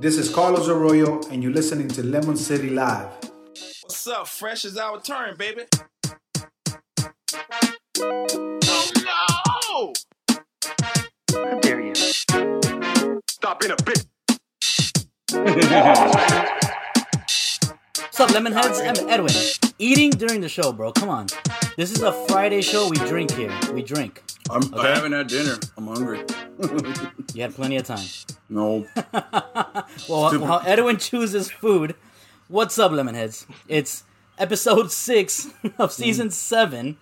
This 0.00 0.18
is 0.18 0.28
Carlos 0.28 0.68
Arroyo, 0.68 1.20
and 1.30 1.42
you're 1.42 1.52
listening 1.52 1.88
to 1.88 2.02
Lemon 2.02 2.36
City 2.36 2.70
Live. 2.70 3.08
What's 3.82 4.06
up? 4.06 4.26
Fresh 4.28 4.64
is 4.64 4.76
our 4.76 5.00
turn, 5.00 5.36
baby. 5.36 5.62
Oh 8.00 8.90
no! 9.04 9.92
How 11.32 11.60
dare 11.60 11.80
you? 11.80 11.94
Stop 11.94 13.60
being 13.60 13.72
a 13.72 13.76
bitch. 13.76 14.04
What's 17.96 18.20
up, 18.20 18.30
Lemonheads? 18.30 18.80
I'm 18.86 19.08
Edwin. 19.08 19.32
Eating 19.78 20.10
during 20.10 20.40
the 20.40 20.48
show, 20.48 20.72
bro. 20.72 20.92
Come 20.92 21.08
on. 21.08 21.26
This 21.76 21.90
is 21.92 22.02
a 22.02 22.12
Friday 22.28 22.62
show. 22.62 22.88
We 22.88 22.96
drink 22.98 23.32
here. 23.32 23.52
We 23.72 23.82
drink. 23.82 24.22
I'm, 24.50 24.62
Okay. 24.74 24.88
I 24.88 24.94
haven't 24.94 25.12
had 25.12 25.26
dinner. 25.28 25.56
I'm 25.76 25.86
hungry. 25.86 26.24
You 27.34 27.42
had 27.42 27.52
plenty 27.54 27.76
of 27.78 27.84
time. 27.86 28.06
No. 28.54 28.86
Well, 30.08 30.28
Stupid. 30.28 30.40
while 30.40 30.62
Edwin 30.64 30.96
chooses 30.98 31.50
food, 31.50 31.94
what's 32.48 32.78
up, 32.78 32.90
Lemonheads? 32.92 33.46
It's 33.68 34.02
episode 34.38 34.90
six 34.90 35.48
of 35.78 35.92
season 35.92 36.26
hmm. 36.28 36.32
seven 36.32 36.96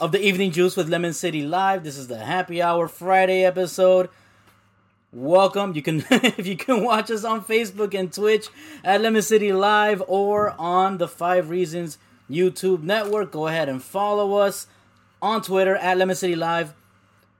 of 0.00 0.12
the 0.12 0.20
Evening 0.20 0.50
Juice 0.50 0.76
with 0.76 0.88
Lemon 0.88 1.12
City 1.12 1.42
Live. 1.42 1.84
This 1.84 1.96
is 1.96 2.08
the 2.08 2.18
Happy 2.18 2.60
Hour 2.60 2.88
Friday 2.88 3.44
episode. 3.44 4.08
Welcome. 5.12 5.74
You 5.74 5.82
can 5.82 6.04
if 6.10 6.46
you 6.46 6.56
can 6.56 6.82
watch 6.82 7.10
us 7.10 7.24
on 7.24 7.44
Facebook 7.44 7.98
and 7.98 8.12
Twitch 8.12 8.48
at 8.82 9.00
Lemon 9.00 9.22
City 9.22 9.52
Live 9.52 10.02
or 10.06 10.54
on 10.58 10.98
the 10.98 11.08
Five 11.08 11.50
Reasons 11.50 11.98
YouTube 12.30 12.82
network. 12.82 13.32
Go 13.32 13.46
ahead 13.46 13.68
and 13.68 13.82
follow 13.82 14.36
us 14.36 14.66
on 15.22 15.42
Twitter 15.42 15.76
at 15.76 15.96
Lemon 15.98 16.16
City 16.16 16.36
Live. 16.36 16.74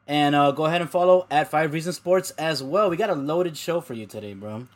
And 0.06 0.34
uh, 0.34 0.50
go 0.50 0.66
ahead 0.66 0.80
and 0.82 0.90
follow 0.90 1.26
at 1.30 1.50
Five 1.50 1.72
Reasons 1.72 1.96
Sports 1.96 2.30
as 2.32 2.62
well. 2.62 2.90
We 2.90 2.96
got 2.96 3.08
a 3.10 3.14
loaded 3.14 3.56
show 3.56 3.80
for 3.80 3.94
you 3.94 4.04
today, 4.06 4.34
bro. 4.34 4.66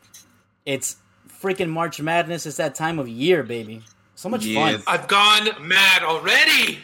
It's 0.65 0.97
freaking 1.43 1.69
March 1.69 2.01
Madness. 2.01 2.47
It's 2.47 2.57
that 2.57 2.75
time 2.75 2.99
of 2.99 3.09
year, 3.09 3.43
baby. 3.43 3.83
So 4.15 4.29
much 4.29 4.45
Yes. 4.45 4.83
fun. 4.83 4.95
I've 4.95 5.07
gone 5.09 5.49
mad 5.61 6.03
already. 6.03 6.79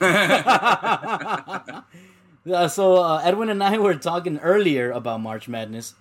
Uh, 2.44 2.66
so 2.66 2.96
uh, 2.96 3.20
Edwin 3.22 3.48
and 3.50 3.62
I 3.62 3.78
were 3.84 3.94
talking 3.94 4.36
earlier 4.40 4.90
about 4.90 5.20
March 5.20 5.46
Madness, 5.48 5.94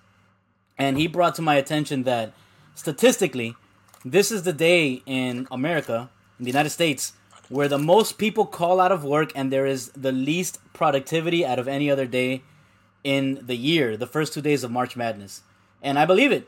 and 0.76 0.98
he 0.98 1.06
brought 1.06 1.36
to 1.36 1.44
my 1.44 1.54
attention 1.54 2.02
that 2.06 2.34
statistically, 2.74 3.56
this 4.04 4.32
is 4.32 4.42
the 4.42 4.52
day 4.52 5.04
in 5.06 5.48
America, 5.52 6.10
in 6.40 6.46
the 6.46 6.50
United 6.50 6.72
States, 6.72 7.14
where 7.52 7.68
the 7.68 7.78
most 7.78 8.18
people 8.18 8.46
call 8.46 8.80
out 8.80 8.92
of 8.92 9.04
work, 9.04 9.32
and 9.36 9.52
there 9.52 9.66
is 9.66 9.90
the 9.90 10.12
least 10.12 10.60
productivity 10.74 11.46
out 11.46 11.60
of 11.60 11.68
any 11.68 11.92
other 11.92 12.06
day 12.06 12.44
in 13.04 13.40
the 13.46 13.56
year. 13.56 13.98
The 13.98 14.08
first 14.08 14.34
two 14.34 14.42
days 14.42 14.64
of 14.64 14.72
March 14.72 14.96
Madness, 14.96 15.42
and 15.82 16.00
I 16.00 16.06
believe 16.06 16.32
it 16.32 16.48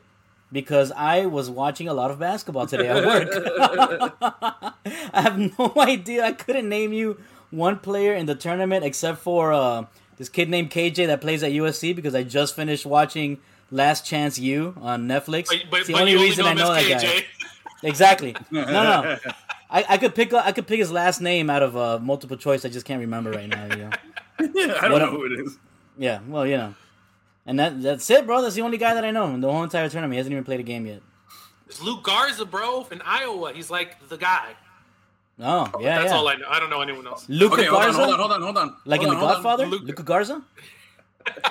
because 0.51 0.91
I 0.91 1.25
was 1.25 1.49
watching 1.49 1.87
a 1.89 1.93
lot 1.93 2.09
of 2.11 2.19
basketball 2.19 2.67
today 2.67 2.87
at 2.87 3.05
work. 3.05 3.27
I 5.13 5.21
have 5.21 5.37
no 5.59 5.73
idea. 5.77 6.23
I 6.23 6.31
couldn't 6.31 6.69
name 6.69 6.93
you 6.93 7.19
one 7.51 7.79
player 7.79 8.13
in 8.13 8.25
the 8.27 8.35
tournament 8.35 8.85
except 8.85 9.19
for 9.19 9.51
uh, 9.51 9.85
this 10.17 10.29
kid 10.29 10.49
named 10.49 10.71
KJ 10.71 11.07
that 11.07 11.21
plays 11.21 11.43
at 11.43 11.51
USC 11.51 11.95
because 11.95 12.15
I 12.15 12.23
just 12.23 12.55
finished 12.55 12.85
watching 12.85 13.39
Last 13.71 14.05
Chance 14.05 14.39
U 14.39 14.75
on 14.79 15.07
Netflix. 15.07 15.47
But, 15.47 15.63
but, 15.69 15.79
it's 15.79 15.87
the 15.87 15.93
but 15.93 16.01
only 16.01 16.11
you 16.13 16.17
only 16.19 16.29
reason 16.29 16.45
know 16.45 16.51
I 16.51 16.53
know 16.53 16.71
as 16.71 16.87
that 16.87 17.01
KJ. 17.01 17.19
guy. 17.19 17.25
Exactly. 17.83 18.35
No, 18.51 18.63
no. 18.63 19.17
I, 19.73 19.83
I 19.89 19.97
could 19.97 20.13
pick 20.15 20.33
I 20.33 20.51
could 20.53 20.67
pick 20.67 20.77
his 20.79 20.91
last 20.91 21.19
name 21.19 21.49
out 21.49 21.63
of 21.63 21.75
uh, 21.75 21.99
multiple 21.99 22.37
choice. 22.37 22.63
I 22.63 22.69
just 22.69 22.85
can't 22.85 23.01
remember 23.01 23.31
right 23.31 23.49
now. 23.49 23.65
You 23.65 23.75
know. 23.75 23.89
Yeah, 24.55 24.77
I 24.81 24.87
don't 24.87 24.93
What 24.93 24.99
know 24.99 25.05
up? 25.05 25.11
who 25.11 25.25
it 25.25 25.39
is. 25.39 25.57
Yeah. 25.97 26.19
Well, 26.27 26.45
you 26.45 26.57
know. 26.57 26.75
And 27.45 27.59
that 27.59 27.81
that's 27.81 28.09
it, 28.09 28.25
bro. 28.25 28.41
That's 28.41 28.55
the 28.55 28.61
only 28.61 28.77
guy 28.77 28.93
that 28.93 29.03
I 29.03 29.11
know 29.11 29.25
in 29.33 29.41
the 29.41 29.51
whole 29.51 29.63
entire 29.63 29.89
tournament. 29.89 30.13
He 30.13 30.17
hasn't 30.17 30.31
even 30.31 30.43
played 30.43 30.59
a 30.59 30.63
game 30.63 30.85
yet. 30.85 31.01
It's 31.67 31.81
Luke 31.81 32.03
Garza, 32.03 32.45
bro, 32.45 32.87
in 32.91 33.01
Iowa. 33.05 33.51
He's 33.53 33.69
like 33.71 34.07
the 34.09 34.17
guy. 34.17 34.49
Oh, 35.39 35.69
yeah, 35.79 35.99
That's 35.99 36.11
yeah. 36.11 36.17
all 36.17 36.27
I 36.27 36.35
know. 36.35 36.45
I 36.47 36.59
don't 36.59 36.69
know 36.69 36.81
anyone 36.81 37.07
else. 37.07 37.27
Luca 37.27 37.55
Okay, 37.55 37.65
hold 37.65 37.81
on, 37.81 37.93
Garza, 37.93 37.99
hold 38.05 38.11
on, 38.13 38.19
hold 38.19 38.31
on, 38.31 38.41
hold 38.41 38.57
on. 38.57 38.75
like 38.85 39.01
hold 39.01 39.13
in 39.13 39.17
on, 39.19 39.21
The. 39.27 39.33
Godfather, 39.33 39.65
Luca. 39.65 39.85
Luka 39.85 40.03
Garza. 40.03 40.41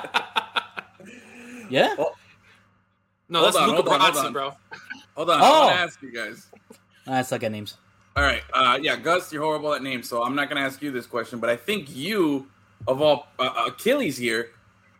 yeah. 1.70 1.94
No, 1.96 2.04
Hold 3.40 3.46
that's 3.46 3.56
on, 3.56 3.70
Luca 3.70 3.82
hold 3.90 4.00
on, 4.00 4.00
hold 4.00 4.14
Brasi, 4.14 4.24
on. 4.26 4.32
bro. 4.32 4.52
Hold 5.16 5.30
on, 5.30 5.40
Oh. 5.40 5.44
I 5.44 5.58
want 5.66 5.74
to 5.76 5.80
ask 5.82 6.02
you 6.02 6.12
guys. 6.12 6.46
I 7.06 7.22
suck 7.22 7.42
at 7.42 7.50
names. 7.52 7.76
All 8.14 8.22
right, 8.22 8.42
uh, 8.52 8.78
yeah, 8.82 8.96
Gus, 8.96 9.32
you're 9.32 9.42
horrible 9.42 9.72
at 9.72 9.82
names, 9.82 10.06
so 10.08 10.22
I'm 10.22 10.34
not 10.34 10.50
going 10.50 10.60
to 10.60 10.66
ask 10.66 10.82
you 10.82 10.90
this 10.90 11.06
question, 11.06 11.38
but 11.38 11.48
I 11.48 11.56
think 11.56 11.94
you, 11.94 12.46
of 12.86 13.00
all 13.00 13.28
uh, 13.38 13.64
Achilles 13.68 14.18
here, 14.18 14.50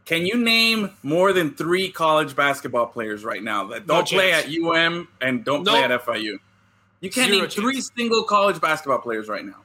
can 0.07 0.25
you 0.25 0.43
name 0.43 0.91
more 1.03 1.35
than 1.35 1.55
three 1.55 1.91
college 1.91 2.35
basketball 2.35 2.87
players 2.87 3.23
right 3.23 3.43
now 3.43 3.67
that 3.67 3.87
don't 3.87 4.09
play 4.09 4.33
at 4.33 4.47
UM 4.49 5.09
and 5.21 5.45
don't 5.45 5.63
No. 5.63 5.73
play 5.73 5.83
at 5.85 5.91
FIU? 6.05 6.39
You 7.01 7.11
can't 7.11 7.29
Zero 7.31 7.43
name 7.43 7.51
three 7.51 7.81
single 7.81 8.23
college 8.23 8.61
basketball 8.61 8.99
players 8.99 9.29
right 9.29 9.45
now. 9.45 9.57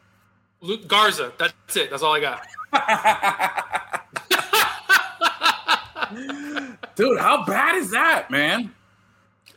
Luke 0.62 0.88
Garza. 0.88 1.32
That's 1.38 1.78
it. 1.78 1.90
That's 1.90 2.04
all 2.04 2.14
I 2.14 2.20
got. 2.20 2.46
Dude, 6.96 7.20
how 7.20 7.46
bad 7.46 7.76
is 7.76 7.92
that, 7.92 8.32
man? 8.32 8.74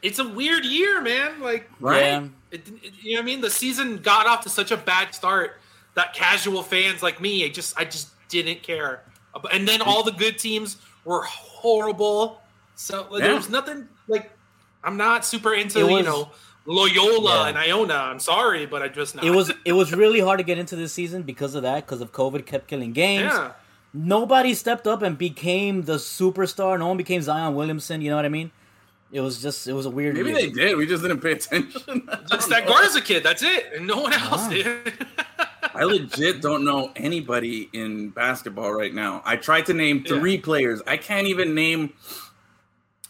It's 0.03 0.19
a 0.19 0.29
weird 0.29 0.65
year, 0.65 1.01
man. 1.01 1.41
Like, 1.41 1.71
Right? 1.81 2.01
Yeah. 2.03 2.27
It, 2.51 2.69
it- 2.83 2.93
you 3.03 3.15
know 3.15 3.21
what 3.21 3.23
I 3.23 3.27
mean? 3.27 3.41
The 3.41 3.51
season 3.51 3.99
got 3.99 4.27
off 4.27 4.43
to 4.43 4.49
such 4.49 4.71
a 4.71 4.77
bad 4.77 5.15
start 5.15 5.57
that 5.95 6.15
casual 6.15 6.63
fans 6.63 7.03
like 7.03 7.21
me, 7.21 7.45
I 7.45 7.49
just, 7.49 7.79
I 7.79 7.85
just 7.85 8.09
didn't 8.29 8.63
care. 8.63 9.03
And 9.53 9.67
then 9.67 9.83
all 9.83 10.03
the 10.03 10.13
good 10.13 10.39
teams 10.39 10.77
were 11.05 11.23
horrible. 11.23 12.41
So 12.77 13.07
like, 13.11 13.21
Yeah. 13.21 13.27
there 13.29 13.37
was 13.37 13.49
nothing 13.51 13.89
like. 14.09 14.31
I'm 14.83 14.97
not 14.97 15.27
super 15.27 15.53
into 15.53 15.81
was- 15.87 15.91
you 15.91 16.03
know 16.05 16.31
Loyola 16.67 17.43
Yeah. 17.43 17.47
and 17.49 17.59
Iona. 17.59 17.95
I'm 17.95 18.19
sorry, 18.21 18.67
but 18.67 18.83
I 18.83 18.89
just 18.89 19.15
not. 19.15 19.25
It 19.25 19.31
was 19.31 19.53
it 19.65 19.73
was 19.73 19.93
really 19.93 20.21
hard 20.21 20.39
to 20.39 20.45
get 20.45 20.59
into 20.59 20.77
this 20.77 20.93
season 20.93 21.23
because 21.23 21.55
of 21.55 21.63
that, 21.63 21.87
because 21.87 22.01
of 22.01 22.13
COVID 22.13 22.47
kept 22.47 22.67
killing 22.69 22.93
games. 22.93 23.33
yeah. 23.33 23.53
Nobody 23.93 24.55
stepped 24.55 24.87
up 24.87 25.03
and 25.03 25.19
became 25.19 25.83
the 25.83 25.95
superstar. 25.97 26.79
No 26.79 26.87
one 26.87 26.97
became 26.97 27.21
Zion 27.23 27.55
Williamson. 27.57 28.01
You 28.01 28.11
know 28.11 28.17
what 28.17 28.25
I 28.25 28.29
mean? 28.29 28.53
It 29.13 29.21
was 29.21 29.43
just 29.43 29.67
it 29.67 29.73
was 29.73 29.87
a 29.87 29.91
weird. 29.91 30.15
Maybe 30.15 30.31
year. 30.31 30.39
they 30.39 30.51
did. 30.51 30.77
We 30.77 30.87
just 30.87 31.03
didn't 31.03 31.21
pay 31.21 31.33
attention. 31.33 31.83
It's 32.33 32.47
that 32.47 32.67
Garza 32.67 33.01
kid. 33.01 33.23
That's 33.25 33.43
it, 33.43 33.73
and 33.75 33.87
no 33.87 34.01
one 34.03 34.13
else 34.13 34.43
Wow. 34.43 34.51
did. 34.51 35.07
I 35.75 35.85
legit 35.85 36.41
don't 36.41 36.65
know 36.65 36.93
anybody 36.97 37.69
in 37.73 38.11
basketball 38.11 38.73
right 38.73 38.93
now. 38.95 39.23
I 39.25 39.37
tried 39.37 39.67
to 39.67 39.75
name 39.75 40.05
three 40.05 40.39
players. 40.39 40.81
I 40.87 40.97
can't 40.97 41.27
even 41.27 41.55
name 41.55 41.93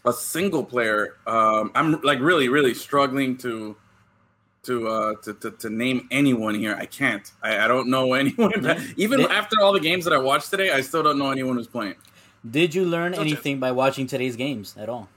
a 0.05 0.12
single 0.12 0.65
player. 0.65 1.16
Um, 1.27 1.71
I'm 1.75 2.00
like 2.03 2.19
really, 2.21 2.49
really 2.49 2.75
struggling 2.75 3.37
to 3.38 3.77
to 4.65 4.88
uh 4.88 5.15
to, 5.22 5.34
to, 5.34 5.50
to 5.53 5.71
name 5.71 6.09
anyone 6.11 6.55
here. 6.55 6.75
I 6.78 6.87
can't. 6.87 7.31
I, 7.43 7.65
I 7.65 7.69
don't 7.69 7.88
know 7.88 8.12
anyone. 8.22 8.53
in 8.55 8.94
Even 8.97 9.21
Did- 9.21 9.31
after 9.31 9.61
all 9.61 9.72
the 9.72 9.81
games 9.81 10.05
that 10.05 10.12
I 10.15 10.19
watched 10.19 10.50
today, 10.50 10.71
I 10.71 10.81
still 10.81 11.03
don't 11.03 11.19
know 11.19 11.31
anyone 11.31 11.56
who's 11.56 11.67
playing. 11.69 11.97
Did 12.50 12.75
you 12.75 12.84
learn 12.87 13.12
Don't 13.12 13.21
anything 13.22 13.59
by 13.61 13.72
watching 13.72 14.06
today's 14.06 14.34
games 14.37 14.75
at 14.78 14.88
all? 14.88 15.09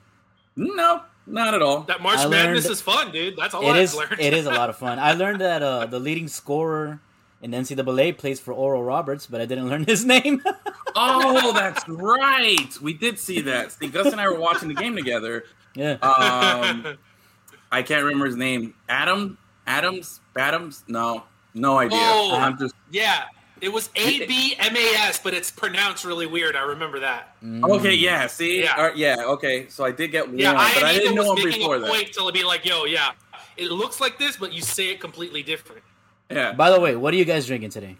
No, 0.56 1.02
not 1.25 1.53
at 1.53 1.62
all. 1.62 1.81
that 1.81 2.02
March 2.02 2.19
I 2.19 2.28
Madness 2.28 2.66
learned- 2.66 2.72
is 2.74 2.81
fun, 2.81 3.12
dude. 3.12 3.38
That's 3.38 3.53
all 3.53 3.64
It 3.64 3.69
I've 3.72 3.78
is 3.84 3.96
learned. 3.96 4.19
it 4.19 4.34
is 4.34 4.46
a 4.46 4.52
lot 4.52 4.69
of 4.69 4.78
fun. 4.78 5.00
I 5.00 5.14
learned 5.14 5.41
that 5.41 5.62
uh, 5.64 5.86
the 5.94 6.00
leading 6.00 6.28
scorer 6.28 7.00
in 7.41 7.52
NCAA 7.52 8.18
plays 8.18 8.40
for 8.40 8.53
Oral 8.53 8.84
Roberts, 8.84 9.28
but 9.28 9.41
I 9.41 9.46
didn't 9.46 9.68
learn 9.69 9.84
his 9.86 10.06
name. 10.06 10.41
Oh, 10.96 11.52
that's 11.53 11.90
right. 11.90 12.69
We 12.80 12.94
did 12.94 13.18
see 13.18 13.41
that. 13.41 13.72
See, 13.72 13.88
Gus 13.88 14.12
and 14.12 14.22
I 14.22 14.28
were 14.30 14.38
watching 14.40 14.68
the 14.68 14.75
game 14.75 14.96
together. 14.96 15.46
yeah. 15.74 15.94
Um, 15.94 17.00
I 17.72 17.81
can't 17.81 18.03
remember 18.03 18.28
his 18.28 18.35
name. 18.35 18.75
Adam 18.88 19.40
Adams 19.66 20.20
Adams. 20.38 20.84
No, 20.88 21.24
no 21.56 21.80
idea. 21.80 21.97
Oh. 22.00 22.38
I'm 22.40 22.59
just 22.59 22.75
Yeah, 22.91 23.24
it 23.63 23.72
was 23.72 23.90
A 23.96 24.25
B 24.28 24.56
M 24.59 24.75
A 24.75 24.96
S, 25.07 25.19
but 25.24 25.34
it's 25.34 25.50
pronounced 25.50 26.03
really 26.06 26.28
weird. 26.28 26.56
I 26.56 26.63
remember 26.63 27.00
that. 27.00 27.35
okay. 27.44 27.94
Yeah. 27.94 28.28
See. 28.28 28.63
Yeah. 28.63 28.75
All 28.75 28.84
right, 28.84 28.97
yeah. 28.97 29.16
Okay. 29.19 29.68
So 29.69 29.85
I 29.85 29.91
did 29.91 30.12
get 30.12 30.28
one, 30.28 30.38
Yeah, 30.38 30.53
I, 30.55 30.73
but 30.73 30.84
I 30.84 30.93
didn't 30.93 31.16
know 31.16 31.32
was 31.32 31.40
him 31.40 31.46
making 31.46 31.61
before 31.61 31.76
a 31.78 31.79
that. 31.79 31.90
point 31.90 32.11
till 32.14 32.23
it'd 32.23 32.34
be 32.34 32.43
like, 32.43 32.66
"Yo, 32.66 32.85
yeah, 32.85 33.11
it 33.58 33.72
looks 33.72 34.02
like 34.02 34.20
this, 34.20 34.38
but 34.38 34.53
you 34.53 34.61
say 34.61 34.90
it 34.91 34.99
completely 34.99 35.43
different." 35.43 35.84
Yeah. 36.29 36.53
By 36.53 36.70
the 36.72 36.79
way, 36.79 36.96
what 36.96 37.14
are 37.14 37.17
you 37.17 37.26
guys 37.26 37.47
drinking 37.47 37.70
today? 37.70 37.97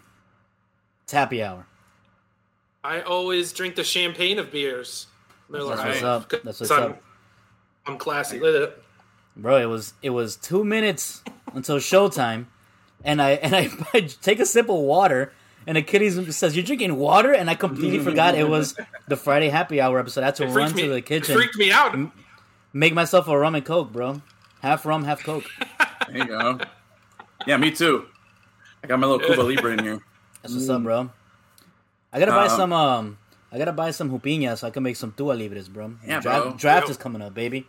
It's 1.04 1.12
happy 1.12 1.42
hour. 1.42 1.66
I 2.82 3.00
always 3.00 3.52
drink 3.52 3.76
the 3.76 3.84
champagne 3.84 4.38
of 4.38 4.52
beers. 4.52 5.06
Miller 5.48 5.76
That's 5.76 5.86
what's 5.88 6.00
High. 6.00 6.06
up. 6.08 6.30
That's 6.44 6.60
what's 6.60 6.70
I'm, 6.70 6.82
up. 6.92 7.02
I'm 7.86 7.98
classy. 7.98 8.38
Look 8.40 8.54
at 8.54 8.62
it. 8.62 8.82
Bro, 9.36 9.56
it 9.58 9.66
was 9.66 9.94
it 10.02 10.10
was 10.10 10.36
two 10.36 10.64
minutes 10.64 11.22
until 11.54 11.76
showtime, 11.78 12.46
and 13.02 13.20
I 13.20 13.30
and 13.42 13.54
I, 13.54 13.70
I 13.94 14.00
take 14.00 14.40
a 14.40 14.46
sip 14.46 14.68
of 14.68 14.76
water, 14.76 15.32
and 15.66 15.76
the 15.76 15.82
kid 15.82 16.32
says, 16.34 16.56
"You're 16.56 16.64
drinking 16.64 16.96
water," 16.96 17.32
and 17.32 17.48
I 17.50 17.54
completely 17.54 17.98
forgot 17.98 18.34
it 18.34 18.48
was 18.48 18.76
the 19.08 19.16
Friday 19.16 19.48
happy 19.48 19.80
hour 19.80 19.98
episode. 19.98 20.22
I 20.22 20.26
had 20.26 20.36
to 20.36 20.46
run 20.46 20.52
freaked, 20.72 20.76
to 20.76 20.82
me, 20.82 20.88
the 20.88 20.94
it 20.96 21.06
kitchen, 21.06 21.34
freaked 21.36 21.56
me 21.56 21.70
out. 21.72 21.96
make 22.72 22.92
myself 22.94 23.28
a 23.28 23.38
rum 23.38 23.54
and 23.54 23.64
coke, 23.64 23.92
bro. 23.92 24.22
Half 24.62 24.86
rum, 24.86 25.04
half 25.04 25.22
coke. 25.22 25.44
There 26.08 26.18
you 26.18 26.24
go. 26.26 26.58
Yeah, 27.46 27.56
me 27.56 27.70
too. 27.70 28.06
I 28.82 28.86
got 28.88 29.00
my 29.00 29.06
little 29.06 29.26
Cuba 29.26 29.40
Libre 29.42 29.72
in 29.72 29.78
here. 29.82 30.00
That's 30.42 30.52
what's 30.54 30.68
up, 30.68 30.82
bro. 30.82 31.10
I 32.12 32.18
gotta 32.18 32.32
buy 32.32 32.44
Um, 32.44 32.50
some 32.50 32.72
um. 32.74 33.18
I 33.50 33.56
gotta 33.58 33.72
buy 33.72 33.90
some 33.90 34.10
jupiña 34.10 34.58
so 34.58 34.66
I 34.66 34.70
can 34.70 34.82
make 34.82 34.96
some 34.96 35.12
tua 35.12 35.32
libres, 35.32 35.68
bro. 35.68 35.94
Yeah, 36.06 36.20
draft, 36.20 36.42
bro. 36.44 36.52
draft 36.58 36.86
Yo. 36.88 36.90
is 36.90 36.96
coming 36.98 37.22
up, 37.22 37.32
baby. 37.34 37.66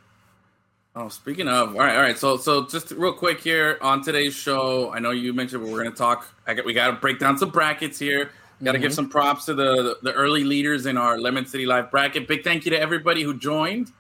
Oh, 0.97 1.09
speaking 1.09 1.49
of, 1.49 1.73
all 1.73 1.81
right, 1.81 1.95
all 1.95 2.01
right. 2.01 2.17
So, 2.17 2.37
so 2.37 2.65
just 2.65 2.91
real 2.91 3.11
quick 3.11 3.41
here 3.41 3.77
on 3.81 4.01
today's 4.01 4.33
show, 4.33 4.93
I 4.93 4.99
know 4.99 5.11
you 5.11 5.33
mentioned 5.33 5.61
we're 5.61 5.81
going 5.83 5.91
to 5.91 5.97
talk. 5.97 6.25
I 6.47 6.53
got, 6.53 6.65
we 6.65 6.73
got 6.73 6.87
to 6.87 6.93
break 6.93 7.19
down 7.19 7.37
some 7.37 7.49
brackets 7.49 7.99
here. 7.99 8.31
Got 8.63 8.71
to 8.71 8.79
give 8.79 8.93
some 8.93 9.09
props 9.09 9.43
to 9.45 9.53
the 9.53 9.97
the 10.01 10.13
early 10.13 10.45
leaders 10.45 10.85
in 10.85 10.95
our 10.95 11.19
Lemon 11.19 11.45
City 11.45 11.65
Live 11.65 11.91
bracket. 11.91 12.25
Big 12.25 12.45
thank 12.45 12.63
you 12.63 12.71
to 12.71 12.79
everybody 12.79 13.21
who 13.21 13.37
joined. 13.37 13.91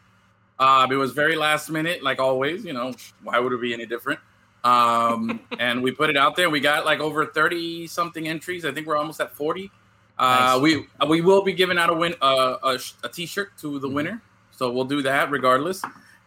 Uh, 0.57 0.87
it 0.89 0.95
was 0.95 1.11
very 1.11 1.35
last 1.35 1.69
minute, 1.69 2.01
like 2.01 2.21
always. 2.21 2.63
You 2.63 2.71
know, 2.71 2.93
why 3.23 3.37
would 3.39 3.51
it 3.51 3.59
be 3.59 3.73
any 3.73 3.85
different? 3.85 4.21
Um, 4.63 5.41
and 5.59 5.83
we 5.83 5.91
put 5.91 6.09
it 6.09 6.15
out 6.15 6.37
there. 6.37 6.49
We 6.49 6.61
got 6.61 6.85
like 6.85 7.01
over 7.01 7.25
thirty 7.25 7.85
something 7.87 8.29
entries. 8.29 8.63
I 8.63 8.71
think 8.71 8.87
we're 8.87 8.95
almost 8.95 9.19
at 9.19 9.35
forty. 9.35 9.69
Uh, 10.17 10.57
Nice. 10.57 10.61
We 10.61 10.87
we 11.09 11.19
will 11.19 11.43
be 11.43 11.51
giving 11.51 11.77
out 11.77 11.89
a 11.89 11.93
win 11.93 12.15
uh, 12.21 12.55
a, 12.63 12.79
a 13.03 13.09
t-shirt 13.09 13.57
to 13.57 13.77
the 13.79 13.89
winner, 13.89 14.21
so 14.51 14.71
we'll 14.71 14.85
do 14.85 15.01
that 15.01 15.29
regardless. 15.29 15.83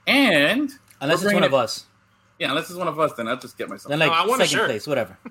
And 0.09 0.71
Unless 1.01 1.19
it's 1.19 1.25
one 1.25 1.33
bringing 1.35 1.45
of 1.45 1.55
us. 1.55 1.85
yeah, 2.39 2.49
unless 2.51 2.71
it's 2.71 2.79
one 2.79 2.89
of 2.89 2.99
us, 2.99 3.13
then 3.13 3.29
I'll 3.29 3.37
just 3.37 3.57
get 3.59 3.69
myself. 3.69 3.91
Then 3.91 3.99
like 4.01 4.09
No, 4.11 4.15
I 4.15 4.27
want 4.27 4.43
a 4.43 4.47
second 4.47 4.59
shirt. 4.59 4.69
place, 4.71 4.87
whatever. 4.87 5.17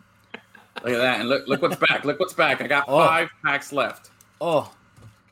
Look 0.84 0.94
at 0.94 0.98
that, 1.00 1.20
and 1.22 1.28
look 1.30 1.48
look 1.48 1.62
what's 1.64 1.76
back. 1.76 2.06
Look 2.06 2.20
what's 2.20 2.34
back. 2.36 2.62
I 2.62 2.68
got 2.68 2.86
Oh. 2.88 3.00
five 3.06 3.30
packs 3.44 3.74
left. 3.74 4.12
Oh, 4.40 4.72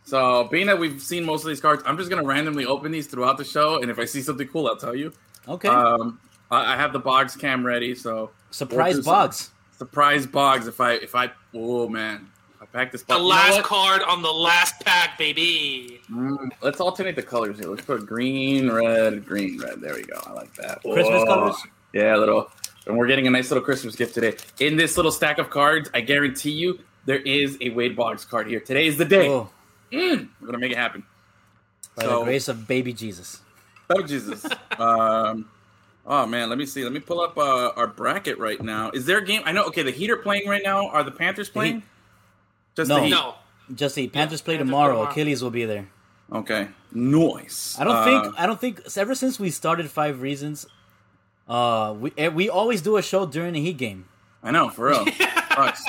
So, 0.03 0.45
being 0.45 0.65
that 0.68 0.80
we've 0.80 1.00
seen 1.01 1.24
most 1.24 1.44
of 1.44 1.50
these 1.50 1.62
cards, 1.62 1.83
I'm 1.86 1.97
just 1.97 2.09
gonna 2.09 2.24
randomly 2.24 2.65
open 2.65 2.92
these 2.92 3.06
throughout 3.06 3.38
the 3.38 3.44
show, 3.45 3.80
and 3.80 3.92
if 3.92 4.00
I 4.00 4.06
see 4.06 4.21
something 4.24 4.47
cool, 4.47 4.68
I'll 4.68 4.75
tell 4.75 4.95
you. 4.95 5.13
okay. 5.47 5.68
Um, 5.68 6.19
I 6.50 6.74
I 6.74 6.75
have 6.77 6.94
the 6.94 7.00
Boggs 7.00 7.36
cam 7.36 7.63
ready, 7.63 7.94
so 7.94 8.31
Surprise 8.50 8.95
we'll 8.95 9.03
do 9.03 9.09
box. 9.09 9.51
surprise 9.77 10.25
Boggs. 10.25 10.65
If 10.68 10.81
I 10.81 10.94
if 10.94 11.13
I 11.13 11.31
oh 11.53 11.88
man, 11.89 12.15
if 12.18 12.34
I 12.34 12.34
pack 12.75 12.92
this. 12.92 13.01
The 13.04 13.07
box- 13.07 13.19
you 13.22 13.24
know 13.24 13.30
last 13.30 13.63
card 13.63 14.01
on 14.04 14.22
the 14.22 14.31
last 14.31 14.83
pack, 14.86 15.18
baby. 15.18 16.01
Mm, 16.12 16.50
let's 16.62 16.80
alternate 16.80 17.16
the 17.16 17.24
colors 17.24 17.57
here. 17.57 17.69
Let's 17.69 17.86
put 17.86 18.06
green, 18.06 18.69
red, 18.72 19.25
green, 19.25 19.60
red. 19.60 19.81
There 19.81 19.94
we 19.94 20.04
go. 20.04 20.19
I 20.25 20.31
like 20.33 20.54
that. 20.56 20.81
Christmas 20.81 21.07
Whoa. 21.07 21.25
colors? 21.25 21.56
Yeah, 21.94 22.16
a 22.16 22.18
little. 22.18 22.51
And 22.88 22.98
we're 22.98 23.07
getting 23.07 23.25
a 23.25 23.30
nice 23.31 23.50
little 23.50 23.63
Christmas 23.63 23.95
gift 23.95 24.13
today. 24.13 24.36
In 24.60 24.75
this 24.77 24.98
little 24.98 25.12
stack 25.12 25.39
of 25.39 25.50
cards, 25.50 25.89
I 25.94 26.01
guarantee 26.01 26.51
you 26.51 26.80
there 27.06 27.18
is 27.19 27.57
a 27.62 27.69
Wade 27.69 27.95
Boggs 27.95 28.25
card 28.25 28.48
here. 28.48 28.60
Today 28.60 28.88
is 28.88 28.98
the 28.98 29.06
day. 29.06 29.30
Oh, 29.30 29.50
Mm, 29.92 30.28
we're 30.42 30.48
gonna 30.48 30.57
make 30.60 30.71
it 30.71 30.78
happen. 30.78 31.04
by 31.95 32.04
So- 32.04 32.19
the 32.19 32.25
grace 32.25 32.48
of 32.48 32.68
baby 32.68 32.92
Jesus. 32.92 33.42
Oh 33.89 34.01
Jesus. 34.01 34.44
um, 34.80 35.48
oh 36.06 36.25
man, 36.25 36.50
let 36.50 36.57
me 36.57 36.66
see. 36.66 36.83
Let 36.83 36.92
me 36.92 37.00
pull 37.00 37.21
up 37.21 37.38
uh, 37.38 37.69
our 37.75 37.88
bracket 37.88 38.38
right 38.39 38.60
now. 38.62 38.89
Is 38.92 39.06
there 39.06 39.19
a 39.19 39.25
game? 39.25 39.42
I 39.45 39.51
know. 39.51 39.63
Okay, 39.66 39.83
the 39.83 39.92
Heat 39.92 40.10
are 40.10 40.18
playing 40.18 40.50
right 40.50 40.63
now. 40.63 40.89
Are 40.89 41.04
the 41.04 41.12
Panthers 41.12 41.50
playing? 41.50 41.83
Heat? 42.75 42.81
Just 42.81 42.89
No. 42.89 42.95
the 42.95 43.01
Heat. 43.04 43.10
No. 43.12 43.36
Just 43.74 43.95
the 43.95 44.07
Panthers 44.07 44.42
play 44.42 44.56
Panthers 44.57 44.68
tomorrow. 44.69 44.94
tomorrow. 44.94 45.12
Achilles 45.12 45.42
will 45.44 45.50
be 45.51 45.66
there. 45.66 45.88
Okay. 46.31 46.68
Noise. 46.94 47.75
I 47.80 47.83
don't 47.83 47.95
Uh, 47.95 48.04
think. 48.06 48.36
I 48.38 48.45
don't 48.45 48.60
think. 48.62 48.81
Ever 48.98 49.16
since 49.16 49.39
we 49.39 49.50
started 49.50 49.89
Five 49.92 50.22
Reasons, 50.22 50.66
uh, 51.48 51.94
we 51.98 52.12
eh, 52.18 52.27
we 52.30 52.50
always 52.50 52.81
do 52.81 52.98
a 52.98 53.01
show 53.01 53.25
during 53.25 53.54
the 53.54 53.62
Heat 53.62 53.77
game. 53.77 54.06
I 54.44 54.51
know 54.51 54.69
for 54.69 54.88
real. 54.89 55.06
Sucks. 55.56 55.83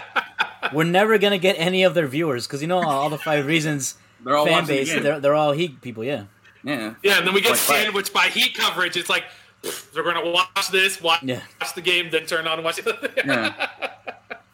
We're 0.72 0.84
never 0.84 1.18
gonna 1.18 1.38
get 1.38 1.54
any 1.58 1.82
of 1.84 1.94
their 1.94 2.06
viewers 2.06 2.46
because 2.46 2.60
you 2.62 2.68
know 2.68 2.82
all 2.82 3.10
the 3.10 3.18
Five 3.18 3.46
Reasons 3.54 3.94
They're 4.24 4.36
all 4.36 4.44
fan 4.44 4.52
watching 4.62 4.66
the 4.68 4.84
base. 4.84 5.02
They're 5.02 5.20
they're 5.20 5.34
all 5.34 5.52
Heat 5.52 5.80
people. 5.82 6.02
Yeah. 6.04 6.24
Yeah. 6.64 6.94
Yeah, 7.02 7.18
and 7.18 7.26
then 7.26 7.34
we 7.34 7.40
get 7.40 7.50
Like, 7.50 7.58
sandwiched 7.60 8.12
by 8.12 8.26
heat 8.26 8.54
coverage. 8.54 8.96
It's 8.96 9.08
like 9.08 9.24
pfft, 9.62 9.92
they're 9.94 10.02
going 10.02 10.16
to 10.22 10.30
watch 10.30 10.70
this, 10.72 11.00
watch, 11.00 11.22
Yeah. 11.22 11.40
watch 11.60 11.74
the 11.74 11.80
game, 11.80 12.10
then 12.10 12.26
turn 12.26 12.46
on 12.48 12.54
and 12.58 12.64
watch 12.64 12.80
it. 12.80 12.86
Yeah. 13.24 13.68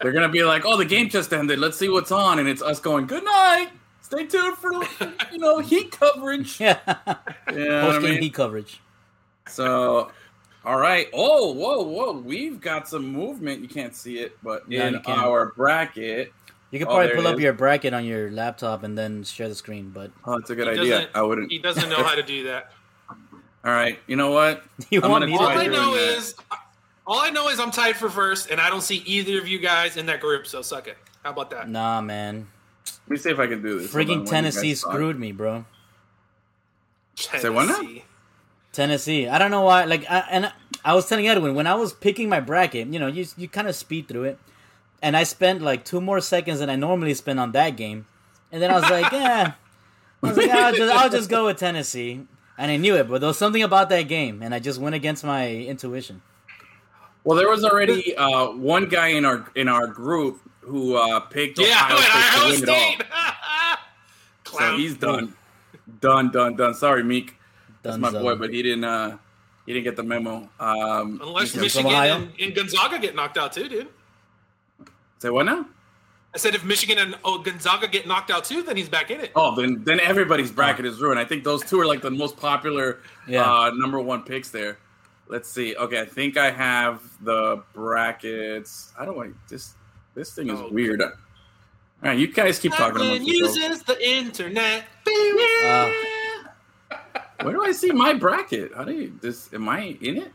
They're 0.03 0.13
gonna 0.13 0.29
be 0.29 0.43
like, 0.45 0.65
"Oh, 0.65 0.77
the 0.77 0.85
game 0.85 1.09
just 1.09 1.33
ended. 1.33 1.59
Let's 1.59 1.79
see 1.79 1.89
what's 1.89 2.11
on," 2.13 2.39
and 2.39 2.49
it's 2.49 2.63
us 2.63 2.81
going, 2.81 3.07
"Good 3.07 3.25
night. 3.25 3.71
Stay 4.03 4.27
tuned 4.27 4.57
for 4.59 4.73
you 5.33 5.39
know 5.39 5.59
Heat 5.61 5.91
coverage." 5.93 6.61
Yeah. 6.61 6.79
You 7.53 7.69
know 7.69 7.81
Post 7.83 8.01
game 8.03 8.11
mean? 8.13 8.23
Heat 8.23 8.35
coverage. 8.35 8.81
So, 9.49 10.11
all 10.65 10.79
right. 10.79 11.09
Oh, 11.13 11.53
whoa, 11.53 11.83
whoa. 11.83 12.13
We've 12.13 12.61
got 12.61 12.89
some 12.89 13.07
movement. 13.07 13.61
You 13.61 13.69
can't 13.69 13.95
see 13.95 14.19
it, 14.19 14.37
but 14.43 14.63
Yeah, 14.69 14.89
in 14.89 15.03
our 15.07 15.53
bracket. 15.57 16.33
You 16.71 16.79
could 16.79 16.89
Oh, 16.89 16.93
probably 16.93 17.07
there 17.09 17.17
pull 17.17 17.27
up 17.27 17.35
is. 17.37 17.43
your 17.43 17.53
bracket 17.53 17.93
on 17.93 18.05
your 18.07 18.31
laptop 18.31 18.83
and 18.83 18.97
then 18.97 19.25
share 19.25 19.49
the 19.49 19.55
screen. 19.55 19.91
But 19.91 20.11
Oh, 20.25 20.39
that's 20.39 20.49
a 20.51 20.55
good 20.55 20.69
He 20.69 20.81
idea. 20.81 21.09
I 21.15 21.21
wouldn't. 21.23 21.51
He 21.51 21.59
doesn't 21.59 21.89
know 21.91 22.03
how 22.03 22.15
to 22.15 22.23
do 22.23 22.45
that. 22.45 22.73
All 23.65 23.73
right. 23.73 23.99
You 24.07 24.17
know 24.17 24.31
what? 24.31 24.63
you 24.91 25.03
I'm 25.03 25.11
want 25.11 25.25
gonna 25.25 25.37
try 25.37 25.45
All 25.47 25.53
to? 25.55 25.61
I 25.61 25.65
doing 25.65 25.73
know 25.77 25.95
that. 25.95 26.17
is, 26.17 26.35
all 27.07 27.21
I 27.21 27.31
know 27.31 27.49
is 27.49 27.59
I'm 27.59 27.71
tied 27.71 27.97
for 27.97 28.09
first, 28.09 28.51
and 28.51 28.61
I 28.61 28.71
don't 28.71 28.83
see 28.83 29.03
either 29.07 29.39
of 29.39 29.49
you 29.49 29.59
guys 29.59 29.97
in 29.97 30.07
that 30.07 30.21
group. 30.21 30.47
So 30.47 30.63
suck 30.63 30.87
it. 30.89 30.97
How 31.23 31.31
about 31.31 31.51
that? 31.51 31.69
Nah, 31.69 32.01
man. 32.01 32.49
Let 33.07 33.11
me 33.11 33.17
see 33.17 33.31
if 33.31 33.39
I 33.39 33.47
can 33.47 33.63
do 33.63 33.81
this. 33.81 33.93
Freaking 33.93 34.29
Tennessee 34.29 34.75
screwed 34.75 35.19
me, 35.19 35.33
bro. 35.33 35.65
Say 37.17 37.49
what 37.49 37.67
now? 37.67 37.77
Tennessee. 37.77 38.05
Tennessee. 38.73 39.29
I 39.29 39.39
don't 39.39 39.51
know 39.51 39.63
why. 39.63 39.85
Like, 39.85 40.11
I, 40.11 40.25
and 40.31 40.47
I, 40.47 40.53
I 40.85 40.95
was 40.95 41.09
telling 41.09 41.29
Edwin 41.29 41.55
when 41.55 41.67
I 41.67 41.75
was 41.75 41.93
picking 41.93 42.29
my 42.29 42.41
bracket. 42.41 42.89
You 42.89 42.99
know, 42.99 43.07
you 43.07 43.27
you 43.37 43.49
kind 43.49 43.69
of 43.69 43.77
speed 43.77 44.09
through 44.09 44.25
it, 44.25 44.39
and 45.03 45.17
I 45.17 45.25
spent 45.25 45.63
like 45.63 45.85
two 45.85 46.01
more 46.01 46.21
seconds 46.21 46.61
than 46.61 46.71
I 46.71 46.77
normally 46.77 47.15
spend 47.15 47.39
on 47.39 47.53
that 47.53 47.77
game, 47.77 48.07
and 48.51 48.63
then 48.63 48.71
I 48.71 48.75
was 48.75 48.91
like, 48.91 49.13
yeah. 49.13 49.53
I 50.23 50.29
was 50.29 50.37
like, 50.37 50.51
I'll 50.51 50.73
just 50.73 50.95
I'll 50.95 51.11
just 51.11 51.29
go 51.29 51.47
with 51.47 51.59
Tennessee, 51.59 52.27
and 52.57 52.71
I 52.71 52.77
knew 52.77 52.97
it, 52.97 53.09
but 53.09 53.21
there 53.21 53.29
was 53.29 53.39
something 53.39 53.63
about 53.63 53.89
that 53.91 54.03
game, 54.03 54.43
and 54.43 54.55
I 54.55 54.61
just 54.61 54.81
went 54.81 54.95
against 54.95 55.25
my 55.25 55.51
intuition. 55.51 56.23
Well, 57.25 57.37
there 57.39 57.49
was 57.49 57.65
already 57.65 58.17
uh, 58.17 58.51
one 58.53 58.87
guy 58.89 59.09
in 59.09 59.25
our 59.25 59.49
in 59.55 59.69
our 59.69 59.87
group 59.87 60.41
who 60.61 60.97
uh, 60.97 61.21
picked 61.21 61.59
Yeah, 61.59 61.67
Ohio 61.91 61.97
State 61.99 62.65
to 62.67 62.71
Ohio 62.73 62.97
win 62.97 62.99
it 63.01 63.07
all. 63.13 63.77
So 64.59 64.77
he's 64.77 64.97
done, 64.99 65.35
done, 66.01 66.31
done, 66.31 66.57
done. 66.57 66.75
Sorry, 66.75 67.03
Meek. 67.03 67.37
That's 67.83 67.97
my 67.97 68.11
boy, 68.11 68.35
but 68.37 68.51
he 68.53 68.63
didn't. 68.63 68.85
uh 68.85 69.17
He 69.65 69.73
didn't 69.73 69.85
get 69.85 69.97
the 69.97 70.03
memo. 70.03 70.49
Um, 70.61 71.21
Unless 71.23 71.57
Michigan 71.57 71.91
and, 71.91 72.33
and 72.39 72.55
Gonzaga 72.55 72.99
get 72.99 73.15
knocked 73.17 73.39
out 73.39 73.53
too, 73.53 73.69
dude. 73.69 73.89
say 75.21 75.31
what 75.31 75.47
now? 75.47 75.65
I 76.35 76.39
said 76.39 76.55
if 76.55 76.65
Michigan 76.65 76.99
and 76.99 77.15
oh, 77.25 77.39
Gonzaga 77.39 77.89
get 77.89 78.07
knocked 78.07 78.31
out 78.31 78.45
too, 78.45 78.63
then 78.63 78.77
he's 78.77 78.89
back 78.91 79.11
in 79.11 79.21
it. 79.21 79.33
Oh, 79.35 79.55
then 79.55 79.83
then 79.85 80.01
everybody's 80.01 80.51
bracket 80.51 80.85
is 80.85 81.01
ruined. 81.01 81.19
I 81.19 81.25
think 81.25 81.45
those 81.45 81.63
two 81.63 81.81
are 81.81 81.87
like 81.87 82.03
the 82.03 82.11
most 82.11 82.37
popular 82.37 83.01
Yeah. 83.27 83.43
uh, 83.51 83.71
number 83.75 84.01
one 84.01 84.23
picks 84.23 84.51
there. 84.51 84.77
Let's 85.33 85.49
see. 85.49 85.75
Okay, 85.75 85.99
I 85.99 86.05
think 86.05 86.37
I 86.37 86.51
have 86.51 87.01
the 87.23 87.63
brackets. 87.73 88.93
I 88.99 89.07
don't 89.07 89.17
want 89.17 89.35
this. 89.49 89.73
This 90.15 90.35
thing 90.35 90.51
is 90.51 90.61
Oh, 90.61 90.69
weird. 90.71 91.01
All 91.01 91.11
right, 92.03 92.19
you 92.19 92.27
guys 92.31 92.59
keep 92.59 92.73
talking 92.73 92.97
Edwin 93.01 93.23
amongst 93.23 93.29
yourselves. 93.29 93.57
uses 93.57 93.83
the 93.85 94.07
internet. 94.07 94.85
Uh, 95.65 95.91
Where 97.41 97.55
do 97.55 97.65
I 97.65 97.73
see 97.73 97.93
my 97.93 98.13
bracket? 98.13 98.75
How 98.77 98.85
do 98.85 98.93
you 98.93 99.19
this? 99.23 99.49
Am 99.55 99.71
I 99.71 99.97
in 100.03 100.19
it? 100.19 100.33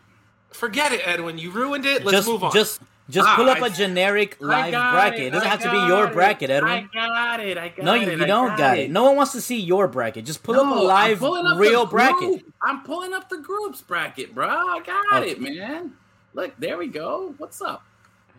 Forget 0.50 0.92
it, 0.92 1.02
Edwin. 1.08 1.38
You 1.38 1.52
ruined 1.52 1.86
it. 1.86 2.04
Let's 2.04 2.18
just 2.18 2.28
move 2.28 2.44
on. 2.44 2.52
just 2.52 2.82
just 3.10 3.28
Ah, 3.28 3.36
pull 3.36 3.50
up 3.50 3.62
I- 3.62 3.68
a 3.68 3.70
generic 3.70 4.38
live 4.40 4.72
bracket. 4.72 5.20
it, 5.20 5.26
It 5.28 5.30
doesn't 5.32 5.48
I 5.48 5.52
have 5.52 5.62
to 5.62 5.72
be 5.72 5.78
your 5.88 6.08
it, 6.08 6.14
bracket, 6.14 6.50
Edwin. 6.50 6.72
I 6.72 6.82
got 6.94 7.40
it. 7.40 7.58
I 7.58 7.70
got 7.70 7.86
No, 7.86 7.94
it. 7.94 8.02
you, 8.02 8.12
you 8.12 8.26
don't 8.26 8.58
got 8.58 8.78
it. 8.78 8.92
No 8.92 9.04
one 9.04 9.16
wants 9.16 9.32
to 9.34 9.42
see 9.42 9.60
your 9.60 9.88
bracket. 9.88 10.26
Just 10.26 10.44
pull 10.44 10.60
up 10.60 10.66
a 10.76 10.80
live 10.80 11.24
up 11.24 11.58
real 11.58 11.86
bracket. 11.86 12.20
group. 12.20 12.54
I'm 12.62 12.84
pulling 12.84 13.14
up 13.14 13.30
the 13.30 13.38
groups 13.38 13.82
bracket, 13.82 14.36
bro. 14.36 14.48
I 14.48 14.82
got 14.86 15.22
Okay. 15.22 15.32
it, 15.32 15.42
man. 15.42 15.94
Look, 16.34 16.54
there 16.60 16.78
we 16.78 16.88
go. 16.88 17.34
What's 17.38 17.62
up? 17.62 17.84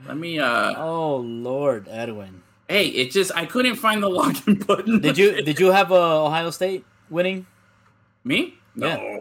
Let 0.06 0.16
me. 0.16 0.38
uh 0.38 0.74
Oh 0.76 1.16
Lord, 1.16 1.88
Edwin. 1.90 2.42
Hey, 2.68 2.88
it 2.88 3.10
just 3.10 3.32
I 3.34 3.46
couldn't 3.46 3.76
find 3.76 4.02
the 4.02 4.08
login 4.18 4.64
button. 4.66 5.00
Did 5.00 5.16
you 5.18 5.42
did 5.42 5.58
you 5.58 5.72
have 5.72 5.90
uh, 5.90 6.24
Ohio 6.26 6.50
State 6.50 6.84
winning? 7.10 7.46
Me? 8.24 8.54
No. 8.76 8.86
Yeah. 8.88 9.18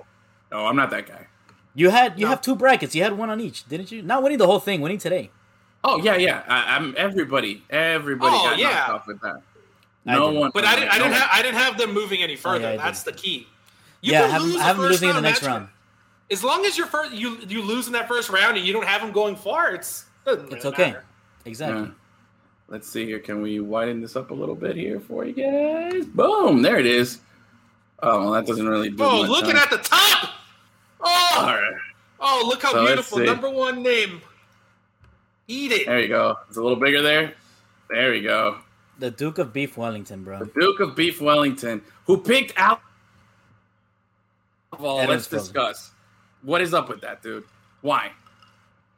No, 0.52 0.66
I'm 0.68 0.76
not 0.76 0.90
that 0.92 1.08
guy. 1.08 1.28
You 1.74 1.90
had 1.90 2.20
you 2.20 2.26
No. 2.26 2.30
have 2.32 2.42
two 2.42 2.56
brackets. 2.56 2.94
You 2.94 3.04
had 3.04 3.18
one 3.18 3.30
on 3.30 3.40
each, 3.40 3.68
didn't 3.68 3.92
you? 3.92 4.02
Not 4.02 4.22
winning 4.22 4.38
the 4.38 4.46
whole 4.48 4.60
thing, 4.60 4.82
winning 4.82 4.98
today. 4.98 5.32
Oh 5.84 6.02
yeah, 6.04 6.16
yeah. 6.18 6.44
I, 6.48 6.76
I'm 6.76 6.94
everybody. 6.98 7.64
Everybody 7.70 8.36
Oh, 8.36 8.44
got 8.50 8.58
yeah. 8.58 8.70
knocked 8.72 8.90
off 8.90 9.08
with 9.08 9.22
that. 9.22 9.42
I 10.06 10.16
No 10.16 10.28
didn't. 10.28 10.40
one. 10.40 10.52
but 10.54 10.66
I 10.66 10.76
didn't. 10.76 10.90
I 10.92 10.98
didn't 10.98 11.14
have. 11.14 11.30
I 11.32 11.42
didn't 11.42 11.58
have 11.58 11.78
them 11.78 11.94
moving 11.94 12.22
any 12.24 12.36
further. 12.36 12.68
Oh, 12.68 12.72
yeah, 12.72 12.78
That's 12.78 13.04
the 13.04 13.12
key. 13.14 13.48
You 14.02 14.14
yeah, 14.14 14.22
can 14.24 14.32
have, 14.32 14.42
lose 14.44 14.54
the 14.56 14.62
have 14.64 14.78
them 14.78 14.86
first 14.86 15.02
losing 15.02 15.10
in 15.10 15.16
the 15.16 15.22
next 15.22 15.40
that's- 15.42 15.58
round. 15.60 15.70
As 16.30 16.44
long 16.44 16.66
as 16.66 16.78
you're 16.78 16.88
first, 16.88 17.14
you 17.14 17.38
you 17.48 17.62
lose 17.62 17.88
in 17.88 17.94
that 17.94 18.08
first 18.08 18.30
round 18.30 18.58
and 18.58 18.66
you 18.66 18.74
don't 18.74 18.86
have 18.86 19.00
them 19.02 19.12
going 19.14 19.36
far, 19.38 19.74
it's 19.74 20.06
doesn't 20.26 20.52
It's 20.52 20.66
okay. 20.66 20.88
matter. 20.88 21.04
Exactly. 21.46 21.84
Yeah. 21.84 21.90
Let's 22.68 22.90
see 22.90 23.06
here. 23.06 23.20
Can 23.20 23.42
we 23.42 23.62
widen 23.62 24.02
this 24.02 24.18
up 24.18 24.32
a 24.32 24.34
little 24.34 24.56
bit 24.56 24.76
here 24.76 25.00
for 25.00 25.24
you 25.24 25.32
guys? 25.32 26.06
Boom! 26.06 26.62
There 26.62 26.78
it 26.80 26.86
is. 26.86 27.20
Oh, 28.04 28.20
well, 28.24 28.32
that 28.34 28.46
doesn't 28.46 28.68
really 28.68 28.90
do 28.90 29.02
Oh, 29.04 29.22
looking 29.22 29.56
huh? 29.56 29.64
at 29.64 29.70
the 29.70 29.78
top. 29.78 30.32
Oh, 31.00 31.34
All 31.38 31.46
right. 31.46 31.74
oh, 32.20 32.44
look 32.46 32.62
how 32.62 32.74
So 32.74 32.86
beautiful. 32.86 33.20
Number 33.20 33.50
one 33.50 33.82
name. 33.82 34.22
Eat 35.48 35.72
it. 35.72 35.86
There 35.88 36.00
you 36.00 36.08
go. 36.10 36.36
It's 36.48 36.58
a 36.58 36.62
little 36.62 36.80
bigger 36.80 37.02
there. 37.02 37.34
There 37.90 38.14
you 38.14 38.24
go. 38.28 38.58
The 39.00 39.12
Duke 39.12 39.38
of 39.38 39.54
Beef 39.54 39.78
Wellington, 39.78 40.24
bro. 40.24 40.40
The 40.40 40.52
Duke 40.60 40.80
of 40.80 40.96
Beef 40.96 41.22
Wellington, 41.22 41.82
who 42.06 42.18
picked 42.18 42.54
out. 42.58 42.82
Well, 44.80 45.00
Adam's 45.00 45.10
let's 45.10 45.28
frozen. 45.28 45.54
discuss. 45.54 45.92
What 46.44 46.62
is 46.62 46.74
up 46.74 46.90
with 46.90 47.02
that, 47.02 47.22
dude? 47.24 47.44
Why? 47.82 48.12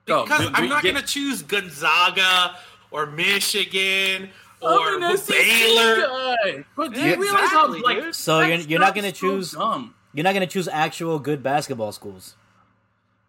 Go, 0.05 0.23
Because 0.23 0.39
do- 0.39 0.45
do 0.49 0.51
I'm 0.55 0.69
not 0.69 0.83
get- 0.83 0.93
going 0.93 1.03
to 1.05 1.07
choose 1.07 1.41
Gonzaga 1.43 2.55
or 2.91 3.05
Michigan 3.05 4.29
oh, 4.61 4.79
or 4.79 5.03
an 5.03 5.17
SEC 5.17 5.35
Baylor. 5.35 6.01
guy. 6.01 6.65
But 6.75 6.93
do 6.93 6.99
Yeah, 6.99 7.07
you 7.15 7.21
realize 7.21 7.49
how 7.49 7.65
exactly, 7.71 8.01
like. 8.01 8.13
So 8.13 8.39
you're 8.41 8.57
you're 8.57 8.79
not 8.79 8.87
stuff's 8.95 8.95
gonna 9.01 9.15
so 9.15 9.19
choose 9.19 9.51
dumb. 9.51 9.93
you're 10.13 10.23
not 10.23 10.33
gonna 10.33 10.47
choose 10.47 10.67
actual 10.67 11.19
good 11.19 11.43
basketball 11.43 11.91
schools. 11.91 12.35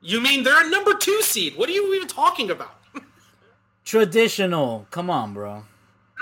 You 0.00 0.20
mean 0.22 0.42
they're 0.44 0.66
a 0.66 0.70
number 0.70 0.94
two 0.94 1.20
seed? 1.20 1.56
What 1.56 1.68
are 1.68 1.72
you 1.72 1.94
even 1.94 2.08
talking 2.08 2.50
about? 2.50 2.74
Traditional. 3.90 4.87
Come 4.92 5.11
on, 5.11 5.35
bro. 5.35 5.64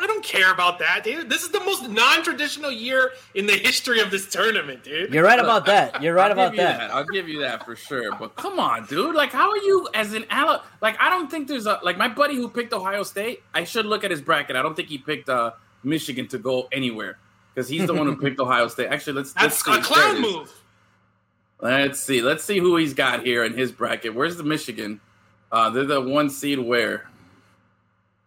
I 0.01 0.07
don't 0.07 0.25
care 0.25 0.51
about 0.51 0.79
that, 0.79 1.05
dude. 1.05 1.29
This 1.29 1.43
is 1.43 1.51
the 1.51 1.61
most 1.61 1.87
non-traditional 1.87 2.73
year 2.73 3.13
in 3.35 3.45
the 3.45 3.53
history 3.53 4.01
of 4.01 4.11
this 4.11 4.27
tournament, 4.27 4.85
dude. 4.85 5.13
You're 5.13 5.23
right 5.23 5.39
about 5.39 5.67
that. 5.67 6.03
You're 6.03 6.15
right 6.15 6.33
about 6.33 6.53
you 6.53 6.63
that. 6.63 6.91
I'll 6.91 7.05
give 7.05 7.29
you 7.29 7.41
that 7.41 7.67
for 7.67 7.77
sure. 7.77 8.17
But 8.17 8.37
come 8.37 8.59
on, 8.59 8.87
dude. 8.87 9.15
Like, 9.15 9.33
how 9.33 9.51
are 9.51 9.59
you 9.59 9.87
as 9.93 10.15
an 10.15 10.25
Ala? 10.33 10.65
Like, 10.81 10.97
I 10.99 11.11
don't 11.11 11.31
think 11.31 11.47
there's 11.47 11.67
a 11.67 11.79
like 11.83 11.99
my 11.99 12.09
buddy 12.09 12.37
who 12.37 12.49
picked 12.49 12.73
Ohio 12.73 13.03
State. 13.03 13.43
I 13.53 13.65
should 13.65 13.85
look 13.85 14.03
at 14.03 14.11
his 14.11 14.23
bracket. 14.23 14.57
I 14.57 14.63
don't 14.63 14.75
think 14.75 14.89
he 14.89 14.97
picked 14.97 15.29
uh, 15.29 15.51
Michigan 15.85 16.27
to 16.29 16.39
go 16.39 16.69
anywhere 16.73 17.19
because 17.55 17.69
he's 17.69 17.87
the 17.87 17.93
one 17.93 18.07
who 18.07 18.17
picked 18.23 18.41
Ohio 18.41 18.69
State. 18.69 18.87
Actually, 18.87 19.13
let's 19.13 19.37
let's 19.37 19.63
That's 19.63 19.65
see. 19.67 19.79
a 19.79 19.95
clown 19.95 20.23
move. 20.23 20.51
Let's 21.61 22.01
see. 22.01 22.23
Let's 22.23 22.45
see 22.45 22.61
who 22.61 22.77
he's 22.77 22.95
got 22.95 23.27
here 23.27 23.45
in 23.45 23.53
his 23.53 23.73
bracket. 23.73 24.15
Where's 24.15 24.39
the 24.39 24.43
Michigan? 24.43 25.03
Uh, 25.53 25.69
they're 25.69 25.85
the 25.85 26.01
one 26.01 26.31
seed 26.31 26.61
where? 26.61 27.11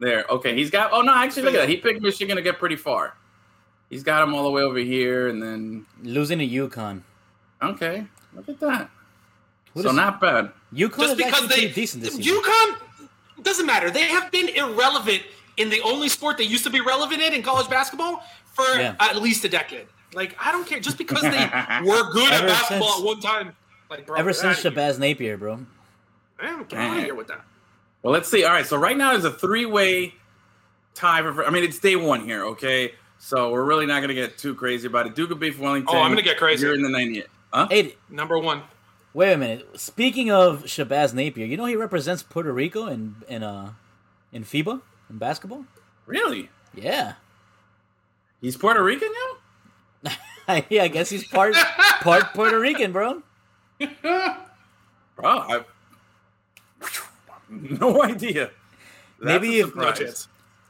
There. 0.02 0.26
Okay, 0.30 0.56
he's 0.56 0.70
got. 0.72 0.92
Oh 0.92 1.02
no, 1.04 1.14
actually, 1.14 1.44
look 1.44 1.54
at 1.54 1.60
that. 1.60 1.70
He 1.70 1.78
picked 1.78 2.02
Michigan 2.02 2.36
to 2.36 2.42
get 2.42 2.58
pretty 2.58 2.76
far. 2.76 3.16
He's 3.90 4.04
got 4.04 4.24
him 4.24 4.34
all 4.34 4.44
the 4.44 4.50
way 4.50 4.64
over 4.64 4.80
here, 4.80 5.28
and 5.30 5.42
then 5.42 5.86
Losing 6.02 6.40
to 6.40 6.48
UConn. 6.48 7.04
okay, 7.62 8.08
look 8.34 8.50
at 8.50 8.60
that. 8.62 8.90
What 9.74 9.84
so 9.84 9.90
is- 9.90 9.96
not 9.96 10.20
bad. 10.20 10.52
UConn 10.74 10.98
Just 10.98 11.12
is 11.12 11.16
because 11.18 11.44
actually 11.44 11.68
they 11.68 11.72
decent 11.74 12.04
this 12.04 12.16
season. 12.16 12.36
UConn 12.42 12.78
doesn't 13.44 13.66
matter. 13.68 13.92
They 13.92 14.06
have 14.06 14.32
been 14.32 14.50
irrelevant 14.50 15.22
in 15.58 15.70
the 15.70 15.82
only 15.82 16.10
sport 16.10 16.38
they 16.40 16.46
used 16.46 16.64
to 16.64 16.70
be 16.72 16.82
relevant 16.82 17.22
in 17.22 17.34
in 17.34 17.44
college 17.44 17.70
basketball 17.70 18.24
for 18.54 18.66
Yeah. 18.80 18.96
at 19.00 19.18
least 19.22 19.46
a 19.46 19.50
decade. 19.50 19.86
Like 20.14 20.36
I 20.44 20.52
don't 20.52 20.66
care. 20.68 20.80
Just 20.80 20.98
because 20.98 21.22
they 21.22 21.30
were 21.86 22.12
good 22.12 22.32
at 22.34 22.48
basketball 22.48 22.88
since- 22.94 23.00
at 23.02 23.06
one 23.06 23.20
time. 23.20 23.56
Like 23.90 24.08
bro, 24.08 24.18
Ever 24.18 24.34
since. 24.34 24.64
Shabazz 24.64 24.98
Napier, 24.98 25.38
bro. 25.38 25.58
Man, 26.42 26.64
get 26.68 26.80
out 26.80 26.98
of 26.98 27.04
here 27.04 27.14
with 27.14 27.28
that. 27.28 27.42
Well, 28.04 28.14
let's 28.14 28.30
see. 28.30 28.44
All 28.44 28.52
right, 28.52 28.66
so 28.66 28.78
right 28.78 28.98
now 28.98 29.12
there's 29.12 29.26
a 29.26 29.32
three-way 29.32 30.14
tie 30.96 31.22
for. 31.22 31.46
I 31.46 31.50
mean, 31.50 31.64
it's 31.64 31.80
day 31.80 31.96
one 31.96 32.22
here, 32.26 32.46
okay? 32.48 32.94
So 33.20 33.52
we're 33.52 33.64
really 33.64 33.86
not 33.86 33.98
going 34.00 34.10
to 34.10 34.16
get 34.16 34.38
too 34.38 34.56
crazy 34.56 34.88
about 34.88 35.06
it. 35.06 35.16
Duke 35.16 35.30
of 35.32 35.40
Beef 35.40 35.60
Wellington. 35.60 35.96
Oh, 35.96 36.02
I'm 36.02 36.10
gonna 36.12 36.24
get 36.24 36.38
crazy. 36.38 36.66
You're 36.66 36.74
in 36.76 36.82
the 36.82 36.90
98. 36.90 37.28
Huh? 37.54 37.68
Hey, 37.70 37.96
Number 38.10 38.40
one. 38.40 38.64
wait 39.14 39.34
a 39.34 39.38
minute. 39.38 39.80
Speaking 39.80 40.32
of 40.32 40.64
Shabazz 40.64 41.14
Napier, 41.14 41.46
you 41.46 41.58
know 41.58 41.66
he 41.66 41.76
represents 41.76 42.24
Puerto 42.24 42.52
Rico 42.52 42.88
in 42.88 43.16
in 43.28 43.44
uh 43.44 43.74
in 44.32 44.44
FIBA 44.44 44.82
in 45.10 45.18
basketball. 45.20 45.66
Really? 46.08 46.50
Yeah, 46.74 47.14
He's 48.42 48.58
Puerto 48.58 48.82
Rican 48.82 49.10
now? 50.06 50.12
yeah. 50.70 50.84
I 50.84 50.88
guess 50.88 51.10
he's 51.10 51.28
part 51.28 51.54
part 52.02 52.34
Puerto 52.34 52.60
Rican, 52.60 52.92
bro. 52.92 53.22
Bro, 54.02 54.36
I 55.26 55.64
no 57.80 58.04
idea. 58.04 58.52
That's 59.20 59.42
Maybe 59.42 59.60
if- 59.60 59.76
No 59.76 59.94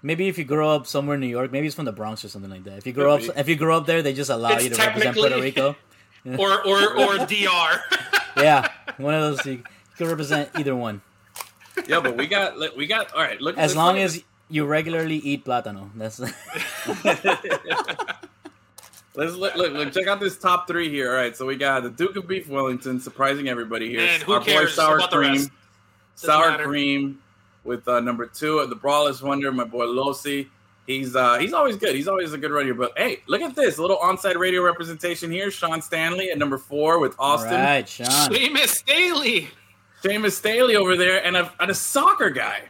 Maybe 0.04 0.28
if 0.28 0.40
you 0.40 0.46
grow 0.46 0.72
up 0.72 0.88
somewhere 0.88 1.14
in 1.14 1.22
New 1.22 1.28
York, 1.28 1.52
maybe 1.52 1.68
it's 1.68 1.76
from 1.76 1.86
the 1.86 1.92
Bronx 1.92 2.26
or 2.26 2.30
something 2.30 2.50
like 2.50 2.64
that. 2.64 2.80
If 2.80 2.88
you 2.88 2.94
grow 2.94 3.14
up, 3.14 3.22
if 3.38 3.48
you 3.48 3.56
grow 3.56 3.78
up 3.78 3.86
there, 3.86 4.02
they 4.02 4.14
just 4.14 4.32
allow 4.32 4.56
It's 4.56 4.64
you 4.64 4.70
to 4.72 4.82
represent 4.82 5.16
Puerto 5.16 5.40
Rico. 5.40 5.76
Or 6.38 6.64
or 6.68 7.00
or 7.00 7.18
DR. 7.26 7.82
Yeah, 8.38 8.68
one 8.98 9.16
of 9.16 9.22
those. 9.22 9.46
You, 9.46 9.54
you 9.54 9.64
can 9.98 10.08
represent 10.08 10.50
either 10.56 10.76
one, 10.76 11.02
Yeah, 11.88 12.00
but 12.00 12.16
we 12.16 12.28
got 12.28 12.58
we 12.78 12.86
got 12.86 13.12
all 13.14 13.22
right. 13.22 13.42
Look, 13.42 13.58
as 13.58 13.76
long 13.76 13.96
look 13.96 14.02
at 14.02 14.06
as 14.06 14.24
you 14.48 14.66
regularly 14.66 15.18
eat 15.18 15.44
plátano. 15.46 15.90
That's 15.96 16.20
Let's 19.14 19.34
look, 19.36 19.56
look, 19.56 19.74
look, 19.74 19.92
check 19.92 20.08
out 20.08 20.20
this 20.22 20.38
top 20.38 20.68
three 20.68 20.90
here. 20.90 21.10
All 21.10 21.18
right, 21.18 21.36
so 21.36 21.46
we 21.46 21.58
got 21.58 21.84
the 21.84 21.90
Duke 21.90 22.16
of 22.16 22.28
Beef 22.28 22.48
Wellington, 22.48 23.00
surprising 23.00 23.50
everybody 23.50 23.90
here. 23.90 24.00
Man, 24.00 24.22
who 24.22 24.34
Our 24.34 24.40
boy 24.40 24.46
cares 24.46 24.76
Sour 24.76 24.98
about 24.98 25.12
the 25.12 25.18
Cream, 25.18 25.52
rest? 26.28 26.40
Sour 26.40 26.52
matter. 26.52 26.66
Cream, 26.66 27.22
with 27.64 27.88
uh, 27.88 28.00
number 28.00 28.26
two 28.26 28.60
of 28.60 28.70
the 28.70 28.76
Brawlers 28.76 29.22
Wonder, 29.22 29.52
my 29.52 29.64
boy 29.64 29.86
Losi. 29.86 30.48
He's 30.88 31.16
uh, 31.16 31.38
he's 31.38 31.54
always 31.54 31.76
good. 31.78 31.94
He's 31.96 32.08
always 32.08 32.34
a 32.34 32.38
good 32.38 32.52
runner. 32.52 32.74
But 32.74 32.94
hey, 32.98 33.20
look 33.28 33.42
at 33.42 33.56
this 33.56 33.78
little 33.78 33.98
onside 33.98 34.36
radio 34.38 34.62
representation 34.64 35.30
here. 35.32 35.52
Sean 35.52 35.82
Stanley 35.82 36.32
at 36.32 36.38
number 36.40 36.58
four 36.58 37.00
with 37.00 37.16
Austin. 37.20 37.52
right, 37.54 37.88
Sean. 37.88 38.08
Seamus 38.08 38.68
Staley. 38.70 39.50
Seamus 40.04 40.32
Staley 40.32 40.76
over 40.76 40.98
there, 40.98 41.24
and 41.24 41.38
a 41.38 41.52
and 41.60 41.70
a 41.70 41.76
soccer 41.76 42.32
guy. 42.32 42.62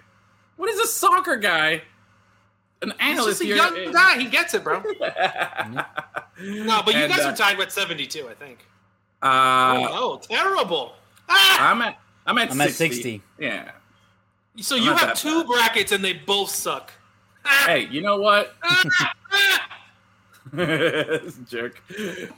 What 0.57 0.69
is 0.69 0.79
a 0.79 0.87
soccer 0.87 1.37
guy? 1.37 1.81
An 2.83 2.91
He's 2.99 2.99
analyst 2.99 3.27
just 3.27 3.41
a 3.41 3.45
here. 3.45 3.55
young 3.55 3.91
guy. 3.93 4.17
He 4.19 4.25
gets 4.27 4.53
it, 4.53 4.63
bro. 4.63 4.83
No, 6.43 6.81
but 6.83 6.95
you 6.95 7.01
And, 7.01 7.11
guys 7.13 7.21
uh, 7.25 7.29
are 7.29 7.35
tied 7.35 7.57
with 7.59 7.71
72, 7.71 8.27
I 8.27 8.33
think. 8.33 8.65
Uh, 9.21 9.87
oh, 9.91 10.19
terrible. 10.23 10.95
Ah! 11.29 11.69
I'm 11.71 11.81
at 11.83 11.99
I'm 12.25 12.37
at 12.37 12.51
I'm 12.51 12.61
at 12.61 12.71
60. 12.71 12.95
60. 12.95 13.21
Yeah. 13.39 13.71
So 14.57 14.75
you 14.75 14.93
have 14.95 15.15
two 15.17 15.43
bad. 15.43 15.47
brackets 15.47 15.91
and 15.91 16.03
they 16.03 16.13
both 16.13 16.49
suck. 16.49 16.91
Hey, 17.65 17.87
you 17.89 18.01
know 18.01 18.17
what? 18.17 18.55
This 20.53 21.37
jerk. 21.49 21.81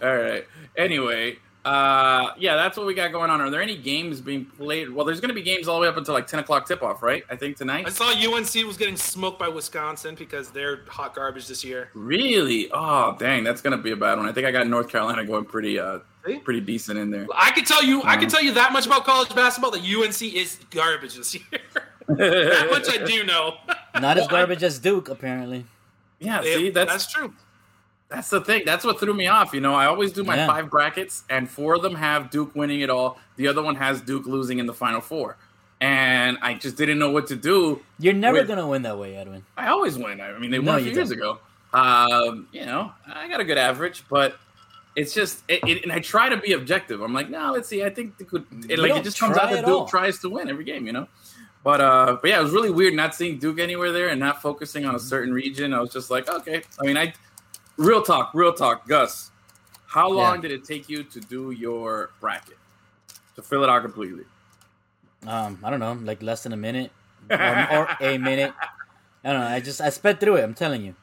All 0.01 0.15
right. 0.15 0.45
Anyway, 0.77 1.37
uh, 1.65 2.31
yeah, 2.37 2.55
that's 2.55 2.77
what 2.77 2.85
we 2.85 2.93
got 2.93 3.11
going 3.11 3.29
on. 3.29 3.39
Are 3.41 3.49
there 3.49 3.61
any 3.61 3.77
games 3.77 4.21
being 4.21 4.45
played? 4.45 4.89
Well, 4.89 5.05
there's 5.05 5.19
going 5.21 5.29
to 5.29 5.35
be 5.35 5.41
games 5.41 5.67
all 5.67 5.75
the 5.77 5.81
way 5.83 5.87
up 5.87 5.97
until 5.97 6.13
like 6.13 6.27
10 6.27 6.41
o'clock 6.41 6.67
tip 6.67 6.83
off, 6.83 7.01
right? 7.01 7.23
I 7.29 7.35
think 7.35 7.57
tonight. 7.57 7.85
I 7.87 7.89
saw 7.89 8.09
UNC 8.09 8.53
was 8.65 8.77
getting 8.77 8.97
smoked 8.97 9.39
by 9.39 9.47
Wisconsin 9.47 10.15
because 10.15 10.49
they're 10.51 10.81
hot 10.87 11.15
garbage 11.15 11.47
this 11.47 11.63
year. 11.63 11.89
Really? 11.93 12.69
Oh, 12.71 13.15
dang, 13.17 13.43
that's 13.43 13.61
going 13.61 13.75
to 13.75 13.81
be 13.81 13.91
a 13.91 13.95
bad 13.95 14.17
one. 14.17 14.27
I 14.27 14.31
think 14.33 14.45
I 14.45 14.51
got 14.51 14.67
North 14.67 14.89
Carolina 14.89 15.25
going 15.25 15.45
pretty, 15.45 15.79
uh, 15.79 15.99
See? 16.25 16.39
pretty 16.39 16.62
decent 16.62 16.98
in 17.00 17.12
there. 17.12 17.27
I 17.36 17.51
can 17.51 17.65
tell 17.65 17.84
you, 17.84 18.01
I 18.01 18.12
Uh-huh. 18.13 18.20
can 18.22 18.30
tell 18.30 18.42
you 18.42 18.53
that 18.53 18.72
much 18.72 18.86
about 18.86 19.03
college 19.06 19.34
basketball 19.36 19.72
that 19.72 19.82
UNC 19.84 20.22
is 20.36 20.58
garbage 20.72 21.15
this 21.15 21.34
year. 21.36 21.44
that 22.08 22.68
much 22.72 22.89
I 22.89 23.03
do 23.03 23.24
know. 23.24 23.56
Not 24.00 24.18
as 24.18 24.27
garbage 24.27 24.63
as 24.63 24.80
Duke, 24.80 25.10
apparently. 25.10 25.65
Yeah, 26.20 26.42
see, 26.42 26.70
that's 26.70 26.92
that's 26.92 27.12
true. 27.12 27.34
That's 28.10 28.30
the 28.30 28.42
thing. 28.42 28.62
That's 28.65 28.86
what 28.86 29.00
threw 29.00 29.13
me 29.13 29.27
off. 29.27 29.53
You 29.53 29.60
know, 29.62 29.74
I 29.74 29.88
always 29.88 30.13
do 30.13 30.24
my 30.24 30.36
Yeah. 30.36 30.48
five 30.48 30.70
brackets, 30.70 31.24
and 31.30 31.50
four 31.50 31.74
of 31.75 31.82
them 31.82 31.96
have 31.96 32.30
Duke 32.30 32.56
winning 32.56 32.82
it 32.82 32.89
all. 32.89 33.20
The 33.38 33.48
other 33.48 33.62
one 33.63 33.75
has 33.75 34.01
Duke 34.01 34.25
losing 34.25 34.60
in 34.60 34.65
the 34.68 34.74
final 34.74 35.01
four. 35.01 35.36
And 35.82 36.38
I 36.42 36.53
just 36.53 36.77
didn't 36.77 37.00
know 37.00 37.10
what 37.12 37.27
to 37.27 37.36
do. 37.36 37.82
You're 38.00 38.13
never 38.13 38.38
With- 38.38 38.48
gonna 38.48 38.68
win 38.68 38.84
that 38.84 38.98
way, 38.98 39.18
Edwin. 39.18 39.44
I 39.58 39.68
always 39.68 39.98
win. 39.98 40.22
I 40.22 40.38
mean, 40.38 40.51
they 40.51 40.60
No, 40.60 40.72
won 40.72 40.80
a 40.80 40.84
few 40.84 40.94
years 40.94 41.10
don't. 41.10 41.18
ago. 41.18 41.39
Um, 41.74 42.48
you 42.53 42.65
know, 42.65 42.94
I 43.13 43.27
got 43.27 43.39
a 43.42 43.44
good 43.44 43.58
average, 43.58 44.03
but 44.10 44.38
it's 44.95 45.13
just, 45.13 45.43
it, 45.47 45.59
it, 45.67 45.83
and 45.83 45.91
I 45.91 46.00
try 46.00 46.29
to 46.29 46.38
be 46.38 46.53
objective. 46.53 47.01
I'm 47.01 47.13
like, 47.13 47.29
no, 47.29 47.51
let's 47.51 47.67
see. 47.67 47.83
I 47.83 47.89
think 47.89 48.13
it 48.19 48.29
could, 48.29 48.45
it, 48.69 48.79
like, 48.79 48.95
it 48.95 49.03
just 49.03 49.19
comes 49.19 49.38
out 49.38 49.50
that 49.51 49.65
Duke 49.65 49.79
all. 49.81 49.88
tries 49.88 50.19
to 50.19 50.29
win 50.29 50.50
every 50.50 50.63
game, 50.63 50.85
you 50.85 50.93
know? 50.93 51.07
But, 51.63 51.81
uh, 51.81 52.17
but 52.21 52.27
yeah, 52.29 52.39
it 52.39 52.43
was 52.43 52.51
really 52.51 52.71
weird 52.71 52.93
not 52.93 53.15
seeing 53.15 53.39
Duke 53.39 53.59
anywhere 53.59 53.91
there 53.91 54.09
and 54.09 54.19
not 54.19 54.41
focusing 54.41 54.85
on 54.85 54.95
a 54.95 55.00
certain 55.00 55.33
region. 55.33 55.73
I 55.73 55.79
was 55.79 55.91
just 55.91 56.12
like, 56.12 56.29
okay. 56.29 56.63
I 56.79 56.85
mean, 56.85 56.97
I, 56.97 57.13
real 57.77 58.01
talk, 58.01 58.31
real 58.33 58.53
talk, 58.53 58.88
Gus. 58.88 59.31
How 59.88 60.09
long 60.09 60.35
Yeah. 60.35 60.41
did 60.41 60.51
it 60.51 60.65
take 60.65 60.89
you 60.89 61.03
to 61.03 61.19
do 61.21 61.51
your 61.51 62.12
bracket? 62.19 62.57
To 63.35 63.41
fill 63.41 63.63
it 63.63 63.69
out 63.69 63.81
completely? 63.81 64.25
Um, 65.25 65.57
I 65.63 65.69
don't 65.69 65.79
know, 65.79 65.93
like 66.03 66.21
less 66.21 66.43
than 66.43 66.51
a 66.53 66.57
minute 66.57 66.91
or, 67.29 67.38
or 67.38 67.88
a 68.01 68.17
minute. 68.17 68.53
I 69.23 69.31
don't 69.31 69.39
know. 69.39 69.47
I 69.47 69.59
just 69.62 69.79
I 69.79 69.89
sped 69.89 70.19
through 70.19 70.35
it. 70.35 70.43
I'm 70.43 70.53
telling 70.53 70.83
you. 70.83 70.95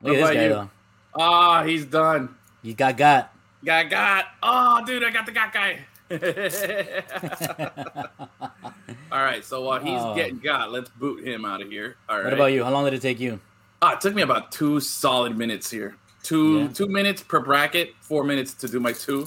Look 0.00 0.14
What 0.16 0.22
at 0.22 0.26
this 0.28 0.36
guy 0.36 0.42
you? 0.44 0.48
though. 0.48 0.70
Ah, 1.14 1.62
he's 1.62 1.84
done. 1.84 2.34
You 2.62 2.74
got 2.74 2.96
got. 2.96 3.34
Got 3.64 3.90
got. 3.90 4.24
Oh, 4.42 4.84
dude, 4.84 5.04
I 5.04 5.10
got 5.10 5.26
the 5.26 5.32
got 5.32 5.52
guy. 5.52 5.80
All 9.12 9.22
right, 9.22 9.44
so 9.44 9.62
while 9.62 9.80
he's 9.80 10.00
Oh. 10.00 10.14
getting 10.14 10.38
got, 10.38 10.72
let's 10.72 10.90
boot 10.90 11.24
him 11.26 11.44
out 11.44 11.60
of 11.62 11.70
here. 11.70 11.96
All 12.08 12.16
right. 12.16 12.24
What 12.24 12.32
about 12.34 12.46
you? 12.46 12.64
How 12.64 12.70
long 12.70 12.84
did 12.84 12.94
it 12.94 13.02
take 13.02 13.20
you? 13.20 13.40
Ah, 13.80 13.94
it 13.94 14.00
took 14.00 14.14
me 14.14 14.22
about 14.22 14.52
two 14.52 14.80
solid 14.80 15.36
minutes 15.36 15.70
here. 15.70 15.96
Two 16.22 16.60
Yeah. 16.60 16.68
two 16.68 16.88
minutes 16.88 17.22
per 17.22 17.40
bracket, 17.40 17.94
four 18.00 18.24
minutes 18.24 18.54
to 18.54 18.68
do 18.68 18.78
my 18.80 18.92
two. 18.92 19.26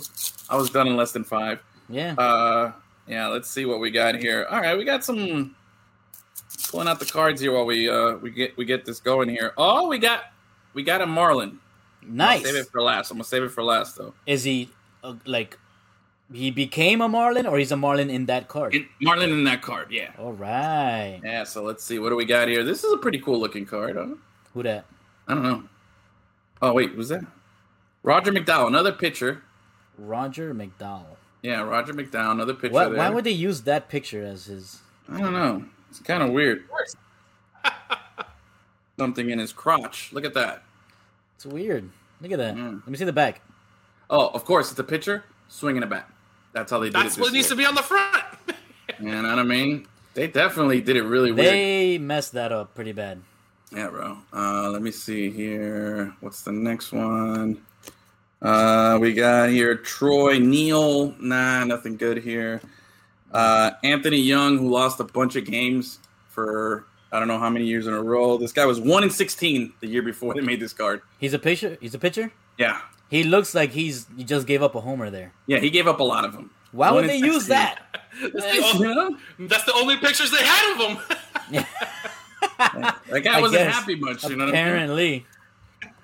I 0.50 0.56
was 0.56 0.70
done 0.70 0.88
in 0.88 0.96
less 0.96 1.12
than 1.12 1.24
five. 1.24 1.60
Yeah. 1.90 2.14
Uh, 2.18 2.72
yeah. 3.08 3.28
Let's 3.28 3.50
see 3.50 3.66
what 3.66 3.80
we 3.80 3.92
got 3.92 4.16
here. 4.16 4.48
All 4.50 4.62
right, 4.62 4.78
we 4.78 4.86
got 4.86 5.04
some 5.04 5.56
pulling 6.70 6.88
out 6.88 7.00
the 7.00 7.06
cards 7.06 7.42
here 7.42 7.52
while 7.52 7.66
we 7.66 7.90
uh 7.90 8.16
we 8.18 8.32
get 8.32 8.56
we 8.58 8.66
get 8.66 8.86
this 8.86 9.00
going 9.00 9.30
here. 9.30 9.54
Oh, 9.58 9.88
we 9.90 9.98
got 9.98 10.24
we 10.74 10.84
got 10.84 11.02
a 11.02 11.06
Marlin. 11.06 11.60
I'll 12.08 12.16
nice. 12.16 12.44
save 12.44 12.56
it 12.56 12.68
for 12.68 12.82
last. 12.82 13.12
I'm 13.12 13.18
gonna 13.18 13.24
save 13.24 13.44
it 13.44 13.50
for 13.50 13.64
last 13.64 13.98
though. 13.98 14.14
Is 14.26 14.44
he 14.44 14.70
uh, 15.04 15.16
like 15.26 15.58
he 16.34 16.52
became 16.52 17.02
a 17.02 17.08
Marlin 17.08 17.46
or 17.46 17.58
he's 17.58 17.72
a 17.72 17.78
Marlin 17.78 18.10
in 18.10 18.26
that 18.28 18.48
card? 18.48 18.74
In, 18.74 18.88
Marlin 19.02 19.32
in 19.32 19.44
that 19.46 19.62
card, 19.62 19.92
yeah. 19.92 20.12
All 20.18 20.34
right. 20.34 21.20
Yeah, 21.24 21.44
so 21.44 21.64
let's 21.64 21.84
see. 21.84 22.00
What 22.00 22.10
do 22.10 22.16
we 22.16 22.26
got 22.26 22.48
here? 22.48 22.64
This 22.64 22.84
is 22.84 22.92
a 22.92 22.98
pretty 22.98 23.20
cool 23.20 23.40
looking 23.40 23.66
card. 23.66 23.96
Huh? 23.96 24.16
Who 24.54 24.64
that? 24.64 24.86
I 25.28 25.34
don't 25.34 25.44
know. 25.44 25.64
Oh, 26.62 26.74
wait, 26.74 26.92
who's 26.92 27.10
that? 27.10 27.26
Roger 28.04 28.32
McDowell, 28.32 28.68
another 28.68 28.92
pitcher. 28.92 29.44
Roger 29.98 30.54
McDowell. 30.54 31.18
Yeah, 31.42 31.62
Roger 31.62 31.94
McDowell, 31.94 32.32
another 32.32 32.54
pitcher 32.54 32.74
What, 32.74 32.90
there. 32.90 32.98
why 32.98 33.10
would 33.10 33.24
they 33.24 33.32
use 33.32 33.62
that 33.62 33.90
picture 33.90 34.24
as 34.24 34.46
his? 34.46 34.80
I 35.10 35.20
don't 35.20 35.34
know. 35.34 35.66
It's 35.90 36.00
kind 36.00 36.24
of 36.24 36.32
weird. 36.32 36.64
Something 38.98 39.30
in 39.30 39.40
his 39.40 39.54
crotch. 39.54 40.12
Look 40.14 40.26
at 40.26 40.34
that. 40.34 40.64
It's 41.36 41.46
weird. 41.46 41.90
Look 42.22 42.32
at 42.32 42.38
that. 42.38 42.56
Mm. 42.56 42.82
Let 42.82 42.88
me 42.88 42.98
see 42.98 43.06
the 43.06 43.14
back. 43.14 43.42
Oh, 44.10 44.28
of 44.30 44.46
course, 44.46 44.72
it's 44.72 44.80
a 44.80 44.84
pitcher 44.84 45.24
swinging 45.48 45.84
a 45.84 45.88
bat. 45.88 46.10
That's 46.54 46.72
how 46.72 46.80
they 46.80 46.88
did 46.88 46.94
That's 46.96 47.18
it. 47.18 47.22
what 47.22 47.28
this 47.28 47.34
needs 47.34 47.50
to 47.50 47.56
be 47.56 47.66
on 47.66 47.76
the 47.76 47.84
front. 47.84 48.24
You 49.00 49.10
know 49.10 49.24
what 49.24 49.40
I 49.40 49.44
mean? 49.44 49.88
They 50.14 50.28
definitely 50.28 50.80
did 50.80 50.96
it 50.96 51.04
really 51.04 51.34
weird. 51.34 51.54
They 51.54 51.98
messed 51.98 52.32
that 52.34 52.54
up 52.54 52.74
pretty 52.76 52.94
bad. 52.94 53.22
Yeah, 53.76 53.90
bro. 53.90 54.18
Uh, 54.32 54.70
let 54.70 54.82
me 54.82 54.92
see 54.92 55.30
here. 55.30 56.14
What's 56.22 56.44
the 56.44 56.54
next 56.54 56.94
one? 56.94 57.62
Uh, 58.42 58.98
we 59.02 59.14
got 59.14 59.50
here 59.50 59.76
Troy 59.76 60.38
Neel. 60.40 61.14
Nah, 61.20 61.66
nothing 61.66 61.98
good 61.98 62.20
here. 62.20 62.62
Uh, 63.34 63.72
Anthony 63.84 64.22
Young, 64.22 64.58
who 64.58 64.70
lost 64.70 65.02
a 65.02 65.04
bunch 65.04 65.36
of 65.36 65.44
games 65.46 66.00
for 66.30 66.86
I 67.16 67.20
don't 67.20 67.28
know 67.28 67.40
how 67.40 67.50
many 67.50 67.66
years 67.66 67.88
in 67.88 67.94
a 67.94 68.02
row. 68.04 68.38
This 68.38 68.52
guy 68.52 68.66
was 68.66 68.80
one 68.80 69.04
in 69.04 69.10
sixteen 69.10 69.74
the 69.80 69.88
year 69.88 70.02
before 70.02 70.34
they 70.34 70.42
made 70.42 70.60
this 70.60 70.74
card. 70.74 71.02
He's 71.20 71.34
a 71.34 71.40
pitcher. 71.40 71.78
He's 71.82 71.96
a 71.96 72.00
pitcher. 72.00 72.32
Yeah, 72.58 72.80
He 73.10 73.24
looks 73.24 73.54
like 73.56 73.72
he's 73.72 74.08
he 74.18 74.24
just 74.24 74.46
gave 74.48 74.62
up 74.64 74.76
a 74.76 74.82
homer 74.82 75.10
there. 75.10 75.34
yeah, 75.48 75.60
he 75.60 75.70
gave 75.70 75.88
up 75.88 76.00
a 76.00 76.04
lot 76.04 76.24
of 76.26 76.34
them. 76.34 76.52
Why 76.72 76.88
One 76.92 76.96
would 77.06 77.10
in 77.14 77.22
they 77.22 77.28
use 77.28 77.48
that? 77.48 77.82
That's 78.22 78.34
the, 78.34 78.86
only, 78.86 79.18
that's 79.48 79.64
the 79.66 79.74
only 79.74 79.98
pictures 79.98 80.32
they 80.32 80.44
had 80.44 80.74
of 80.74 80.88
him. 80.88 81.64
That 82.58 83.22
guy 83.24 83.38
I 83.38 83.42
wasn't 83.42 83.64
guess. 83.66 83.76
happy 83.76 83.96
much. 83.96 84.24
You 84.24 84.36
know 84.36 84.46
what 84.46 84.56
I 84.56 84.58
mean? 84.58 84.62
Apparently, 84.68 85.26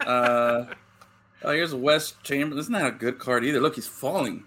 Uh, 0.01 0.65
oh, 1.43 1.51
here's 1.51 1.73
Wes 1.73 2.15
Chamberlain. 2.23 2.57
This 2.57 2.65
is 2.65 2.69
not 2.69 2.85
a 2.85 2.91
good 2.91 3.19
card 3.19 3.45
either. 3.45 3.59
Look, 3.59 3.75
he's 3.75 3.87
falling. 3.87 4.45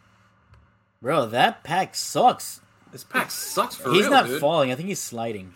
bro, 1.01 1.27
that 1.27 1.63
pack 1.65 1.95
sucks. 1.95 2.61
This 2.93 3.05
pack 3.05 3.31
sucks 3.31 3.75
for 3.77 3.91
he's 3.91 3.93
real, 3.93 4.03
He's 4.03 4.11
not 4.11 4.27
dude. 4.27 4.41
falling. 4.41 4.71
I 4.73 4.75
think 4.75 4.89
he's 4.89 5.01
sliding. 5.01 5.55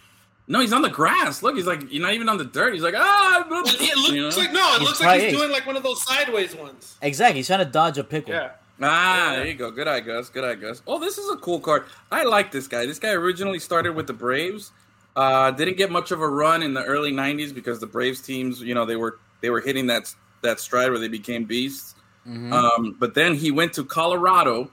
No, 0.50 0.61
he's 0.61 0.73
on 0.73 0.83
the 0.83 0.88
grass. 0.88 1.43
Look, 1.43 1.57
he's 1.57 1.67
like, 1.67 1.93
you're 1.93 2.02
not 2.02 2.14
even 2.14 2.28
on 2.28 2.38
the 2.38 2.45
dirt. 2.45 2.73
He's 2.73 2.83
like, 2.83 2.95
ah, 2.97 3.45
blah, 3.49 3.62
blah," 3.62 3.71
it 3.71 3.97
looks 3.97 4.09
you 4.11 4.21
know? 4.23 4.28
like 4.28 4.52
no, 4.52 4.75
it 4.76 4.78
He's 4.81 4.88
looks 4.88 5.00
like 5.02 5.21
he's 5.21 5.31
probably- 5.33 5.37
doing 5.38 5.50
like 5.52 5.67
one 5.67 5.76
of 5.76 5.83
those 5.83 6.02
sideways 6.05 6.55
ones. 6.57 6.97
Exactly. 7.02 7.40
He's 7.40 7.47
trying 7.47 7.59
to 7.64 7.71
dodge 7.71 7.99
a 7.99 8.05
pickle. 8.05 8.33
Yeah. 8.35 8.50
Ah, 8.81 9.31
Yeah. 9.31 9.37
there 9.37 9.47
you 9.47 9.55
go. 9.55 9.71
Good 9.71 9.88
eye, 9.88 10.00
Gus. 10.00 10.31
Good 10.31 10.45
eye, 10.45 10.55
Gus. 10.55 10.83
Oh, 10.87 10.99
this 10.99 11.19
is 11.19 11.28
a 11.31 11.37
cool 11.37 11.61
card. 11.61 11.85
I 12.11 12.25
like 12.25 12.50
this 12.50 12.67
guy. 12.67 12.87
This 12.87 12.99
guy 12.99 13.11
originally 13.12 13.59
started 13.59 13.95
with 13.95 14.07
the 14.07 14.12
Braves. 14.14 14.73
Uh, 15.17 15.50
didn't 15.50 15.76
get 15.76 15.90
much 15.90 16.12
of 16.12 16.21
a 16.23 16.28
run 16.28 16.62
in 16.62 16.75
the 16.75 16.85
early 16.85 17.11
'90s 17.12 17.52
because 17.55 17.81
the 17.81 17.87
Braves 17.87 18.21
teams, 18.21 18.62
you 18.62 18.75
know, 18.75 18.87
they 18.87 18.97
were 18.97 19.19
they 19.40 19.50
were 19.50 19.61
hitting 19.61 19.87
that 19.88 20.14
that 20.43 20.61
stride 20.61 20.90
where 20.90 20.99
they 21.00 21.09
became 21.09 21.45
beasts. 21.45 21.95
Um, 22.26 22.95
but 23.00 23.14
then 23.14 23.35
he 23.35 23.50
went 23.50 23.73
to 23.75 23.85
Colorado, 23.85 24.71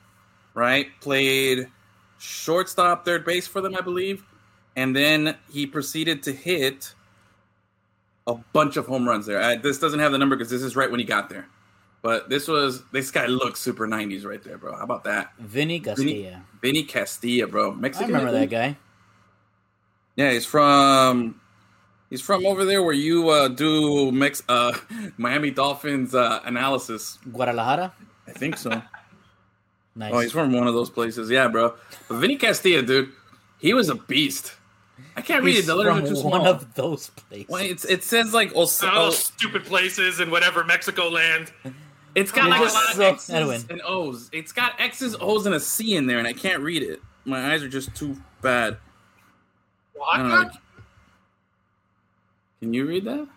right? 0.53 0.88
Played 1.01 1.67
shortstop, 2.20 3.05
third 3.05 3.25
base 3.25 3.48
for 3.48 3.62
them, 3.62 3.75
I 3.75 3.82
believe, 3.82 4.24
and 4.75 4.96
then 4.96 5.36
he 5.51 5.65
proceeded 5.65 6.24
to 6.24 6.32
hit 6.32 6.94
a 8.27 8.36
bunch 8.53 8.77
of 8.77 8.88
home 8.88 9.08
runs 9.08 9.25
there. 9.25 9.41
I, 9.41 9.55
this 9.55 9.79
doesn't 9.79 10.00
have 10.00 10.12
the 10.12 10.17
number 10.17 10.36
because 10.36 10.50
this 10.50 10.62
is 10.62 10.75
right 10.75 10.89
when 10.89 11.00
he 11.00 11.05
got 11.05 11.29
there. 11.29 11.48
But 12.01 12.29
this 12.29 12.48
was 12.48 12.84
this 12.91 13.10
guy 13.10 13.25
looks 13.25 13.60
super 13.60 13.88
'90s 13.88 14.25
right 14.25 14.44
there, 14.44 14.60
bro. 14.60 14.75
How 14.75 14.84
about 14.84 15.05
that? 15.05 15.32
Vinny 15.39 15.79
Castilla. 15.79 16.44
Vinny 16.62 16.84
Castilla, 16.84 17.48
bro. 17.48 17.72
I 17.72 18.05
remember 18.05 18.32
that 18.32 18.50
guy. 18.50 18.77
Yeah, 20.15 20.32
he's 20.32 20.46
from 20.46 21.41
he's 22.12 22.22
from 22.22 22.46
over 22.46 22.63
there 22.63 22.84
where 22.84 22.94
you 22.94 23.29
uh, 23.29 23.48
do 23.48 24.12
Mex 24.12 24.44
uh, 24.48 24.77
Miami 25.17 25.50
Dolphins 25.50 26.13
uh, 26.13 26.41
analysis. 26.46 27.17
Guadalajara. 27.32 27.91
I 28.27 28.32
think 28.32 28.58
so. 28.58 28.70
Nice. 28.70 28.84
Oh, 30.13 30.20
he's 30.20 30.34
from 30.34 30.51
one 30.51 30.67
of 30.67 30.74
those 30.74 30.89
places. 30.89 31.29
Yeah, 31.29 31.48
bro. 31.48 31.74
But 32.10 32.15
Vinny 32.17 32.36
Castilla, 32.36 32.82
dude, 32.82 33.13
he 33.60 33.74
was 33.74 33.88
a 33.88 33.96
beast. 33.96 34.53
I 35.16 35.22
can't 35.22 35.44
read 35.44 35.58
it. 35.58 35.66
The 35.66 35.75
letters 35.75 35.96
from 35.96 36.06
are 36.06 36.10
too 36.10 36.16
small. 36.16 36.32
one 36.32 36.48
of 36.48 36.74
those 36.75 37.10
places. 37.10 37.50
Well, 37.50 37.64
it's, 37.64 37.86
it 37.86 38.04
says 38.04 38.34
like 38.34 38.54
also, 38.56 38.88
All 38.90 39.06
those 39.06 39.18
stupid 39.18 39.66
places 39.66 40.20
in 40.20 40.30
whatever 40.32 40.64
Mexico 40.64 41.10
land. 41.10 41.52
it's 42.16 42.32
got 42.32 42.48
You're 42.48 42.60
like 42.60 42.70
a 42.70 42.74
lot 42.74 42.94
of 42.94 43.02
X's 43.02 43.30
Edwin. 43.30 43.62
and 43.70 43.82
O's. 43.86 44.30
It's 44.34 44.52
got 44.52 44.80
X's, 44.80 45.16
O's, 45.20 45.46
and 45.46 45.56
a 45.56 45.60
C 45.60 45.96
in 45.96 46.08
there, 46.08 46.20
and 46.20 46.28
I 46.28 46.34
can't 46.34 46.62
read 46.62 46.84
it. 46.84 47.02
My 47.24 47.54
eyes 47.54 47.64
are 47.64 47.70
just 47.70 47.96
too 47.96 48.18
bad. 48.42 48.78
I 50.05 50.22
know. 50.22 50.29
What? 50.44 50.58
Can 52.60 52.74
you 52.74 52.86
read 52.86 53.05
that? 53.05 53.27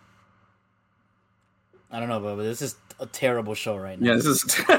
I 1.91 2.01
don't 2.01 2.09
know, 2.09 2.21
but 2.21 2.37
this 2.37 2.61
is 2.61 2.77
a 3.01 3.07
terrible 3.07 3.55
show 3.55 3.77
right 3.77 3.99
now. 4.01 4.09
Yeah, 4.09 4.15
this 4.17 4.27
is. 4.27 4.45
All 4.71 4.77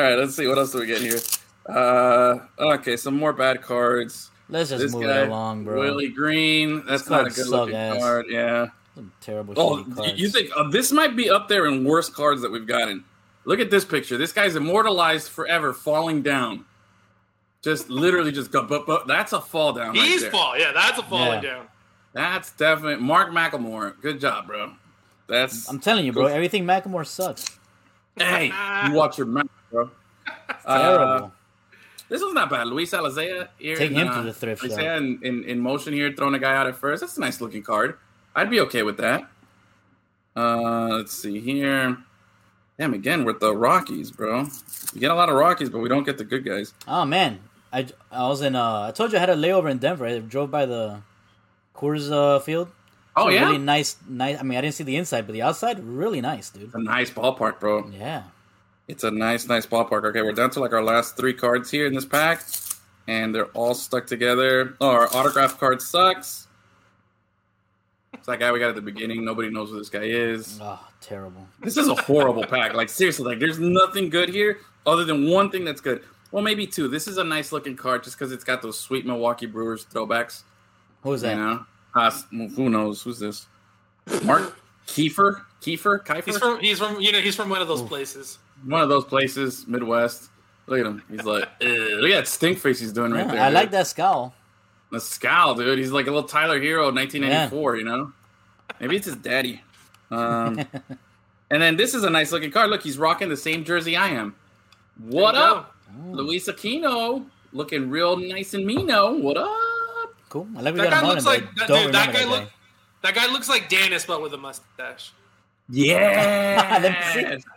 right, 0.00 0.16
let's 0.18 0.36
see 0.36 0.46
what 0.46 0.58
else 0.58 0.72
do 0.72 0.80
we 0.80 0.86
get 0.86 1.00
here. 1.00 1.18
Uh, 1.66 2.38
okay, 2.58 2.96
some 2.96 3.16
more 3.16 3.32
bad 3.32 3.62
cards. 3.62 4.30
Let's 4.48 4.70
just 4.70 4.82
This 4.82 4.92
move 4.92 5.04
guy, 5.04 5.22
it 5.22 5.28
along, 5.28 5.64
bro. 5.64 5.80
Willie 5.80 6.08
Greene. 6.08 6.84
That's 6.86 7.08
not 7.08 7.26
a 7.26 7.30
good 7.30 7.46
looking 7.46 7.72
suck 7.74 7.80
ass. 7.96 7.98
card. 7.98 8.26
Yeah. 8.28 8.66
Some 8.94 9.12
terrible 9.20 9.54
Oh, 9.56 9.84
cards. 9.84 10.20
you 10.20 10.28
think 10.28 10.50
uh, 10.54 10.68
this 10.68 10.92
might 10.92 11.16
be 11.16 11.30
up 11.30 11.48
there 11.48 11.66
in 11.66 11.84
worst 11.84 12.14
cards 12.14 12.42
that 12.42 12.50
we've 12.52 12.66
gotten? 12.66 13.04
Look 13.46 13.58
at 13.60 13.70
this 13.70 13.84
picture. 13.84 14.16
This 14.18 14.32
guy's 14.32 14.54
immortalized 14.56 15.30
forever, 15.30 15.72
falling 15.72 16.22
down. 16.22 16.64
Just 17.62 17.88
literally 17.88 18.30
just 18.30 18.52
go. 18.52 18.62
But, 18.62 18.86
but 18.86 19.06
that's 19.06 19.32
a 19.32 19.40
fall 19.40 19.72
down. 19.72 19.88
right 19.94 19.96
He's 19.96 20.20
there. 20.22 20.30
fall. 20.30 20.58
Yeah, 20.58 20.72
that's 20.72 20.98
a 20.98 21.02
falling 21.02 21.42
Yeah. 21.42 21.50
down. 21.54 21.66
That's 22.12 22.52
definitely 22.52 23.02
Mark 23.04 23.30
McLemore. 23.30 24.00
Good 24.00 24.20
job, 24.20 24.46
bro. 24.46 24.74
That's 25.26 25.68
I'm 25.68 25.80
telling 25.80 26.04
you, 26.04 26.12
bro. 26.12 26.26
Everything 26.26 26.64
Macklemore 26.64 27.06
sucks. 27.06 27.58
hey. 28.16 28.52
You 28.86 28.92
watch 28.92 29.16
your 29.18 29.26
mouth, 29.26 29.46
bro. 29.70 29.90
Uh, 30.66 30.78
Terrible. 30.78 31.32
This 32.08 32.22
was 32.22 32.34
not 32.34 32.50
bad. 32.50 32.66
Luis 32.66 32.92
Alicea 32.92 33.48
here. 33.58 33.76
Take 33.76 33.92
in, 33.92 33.96
him 33.96 34.08
uh, 34.08 34.16
to 34.18 34.22
the 34.22 34.32
thrift 34.32 34.62
shop. 34.62 34.70
Alicea 34.70 34.96
in, 34.98 35.18
in, 35.22 35.44
in 35.44 35.60
motion 35.60 35.92
here, 35.92 36.12
throwing 36.12 36.34
a 36.34 36.38
guy 36.38 36.54
out 36.54 36.66
at 36.66 36.76
first. 36.76 37.00
That's 37.00 37.16
a 37.16 37.20
nice 37.20 37.40
looking 37.40 37.62
card. 37.62 37.96
I'd 38.34 38.50
be 38.50 38.60
okay 38.60 38.82
with 38.82 38.98
that. 38.98 39.28
Uh, 40.36 40.88
let's 40.88 41.12
see 41.12 41.40
here. 41.40 41.96
Damn, 42.78 42.92
again 42.92 43.24
with 43.24 43.38
the 43.38 43.54
Rockies, 43.54 44.10
bro. 44.10 44.48
We 44.92 45.00
get 45.00 45.10
a 45.10 45.14
lot 45.14 45.28
of 45.28 45.36
Rockies, 45.36 45.70
but 45.70 45.78
we 45.78 45.88
don't 45.88 46.04
get 46.04 46.18
the 46.18 46.24
good 46.24 46.44
guys. 46.44 46.74
oh 46.88 47.04
man, 47.04 47.38
I, 47.72 47.86
I 48.10 48.26
was 48.28 48.42
in. 48.42 48.56
Uh, 48.56 48.88
I 48.88 48.90
told 48.90 49.12
you 49.12 49.18
I 49.18 49.20
had 49.20 49.30
a 49.30 49.36
layover 49.36 49.70
in 49.70 49.78
Denver. 49.78 50.06
I 50.06 50.18
drove 50.18 50.50
by 50.50 50.66
the 50.66 51.00
Coors 51.74 52.10
uh, 52.10 52.40
Field. 52.40 52.68
Oh 53.16 53.28
yeah, 53.28 53.44
really 53.44 53.58
nice, 53.58 53.96
nice. 54.08 54.40
I 54.40 54.42
mean, 54.42 54.58
I 54.58 54.60
didn't 54.60 54.74
see 54.74 54.82
the 54.82 54.96
inside, 54.96 55.26
but 55.26 55.34
the 55.34 55.42
outside, 55.42 55.78
really 55.84 56.20
nice, 56.20 56.50
dude. 56.50 56.64
it's 56.64 56.74
a 56.74 56.82
nice 56.82 57.10
ballpark, 57.10 57.60
bro. 57.60 57.88
Yeah. 57.90 58.24
It's 58.86 59.04
a 59.04 59.10
nice, 59.10 59.48
nice 59.48 59.66
ballpark. 59.66 60.04
Okay, 60.04 60.22
we're 60.22 60.32
down 60.32 60.50
to 60.50 60.60
like 60.60 60.72
our 60.72 60.82
last 60.82 61.16
three 61.16 61.32
cards 61.32 61.70
here 61.70 61.86
in 61.86 61.94
this 61.94 62.04
pack, 62.04 62.42
and 63.08 63.34
they're 63.34 63.46
all 63.46 63.74
stuck 63.74 64.06
together. 64.06 64.76
Oh, 64.80 64.90
our 64.90 65.14
autograph 65.14 65.58
card 65.58 65.80
sucks. 65.80 66.48
It's 68.12 68.26
that 68.26 68.38
guy 68.38 68.52
we 68.52 68.58
got 68.58 68.68
at 68.68 68.74
the 68.74 68.82
beginning. 68.82 69.24
Nobody 69.24 69.50
knows 69.50 69.70
who 69.70 69.78
this 69.78 69.88
guy 69.88 70.04
is. 70.04 70.58
Oh, 70.62 70.86
terrible. 71.00 71.46
This 71.60 71.76
is 71.76 71.88
a 71.88 71.94
horrible 71.94 72.44
pack. 72.46 72.74
Like 72.74 72.88
seriously, 72.88 73.24
like 73.24 73.38
there's 73.38 73.58
nothing 73.58 74.10
good 74.10 74.28
here 74.28 74.58
other 74.86 75.04
than 75.04 75.30
one 75.30 75.50
thing 75.50 75.64
that's 75.64 75.80
good. 75.80 76.02
Well, 76.30 76.42
maybe 76.42 76.66
two. 76.66 76.88
This 76.88 77.08
is 77.08 77.16
a 77.16 77.24
nice 77.24 77.52
looking 77.52 77.76
card 77.76 78.04
just 78.04 78.18
because 78.18 78.32
it's 78.32 78.44
got 78.44 78.60
those 78.60 78.78
sweet 78.78 79.06
Milwaukee 79.06 79.46
Brewers 79.46 79.86
throwbacks. 79.86 80.42
Who's 81.02 81.22
that? 81.22 81.36
You 81.36 81.42
know, 81.42 81.66
uh, 81.94 82.10
who 82.54 82.68
knows 82.68 83.02
who's 83.02 83.18
this? 83.18 83.46
Mark 84.24 84.58
Kiefer, 84.86 85.42
Kiefer, 85.62 86.04
Kiefer. 86.04 86.24
He's 86.24 86.38
from. 86.38 86.60
He's 86.60 86.78
from. 86.78 87.00
You 87.00 87.12
know. 87.12 87.20
He's 87.20 87.36
from 87.36 87.48
one 87.48 87.62
of 87.62 87.68
those 87.68 87.82
places. 87.82 88.38
One 88.66 88.80
of 88.82 88.88
those 88.88 89.04
places, 89.04 89.66
Midwest. 89.66 90.30
Look 90.66 90.80
at 90.80 90.86
him. 90.86 91.02
He's 91.10 91.24
like, 91.24 91.48
look 91.60 92.10
at 92.10 92.16
that 92.16 92.28
stink 92.28 92.58
face 92.58 92.80
he's 92.80 92.92
doing 92.92 93.12
right 93.12 93.26
Yeah, 93.26 93.32
there. 93.32 93.42
I 93.42 93.48
dude. 93.48 93.54
like 93.54 93.70
that 93.72 93.86
scowl. 93.86 94.34
The 94.90 95.00
scowl, 95.00 95.54
dude. 95.54 95.78
He's 95.78 95.90
like 95.90 96.06
a 96.06 96.10
little 96.10 96.28
Tyler 96.28 96.58
Herro, 96.60 96.94
1994. 96.94 97.76
You 97.76 97.84
know, 97.84 98.12
maybe 98.80 98.96
it's 98.96 99.06
his 99.06 99.16
daddy. 99.16 99.60
Um, 100.10 100.58
and 101.50 101.60
then 101.62 101.76
this 101.76 101.94
is 101.94 102.04
a 102.04 102.10
nice 102.10 102.32
looking 102.32 102.50
car. 102.50 102.66
Look, 102.68 102.82
he's 102.82 102.96
rocking 102.96 103.28
the 103.28 103.36
same 103.36 103.64
jersey 103.64 103.96
I 103.96 104.08
am. 104.08 104.34
What 104.98 105.32
There 105.32 105.42
you 105.42 105.48
go. 105.48 105.54
up, 105.56 105.74
Luis 106.12 106.48
Aquino? 106.48 107.26
Looking 107.52 107.90
real 107.90 108.16
nice 108.16 108.54
and 108.54 108.64
meano. 108.66 109.20
What 109.20 109.36
up? 109.36 109.50
Cool. 110.28 110.48
I 110.56 110.60
like 110.62 110.74
we 110.74 110.80
That 110.80 110.90
got 110.90 111.02
guy 111.02 111.08
looks 111.08 111.26
like 111.26 111.54
that, 111.56 111.68
dude, 111.68 111.92
that 111.94 112.12
guy. 112.12 112.20
that 112.20 112.28
Look. 112.28 112.48
That 113.02 113.14
guy 113.14 113.26
looks 113.30 113.48
like 113.48 113.68
Dennis, 113.68 114.06
but 114.06 114.22
with 114.22 114.32
a 114.32 114.38
mustache. 114.38 115.12
Yeah. 115.68 117.36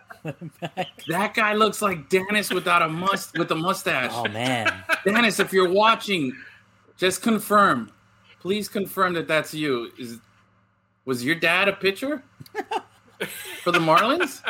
Let 0.62 0.88
that 1.08 1.34
guy 1.34 1.54
looks 1.54 1.82
like 1.82 2.10
Dennis 2.10 2.50
without 2.52 2.82
a 2.82 2.90
must 2.90 3.38
with 3.38 3.52
a 3.52 3.56
mustache. 3.56 4.12
Oh 4.14 4.28
man, 4.28 4.72
Dennis, 5.06 5.40
if 5.40 5.54
you're 5.54 5.70
watching, 5.70 6.36
just 6.98 7.22
confirm. 7.22 7.92
Please 8.40 8.68
confirm 8.70 9.14
that 9.14 9.28
that's 9.28 9.54
you. 9.54 9.92
Is 9.98 10.20
was 11.06 11.24
your 11.24 11.36
dad 11.36 11.68
a 11.70 11.74
pitcher 11.74 12.22
for 13.64 13.72
the 13.72 13.80
Marlins? 13.80 14.42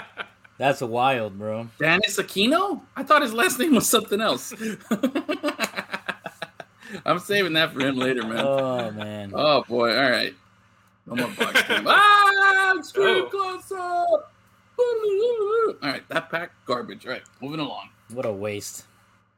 that's 0.58 0.82
a 0.82 0.88
wild, 0.88 1.38
bro. 1.38 1.68
Dennis 1.80 2.18
Aquino? 2.18 2.82
I 2.96 3.04
thought 3.04 3.22
his 3.22 3.34
last 3.34 3.60
name 3.60 3.76
was 3.76 3.88
something 3.88 4.20
else. 4.22 4.54
I'm 7.06 7.20
saving 7.20 7.54
that 7.54 7.74
for 7.74 7.82
him 7.82 7.98
later, 7.98 8.24
man. 8.26 8.40
Oh 8.46 8.92
man. 8.92 9.32
Oh 9.36 9.64
boy! 9.68 9.96
All 9.96 10.10
right, 10.10 10.34
no 11.06 11.16
more 11.16 11.28
box 11.38 11.64
team. 11.68 11.84
Ah, 11.86 12.78
screw 12.82 13.26
Oh. 13.26 13.30
close 13.30 13.72
up. 13.78 14.34
All 14.80 15.76
right, 15.82 16.08
that 16.10 16.30
pack 16.30 16.52
garbage. 16.66 17.06
All 17.06 17.12
right, 17.14 17.24
moving 17.42 17.60
along. 17.60 17.90
What 18.14 18.26
a 18.26 18.32
waste. 18.32 18.86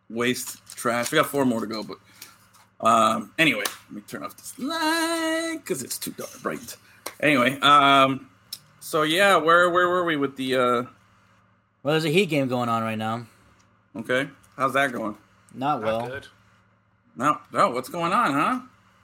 waste 0.09 0.65
trash. 0.75 1.11
We 1.11 1.17
got 1.17 1.27
four 1.27 1.45
more 1.45 1.59
to 1.61 1.67
go, 1.67 1.83
but 1.83 1.97
um, 2.85 3.31
anyway, 3.37 3.63
let 3.89 3.91
me 3.91 4.01
turn 4.07 4.23
off 4.23 4.37
this 4.37 4.57
light 4.59 5.57
because 5.57 5.83
it's 5.83 5.97
too 5.97 6.11
dark 6.11 6.41
bright. 6.41 6.75
Anyway, 7.19 7.59
um, 7.61 8.29
so 8.79 9.03
yeah, 9.03 9.35
where 9.37 9.69
where 9.69 9.87
were 9.89 10.05
we 10.05 10.15
with 10.15 10.35
the 10.35 10.55
uh? 10.55 10.83
Well, 11.83 11.93
there's 11.93 12.05
a 12.05 12.09
Heat 12.09 12.27
game 12.27 12.47
going 12.47 12.69
on 12.69 12.83
right 12.83 12.97
now. 12.97 13.25
Okay, 13.95 14.29
how's 14.55 14.73
that 14.73 14.91
going? 14.91 15.17
Not 15.53 15.81
Not 15.81 15.83
well. 15.83 16.07
good. 16.07 16.27
No, 17.15 17.37
no. 17.51 17.69
What's 17.71 17.89
going 17.89 18.13
on, 18.13 18.33
huh? 18.33 18.59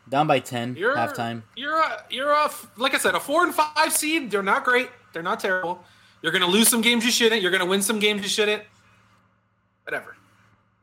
Down 0.07 0.27
by 0.27 0.39
ten. 0.39 0.75
You're 0.75 0.95
halftime. 0.95 1.41
You're 1.55 1.77
a 1.79 2.03
you're 2.09 2.31
a 2.31 2.49
like 2.77 2.93
I 2.93 2.97
said 2.97 3.15
a 3.15 3.19
four 3.19 3.43
and 3.43 3.53
five 3.53 3.91
seed. 3.91 4.29
They're 4.29 4.43
not 4.43 4.63
great. 4.63 4.89
They're 5.11 5.23
not 5.23 5.39
terrible. 5.39 5.83
You're 6.25 6.31
gonna 6.31 6.47
lose 6.47 6.69
some 6.69 6.81
games 6.81 7.05
you 7.05 7.11
shouldn't. 7.11 7.43
You're 7.43 7.51
gonna 7.51 7.67
win 7.67 7.83
some 7.83 7.99
games 7.99 8.23
you 8.23 8.29
shouldn't. 8.29 8.63
Whatever. 9.83 10.17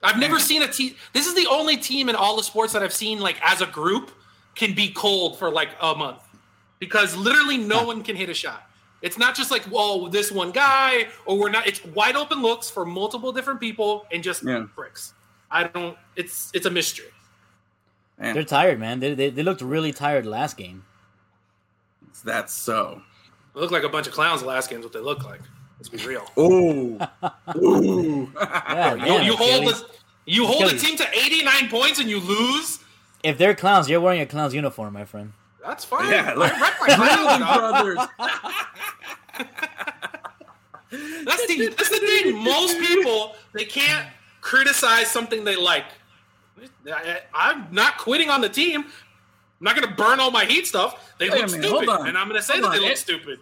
I've 0.00 0.16
never 0.16 0.38
seen 0.38 0.62
a 0.62 0.68
team. 0.68 0.94
This 1.12 1.26
is 1.26 1.34
the 1.34 1.48
only 1.50 1.76
team 1.76 2.08
in 2.08 2.14
all 2.14 2.36
the 2.36 2.44
sports 2.44 2.72
that 2.74 2.82
I've 2.84 2.92
seen 2.92 3.18
like 3.18 3.40
as 3.42 3.60
a 3.60 3.66
group 3.66 4.12
can 4.54 4.72
be 4.72 4.90
cold 4.92 5.36
for 5.40 5.50
like 5.50 5.70
a 5.80 5.96
month 5.96 6.22
because 6.78 7.16
literally 7.16 7.56
no 7.58 7.84
one 7.84 8.04
can 8.04 8.14
hit 8.14 8.28
a 8.28 8.34
shot. 8.34 8.70
It's 9.02 9.18
not 9.18 9.34
just 9.34 9.50
like 9.50 9.62
whoa 9.64 10.06
this 10.06 10.30
one 10.30 10.52
guy 10.52 11.08
or 11.26 11.36
we're 11.36 11.50
not. 11.50 11.66
It's 11.66 11.84
wide 11.86 12.14
open 12.14 12.40
looks 12.40 12.70
for 12.70 12.86
multiple 12.86 13.32
different 13.32 13.58
people 13.58 14.06
and 14.12 14.22
just 14.22 14.44
Yeah. 14.44 14.66
bricks. 14.76 15.12
I 15.50 15.64
don't. 15.64 15.98
It's 16.14 16.52
it's 16.54 16.66
a 16.66 16.70
mystery. 16.70 17.06
Man, 18.16 18.34
They're 18.34 18.44
tired, 18.44 18.78
man. 18.78 19.00
They, 19.00 19.12
they 19.14 19.30
they 19.30 19.42
looked 19.42 19.60
really 19.60 19.90
tired 19.92 20.24
last 20.24 20.56
game. 20.56 20.84
that's 22.24 22.52
so. 22.52 23.02
They 23.54 23.60
look 23.60 23.70
like 23.70 23.82
a 23.84 23.88
bunch 23.88 24.06
of 24.06 24.12
clowns 24.12 24.40
the 24.40 24.46
last 24.48 24.70
game's 24.70 24.84
what 24.84 24.92
they 24.92 25.00
look 25.00 25.24
like. 25.24 25.40
Let's 25.78 25.88
be 25.88 25.98
real. 26.06 26.24
Ooh, 26.38 26.98
ooh. 27.56 28.30
Yeah, 28.40 28.94
You, 28.94 29.00
damn, 29.04 29.22
you 29.24 29.36
hold 29.36 29.50
Achilles. 29.64 29.82
the 29.82 29.88
you 30.26 30.46
hold 30.46 30.62
the 30.62 30.66
Achilles. 30.66 30.82
team 30.82 30.96
to 30.98 31.06
89 31.12 31.68
points 31.68 31.98
and 31.98 32.08
you 32.08 32.20
lose. 32.20 32.78
If 33.24 33.38
they're 33.38 33.54
clowns, 33.54 33.88
you're 33.88 34.00
wearing 34.00 34.20
a 34.20 34.26
clown's 34.26 34.54
uniform, 34.54 34.92
my 34.94 35.04
friend. 35.04 35.32
That's 35.64 35.84
fine. 35.84 36.10
Yeah, 36.10 36.34
look. 36.34 36.52
I 36.52 36.60
rep 36.60 36.74
my 36.80 36.86
clowns, 36.96 37.38
dog. 37.40 37.84
brothers. 37.84 38.08
That's 40.90 41.46
the 41.46 41.68
that's 41.68 41.88
the 41.88 41.98
thing. 41.98 42.36
Most 42.44 42.78
people 42.78 43.34
they 43.54 43.64
can't 43.64 44.06
criticize 44.42 45.10
something 45.10 45.42
they 45.44 45.56
like. 45.56 45.86
I, 46.86 47.20
I'm 47.32 47.66
not 47.72 47.96
quitting 47.96 48.28
on 48.28 48.40
the 48.42 48.48
team. 48.50 48.84
I'm 49.62 49.66
not 49.66 49.76
going 49.76 49.88
to 49.88 49.94
burn 49.94 50.18
all 50.18 50.32
my 50.32 50.44
heat 50.44 50.66
stuff. 50.66 51.14
They 51.18 51.30
Wait 51.30 51.40
look 51.42 51.50
minute, 51.52 51.66
stupid, 51.66 51.88
hold 51.88 52.00
on. 52.00 52.08
and 52.08 52.18
I'm 52.18 52.28
going 52.28 52.40
to 52.40 52.44
say 52.44 52.54
Hold 52.54 52.64
that 52.64 52.72
they 52.72 52.80
look 52.80 52.90
It- 52.90 52.98
stupid. 52.98 53.38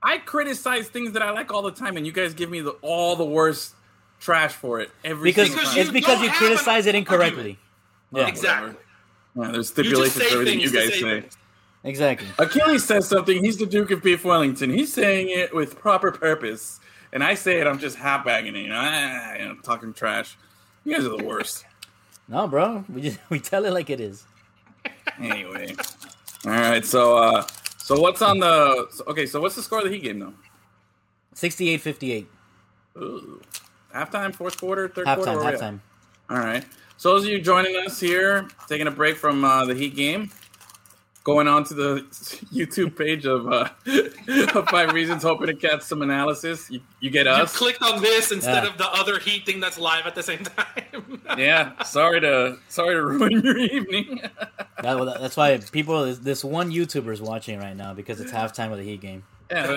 I 0.00 0.18
criticize 0.18 0.86
things 0.86 1.10
that 1.14 1.22
I 1.22 1.30
like 1.32 1.52
all 1.52 1.62
the 1.62 1.72
time, 1.72 1.96
and 1.96 2.06
you 2.06 2.12
guys 2.12 2.32
give 2.32 2.48
me 2.48 2.60
the, 2.60 2.70
all 2.82 3.16
the 3.16 3.24
worst 3.24 3.74
trash 4.20 4.52
for 4.52 4.78
it 4.78 4.92
every 5.04 5.30
Because 5.30 5.48
single 5.48 5.64
Because 5.64 5.74
time. 5.74 5.82
it's 5.82 5.90
because 5.90 6.22
you 6.22 6.28
have 6.28 6.40
an 6.40 6.46
criticize 6.48 6.86
it 6.86 6.94
incorrectly. 6.94 7.58
Yeah, 8.12 8.28
Exactly. 8.28 8.74
Yeah, 9.34 9.50
there's 9.50 9.54
You 9.54 9.60
just 9.60 9.68
stipulations 9.72 10.14
say 10.14 10.28
for 10.28 10.34
everything 10.34 10.60
you 10.60 10.70
guys 10.70 10.88
say 10.92 11.00
say. 11.00 11.24
exactly. 11.82 12.28
Achilles 12.38 12.84
says 12.84 13.08
something. 13.08 13.42
He's 13.44 13.56
the 13.56 13.66
Duke 13.66 13.90
of 13.90 14.00
Beef 14.04 14.24
Wellington. 14.24 14.70
He's 14.70 14.92
saying 14.92 15.30
it 15.30 15.52
with 15.52 15.76
proper 15.80 16.12
purpose, 16.12 16.78
and 17.12 17.24
I 17.24 17.34
say 17.34 17.60
it. 17.60 17.66
I'm 17.66 17.80
just 17.80 17.96
half 17.96 18.24
bagging 18.24 18.54
it. 18.54 18.60
You 18.60 18.68
know, 18.68 18.80
ah, 18.80 19.34
you 19.34 19.44
know, 19.46 19.54
talking 19.64 19.92
trash. 19.92 20.36
You 20.84 20.94
guys 20.94 21.04
are 21.04 21.16
the 21.16 21.24
worst. 21.24 21.64
No, 22.28 22.46
bro. 22.46 22.84
We 22.88 23.02
just 23.02 23.18
we 23.30 23.40
tell 23.40 23.64
it 23.64 23.72
like 23.72 23.90
it 23.90 24.00
is. 24.00 24.24
Anyway, 25.20 25.74
all 26.44 26.52
right. 26.52 26.84
So, 26.84 27.18
uh, 27.18 27.46
so 27.78 28.00
what's 28.00 28.22
on 28.22 28.38
the? 28.38 28.86
so- 28.90 29.04
okay, 29.08 29.26
so 29.26 29.40
what's 29.40 29.56
the 29.56 29.62
score 29.62 29.78
of 29.78 29.84
the 29.84 29.90
Heat 29.90 30.02
game 30.04 30.18
though? 30.20 30.34
68-58. 31.34 32.26
Ooh. 32.98 33.40
Halftime, 33.94 34.34
fourth 34.34 34.58
quarter, 34.58 34.88
third 34.88 35.06
quarter. 35.06 35.22
Halftime, 35.22 35.44
at? 35.46 35.54
halftime. 35.60 35.80
All 36.30 36.38
right. 36.38 36.64
So 36.96 37.10
those 37.14 37.24
of 37.24 37.30
you 37.30 37.40
joining 37.40 37.76
us 37.76 38.00
here, 38.00 38.48
taking 38.68 38.86
a 38.86 38.90
break 38.90 39.16
from 39.16 39.44
uh, 39.44 39.64
the 39.64 39.74
Heat 39.74 39.94
game, 39.94 40.30
going 41.28 41.46
on 41.46 41.62
to 41.62 41.74
the 41.74 42.06
YouTube 42.54 42.96
page 42.96 43.26
of, 43.26 43.46
uh, 43.52 43.68
of 44.58 44.66
Five 44.70 44.94
Reasons, 44.94 45.22
hoping 45.22 45.48
to 45.48 45.54
catch 45.54 45.82
some 45.82 46.00
analysis. 46.00 46.70
You, 46.70 46.80
you 47.00 47.10
get 47.10 47.26
You 47.26 47.32
us. 47.32 47.54
clicked 47.54 47.82
on 47.82 48.00
this 48.00 48.32
instead 48.32 48.64
Yeah. 48.64 48.70
of 48.70 48.78
the 48.78 48.88
other 48.88 49.18
heat 49.18 49.44
thing 49.44 49.60
that's 49.60 49.78
live 49.78 50.06
at 50.06 50.14
the 50.14 50.22
same 50.22 50.38
time. 50.42 51.20
yeah. 51.38 51.82
Sorry 51.82 52.18
to 52.22 52.56
sorry 52.70 52.94
to 52.94 53.04
ruin 53.04 53.32
your 53.32 53.58
evening. 53.58 54.22
That, 54.80 55.18
that's 55.20 55.36
why 55.36 55.58
people. 55.72 56.14
This 56.14 56.44
one 56.44 56.70
YouTuber 56.70 57.12
is 57.12 57.20
watching 57.20 57.58
right 57.58 57.76
now 57.76 57.94
because 57.94 58.20
it's 58.20 58.30
halftime 58.30 58.70
of 58.70 58.78
the 58.78 58.84
Heat 58.84 59.00
game. 59.00 59.24
yeah. 59.50 59.74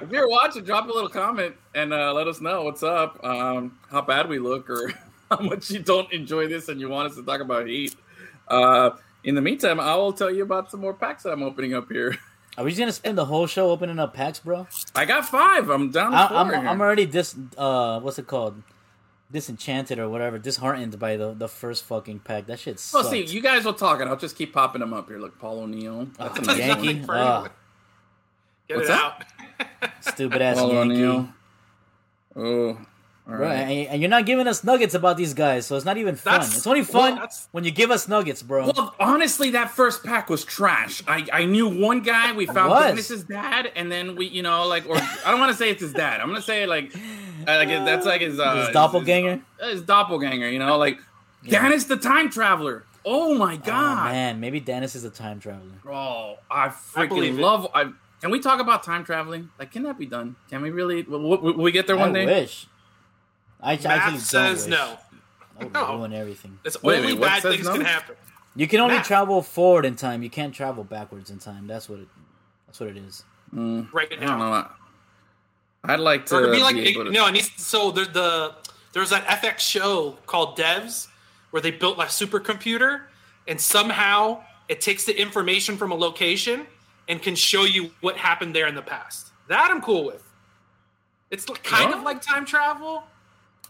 if 0.00 0.08
you're 0.12 0.28
watching, 0.28 0.62
drop 0.62 0.84
a 0.84 0.92
little 0.92 1.08
comment 1.10 1.56
and 1.74 1.92
uh, 1.92 2.12
let 2.14 2.28
us 2.28 2.40
know 2.40 2.62
what's 2.62 2.84
up, 2.84 3.18
um, 3.24 3.76
how 3.90 4.00
bad 4.00 4.28
we 4.28 4.38
look, 4.38 4.70
or 4.70 4.92
how 5.28 5.40
much 5.40 5.72
you 5.72 5.80
don't 5.80 6.10
enjoy 6.12 6.46
this 6.46 6.68
and 6.68 6.80
you 6.80 6.88
want 6.88 7.10
us 7.10 7.16
to 7.16 7.24
talk 7.24 7.40
about 7.40 7.66
Heat. 7.66 7.96
Uh, 8.46 8.90
in 9.24 9.34
the 9.34 9.40
meantime, 9.40 9.78
I 9.80 9.94
will 9.96 10.12
tell 10.12 10.30
you 10.34 10.42
about 10.42 10.70
some 10.70 10.80
more 10.80 10.94
packs 10.94 11.22
that 11.24 11.30
I'm 11.32 11.42
opening 11.42 11.74
up 11.74 11.90
here. 11.90 12.16
Are 12.58 12.64
we 12.64 12.70
just 12.70 12.78
gonna 12.80 12.92
spend 12.92 13.16
the 13.16 13.24
whole 13.26 13.46
show 13.46 13.70
opening 13.70 13.98
up 13.98 14.12
packs, 14.14 14.40
bro? 14.40 14.66
I 14.94 15.04
got 15.04 15.24
five. 15.26 15.68
I'm 15.70 15.90
down 15.90 16.10
to 16.12 16.16
I, 16.18 16.28
4 16.28 16.36
I'm 16.36 16.48
here. 16.48 16.68
I'm 16.68 16.80
already 16.80 17.06
dis 17.06 17.34
uh 17.56 18.00
what's 18.00 18.18
it 18.18 18.26
called? 18.26 18.62
Disenchanted 19.32 20.00
or 20.00 20.08
whatever, 20.08 20.38
disheartened 20.38 20.98
by 20.98 21.16
the 21.16 21.32
the 21.32 21.46
first 21.48 21.84
fucking 21.84 22.18
pack. 22.20 22.46
That 22.46 22.58
shit 22.58 22.80
sucks. 22.80 23.04
Well, 23.04 23.12
see, 23.12 23.24
you 23.24 23.40
guys 23.40 23.64
will 23.64 23.74
talk, 23.74 24.00
and 24.00 24.10
I'll 24.10 24.16
just 24.16 24.36
keep 24.36 24.52
popping 24.52 24.80
them 24.80 24.92
up 24.92 25.08
here. 25.08 25.18
Look, 25.18 25.38
Paul 25.38 25.60
O'Neill. 25.60 26.08
That's 26.18 26.38
a 26.38 26.42
Ah, 26.42 26.44
nice 26.46 26.58
Yankee. 26.58 26.94
one. 26.96 27.04
For 27.04 27.14
Ah. 27.16 27.32
anyone. 27.34 27.50
Get 28.66 28.76
What's 28.78 28.88
it 28.88 28.92
that? 28.92 29.26
out. 29.82 29.90
Stupid 30.00 30.42
ass 30.42 30.58
Paul 30.58 30.72
Yankee. 30.72 31.04
O'Neill. 31.04 31.28
Oh, 32.34 32.78
all 33.28 33.36
Bro, 33.36 33.46
right. 33.46 33.54
and, 33.54 33.88
and 33.88 34.02
you're 34.02 34.10
not 34.10 34.26
giving 34.26 34.48
us 34.48 34.64
nuggets 34.64 34.94
about 34.94 35.16
these 35.16 35.34
guys, 35.34 35.64
so 35.66 35.76
it's 35.76 35.84
not 35.84 35.96
even 35.98 36.16
fun. 36.16 36.32
That's- 36.40 36.56
it's 36.56 36.66
only 36.66 36.82
fun 36.82 37.14
that's- 37.14 37.48
when 37.52 37.62
you 37.64 37.70
give 37.70 37.90
us 37.90 38.08
nuggets, 38.08 38.42
bro. 38.42 38.72
Well, 38.74 38.94
honestly, 38.98 39.50
that 39.50 39.70
first 39.70 40.02
pack 40.02 40.28
was 40.28 40.44
trash. 40.44 41.02
I, 41.06 41.26
I 41.32 41.44
knew 41.44 41.68
one 41.68 42.00
guy. 42.00 42.32
We 42.32 42.46
found 42.46 42.70
was. 42.70 42.84
Dennis's 42.86 43.22
dad, 43.24 43.70
and 43.76 43.90
then 43.92 44.16
we, 44.16 44.26
you 44.26 44.42
know, 44.42 44.66
like, 44.66 44.88
or 44.88 44.96
I 44.96 45.30
don't 45.30 45.38
want 45.38 45.52
to 45.52 45.56
say 45.58 45.70
it's 45.70 45.80
his 45.82 45.92
dad. 45.92 46.20
I'm 46.20 46.28
gonna 46.28 46.42
say 46.42 46.66
like, 46.66 46.92
like 47.46 47.68
that's 47.68 48.04
like 48.06 48.20
his 48.22 48.40
uh, 48.40 48.56
His 48.66 48.70
doppelganger? 48.70 49.40
His, 49.60 49.70
his 49.72 49.82
doppelganger. 49.82 50.48
You 50.50 50.58
know, 50.58 50.76
like 50.78 50.98
Dennis 51.48 51.84
the 51.84 51.96
time 51.96 52.30
traveler. 52.30 52.84
Oh 53.04 53.34
my 53.38 53.54
Oh, 53.54 53.58
god! 53.58 54.12
man, 54.12 54.40
maybe 54.40 54.60
Dennis 54.60 54.94
is 54.94 55.04
a 55.04 55.10
time 55.10 55.40
traveler. 55.40 55.72
Oh, 55.88 56.36
I 56.50 56.68
freaking 56.68 57.28
it. 57.28 57.34
love. 57.34 57.66
I, 57.74 57.92
can 58.20 58.30
we 58.30 58.40
talk 58.40 58.60
about 58.60 58.82
time 58.82 59.04
traveling? 59.04 59.48
Like, 59.58 59.72
can 59.72 59.84
that 59.84 59.98
be 59.98 60.04
done? 60.04 60.36
Can 60.50 60.60
we 60.62 60.70
really? 60.70 61.02
Will, 61.04 61.20
will, 61.20 61.38
will 61.40 61.54
we 61.64 61.72
get 61.72 61.86
there 61.86 61.96
one 61.96 62.10
I 62.10 62.12
day? 62.12 62.26
wish. 62.26 62.66
I 63.62 63.74
actually 63.74 63.88
Math 63.88 64.10
don't 64.10 64.20
says 64.20 64.62
wish. 64.66 64.70
no. 64.70 64.98
That 65.58 65.64
would 65.64 65.72
No. 65.74 65.96
ruin 65.98 66.12
everything. 66.12 66.58
It's 66.64 66.82
Wait, 66.82 66.98
only 66.98 67.12
wait, 67.14 67.20
bad 67.20 67.42
says 67.42 67.54
things 67.54 67.66
no? 67.66 67.72
can 67.74 67.82
happen. 67.84 68.16
You 68.56 68.66
can 68.66 68.80
only 68.80 68.96
Math. 68.96 69.06
travel 69.06 69.42
forward 69.42 69.84
in 69.84 69.96
time. 69.96 70.22
You 70.22 70.30
can't 70.30 70.54
travel 70.54 70.82
backwards 70.84 71.30
in 71.30 71.38
time. 71.38 71.66
That's 71.66 71.88
what 71.88 72.00
it. 72.00 72.08
That's 72.66 72.80
what 72.80 72.88
it 72.88 72.96
is. 72.96 73.24
Mm, 73.54 73.92
right 73.92 74.08
I 74.12 74.16
now. 74.16 74.26
don't 74.26 74.38
know. 74.38 74.68
I'd 75.84 76.00
like 76.00 76.26
to 76.26 76.36
Or 76.36 76.42
it'd 76.42 76.52
be 76.52 76.62
like 76.62 76.76
able 76.76 77.04
to- 77.06 77.10
no, 77.10 77.26
it 77.26 77.32
needs 77.32 77.50
so 77.56 77.90
there's 77.90 78.08
the 78.10 78.54
there's 78.92 79.10
that 79.10 79.24
FX 79.26 79.60
show 79.60 80.12
called 80.26 80.58
Devs 80.58 81.08
where 81.50 81.60
they 81.62 81.70
built 81.70 81.96
like 81.98 82.08
a 82.08 82.12
supercomputer 82.12 83.02
and 83.48 83.60
somehow 83.60 84.42
it 84.68 84.80
takes 84.80 85.04
the 85.04 85.18
information 85.20 85.76
from 85.76 85.90
a 85.90 85.94
location 85.94 86.66
and 87.08 87.20
can 87.22 87.34
show 87.34 87.64
you 87.64 87.90
what 88.02 88.16
happened 88.16 88.54
there 88.54 88.66
in 88.68 88.74
the 88.74 88.82
past. 88.82 89.28
That 89.48 89.70
I'm 89.70 89.80
cool 89.80 90.04
with. 90.04 90.22
It's 91.30 91.48
li- 91.48 91.56
kind 91.62 91.92
of 91.94 92.02
like 92.02 92.20
time 92.22 92.44
travel, 92.44 93.04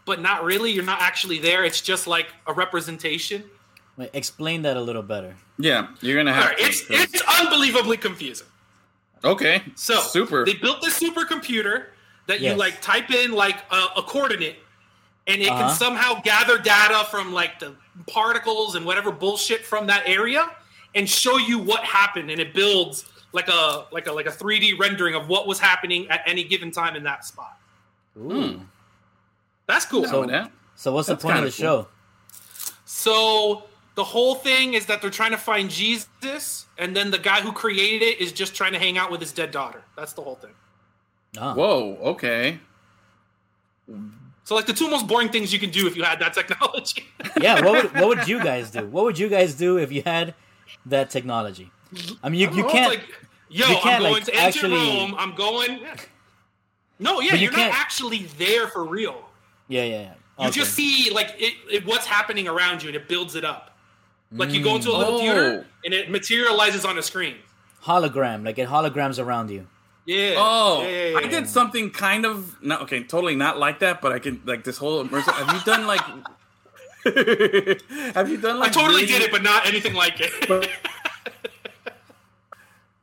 but 0.05 0.21
not 0.21 0.43
really. 0.43 0.71
You're 0.71 0.83
not 0.83 1.01
actually 1.01 1.39
there. 1.39 1.63
It's 1.63 1.81
just 1.81 2.07
like 2.07 2.27
a 2.47 2.53
representation. 2.53 3.43
Wait, 3.97 4.09
explain 4.13 4.61
that 4.63 4.77
a 4.77 4.81
little 4.81 5.03
better. 5.03 5.35
Yeah, 5.59 5.87
you're 6.01 6.17
gonna 6.17 6.33
have 6.33 6.43
Alright, 6.43 6.57
to. 6.59 6.63
it's 6.65 6.85
it's 6.89 7.21
unbelievably 7.39 7.97
confusing. 7.97 8.47
okay. 9.23 9.61
So 9.75 9.99
super. 9.99 10.45
They 10.45 10.53
built 10.55 10.81
this 10.81 10.99
supercomputer 10.99 11.87
that 12.27 12.39
Yes. 12.39 12.53
you 12.53 12.57
like 12.57 12.81
type 12.81 13.11
in 13.11 13.31
like 13.31 13.57
a, 13.71 13.87
a 13.97 14.01
coordinate, 14.03 14.57
and 15.27 15.41
it 15.41 15.49
Uh-huh. 15.49 15.67
can 15.67 15.75
somehow 15.75 16.21
gather 16.21 16.57
data 16.57 17.05
from 17.11 17.33
like 17.33 17.59
the 17.59 17.75
particles 18.07 18.75
and 18.75 18.85
whatever 18.85 19.11
bullshit 19.11 19.65
from 19.65 19.87
that 19.87 20.03
area, 20.07 20.49
and 20.95 21.07
show 21.09 21.37
you 21.37 21.59
what 21.59 21.83
happened, 21.83 22.31
and 22.31 22.39
it 22.39 22.53
builds 22.53 23.05
like 23.33 23.49
a 23.49 23.85
like 23.91 24.07
a 24.07 24.11
like 24.11 24.25
a 24.25 24.31
3D 24.31 24.79
rendering 24.79 25.15
of 25.15 25.27
what 25.27 25.47
was 25.47 25.59
happening 25.59 26.07
at 26.09 26.21
any 26.25 26.43
given 26.43 26.71
time 26.71 26.95
in 26.95 27.03
that 27.03 27.23
spot. 27.25 27.57
Ooh. 28.17 28.61
That's 29.71 29.85
cool. 29.85 30.05
So 30.05 30.25
that. 30.25 30.51
So 30.75 30.91
what's 30.93 31.07
the 31.07 31.15
point 31.15 31.35
of 31.37 31.43
kinda 31.43 31.49
the 31.49 31.55
show? 31.55 31.87
So 32.85 33.63
the 33.95 34.03
whole 34.03 34.35
thing 34.35 34.73
is 34.73 34.85
that 34.87 35.01
they're 35.01 35.09
trying 35.09 35.31
to 35.31 35.37
find 35.37 35.69
Jesus, 35.69 36.65
and 36.77 36.95
then 36.95 37.11
the 37.11 37.17
guy 37.19 37.41
who 37.41 37.51
created 37.51 38.01
it 38.05 38.19
is 38.19 38.31
just 38.31 38.53
trying 38.55 38.73
to 38.73 38.79
hang 38.79 38.97
out 38.97 39.11
with 39.11 39.21
his 39.21 39.31
dead 39.31 39.51
daughter. 39.51 39.83
That's 39.95 40.13
the 40.13 40.21
whole 40.21 40.35
thing. 40.35 40.51
Ah. 41.37 41.53
Whoa. 41.53 41.97
Okay. 42.01 42.59
So 44.43 44.55
like 44.55 44.65
the 44.65 44.73
two 44.73 44.89
most 44.89 45.07
boring 45.07 45.29
things 45.29 45.53
you 45.53 45.59
can 45.59 45.69
do 45.69 45.87
if 45.87 45.95
you 45.95 46.03
had 46.03 46.19
that 46.19 46.33
technology. 46.33 47.05
yeah. 47.39 47.63
What 47.63 47.83
would 47.83 47.93
what 47.93 48.07
would 48.09 48.27
you 48.27 48.43
guys 48.43 48.71
do? 48.71 48.85
What 48.87 49.05
would 49.05 49.17
you 49.19 49.29
guys 49.29 49.53
do 49.53 49.77
if 49.77 49.91
you 49.91 50.01
had 50.03 50.33
that 50.87 51.09
technology? 51.09 51.71
I 52.23 52.29
mean, 52.29 52.39
you, 52.41 52.49
you 52.51 52.63
know, 52.63 52.69
can't. 52.69 52.89
like, 52.93 53.03
yo, 53.49 53.67
you 53.67 53.75
I'm 53.83 54.01
going 54.01 54.13
like, 54.13 54.23
to 54.25 54.33
enter 54.35 54.47
actually- 54.47 54.75
Rome. 54.75 55.15
I'm 55.17 55.35
going. 55.35 55.79
No, 56.99 57.19
yeah, 57.19 57.31
But 57.31 57.39
you 57.39 57.43
you 57.45 57.49
are 57.49 57.51
not 57.51 57.57
can't- 57.59 57.75
actually 57.75 58.23
there 58.37 58.67
for 58.67 58.83
real. 58.85 59.25
Yeah, 59.71 59.83
yeah. 59.83 60.01
yeah. 60.39 60.45
You 60.45 60.51
just 60.51 60.73
see 60.73 61.09
like 61.13 61.35
it, 61.37 61.53
it, 61.71 61.85
what's 61.85 62.05
happening 62.05 62.47
around 62.47 62.81
you, 62.83 62.89
and 62.89 62.95
it 62.95 63.07
builds 63.07 63.35
it 63.35 63.45
up. 63.45 63.77
Like 64.31 64.51
you 64.51 64.63
go 64.63 64.75
into 64.75 64.89
a 64.91 64.97
little 64.97 65.15
Oh. 65.15 65.19
theater, 65.19 65.65
and 65.85 65.93
it 65.93 66.09
materializes 66.09 66.85
on 66.85 66.97
a 66.97 67.01
screen. 67.01 67.35
hologram, 67.83 68.45
like 68.45 68.57
it 68.57 68.67
holograms 68.69 69.17
around 69.23 69.49
you. 69.51 69.67
Yeah. 70.05 70.33
Oh, 70.37 70.81
yeah, 70.81 70.89
yeah, 70.89 71.09
yeah, 71.09 71.17
I 71.19 71.27
did 71.27 71.47
something 71.47 71.91
kind 71.91 72.25
of 72.25 72.61
not 72.63 72.81
okay, 72.83 73.03
totally 73.03 73.35
not 73.35 73.59
like 73.59 73.79
that, 73.79 74.01
but 74.01 74.11
I 74.11 74.19
can 74.19 74.41
like 74.45 74.63
this 74.63 74.77
whole 74.77 75.03
immersive. 75.03 75.33
Have 75.33 75.53
you 75.55 75.61
done 75.63 75.85
like? 75.85 76.01
Have 78.15 78.29
you 78.29 78.37
done 78.37 78.57
like? 78.59 78.69
I 78.69 78.71
totally 78.71 79.01
really- 79.03 79.05
did 79.07 79.21
it, 79.21 79.31
but 79.31 79.43
not 79.43 79.67
anything 79.67 79.93
like 79.93 80.15
it. 80.19 80.31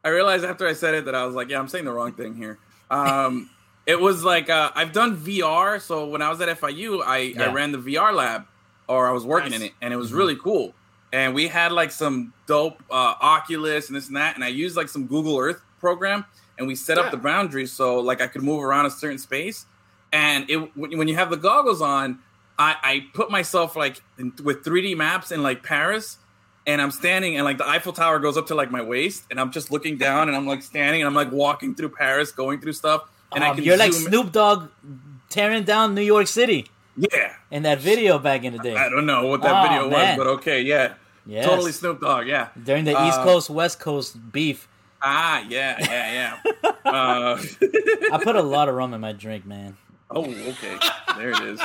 I 0.05 0.09
realized 0.11 0.45
after 0.45 0.67
I 0.67 0.73
said 0.73 0.95
it 0.95 1.05
that 1.07 1.15
I 1.15 1.25
was 1.27 1.35
like, 1.35 1.49
yeah, 1.51 1.59
I'm 1.59 1.69
saying 1.69 1.85
the 1.85 1.93
wrong 1.93 2.13
thing 2.13 2.35
here. 2.35 2.59
Um, 2.91 3.51
it 3.89 3.99
was 3.99 4.23
like 4.23 4.49
uh, 4.51 4.71
I've 4.77 4.93
done 4.93 5.17
VR. 5.17 5.81
So 5.81 6.07
when 6.07 6.23
I 6.23 6.29
was 6.29 6.41
at 6.41 6.49
FIU, 6.61 7.03
I, 7.05 7.35
I 7.43 7.51
ran 7.53 7.73
the 7.73 7.79
VR 7.79 8.15
lab, 8.15 8.45
or 8.87 9.09
I 9.09 9.13
was 9.13 9.25
working 9.25 9.51
Nice. 9.51 9.61
in 9.61 9.67
it, 9.67 9.73
and 9.83 9.93
it 9.93 9.97
was 9.97 10.13
really 10.13 10.37
cool. 10.37 10.75
And 11.13 11.35
we 11.35 11.49
had 11.49 11.73
like 11.73 11.91
some 11.91 12.33
dope 12.47 12.81
uh, 12.91 13.15
Oculus 13.21 13.89
and 13.89 13.97
this 13.97 14.09
and 14.09 14.17
that, 14.17 14.35
and 14.37 14.45
I 14.45 14.49
used 14.49 14.77
like 14.77 14.89
some 14.91 15.07
Google 15.07 15.39
Earth 15.39 15.61
program, 15.81 16.25
and 16.59 16.69
we 16.69 16.75
set 16.75 16.99
Yeah. 16.99 17.05
up 17.05 17.11
the 17.11 17.17
boundaries 17.17 17.73
so 17.73 17.99
like 17.99 18.21
I 18.21 18.27
could 18.29 18.43
move 18.43 18.63
around 18.63 18.87
a 18.87 18.91
certain 18.91 19.19
space. 19.19 19.65
And 20.13 20.49
it 20.51 20.57
when 20.77 20.97
when 20.99 21.09
you 21.09 21.15
have 21.17 21.31
the 21.31 21.37
goggles 21.37 21.81
on, 21.83 22.19
I, 22.59 22.77
I 22.83 23.07
put 23.15 23.31
myself 23.31 23.75
like 23.77 24.03
in, 24.19 24.33
with 24.45 24.65
3D 24.65 24.97
maps 24.99 25.33
in 25.33 25.43
like 25.43 25.63
Paris, 25.63 26.19
and 26.67 26.83
I'm 26.83 26.91
standing, 26.91 27.37
and 27.37 27.45
like 27.47 27.57
the 27.57 27.67
Eiffel 27.69 27.93
Tower 27.95 28.19
goes 28.19 28.37
up 28.37 28.47
to 28.49 28.55
like 28.55 28.71
my 28.71 28.83
waist, 28.83 29.25
and 29.31 29.41
I'm 29.41 29.51
just 29.51 29.71
looking 29.71 29.97
down, 29.97 30.29
and 30.29 30.37
I'm 30.37 30.47
like 30.47 30.63
standing, 30.63 31.01
and 31.01 31.09
I'm 31.09 31.15
like 31.15 31.33
walking 31.33 31.75
through 31.75 31.91
Paris, 31.91 32.33
going 32.33 32.61
through 32.61 32.75
stuff, 32.75 33.09
and 33.35 33.45
I 33.45 33.49
Um, 33.51 33.57
can 33.57 33.65
you're 33.65 33.77
like 33.77 33.93
Snoop 33.93 34.33
Dogg 34.33 34.69
tearing 35.29 35.65
down 35.65 35.95
New 35.95 36.03
York 36.03 36.27
City 36.27 36.67
Yeah, 36.97 37.35
in 37.51 37.63
that 37.65 37.79
video 37.79 38.19
back 38.19 38.45
in 38.45 38.53
the 38.53 38.59
day. 38.59 38.75
I 38.75 38.89
don't 38.89 39.07
know 39.07 39.27
what 39.27 39.43
that 39.43 39.65
Oh, 39.65 39.69
video 39.69 39.89
man. 39.89 40.17
was, 40.19 40.25
but 40.25 40.31
okay, 40.39 40.63
yeah, 40.63 40.95
Yes. 41.27 41.45
totally 41.45 41.73
Snoop 41.73 42.01
Dogg, 42.01 42.27
yeah. 42.27 42.49
During 42.63 42.85
the 42.85 42.93
East 43.07 43.21
Uh, 43.21 43.25
Coast 43.25 43.51
West 43.51 43.79
Coast 43.81 44.17
beef, 44.33 44.67
Ah, 45.01 45.45
yeah, 45.49 45.77
yeah, 45.79 46.37
yeah. 46.53 46.71
uh, 46.85 47.39
I 48.13 48.19
put 48.23 48.35
a 48.35 48.43
lot 48.43 48.69
of 48.69 48.75
rum 48.75 48.95
in 48.95 49.01
my 49.01 49.13
drink, 49.13 49.47
man. 49.47 49.77
oh, 50.11 50.25
okay, 50.25 50.77
there 51.17 51.31
it 51.31 51.41
is. 51.43 51.61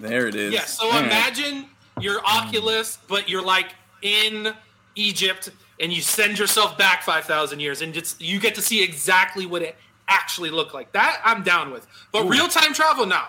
There 0.00 0.26
it 0.26 0.34
is. 0.34 0.52
yeah, 0.52 0.64
so 0.64 0.86
All 0.86 0.92
right. 0.92 1.04
imagine 1.04 1.66
your 2.00 2.20
Oculus, 2.26 2.98
but 3.06 3.28
you're 3.28 3.44
like 3.44 3.68
in 4.02 4.52
Egypt 4.96 5.50
and 5.78 5.92
you 5.92 6.02
send 6.02 6.38
yourself 6.38 6.76
back 6.76 7.02
5,000 7.04 7.60
years 7.60 7.82
and 7.82 7.94
just, 7.94 8.20
you 8.20 8.40
get 8.40 8.54
to 8.56 8.62
see 8.62 8.82
exactly 8.82 9.46
what 9.46 9.62
it 9.62 9.76
actually 10.08 10.50
look 10.50 10.74
like. 10.74 10.92
That 10.92 11.20
I'm 11.24 11.42
down 11.42 11.70
with. 11.70 11.86
But 12.12 12.24
real 12.24 12.48
time 12.48 12.72
travel, 12.74 13.06
now. 13.06 13.28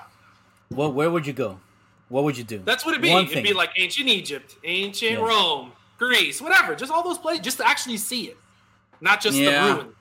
Well, 0.71 0.91
where 0.91 1.09
would 1.11 1.25
you 1.27 1.33
go? 1.33 1.59
What 2.09 2.23
would 2.23 2.37
you 2.37 2.43
do? 2.43 2.59
That's 2.63 2.85
what 2.85 2.91
it'd 2.91 3.01
be. 3.01 3.09
One 3.11 3.23
It'd 3.23 3.33
thing. 3.33 3.43
be 3.43 3.53
like 3.53 3.71
ancient 3.77 4.07
Egypt, 4.07 4.55
ancient 4.63 5.13
Yes. 5.13 5.19
Rome, 5.21 5.71
Greece, 5.97 6.41
whatever. 6.41 6.75
Just 6.75 6.91
all 6.91 7.03
those 7.03 7.17
places, 7.17 7.43
just 7.43 7.57
to 7.57 7.67
actually 7.67 7.97
see 7.97 8.25
it, 8.25 8.37
not 9.01 9.21
just 9.21 9.37
Yeah. 9.37 9.67
the 9.67 9.73
ruin. 9.75 9.95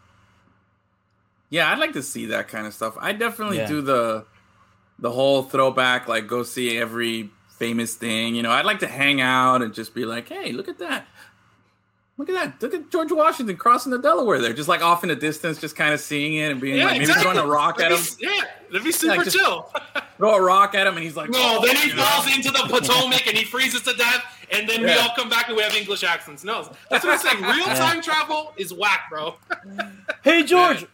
Yeah, 1.50 1.70
I'd 1.70 1.78
like 1.78 1.92
to 1.92 2.02
see 2.02 2.26
that 2.26 2.48
kind 2.48 2.66
of 2.66 2.74
stuff. 2.74 2.94
I 3.00 3.12
definitely 3.12 3.58
Yeah. 3.58 3.66
do 3.68 3.80
the 3.82 4.26
the 4.98 5.10
whole 5.10 5.42
throwback, 5.42 6.06
like 6.06 6.26
go 6.28 6.42
see 6.44 6.78
every 6.78 7.30
famous 7.58 7.94
thing. 7.94 8.34
You 8.36 8.42
know, 8.42 8.50
I'd 8.52 8.64
like 8.64 8.78
to 8.80 8.86
hang 8.86 9.20
out 9.20 9.60
and 9.60 9.74
just 9.74 9.92
be 9.94 10.04
like, 10.04 10.28
hey, 10.28 10.52
look 10.52 10.68
at 10.68 10.78
that. 10.78 11.06
Look 12.16 12.28
at 12.28 12.34
that. 12.34 12.62
Look 12.62 12.74
at 12.74 12.90
George 12.90 13.10
Washington 13.10 13.56
crossing 13.56 13.90
the 13.90 13.98
Delaware 13.98 14.40
there. 14.40 14.52
Just 14.52 14.68
like 14.68 14.82
off 14.82 15.02
in 15.02 15.08
the 15.08 15.16
distance, 15.16 15.58
just 15.60 15.74
kind 15.74 15.92
of 15.92 15.98
seeing 15.98 16.34
it 16.34 16.52
and 16.52 16.60
being 16.60 16.80
like, 16.84 16.92
maybe 17.00 17.06
throwing 17.12 17.38
a 17.38 17.44
rock 17.46 17.80
at 17.80 17.88
That'd 17.90 17.98
him. 17.98 18.04
be- 18.20 18.26
Yeah, 18.26 18.44
that'd 18.70 18.84
be 18.84 18.92
super 18.92 19.24
just- 19.24 19.36
chill. 19.36 19.68
Throw 20.16 20.36
a 20.36 20.40
rock 20.40 20.76
at 20.76 20.86
him 20.86 20.94
and 20.94 21.02
he's 21.02 21.16
like, 21.16 21.28
No, 21.28 21.38
"Oh," 21.60 21.66
then 21.66 21.74
he 21.74 21.88
you 21.88 21.96
know? 21.96 22.04
falls 22.04 22.32
into 22.32 22.52
the 22.52 22.62
Potomac 22.68 23.26
and 23.26 23.36
he 23.36 23.44
freezes 23.44 23.80
to 23.82 23.94
death, 23.94 24.24
and 24.52 24.68
then 24.68 24.82
we 24.82 24.92
all 24.92 25.10
come 25.16 25.28
back 25.28 25.48
and 25.48 25.56
we 25.56 25.62
have 25.64 25.74
English 25.74 26.04
accents. 26.04 26.44
No, 26.44 26.70
that's 26.88 27.04
what 27.04 27.14
I'm 27.14 27.18
saying. 27.18 27.42
Real 27.42 27.64
time 27.74 28.00
travel 28.00 28.52
is 28.56 28.72
whack, 28.72 29.10
bro. 29.10 29.34
hey, 30.22 30.44
George. 30.44 30.86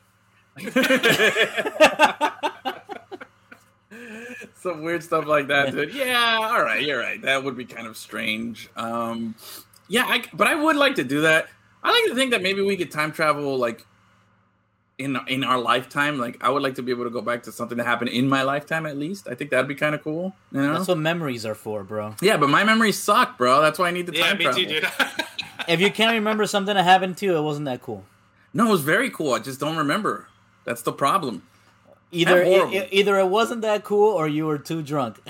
Some 4.55 4.83
weird 4.83 5.03
stuff 5.03 5.27
like 5.27 5.49
that, 5.49 5.73
dude. 5.73 5.93
Yeah, 5.95 6.39
all 6.43 6.63
right, 6.63 6.83
you're 6.83 6.99
right. 7.01 7.21
That 7.23 7.43
would 7.45 7.57
be 7.57 7.65
kind 7.65 7.87
of 7.87 7.97
strange. 7.97 8.69
Um, 8.77 9.35
yeah, 9.91 10.05
I, 10.07 10.25
but 10.33 10.47
I 10.47 10.55
would 10.55 10.77
like 10.77 10.95
to 10.95 11.05
do 11.05 11.21
that. 11.23 11.49
I 11.83 11.91
like 11.93 12.05
to 12.11 12.15
think 12.15 12.31
that 12.31 12.43
maybe 12.43 12.63
we 12.63 12.77
could 12.77 12.91
time 12.91 13.11
travel, 13.13 13.57
like 13.59 13.85
in 14.99 15.19
in 15.29 15.45
our 15.45 15.59
lifetime. 15.59 16.19
Like, 16.19 16.37
I 16.43 16.49
would 16.51 16.63
like 16.63 16.77
to 16.77 16.83
be 16.83 16.93
able 16.93 17.05
to 17.05 17.11
go 17.11 17.21
back 17.21 17.43
to 17.45 17.53
something 17.53 17.77
that 17.79 17.87
happened 17.87 18.11
in 18.11 18.29
my 18.29 18.43
lifetime, 18.43 18.87
at 18.87 18.97
least. 18.97 19.27
I 19.29 19.35
think 19.35 19.51
that'd 19.51 19.69
be 19.69 19.75
kind 19.75 19.95
of 19.95 20.03
cool. 20.05 20.35
You 20.53 20.63
know? 20.63 20.75
That's 20.75 20.89
what 20.89 20.99
memories 20.99 21.45
are 21.45 21.55
for, 21.55 21.83
bro. 21.85 22.15
yeah, 22.23 22.37
but 22.37 22.49
my 22.49 22.65
memories 22.65 22.99
suck, 22.99 23.37
bro. 23.37 23.61
That's 23.61 23.79
why 23.79 23.89
I 23.89 23.91
need 23.91 24.07
the 24.07 24.13
Yeah, 24.15 24.29
time 24.29 24.39
me 24.39 24.45
travel. 24.45 24.63
too, 24.65 24.69
dude. 24.69 24.89
If 25.69 25.81
you 25.81 25.91
can't 25.93 26.15
remember 26.15 26.47
something 26.47 26.75
that 26.75 26.83
happened 26.85 27.17
to 27.19 27.27
you, 27.27 27.37
it 27.37 27.43
wasn't 27.43 27.67
that 27.67 27.83
cool. 27.83 28.05
No, 28.53 28.69
it 28.69 28.71
was 28.73 28.81
very 28.81 29.09
cool. 29.11 29.35
I 29.35 29.39
just 29.39 29.61
don't 29.61 29.77
remember. 29.77 30.27
That's 30.65 30.83
the 30.83 30.93
problem. 30.93 31.43
Either 32.11 32.43
it, 32.43 32.89
either 32.91 33.19
it 33.19 33.29
wasn't 33.29 33.61
that 33.63 33.85
cool 33.85 34.11
or 34.11 34.27
you 34.27 34.47
were 34.47 34.59
too 34.59 34.83
drunk. 34.83 35.21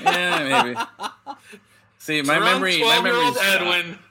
Yeah, 0.00 0.62
maybe. 0.62 0.78
See, 2.08 2.22
my 2.22 2.38
Drunk 2.38 2.54
memory, 2.54 2.80
my 2.80 2.86
12-year-old 2.86 3.34
memory, 3.34 3.80
Edwin. 3.82 3.98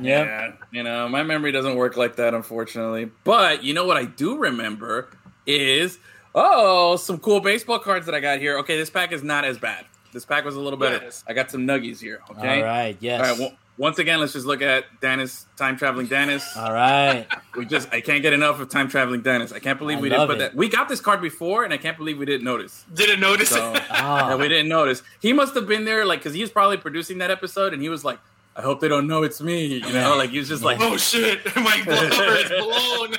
Yep. 0.00 0.26
Yeah, 0.26 0.52
you 0.70 0.82
know, 0.82 1.08
my 1.08 1.22
memory 1.22 1.50
doesn't 1.50 1.74
work 1.74 1.96
like 1.96 2.16
that, 2.16 2.32
unfortunately. 2.32 3.10
But 3.24 3.64
you 3.64 3.74
know 3.74 3.84
what 3.84 3.96
I 3.96 4.04
do 4.04 4.38
remember 4.38 5.10
is 5.44 5.98
oh, 6.34 6.96
some 6.96 7.18
cool 7.18 7.40
baseball 7.40 7.78
cards 7.78 8.06
that 8.06 8.14
I 8.14 8.20
got 8.20 8.38
here. 8.38 8.58
Okay, 8.58 8.78
this 8.78 8.90
pack 8.90 9.12
is 9.12 9.22
not 9.22 9.44
as 9.44 9.58
bad. 9.58 9.84
This 10.12 10.24
pack 10.24 10.44
was 10.44 10.56
a 10.56 10.60
little 10.60 10.78
better. 10.78 11.00
Yes. 11.02 11.24
I 11.26 11.32
got 11.32 11.50
some 11.50 11.66
nuggies 11.66 12.00
here. 12.00 12.20
Okay. 12.30 12.60
All 12.60 12.64
right. 12.64 12.96
Yes. 13.00 13.20
All 13.20 13.26
right. 13.30 13.38
Well, 13.38 13.58
once 13.76 13.98
again, 13.98 14.20
let's 14.20 14.34
just 14.34 14.46
look 14.46 14.62
at 14.62 14.84
Dennis, 15.00 15.46
time 15.56 15.76
traveling 15.76 16.06
Dennis. 16.06 16.56
All 16.56 16.72
right. 16.72 17.26
We 17.58 17.66
just, 17.66 17.92
I 17.92 18.00
can't 18.00 18.22
get 18.22 18.32
enough 18.32 18.60
of 18.60 18.68
time 18.68 18.88
traveling 18.88 19.22
Dennis. 19.22 19.52
I 19.52 19.58
can't 19.58 19.78
believe 19.78 19.98
I 19.98 20.00
we 20.00 20.08
didn't 20.08 20.26
put 20.26 20.36
it. 20.36 20.40
that. 20.40 20.54
We 20.54 20.68
got 20.68 20.88
this 20.88 21.00
card 21.00 21.20
before, 21.20 21.64
and 21.64 21.72
I 21.72 21.76
can't 21.76 21.96
believe 21.96 22.18
we 22.18 22.26
didn't 22.26 22.44
notice. 22.44 22.84
Didn't 22.94 23.20
notice 23.20 23.50
So, 23.50 23.74
it. 23.74 23.82
Ah. 23.90 24.30
yeah, 24.30 24.36
we 24.36 24.48
didn't 24.48 24.68
notice. 24.68 25.02
He 25.20 25.32
must 25.32 25.54
have 25.54 25.66
been 25.66 25.84
there, 25.84 26.04
like, 26.06 26.20
because 26.20 26.34
he 26.34 26.40
was 26.40 26.50
probably 26.50 26.76
producing 26.78 27.18
that 27.18 27.30
episode, 27.30 27.72
and 27.74 27.82
he 27.82 27.88
was 27.88 28.04
like, 28.04 28.18
"I 28.56 28.62
hope 28.62 28.80
they 28.80 28.88
don't 28.88 29.06
know 29.06 29.22
it's 29.24 29.40
me." 29.40 29.66
You 29.66 29.92
know, 29.92 30.16
like 30.16 30.30
he 30.30 30.38
was 30.38 30.48
just 30.48 30.62
like, 30.62 30.78
Oh 30.80 30.96
shit! 30.96 31.44
My 31.56 31.82
blower 31.84 32.36
is 32.36 32.48
blown. 32.48 33.16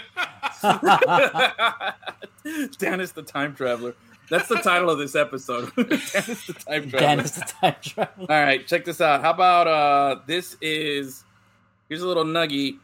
Dennis 2.78 3.12
the 3.12 3.24
Time 3.24 3.56
Traveler. 3.56 3.96
That's 4.30 4.48
the 4.48 4.58
title 4.58 4.90
of 4.92 5.00
this 5.00 5.16
episode. 5.16 5.72
Dennis 5.76 6.46
the 6.46 6.54
Time 6.54 6.90
Traveler. 6.90 7.00
Dennis 7.00 7.32
the 7.32 7.42
time 7.42 7.76
traveler. 7.82 8.28
All 8.30 8.42
right, 8.42 8.66
check 8.68 8.86
this 8.86 9.02
out. 9.02 9.22
How 9.22 9.32
about 9.32 9.68
uh 9.68 10.20
this 10.28 10.56
is 10.62 11.24
here's 11.88 12.02
a 12.04 12.08
little 12.08 12.26
nuggy. 12.26 12.78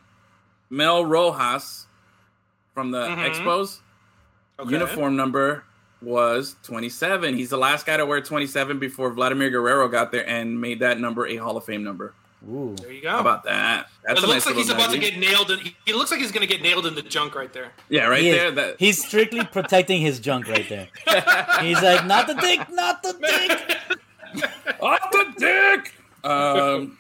Mel 0.70 1.06
Rojas 1.06 1.88
from 2.74 2.92
the 2.92 3.08
Mhm. 3.08 3.30
Expos. 3.32 3.80
Okay. 4.60 4.72
Uniform 4.72 5.16
number 5.16 5.64
was 6.02 6.56
27. 6.64 7.36
He's 7.36 7.50
the 7.50 7.58
last 7.58 7.86
guy 7.86 7.98
to 7.98 8.06
wear 8.06 8.22
27 8.22 8.80
before 8.80 9.12
Vladimir 9.12 9.50
Guerrero 9.50 9.88
got 9.88 10.12
there 10.12 10.28
and 10.28 10.60
made 10.62 10.80
that 10.80 11.00
number 11.00 11.26
a 11.28 11.38
Hall 11.38 11.58
of 11.58 11.66
Fame 11.66 11.84
number. 11.84 12.14
Ooh. 12.48 12.76
There 12.80 12.92
you 12.92 13.02
go. 13.02 13.10
How 13.10 13.20
about 13.22 13.44
that? 13.46 13.88
That's 14.06 14.20
it 14.20 14.22
looks 14.28 14.34
nice 14.34 14.46
like 14.46 14.56
he's 14.56 14.68
little 14.68 14.84
about 14.84 14.94
to 14.94 15.00
get 15.00 15.18
nailed. 15.18 15.50
In, 15.50 15.60
he, 15.60 15.76
he 15.86 15.94
looks 15.94 16.12
like 16.12 16.20
he's 16.20 16.32
going 16.32 16.48
to 16.48 16.54
get 16.54 16.62
nailed 16.62 16.86
in 16.86 16.94
the 16.94 17.02
junk 17.02 17.34
right 17.34 17.52
there. 17.52 17.72
Yeah, 17.90 18.06
right 18.06 18.22
He 18.22 18.32
there. 18.32 18.52
That 18.52 18.76
He's 18.78 19.04
strictly 19.04 19.44
protecting 19.52 20.00
his 20.02 20.20
junk 20.20 20.48
right 20.48 20.68
there. 20.70 20.88
He's 21.62 21.82
like, 21.82 22.06
not 22.06 22.28
the 22.28 22.36
dick, 22.36 22.60
not 22.72 23.02
the 23.02 23.14
dick. 24.34 24.44
off 24.80 25.12
the 25.12 25.26
dick. 25.38 25.94
Um, 26.24 26.98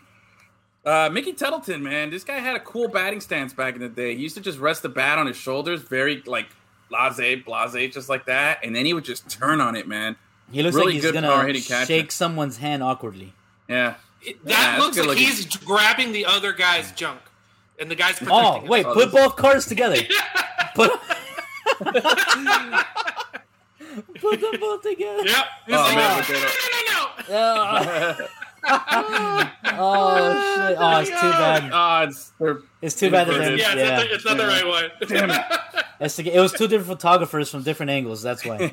uh, 0.85 1.09
Mickey 1.11 1.33
Tettleton, 1.33 1.81
man, 1.83 2.09
this 2.09 2.23
guy 2.23 2.39
had 2.39 2.55
a 2.55 2.59
cool 2.59 2.87
batting 2.87 3.19
stance 3.21 3.53
back 3.53 3.75
in 3.75 3.81
the 3.81 3.89
day. 3.89 4.15
He 4.15 4.21
used 4.23 4.35
to 4.35 4.41
just 4.41 4.59
rest 4.59 4.81
the 4.83 4.89
bat 4.89 5.17
on 5.17 5.27
his 5.27 5.37
shoulders, 5.37 5.81
very 5.81 6.21
like 6.25 6.47
blase, 6.89 7.43
blase, 7.43 7.93
just 7.93 8.09
like 8.09 8.25
that, 8.27 8.59
and 8.63 8.75
then 8.75 8.85
he 8.85 8.93
would 8.93 9.05
just 9.05 9.29
turn 9.29 9.59
on 9.61 9.75
it, 9.75 9.87
man. 9.87 10.15
He 10.51 10.61
looks 10.61 10.75
Really 10.75 10.87
like 10.87 10.93
he's 10.95 11.03
good 11.03 11.13
gonna 11.15 11.27
power-hitting 11.27 11.63
catcher. 11.63 11.85
shake 11.87 12.11
someone's 12.11 12.57
hand 12.57 12.83
awkwardly. 12.83 13.33
Yeah. 13.67 13.95
It- 14.21 14.43
that 14.45 14.49
that's 14.49 14.79
looks 14.83 14.97
like 14.97 15.07
looking- 15.07 15.23
he's 15.25 15.45
grabbing 15.57 16.11
the 16.11 16.25
other 16.25 16.53
guy's 16.53 16.91
junk, 16.91 17.19
and 17.79 17.89
the 17.89 17.95
guy's 17.95 18.17
protecting. 18.19 18.63
Oh, 18.63 18.63
wait, 18.67 18.85
Oh, 18.85 18.93
put 18.93 19.11
this- 19.11 19.21
both 19.21 19.35
cards 19.35 19.65
together. 19.65 19.97
Put, 20.75 20.91
put 21.79 21.93
them 24.41 24.59
both 24.59 24.81
together. 24.81 25.23
Yep. 25.25 25.45
Oh, 25.69 25.71
like, 25.71 25.95
man, 25.95 26.25
no, 27.29 27.29
no, 27.29 27.73
no, 27.79 28.13
no, 28.13 28.15
no. 28.19 28.27
Oh 29.77 30.67
shit! 30.69 30.77
Oh, 30.79 30.99
it's 31.01 31.09
too 31.09 31.15
bad. 31.15 31.69
Ah, 31.73 32.03
it's 32.03 32.31
It's 32.81 32.95
too 32.95 33.11
bad 33.11 33.27
that 33.27 33.33
Yeah, 33.33 33.47
Yeah, 33.49 33.53
it's, 33.55 33.75
yeah. 33.75 33.89
Not 33.97 33.99
the, 34.07 34.13
it's 34.13 34.25
not 34.25 34.37
the 34.37 34.47
right 34.47 34.65
one. 34.67 34.91
damn 35.07 35.31
it. 35.31 35.41
It's 35.99 36.15
the- 36.15 36.33
it 36.33 36.39
was 36.39 36.51
two 36.53 36.67
different 36.67 36.99
photographers 37.01 37.49
from 37.49 37.63
different 37.63 37.89
angles. 37.89 38.21
That's 38.21 38.45
why. 38.45 38.57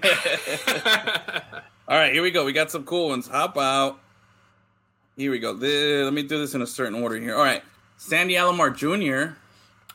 All 1.88 1.98
right, 1.98 2.12
here 2.12 2.22
we 2.22 2.30
go. 2.30 2.44
We 2.44 2.52
got 2.52 2.70
some 2.70 2.84
cool 2.84 3.08
ones. 3.08 3.26
How 3.28 3.46
about 3.46 3.98
here 5.16 5.30
we 5.30 5.38
go. 5.40 5.54
This- 5.54 6.04
let 6.04 6.12
me 6.14 6.22
do 6.22 6.38
this 6.38 6.54
in 6.54 6.62
a 6.62 6.66
certain 6.66 6.94
order 7.02 7.16
here. 7.16 7.34
All 7.34 7.42
right, 7.42 7.62
Sandy 7.96 8.34
Alomar 8.34 8.74
Jr. 8.76 9.34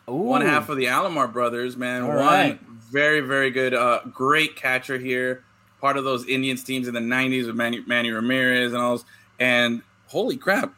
Ooh. 0.09 0.13
one 0.15 0.41
half 0.41 0.69
of 0.69 0.77
the 0.77 0.85
Alomar 0.85 1.31
brothers, 1.31 1.77
man. 1.77 2.01
All 2.03 2.09
one 2.09 2.17
right. 2.17 2.59
very, 2.91 3.21
very 3.21 3.49
good, 3.51 3.73
uh, 3.73 4.01
great 4.11 4.55
catcher 4.55 4.97
here. 4.97 5.43
Part 5.79 5.95
of 5.97 6.03
those 6.03 6.27
Indians 6.27 6.63
teams 6.63 6.87
in 6.87 6.93
the 6.93 6.99
'90s 6.99 7.45
with 7.47 7.55
Manny, 7.55 7.81
Manny 7.85 8.11
Ramirez 8.11 8.73
and 8.73 8.81
all 8.81 8.91
those. 8.97 9.05
And 9.39 9.83
holy 10.07 10.37
crap, 10.37 10.73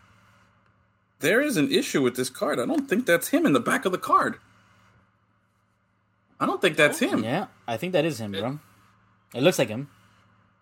there 1.20 1.42
is 1.42 1.58
an 1.58 1.72
issue 1.72 2.02
with 2.02 2.16
this 2.16 2.30
card. 2.30 2.60
I 2.60 2.66
don't 2.66 2.88
think 2.90 3.06
that's 3.06 3.30
him 3.30 3.46
in 3.46 3.54
the 3.54 3.60
back 3.60 3.86
of 3.86 3.92
the 3.92 3.98
card. 3.98 4.38
I 6.40 6.46
don't 6.46 6.62
think 6.62 6.78
that's 6.78 7.00
him. 7.00 7.24
Yeah, 7.24 7.48
I 7.68 7.78
think 7.78 7.94
that 7.94 8.06
is 8.06 8.20
him, 8.20 8.32
bro. 8.32 8.60
It 9.34 9.44
looks 9.44 9.60
like 9.60 9.68
him. 9.70 9.90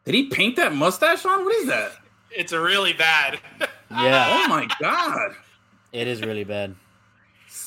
Did 0.06 0.16
he 0.16 0.24
paint 0.28 0.56
that 0.56 0.74
mustache 0.74 1.26
on? 1.26 1.44
What 1.46 1.54
is 1.56 1.68
that? 1.68 1.92
It's 2.32 2.52
a 2.52 2.60
really 2.60 2.94
bad. 2.94 3.40
Yeah, 3.90 4.44
Oh 4.44 4.50
my 4.50 4.68
god, 4.82 5.32
it 5.94 6.10
is 6.10 6.22
really 6.22 6.44
bad. 6.44 6.76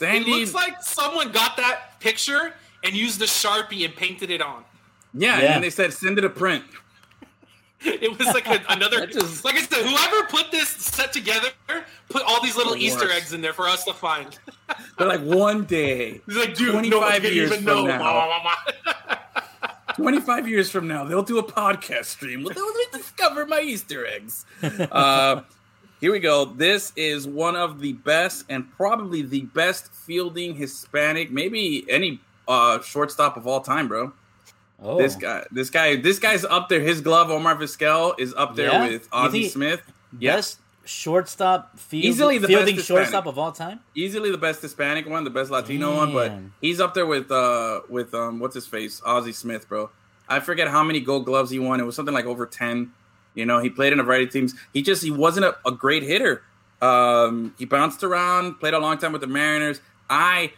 It 0.02 0.26
looks 0.28 0.52
like 0.52 0.82
someone 0.82 1.32
got 1.32 1.56
that 1.56 1.98
picture 1.98 2.52
and 2.84 2.94
used 2.94 3.22
a 3.22 3.24
sharpie 3.24 3.86
and 3.86 3.96
painted 3.96 4.30
it 4.30 4.42
on. 4.42 4.64
yeah, 5.14 5.32
and 5.36 5.42
Yeah. 5.42 5.52
then 5.54 5.62
they 5.62 5.70
said 5.70 5.94
send 5.94 6.18
it 6.18 6.24
a 6.26 6.28
print. 6.28 6.62
It 7.84 8.18
was 8.18 8.26
like 8.28 8.46
a, 8.46 8.60
another. 8.68 9.06
Just- 9.18 9.44
like 9.44 9.54
I 9.54 9.62
said, 9.62 9.84
whoever 9.86 10.26
put 10.28 10.50
this 10.50 10.68
set 10.68 11.12
together 11.12 11.48
put 12.08 12.22
all 12.22 12.42
these 12.42 12.56
little 12.56 12.74
The 12.74 12.80
Easter 12.80 13.10
eggs 13.10 13.32
in 13.32 13.40
there 13.40 13.52
for 13.54 13.68
us 13.68 13.84
to 13.84 13.94
find. 13.94 14.38
They're 14.98 15.08
like 15.08 15.22
one 15.22 15.64
day, 15.64 16.20
He's 16.26 16.36
like, 16.36 16.54
dude, 16.54 16.72
25 16.72 17.22
no 17.22 17.28
years 17.28 17.50
even 17.52 17.64
from 17.64 17.74
know. 17.74 17.86
now. 17.86 17.98
Blah, 17.98 18.26
blah, 18.26 18.42
blah, 18.42 18.54
blah. 19.06 19.94
25 19.96 20.48
years 20.48 20.70
from 20.70 20.88
now, 20.88 21.04
they'll 21.04 21.22
do 21.22 21.38
a 21.38 21.42
podcast 21.42 22.06
stream. 22.06 22.44
They'll 22.44 22.72
discover 22.92 23.44
my 23.46 23.60
Easter 23.60 24.06
eggs. 24.06 24.44
Uh, 24.62 25.42
here 26.00 26.12
we 26.12 26.20
go. 26.20 26.44
This 26.46 26.92
is 26.96 27.26
one 27.26 27.56
of 27.56 27.80
the 27.80 27.92
best 27.94 28.44
and 28.48 28.70
probably 28.76 29.22
the 29.22 29.42
best 29.42 29.92
fielding 29.92 30.54
Hispanic, 30.54 31.30
maybe 31.30 31.84
any 31.90 32.20
uh, 32.48 32.80
shortstop 32.80 33.36
of 33.36 33.46
all 33.46 33.60
time, 33.60 33.88
bro. 33.88 34.12
Oh, 34.82 34.98
This 34.98 35.14
guy, 35.16 35.44
this 35.50 35.68
guy, 35.70 35.96
this 35.96 36.18
guy's 36.18 36.44
up 36.44 36.68
there. 36.68 36.80
His 36.80 37.00
glove, 37.00 37.30
Omar 37.30 37.56
Vizquel, 37.56 38.18
is 38.18 38.32
up 38.34 38.56
there 38.56 38.70
Yeah? 38.70 38.88
with 38.88 39.08
Ozzie 39.12 39.48
Smith. 39.48 39.82
Yes, 40.18 40.58
shortstop 40.84 41.78
field, 41.78 42.04
Easily 42.04 42.38
the 42.38 42.48
fielding 42.48 42.76
best 42.76 42.88
shortstop 42.88 43.24
Hispanic. 43.24 43.26
of 43.26 43.38
all 43.38 43.52
time. 43.52 43.80
easily 43.94 44.30
the 44.30 44.38
best 44.38 44.62
Hispanic 44.62 45.08
one, 45.08 45.24
the 45.24 45.30
best 45.30 45.50
Latino 45.50 45.94
one, 45.96 46.12
but 46.12 46.32
he's 46.60 46.80
up 46.80 46.94
there 46.94 47.06
with 47.06 47.30
uh 47.30 47.80
with 47.88 48.14
um 48.14 48.40
what's 48.40 48.54
his 48.54 48.66
face, 48.66 49.00
Ozzie 49.04 49.32
Smith, 49.32 49.68
bro. 49.68 49.90
I 50.28 50.40
forget 50.40 50.68
how 50.68 50.82
many 50.82 51.00
Gold 51.00 51.26
Gloves 51.26 51.50
he 51.50 51.58
won. 51.58 51.80
It 51.80 51.84
was 51.84 51.94
something 51.96 52.14
like 52.14 52.24
over 52.24 52.46
ten. 52.46 52.92
You 53.34 53.46
know, 53.46 53.58
he 53.60 53.70
played 53.70 53.92
in 53.92 54.00
a 54.00 54.02
variety 54.02 54.24
of 54.24 54.32
teams. 54.32 54.54
He 54.72 54.82
just 54.82 55.02
he 55.02 55.10
wasn't 55.10 55.46
a, 55.46 55.56
a 55.66 55.70
great 55.72 56.02
hitter. 56.02 56.42
Um, 56.82 57.54
he 57.58 57.64
bounced 57.66 58.02
around, 58.02 58.54
played 58.58 58.74
a 58.74 58.78
long 58.78 58.96
time 58.98 59.12
with 59.12 59.20
the 59.20 59.26
Mariners. 59.26 59.80
I 60.08 60.52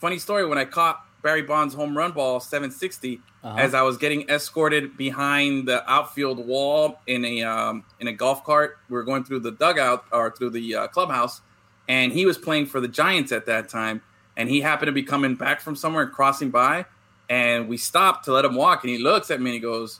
funny 0.00 0.18
story 0.18 0.44
when 0.46 0.58
I 0.58 0.64
caught 0.64 1.00
Barry 1.22 1.42
Bonds 1.42 1.74
home 1.74 1.96
run 1.96 2.12
ball 2.12 2.40
760 2.40 3.20
Uh-huh. 3.48 3.58
as 3.60 3.72
I 3.72 3.80
was 3.80 3.96
getting 3.96 4.28
escorted 4.28 4.98
behind 4.98 5.66
the 5.66 5.82
outfield 5.90 6.46
wall 6.46 7.00
in 7.06 7.24
a 7.24 7.42
um, 7.44 7.82
in 7.98 8.06
a 8.06 8.12
golf 8.12 8.44
cart. 8.44 8.76
We 8.90 8.94
were 8.94 9.04
going 9.04 9.24
through 9.24 9.40
the 9.40 9.52
dugout 9.52 10.04
or 10.12 10.30
through 10.30 10.50
the 10.50 10.74
uh, 10.74 10.86
clubhouse, 10.88 11.40
and 11.88 12.12
he 12.12 12.26
was 12.26 12.36
playing 12.36 12.66
for 12.66 12.78
the 12.78 12.88
Giants 12.88 13.32
at 13.32 13.46
that 13.46 13.70
time. 13.70 14.02
And 14.36 14.50
he 14.50 14.60
happened 14.60 14.88
to 14.88 14.92
be 14.92 15.02
coming 15.02 15.34
back 15.34 15.62
from 15.62 15.76
somewhere 15.76 16.04
and 16.04 16.12
crossing 16.12 16.50
by, 16.50 16.84
and 17.30 17.68
we 17.68 17.78
stopped 17.78 18.26
to 18.26 18.32
let 18.34 18.44
him 18.44 18.54
walk. 18.54 18.84
And 18.84 18.90
he 18.90 18.98
looks 18.98 19.30
at 19.30 19.40
me 19.40 19.46
and 19.50 19.54
he 19.54 19.60
goes, 19.60 19.98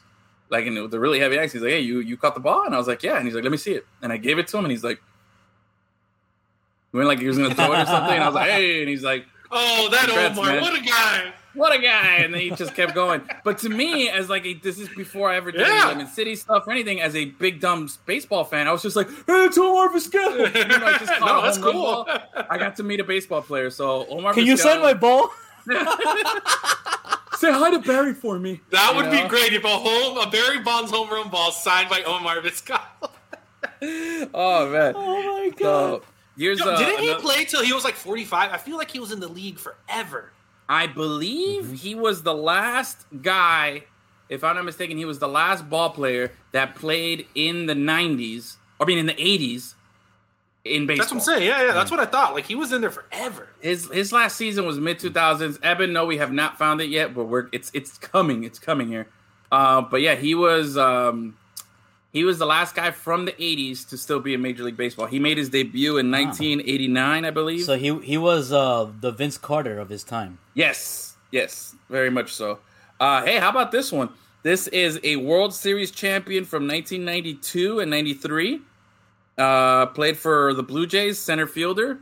like 0.51 0.67
in 0.67 0.75
the 0.75 1.01
really 1.01 1.19
heavy 1.19 1.39
accent, 1.39 1.55
he's 1.55 1.63
like, 1.63 1.73
"Hey, 1.73 1.81
you 1.81 2.01
you 2.01 2.19
caught 2.19 2.35
the 2.35 2.41
ball?" 2.41 2.67
And 2.67 2.75
I 2.75 2.79
was 2.79 2.87
like, 2.87 3.03
"Yeah." 3.03 3.17
And 3.17 3.25
he's 3.25 3.35
like, 3.35 3.45
"Let 3.45 3.51
me 3.51 3.57
see 3.57 3.73
it." 3.73 3.87
And 4.03 4.13
I 4.13 4.19
gave 4.19 4.39
it 4.39 4.47
to 4.49 4.59
him, 4.59 4.67
and 4.67 4.73
he's 4.73 4.85
like, 4.85 5.01
"Went 6.93 7.09
like 7.09 7.19
he 7.19 7.27
was 7.27 7.39
gonna 7.39 7.55
throw 7.55 7.73
it 7.73 7.81
or 7.81 7.87
something." 7.87 8.15
And 8.15 8.23
I 8.23 8.27
was 8.27 8.35
like, 8.35 8.51
"Hey," 8.51 8.81
and 8.81 8.91
he's 8.91 9.03
like. 9.03 9.25
Oh, 9.51 9.89
that 9.91 10.05
Congrats, 10.07 10.39
Omar, 10.39 10.53
man. 10.53 10.61
what 10.63 10.79
a 10.79 10.83
guy! 10.85 11.33
what 11.55 11.75
a 11.75 11.79
guy 11.83 12.17
and 12.19 12.33
then 12.33 12.41
he 12.41 12.51
just 12.51 12.73
kept 12.75 12.95
going 12.95 13.21
but 13.43 13.59
to 13.59 13.69
me 13.69 14.09
as 14.11 14.29
like 14.29 14.47
a, 14.47 14.55
this 14.55 14.79
is 14.79 14.89
before 14.91 15.29
i 15.29 15.35
ever 15.37 15.51
did 15.51 15.63
Yeah. 15.67 15.87
lemon 15.89 16.07
city 16.07 16.37
stuff 16.37 16.65
or 16.69 16.71
anything 16.71 17.01
as 17.01 17.17
a 17.17 17.25
big 17.25 17.59
dumb 17.59 17.89
baseball 18.07 18.45
fan 18.45 18.69
i 18.69 18.71
was 18.73 18.83
just 18.83 18.95
like 18.95 19.09
hey 19.09 19.47
it's 19.47 19.59
omar 19.59 19.89
Vizquel. 19.89 20.55
You 20.55 20.79
know, 20.79 20.87
I 20.87 20.99
just 20.99 21.21
No, 21.21 21.43
that's 21.43 21.59
cool. 21.59 21.73
ball. 21.73 22.07
i 22.49 22.59
got 22.59 22.77
to 22.77 22.85
meet 22.85 23.01
a 23.01 23.05
baseball 23.05 23.43
player 23.43 23.71
so 23.71 24.07
omar 24.09 24.35
Can 24.35 24.45
you 24.47 24.55
Vizquel- 24.55 24.59
send 24.59 24.83
my 24.83 24.95
ball? 24.95 25.31
say 27.39 27.51
hi 27.53 27.71
to 27.71 27.79
barry 27.81 28.15
for 28.15 28.39
me 28.39 28.61
That 28.71 28.91
You 28.91 28.97
would 28.97 29.07
know? 29.13 29.23
be 29.23 29.29
great 29.29 29.53
if 29.53 29.65
a 29.65 29.69
home 29.69 30.19
a 30.19 30.31
Barry 30.31 30.61
Bonds 30.61 30.91
home 30.93 31.09
run 31.11 31.29
ball 31.29 31.51
signed 31.51 31.89
by 31.89 32.03
Omar 32.05 32.37
Vizquel. 32.41 32.81
oh 34.35 34.71
man 34.71 34.93
Oh 34.97 35.23
my 35.23 35.51
god! 35.59 35.59
so 35.59 36.03
here's 36.39 36.61
Yo, 36.61 36.71
uh, 36.71 36.79
didn't 36.79 37.01
he 37.01 37.09
another- 37.11 37.23
play 37.23 37.45
till 37.45 37.63
he 37.63 37.73
was 37.73 37.85
like 37.85 37.95
45? 37.95 38.53
I 38.53 38.57
feel 38.57 38.77
like 38.77 38.91
he 38.91 39.01
was 39.01 39.13
in 39.13 39.21
the 39.21 39.29
league 39.29 39.59
forever. 39.59 40.33
I 40.69 40.87
believe 40.87 41.81
he 41.81 41.95
was 41.95 42.23
the 42.23 42.35
last 42.35 43.07
guy, 43.23 43.85
if 44.29 44.45
I'm 44.45 44.55
not 44.57 44.65
mistaken, 44.65 44.97
he 44.99 45.05
was 45.05 45.19
the 45.19 45.29
last 45.29 45.69
ball 45.71 45.91
player 45.91 46.31
that 46.53 46.75
played 46.75 47.27
in 47.35 47.67
the 47.67 47.75
90s, 47.75 48.57
I 48.81 48.85
mean 48.85 48.99
in 48.99 49.07
the 49.07 49.15
80s 49.15 49.75
in 50.65 50.87
baseball. 50.87 51.05
That's 51.05 51.13
what 51.13 51.19
I'm 51.19 51.39
saying. 51.41 51.49
Yeah, 51.49 51.67
yeah, 51.67 51.73
that's 51.73 51.91
what 51.91 52.01
I 52.01 52.05
thought. 52.05 52.35
Like 52.35 52.45
he 52.45 52.55
was 52.55 52.73
in 52.73 52.81
there 52.83 52.91
forever. 52.91 53.49
His 53.61 53.91
his 53.91 54.13
last 54.13 54.37
season 54.37 54.67
was 54.67 54.79
mid 54.79 54.99
2000s. 54.99 55.59
Eben, 55.63 55.93
no, 55.95 56.05
we 56.05 56.19
have 56.19 56.33
not 56.33 56.59
found 56.59 56.81
it 56.83 56.91
yet, 56.91 57.15
but 57.15 57.25
we're 57.25 57.49
it's 57.53 57.71
it's 57.73 57.97
coming. 57.97 58.45
It's 58.45 58.59
coming 58.59 58.89
here. 58.89 59.09
Uh, 59.51 59.81
but 59.81 60.03
yeah, 60.03 60.15
he 60.15 60.35
was 60.35 60.77
um, 60.77 61.39
he 62.13 62.25
was 62.25 62.39
the 62.39 62.47
last 62.47 62.75
guy 62.75 62.91
from 62.91 63.25
the 63.27 63.33
80s 63.33 63.89
to 63.91 63.99
still 63.99 64.21
be 64.21 64.35
in 64.35 64.43
Major 64.43 64.63
League 64.65 64.77
Baseball. 64.77 65.07
He 65.07 65.19
made 65.19 65.37
his 65.39 65.51
debut 65.51 65.99
in 65.99 66.11
1989, 66.11 67.25
I 67.25 67.31
believe. 67.31 67.65
So 67.65 67.77
he 67.77 67.99
he 68.01 68.17
was 68.19 68.53
uh, 68.53 68.91
the 69.01 69.11
Vince 69.11 69.37
Carter 69.39 69.79
of 69.79 69.89
his 69.89 70.05
time. 70.05 70.39
Yes, 70.55 71.17
yes, 71.31 71.75
very 71.89 72.11
much 72.11 72.33
so. 72.33 72.59
Uh, 72.99 73.23
hey, 73.25 73.39
how 73.39 73.51
about 73.51 73.71
this 73.73 73.93
one? 73.93 74.11
This 74.43 74.67
is 74.69 74.99
a 75.05 75.17
World 75.17 75.53
Series 75.53 75.91
champion 75.91 76.45
from 76.45 76.67
1992 76.67 77.81
and 77.81 77.91
93. 77.91 78.61
Uh, 79.37 79.87
played 79.87 80.17
for 80.17 80.55
the 80.55 80.63
Blue 80.63 80.87
Jays, 80.87 81.19
center 81.19 81.47
fielder, 81.47 81.99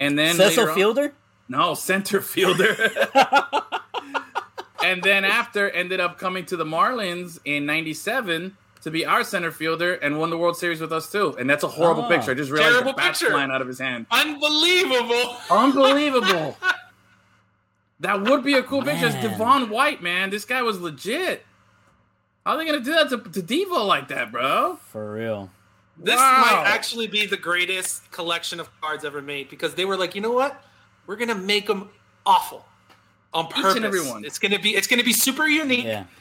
and 0.00 0.18
then 0.18 0.36
Cecil 0.36 0.68
on- 0.68 0.74
Fielder. 0.74 1.12
no, 1.48 1.74
center 1.74 2.20
fielder. 2.22 2.76
and 4.84 5.02
then 5.02 5.24
after 5.24 5.68
ended 5.70 6.00
up 6.00 6.18
coming 6.18 6.46
to 6.46 6.56
the 6.56 6.64
Marlins 6.64 7.38
in 7.44 7.66
97 7.66 8.56
to 8.82 8.90
be 8.90 9.04
our 9.06 9.24
center 9.24 9.50
fielder 9.50 9.94
and 9.94 10.18
won 10.18 10.30
the 10.30 10.38
World 10.38 10.56
Series 10.56 10.80
with 10.80 10.92
us 10.92 11.10
too. 11.10 11.34
And 11.38 11.48
that's 11.48 11.64
a 11.64 11.68
horrible 11.68 12.04
Oh. 12.04 12.08
picture. 12.08 12.30
I 12.30 12.34
just 12.34 12.50
realized 12.50 12.72
Terrible 12.72 12.92
the 12.92 12.96
bat's 12.96 13.18
picture. 13.20 13.32
flying 13.32 13.50
out 13.50 13.60
of 13.60 13.68
his 13.68 13.78
hand. 13.78 14.06
Unbelievable. 14.10 15.36
Unbelievable. 15.50 16.56
that 18.00 18.22
would 18.22 18.44
be 18.44 18.54
a 18.54 18.62
cool 18.62 18.82
picture. 18.82 19.06
It's 19.06 19.16
Devon 19.16 19.70
White, 19.70 20.02
man. 20.02 20.30
This 20.30 20.44
guy 20.44 20.62
was 20.62 20.80
legit. 20.80 21.44
How 22.46 22.52
are 22.52 22.58
they 22.58 22.64
gonna 22.66 22.80
do 22.80 22.92
that 22.92 23.10
to, 23.10 23.18
to 23.18 23.42
Devo 23.42 23.86
like 23.86 24.08
that, 24.08 24.30
bro? 24.32 24.76
For 24.76 25.12
real. 25.12 25.50
This 25.96 26.16
Wow. 26.16 26.42
might 26.46 26.62
actually 26.68 27.08
be 27.08 27.26
the 27.26 27.36
greatest 27.36 28.08
collection 28.12 28.60
of 28.60 28.68
cards 28.80 29.04
ever 29.04 29.20
made 29.20 29.50
because 29.50 29.74
they 29.74 29.84
were 29.84 29.96
like, 29.96 30.14
you 30.14 30.20
know 30.20 30.30
what? 30.32 30.62
We're 31.06 31.16
gonna 31.16 31.34
make 31.34 31.66
them 31.66 31.90
awful 32.24 32.64
on 33.34 33.46
and 33.46 33.54
purpose. 33.54 33.82
every 33.84 34.06
one. 34.08 34.24
It's 34.24 34.38
gonna 34.38 34.58
be 34.60 34.76
it's 34.76 34.86
gonna 34.86 35.02
be 35.04 35.12
super 35.12 35.46
unique. 35.48 35.84
Yeah. 35.84 36.04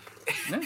Yeah. 0.50 0.60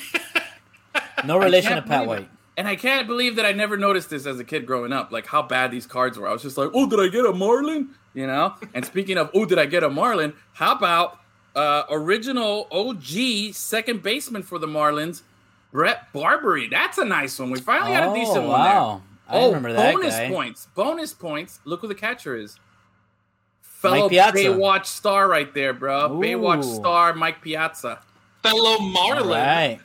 No 1.26 1.38
relation 1.38 1.72
to 1.72 1.76
can't 1.78 1.88
Pat. 1.88 2.08
White. 2.08 2.30
And 2.58 2.68
I 2.68 2.76
can't 2.76 3.08
believe 3.08 3.38
that 3.38 3.46
I 3.46 3.54
never 3.54 3.78
noticed 3.78 4.10
this 4.10 4.26
as 4.26 4.40
a 4.40 4.44
kid 4.44 4.66
growing 4.66 4.92
up, 4.92 5.12
like 5.12 5.26
how 5.26 5.42
bad 5.42 5.72
these 5.72 5.86
cards 5.86 6.18
were. 6.18 6.28
I 6.28 6.34
was 6.34 6.42
just 6.42 6.58
like, 6.58 6.70
oh, 6.74 6.88
did 6.90 7.00
I 7.00 7.08
get 7.08 7.26
a 7.26 7.34
Marlin? 7.34 7.90
You 8.14 8.28
know? 8.28 8.56
And 8.74 8.86
speaking 8.86 9.18
of, 9.18 9.32
oh, 9.34 9.46
did 9.46 9.58
I 9.58 9.66
get 9.66 9.84
a 9.84 9.90
Marlin? 9.90 10.34
How 10.54 10.74
about 10.74 11.20
uh, 11.56 11.84
original 11.90 12.68
OG 12.72 13.54
second 13.54 14.04
baseman 14.04 14.44
for 14.44 14.60
the 14.60 14.68
Marlins, 14.68 15.22
Bret 15.72 16.12
Barberie? 16.12 16.68
That's 16.68 16.98
a 16.98 17.06
nice 17.06 17.40
one. 17.40 17.52
We 17.52 17.60
finally 17.62 17.94
got 17.94 18.16
a 18.16 18.20
decent 18.20 18.38
oh, 18.40 18.50
one 18.50 18.64
there. 18.64 18.74
wow. 18.74 19.02
I 19.28 19.38
oh, 19.38 19.48
remember 19.48 19.72
that 19.74 19.94
bonus 19.94 20.14
guy. 20.14 20.30
points. 20.30 20.68
Bonus 20.76 21.14
points. 21.14 21.60
Look 21.64 21.82
who 21.82 21.88
the 21.88 21.96
catcher 21.96 22.36
is. 22.36 22.60
Fellow 23.62 24.02
Mike 24.02 24.10
Piazza. 24.12 24.38
Baywatch 24.38 24.86
star 24.86 25.30
right 25.30 25.52
there, 25.54 25.74
bro. 25.74 26.12
Ooh. 26.14 26.20
Baywatch 26.20 26.64
star 26.64 27.14
Mike 27.14 27.42
Piazza. 27.42 28.02
Fellow 28.44 28.78
Marlin. 28.80 29.30
Right. 29.30 29.80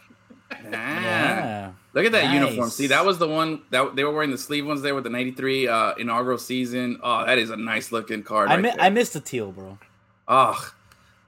Yeah. 0.51 0.71
Yeah. 0.71 1.73
Look 1.93 2.05
at 2.07 2.13
that 2.13 2.25
Nice. 2.27 2.35
uniform. 2.35 2.71
See, 2.71 2.89
that 2.89 3.05
was 3.05 3.19
the 3.19 3.29
one 3.29 3.63
that 3.71 3.97
they 3.97 4.05
were 4.05 4.13
wearing 4.13 4.31
the 4.31 4.39
sleeve 4.39 4.67
ones 4.67 4.83
there 4.83 4.95
with 4.95 5.05
the 5.05 5.11
'93 5.11 5.67
uh, 5.69 5.95
inaugural 5.95 6.39
season. 6.39 7.01
Oh, 7.03 7.25
that 7.25 7.39
is 7.39 7.51
a 7.51 7.57
nice 7.57 7.91
looking 7.91 8.23
card. 8.23 8.49
I 8.49 8.55
right 8.55 8.63
mi- 8.63 8.71
there. 8.71 8.81
I 8.81 8.91
missed 8.91 9.15
the 9.15 9.21
teal, 9.21 9.51
bro. 9.53 9.79
Oh, 10.29 10.73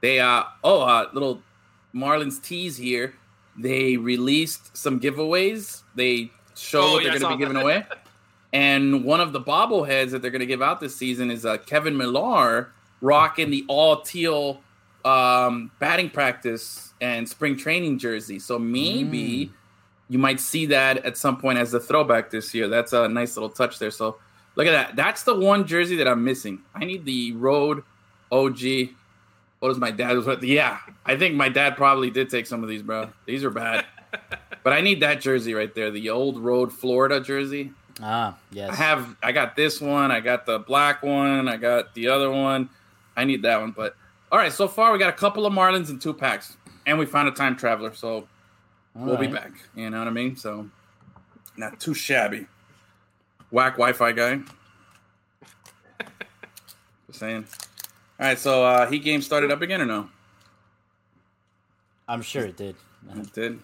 they 0.01 0.19
uh 0.19 0.43
oh 0.63 0.81
uh 0.81 1.09
little 1.13 1.41
Marlins 1.93 2.41
tease 2.41 2.77
here. 2.77 3.15
They 3.57 3.97
released 3.97 4.77
some 4.77 4.99
giveaways. 4.99 5.81
They 5.95 6.31
show 6.55 6.81
Oh, 6.81 6.91
what 6.93 7.03
they're 7.03 7.13
I 7.13 7.17
going 7.17 7.31
to 7.31 7.37
be 7.37 7.43
giving 7.43 7.61
away. 7.61 7.85
And 8.53 9.03
one 9.03 9.19
of 9.21 9.33
the 9.33 9.41
bobbleheads 9.41 10.11
that 10.11 10.21
they're 10.21 10.31
going 10.31 10.39
to 10.39 10.45
give 10.45 10.61
out 10.61 10.79
this 10.79 10.95
season 10.95 11.29
is 11.29 11.45
uh, 11.45 11.57
Kevin 11.57 11.97
Millar 11.97 12.71
rocking 13.01 13.49
the 13.49 13.65
all 13.67 14.01
teal 14.01 14.61
um, 15.05 15.71
batting 15.79 16.09
practice 16.09 16.88
and 17.01 17.27
spring 17.27 17.55
training 17.57 17.97
jersey. 17.99 18.39
So 18.39 18.59
maybe 18.59 19.45
Mm. 19.45 19.49
you 20.09 20.19
might 20.19 20.39
see 20.39 20.65
that 20.67 21.05
at 21.05 21.17
some 21.17 21.37
point 21.37 21.59
as 21.59 21.73
a 21.73 21.79
throwback 21.79 22.29
this 22.31 22.53
year. 22.53 22.67
That's 22.67 22.93
a 22.93 23.07
nice 23.07 23.35
little 23.37 23.49
touch 23.49 23.79
there. 23.79 23.91
So 23.91 24.17
look 24.55 24.67
at 24.67 24.71
that. 24.71 24.95
That's 24.95 25.23
the 25.23 25.35
one 25.35 25.65
jersey 25.67 25.95
that 25.97 26.07
I'm 26.07 26.23
missing. 26.23 26.59
I 26.75 26.85
need 26.85 27.05
the 27.05 27.31
Road 27.33 27.83
OG. 28.31 28.89
What 29.59 29.69
was 29.69 29.77
my 29.77 29.91
dad? 29.91 30.15
Was 30.17 30.27
yeah, 30.43 30.79
I 31.05 31.15
think 31.17 31.35
my 31.35 31.49
dad 31.49 31.75
probably 31.77 32.09
did 32.09 32.29
take 32.29 32.47
some 32.47 32.63
of 32.63 32.69
these, 32.69 32.81
bro. 32.81 33.09
These 33.25 33.43
are 33.43 33.49
bad. 33.49 33.85
but 34.63 34.73
I 34.73 34.81
need 34.81 35.01
that 35.01 35.21
jersey 35.21 35.53
right 35.53 35.73
there, 35.75 35.91
the 35.91 36.09
old 36.09 36.39
Road 36.39 36.71
Florida 36.73 37.19
jersey. 37.19 37.71
Ah, 38.01 38.37
yes. 38.51 38.69
I 38.71 38.75
have 38.75 39.15
I 39.21 39.31
got 39.33 39.55
this 39.57 39.81
one, 39.81 40.09
I 40.11 40.21
got 40.21 40.45
the 40.45 40.59
black 40.59 41.03
one, 41.03 41.47
I 41.49 41.57
got 41.57 41.93
the 41.93 42.07
other 42.07 42.31
one. 42.31 42.69
I 43.17 43.25
need 43.25 43.41
that 43.43 43.59
one, 43.59 43.71
but 43.71 43.95
all 44.31 44.39
right, 44.39 44.53
so 44.53 44.67
far 44.69 44.93
we 44.93 44.99
got 44.99 45.09
a 45.09 45.17
couple 45.17 45.45
of 45.45 45.51
Marlins 45.53 45.89
and 45.89 45.99
two 46.01 46.13
packs. 46.13 46.55
And 46.89 46.97
we 46.97 47.05
found 47.05 47.27
a 47.27 47.31
time 47.31 47.55
traveler, 47.55 47.93
so 47.93 48.27
All 48.97 49.05
we'll 49.05 49.17
be 49.17 49.27
back. 49.27 49.51
You 49.75 49.91
know 49.91 49.99
what 49.99 50.07
I 50.07 50.11
mean? 50.11 50.35
So 50.35 50.67
not 51.55 51.79
too 51.79 51.93
shabby. 51.93 52.47
whack 53.51 53.73
Wi-Fi 53.73 54.11
guy. 54.13 54.39
Just 57.05 57.19
saying. 57.19 57.45
All 58.19 58.25
right, 58.25 58.39
so 58.39 58.65
uh, 58.65 58.89
Heat 58.89 59.03
game 59.03 59.21
started 59.21 59.51
up 59.51 59.61
again 59.61 59.81
or 59.81 59.85
no? 59.85 60.09
I'm 62.07 62.23
sure 62.23 62.45
it 62.45 62.57
did. 62.57 62.75
It 63.15 63.33
did. 63.33 63.59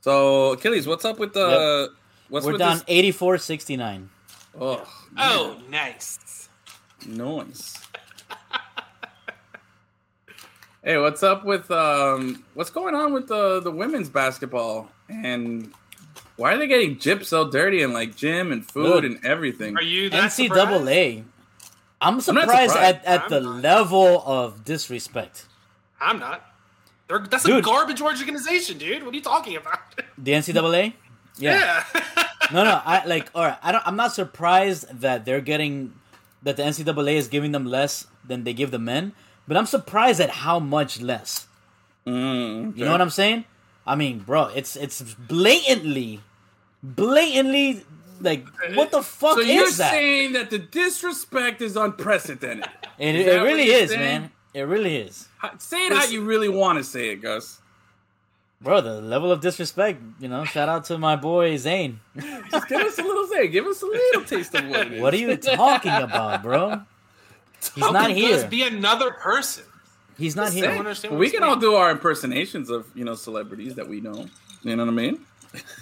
So 0.00 0.54
Achilles, 0.54 0.88
what's 0.88 1.04
up 1.04 1.20
with 1.20 1.32
the? 1.32 1.92
What's 2.28 2.44
We're 2.44 2.52
with 2.52 2.58
down 2.58 2.78
this? 2.78 2.84
84 2.88 3.38
69. 3.38 4.10
Oh, 4.60 4.84
Oh, 5.16 5.56
nice. 5.68 6.48
noise. 7.06 7.79
Hey, 10.82 10.98
what's 10.98 11.22
up 11.22 11.44
with 11.44 11.70
um? 11.70 12.44
What's 12.54 12.70
going 12.70 12.94
on 12.94 13.12
with 13.12 13.28
the 13.28 13.60
the 13.60 13.70
women's 13.70 14.08
basketball 14.08 14.90
and? 15.08 15.72
Why 16.36 16.54
are 16.54 16.56
they 16.56 16.66
getting 16.68 16.96
gypped 16.96 17.26
so 17.26 17.50
dirty 17.50 17.82
and 17.82 17.92
like 17.92 18.16
gym 18.16 18.50
and 18.50 18.64
food 18.64 19.02
Dude. 19.02 19.12
and 19.12 19.26
everything? 19.26 19.76
Are 19.76 19.82
you 19.82 20.08
that 20.08 20.32
surprised? 20.32 20.70
NCAA. 20.70 21.24
I'm 22.00 22.14
not 22.14 22.22
surprised, 22.22 22.72
surprised. 22.72 22.96
at, 22.96 23.04
at 23.04 23.22
I'm 23.24 23.30
the 23.30 23.40
not. 23.40 23.62
level 23.62 24.22
of 24.24 24.64
disrespect. 24.64 25.44
I'm 26.00 26.18
not. 26.18 26.42
They're, 27.08 27.18
that's 27.18 27.44
a 27.44 27.60
garbage 27.60 28.00
organization, 28.00 28.78
dude. 28.78 29.02
What 29.04 29.12
are 29.12 29.16
you 29.16 29.22
talking 29.22 29.56
about? 29.56 29.80
The 30.16 30.32
NCAA? 30.32 30.94
Yeah. 31.38 31.84
Yeah. 31.94 32.24
No, 32.52 32.64
no. 32.64 32.82
I 32.84 33.04
like. 33.06 33.30
All 33.34 33.44
right. 33.44 33.56
I 33.62 33.72
don't. 33.72 33.86
I'm 33.86 33.96
not 33.96 34.12
surprised 34.12 34.86
that 35.00 35.24
they're 35.24 35.40
getting 35.40 35.94
that 36.42 36.56
the 36.56 36.62
NCAA 36.62 37.14
is 37.14 37.28
giving 37.28 37.52
them 37.52 37.64
less 37.64 38.06
than 38.26 38.44
they 38.44 38.52
give 38.52 38.70
the 38.72 38.78
men, 38.78 39.12
but 39.50 39.56
I'm 39.56 39.66
surprised 39.66 40.20
at 40.20 40.30
how 40.30 40.60
much 40.60 41.00
less. 41.02 41.48
Mm, 42.06 42.76
You 42.78 42.84
know 42.84 42.92
what 42.92 43.00
I'm 43.00 43.10
saying? 43.10 43.44
I 43.84 43.96
mean, 43.96 44.20
bro, 44.20 44.44
it's 44.54 44.76
it's 44.76 45.02
blatantly, 45.02 46.20
blatantly 46.82 47.82
like 48.20 48.46
what 48.74 48.90
the 48.92 49.02
fuck 49.02 49.34
So 49.34 49.40
you're 49.40 49.64
that? 49.66 49.90
saying 49.90 50.34
that 50.34 50.50
the 50.50 50.58
disrespect 50.58 51.60
is 51.62 51.76
unprecedented? 51.76 52.66
it 52.98 53.14
is 53.16 53.26
it 53.26 53.30
that 53.30 53.42
really 53.42 53.64
is, 53.70 53.90
saying? 53.90 54.00
man. 54.22 54.30
It 54.52 54.62
really 54.62 54.96
is, 54.96 55.28
Say 55.58 55.86
it 55.86 55.92
how 55.92 56.04
you 56.06 56.22
really 56.22 56.48
want 56.48 56.78
to 56.78 56.84
say 56.84 57.10
it, 57.10 57.22
Gus. 57.22 57.60
bro. 58.60 58.80
The 58.80 59.00
level 59.00 59.30
of 59.32 59.40
disrespect. 59.40 60.02
You 60.20 60.28
know, 60.28 60.44
shout 60.44 60.68
out 60.68 60.84
to 60.86 60.98
my 60.98 61.16
boy 61.16 61.56
Zane. 61.56 62.00
Just 62.50 62.68
give 62.68 62.80
us 62.82 62.98
a 62.98 63.02
little 63.02 63.26
say. 63.28 63.48
Give 63.48 63.64
us 63.66 63.80
a 63.82 63.86
little 63.86 64.24
taste 64.24 64.54
of 64.54 64.68
what 64.68 64.86
it 64.86 64.92
is. 64.98 65.00
What 65.02 65.14
are 65.14 65.18
you 65.18 65.36
talking 65.36 65.92
about, 65.92 66.42
bro? 66.42 66.82
He's 67.74 67.84
How 67.84 67.90
not 67.90 68.06
could 68.08 68.16
here. 68.16 68.46
Be 68.48 68.62
another 68.62 69.10
person? 69.10 69.64
He's 70.18 70.36
not 70.36 70.46
Just 70.46 70.56
here. 70.56 70.64
saying. 70.66 70.78
understand 70.78 71.18
we 71.18 71.26
he's 71.26 71.34
can 71.34 71.42
all 71.42 71.56
do 71.56 71.74
our 71.74 71.90
impersonations 71.90 72.68
of 72.70 72.86
you 72.94 73.04
know 73.04 73.14
celebrities 73.14 73.74
that 73.76 73.88
we 73.88 74.00
know. 74.00 74.26
You 74.62 74.76
know 74.76 74.84
what 74.84 74.92
I 74.92 74.94
mean? 74.94 75.24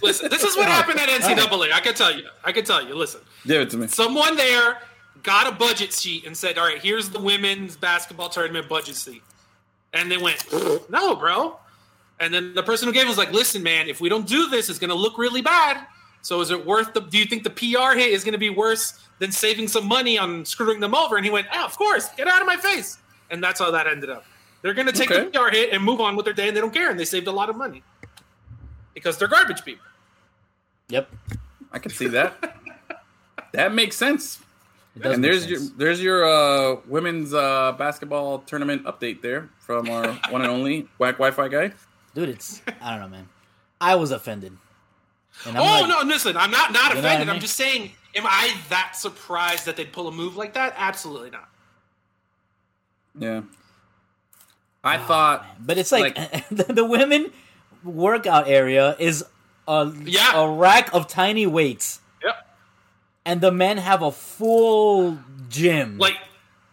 Listen, 0.03 0.31
this 0.31 0.43
is 0.45 0.57
what 0.57 0.66
happened 0.76 0.99
at 1.01 1.09
NCAA. 1.09 1.72
I 1.72 1.81
can 1.81 1.95
tell 1.95 2.14
you. 2.16 2.24
I 2.45 2.53
can 2.53 2.64
tell 2.64 2.87
you. 2.87 2.95
Listen, 2.95 3.20
Give 3.47 3.61
it 3.62 3.70
to 3.70 3.76
me. 3.76 3.87
someone 3.89 4.37
there 4.37 4.79
got 5.24 5.47
a 5.53 5.53
budget 5.57 5.93
sheet 5.93 6.24
and 6.26 6.37
said, 6.37 6.57
"All 6.59 6.64
right, 6.66 6.81
here's 6.81 7.11
the 7.11 7.20
women's 7.20 7.76
basketball 7.76 8.29
tournament 8.29 8.68
budget 8.68 8.95
sheet," 8.97 9.22
and 9.93 10.11
they 10.11 10.16
went, 10.18 10.45
"No, 10.89 11.16
bro." 11.16 11.59
And 12.20 12.33
then 12.35 12.55
the 12.55 12.62
person 12.62 12.87
who 12.89 12.93
gave 12.95 13.05
it 13.07 13.09
was 13.09 13.18
like, 13.18 13.33
"Listen, 13.33 13.62
man, 13.62 13.89
if 13.89 14.01
we 14.01 14.09
don't 14.09 14.26
do 14.26 14.49
this, 14.49 14.68
it's 14.70 14.79
going 14.79 14.91
to 14.91 14.97
look 14.97 15.18
really 15.18 15.43
bad. 15.43 15.85
So 16.23 16.41
is 16.41 16.51
it 16.51 16.66
worth 16.66 16.93
the? 16.95 17.01
Do 17.01 17.19
you 17.19 17.25
think 17.27 17.45
the 17.45 17.51
PR 17.51 17.97
hit 17.97 18.11
is 18.11 18.25
going 18.25 18.33
to 18.33 18.39
be 18.39 18.51
worse 18.51 18.99
than 19.19 19.33
saving 19.33 19.69
some 19.69 19.87
money 19.87 20.19
on 20.19 20.45
screwing 20.45 20.81
them 20.81 20.95
over?" 20.95 21.16
And 21.16 21.25
he 21.25 21.31
went, 21.31 21.47
"Yeah, 21.53 21.64
of 21.64 21.77
course. 21.77 22.09
Get 22.16 22.29
out 22.29 22.41
of 22.41 22.47
my 22.47 22.57
face." 22.57 22.99
And 23.31 23.43
that's 23.43 23.61
how 23.61 23.71
that 23.71 23.87
ended 23.87 24.11
up. 24.11 24.25
They're 24.62 24.75
going 24.75 24.87
to 24.87 24.93
take 24.93 25.11
Okay. 25.11 25.25
the 25.25 25.31
PR 25.31 25.49
hit 25.55 25.73
and 25.73 25.83
move 25.85 26.01
on 26.01 26.16
with 26.16 26.25
their 26.25 26.35
day, 26.35 26.49
and 26.49 26.57
they 26.57 26.61
don't 26.61 26.73
care, 26.75 26.91
and 26.91 26.99
they 26.99 27.05
saved 27.05 27.27
a 27.29 27.33
lot 27.33 27.49
of 27.49 27.57
money 27.57 27.83
because 28.95 29.16
they're 29.19 29.29
garbage 29.29 29.64
people. 29.64 29.85
Yep. 30.89 31.09
I 31.73 31.79
can 31.79 31.91
see 31.93 32.09
that. 32.09 32.55
that 33.53 33.73
makes 33.75 33.97
sense. 33.97 34.41
It 34.97 35.03
does 35.03 35.12
and 35.12 35.23
make 35.23 35.31
there's 35.31 35.47
your 35.47 35.61
there's 35.77 36.03
your 36.03 36.25
uh, 36.25 36.81
women's 36.89 37.33
uh, 37.33 37.73
basketball 37.79 38.41
tournament 38.41 38.85
update 38.85 39.23
there 39.23 39.49
from 39.61 39.89
our 39.89 40.09
one 40.31 40.41
and 40.43 40.51
only 40.51 40.89
whack 40.99 41.19
Wi-Fi 41.19 41.49
guy. 41.49 41.73
dude. 42.14 42.31
It's 42.31 42.61
I 42.81 42.91
don't 42.93 43.01
know, 43.03 43.09
man. 43.09 43.29
I 43.81 43.95
was 43.95 44.11
offended. 44.11 44.57
And 45.47 45.57
I'm 45.57 45.62
oh 45.62 45.80
like, 45.82 45.89
no, 45.89 46.03
listen, 46.12 46.36
I'm 46.36 46.51
not 46.51 46.72
not 46.72 46.89
You 46.91 46.97
know 46.97 47.01
what 47.03 47.05
offended. 47.05 47.28
I 47.28 47.32
I'm 47.34 47.41
just 47.41 47.57
saying, 47.57 47.93
am 48.14 48.26
I 48.26 48.55
that 48.70 48.97
surprised 48.97 49.66
that 49.66 49.76
they'd 49.76 49.93
pull 49.93 50.09
a 50.09 50.12
move 50.12 50.36
like 50.36 50.55
that? 50.55 50.74
Absolutely 50.76 51.30
not. 51.30 51.49
Yeah. 53.18 53.43
I 54.84 54.97
oh, 54.97 55.01
thought 55.07 55.47
But 55.61 55.78
it's 55.78 55.93
like, 55.93 56.14
the, 56.51 56.64
the 56.72 56.84
women 56.84 57.32
workout 57.84 58.49
area 58.49 58.97
is 58.99 59.24
a 59.66 59.93
Yeah. 60.05 60.41
a 60.41 60.51
rack 60.51 60.93
of 60.95 61.09
tiny 61.09 61.47
weights, 61.47 62.01
Yep. 62.24 62.49
and 63.24 63.41
the 63.41 63.53
men 63.53 63.78
have 63.78 64.03
a 64.03 64.11
full 64.12 65.18
gym. 65.49 65.99
Like 65.99 66.16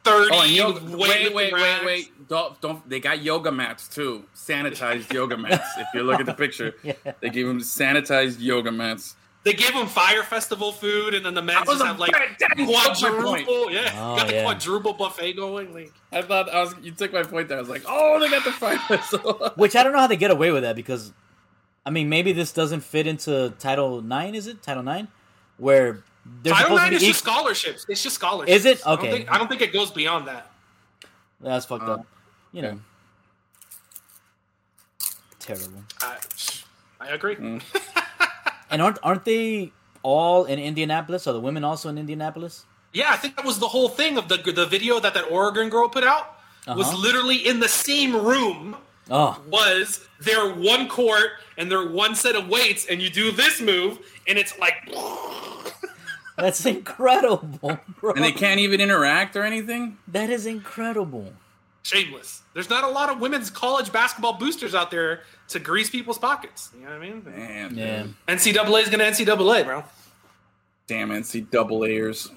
thirty. 0.05 0.29
Oh, 0.35 0.41
and 0.43 0.51
yoga, 0.51 0.97
wait, 0.97 1.33
wait, 1.33 1.33
wait, 1.33 1.53
racks. 1.53 1.85
wait! 1.85 2.27
Don't, 2.29 2.59
don't. 2.61 2.89
They 2.89 2.99
got 2.99 3.21
yoga 3.21 3.51
mats 3.51 3.87
too. 3.87 4.23
Sanitized 4.35 5.11
yoga 5.11 5.37
mats. 5.37 5.67
If 5.77 5.87
you 5.93 6.03
look 6.03 6.19
at 6.19 6.25
the 6.25 6.33
picture, 6.33 6.73
Yeah. 6.83 6.93
they 7.19 7.29
gave 7.29 7.47
them 7.47 7.59
sanitized 7.59 8.37
yoga 8.39 8.71
mats. 8.71 9.15
They 9.43 9.53
give 9.53 9.73
them 9.75 9.85
fire 9.85 10.23
festival 10.23 10.71
food, 10.71 11.13
and 11.13 11.23
then 11.23 11.35
the 11.35 11.41
men 11.43 11.55
That 11.55 11.67
just 11.67 11.83
have 11.83 11.99
like 11.99 12.13
bad- 12.13 12.35
that 12.39 12.59
is 12.59 12.67
my 12.67 12.73
point. 13.21 13.45
quadruple. 13.45 13.71
Yeah, 13.71 13.91
Oh, 13.95 14.15
got 14.15 14.27
the 14.27 14.33
yeah. 14.33 14.43
quadruple 14.43 14.93
buffet 14.93 15.33
going. 15.33 15.71
Like, 15.71 15.93
I 16.11 16.23
thought 16.23 16.49
I 16.49 16.61
was. 16.61 16.73
You 16.81 16.91
took 16.93 17.13
my 17.13 17.21
point 17.21 17.47
there. 17.49 17.57
I 17.57 17.59
was 17.61 17.69
like, 17.69 17.83
oh, 17.87 18.19
they 18.19 18.27
got 18.29 18.43
the 18.43 18.51
fire 18.51 18.79
whistle. 18.89 19.51
Which 19.55 19.75
I 19.75 19.83
don't 19.83 19.93
know 19.93 19.99
how 19.99 20.07
they 20.07 20.17
get 20.17 20.31
away 20.31 20.51
with 20.51 20.63
that 20.63 20.75
because, 20.75 21.13
I 21.85 21.91
mean, 21.91 22.09
maybe 22.09 22.33
this 22.33 22.53
doesn't 22.53 22.79
fit 22.81 23.05
into 23.05 23.53
Title 23.59 24.01
Nine. 24.01 24.33
Is 24.33 24.47
it 24.47 24.63
Title 24.63 24.81
Nine, 24.81 25.09
where 25.57 25.91
they're 25.93 26.03
Title 26.43 26.57
supposed 26.57 26.81
nine 26.81 26.89
to 26.91 26.95
is 26.97 27.01
just 27.03 27.21
equal- 27.21 27.33
scholarships. 27.33 27.85
It's 27.89 28.03
just 28.03 28.15
scholarships. 28.15 28.55
Is 28.57 28.65
it? 28.65 28.81
I 28.85 28.89
don't 28.95 28.99
Okay. 28.99 29.11
think, 29.11 29.31
I 29.31 29.37
don't 29.37 29.47
think 29.47 29.61
it 29.61 29.71
goes 29.73 29.91
beyond 29.91 30.27
that. 30.27 30.51
That's 31.41 31.65
fucked 31.65 31.83
Uh, 31.83 31.93
up. 31.93 32.05
You 32.51 32.61
know, 32.61 32.67
okay. 32.69 32.79
terrible. 35.39 35.83
I, 36.01 36.17
I 36.99 37.07
agree. 37.09 37.35
Mm. 37.35 37.61
And 38.71 38.81
aren't 38.81 38.97
aren't 39.03 39.23
they 39.25 39.71
all 40.01 40.45
in 40.45 40.57
Indianapolis? 40.59 41.27
Are 41.27 41.33
the 41.33 41.39
women 41.39 41.63
also 41.63 41.87
in 41.87 41.97
Indianapolis? 41.99 42.65
Yeah, 42.93 43.11
I 43.11 43.15
think 43.15 43.35
that 43.37 43.45
was 43.45 43.59
the 43.59 43.67
whole 43.67 43.87
thing 43.87 44.17
of 44.17 44.27
the 44.27 44.37
the 44.37 44.65
video 44.65 44.99
that 44.99 45.13
that 45.13 45.31
Oregon 45.31 45.69
girl 45.69 45.87
put 45.87 46.03
out 46.03 46.39
was 46.67 46.87
Uh-huh. 46.87 46.97
literally 46.97 47.37
in 47.47 47.59
the 47.59 47.69
same 47.69 48.15
room 48.15 48.75
Oh, 49.09 49.39
was 49.47 50.07
their 50.19 50.51
one 50.51 50.87
court 50.89 51.33
and 51.57 51.69
their 51.71 51.85
one 51.87 52.15
set 52.15 52.35
of 52.35 52.47
weights, 52.49 52.87
and 52.89 52.99
you 53.03 53.09
do 53.11 53.31
this 53.31 53.61
move, 53.61 53.99
and 54.27 54.37
it's 54.39 54.57
like 54.57 54.73
that's 56.37 56.65
incredible, 56.65 57.79
bro. 58.01 58.13
and 58.13 58.23
they 58.23 58.31
can't 58.31 58.59
even 58.59 58.81
interact 58.81 59.35
or 59.35 59.43
anything. 59.43 59.97
That 60.07 60.29
is 60.29 60.45
incredible. 60.45 61.33
shameless. 61.83 62.41
There's 62.53 62.69
not 62.69 62.83
a 62.83 62.89
lot 62.89 63.09
of 63.09 63.19
women's 63.19 63.49
college 63.49 63.91
basketball 63.91 64.33
boosters 64.33 64.73
out 64.75 64.91
there 64.91 65.21
to 65.49 65.59
grease 65.59 65.89
people's 65.89 66.17
pockets. 66.17 66.69
You 66.75 66.85
know 66.85 66.91
what 66.91 66.95
I 66.95 66.99
mean? 66.99 67.21
Damn. 67.23 67.77
Yeah. 67.77 68.03
dude. 68.03 68.15
NCAA 68.27 68.81
is 68.83 68.89
gonna 68.89 69.03
NCAA, 69.05 69.65
bro. 69.65 69.83
damn 70.87 71.09
NC 71.09 71.49
double 71.51 71.85
A's. 71.85 72.29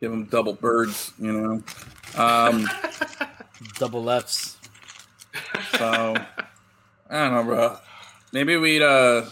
Give 0.00 0.10
them 0.10 0.24
double 0.26 0.52
birds, 0.52 1.12
you 1.18 1.32
know. 1.32 1.62
Um, 2.22 2.68
Double 3.78 4.10
F's. 4.10 4.58
so 5.78 6.14
I 7.08 7.24
don't 7.24 7.32
know, 7.34 7.42
bro. 7.44 7.78
Maybe 8.32 8.56
we'd. 8.56 8.82
uh 8.82 9.24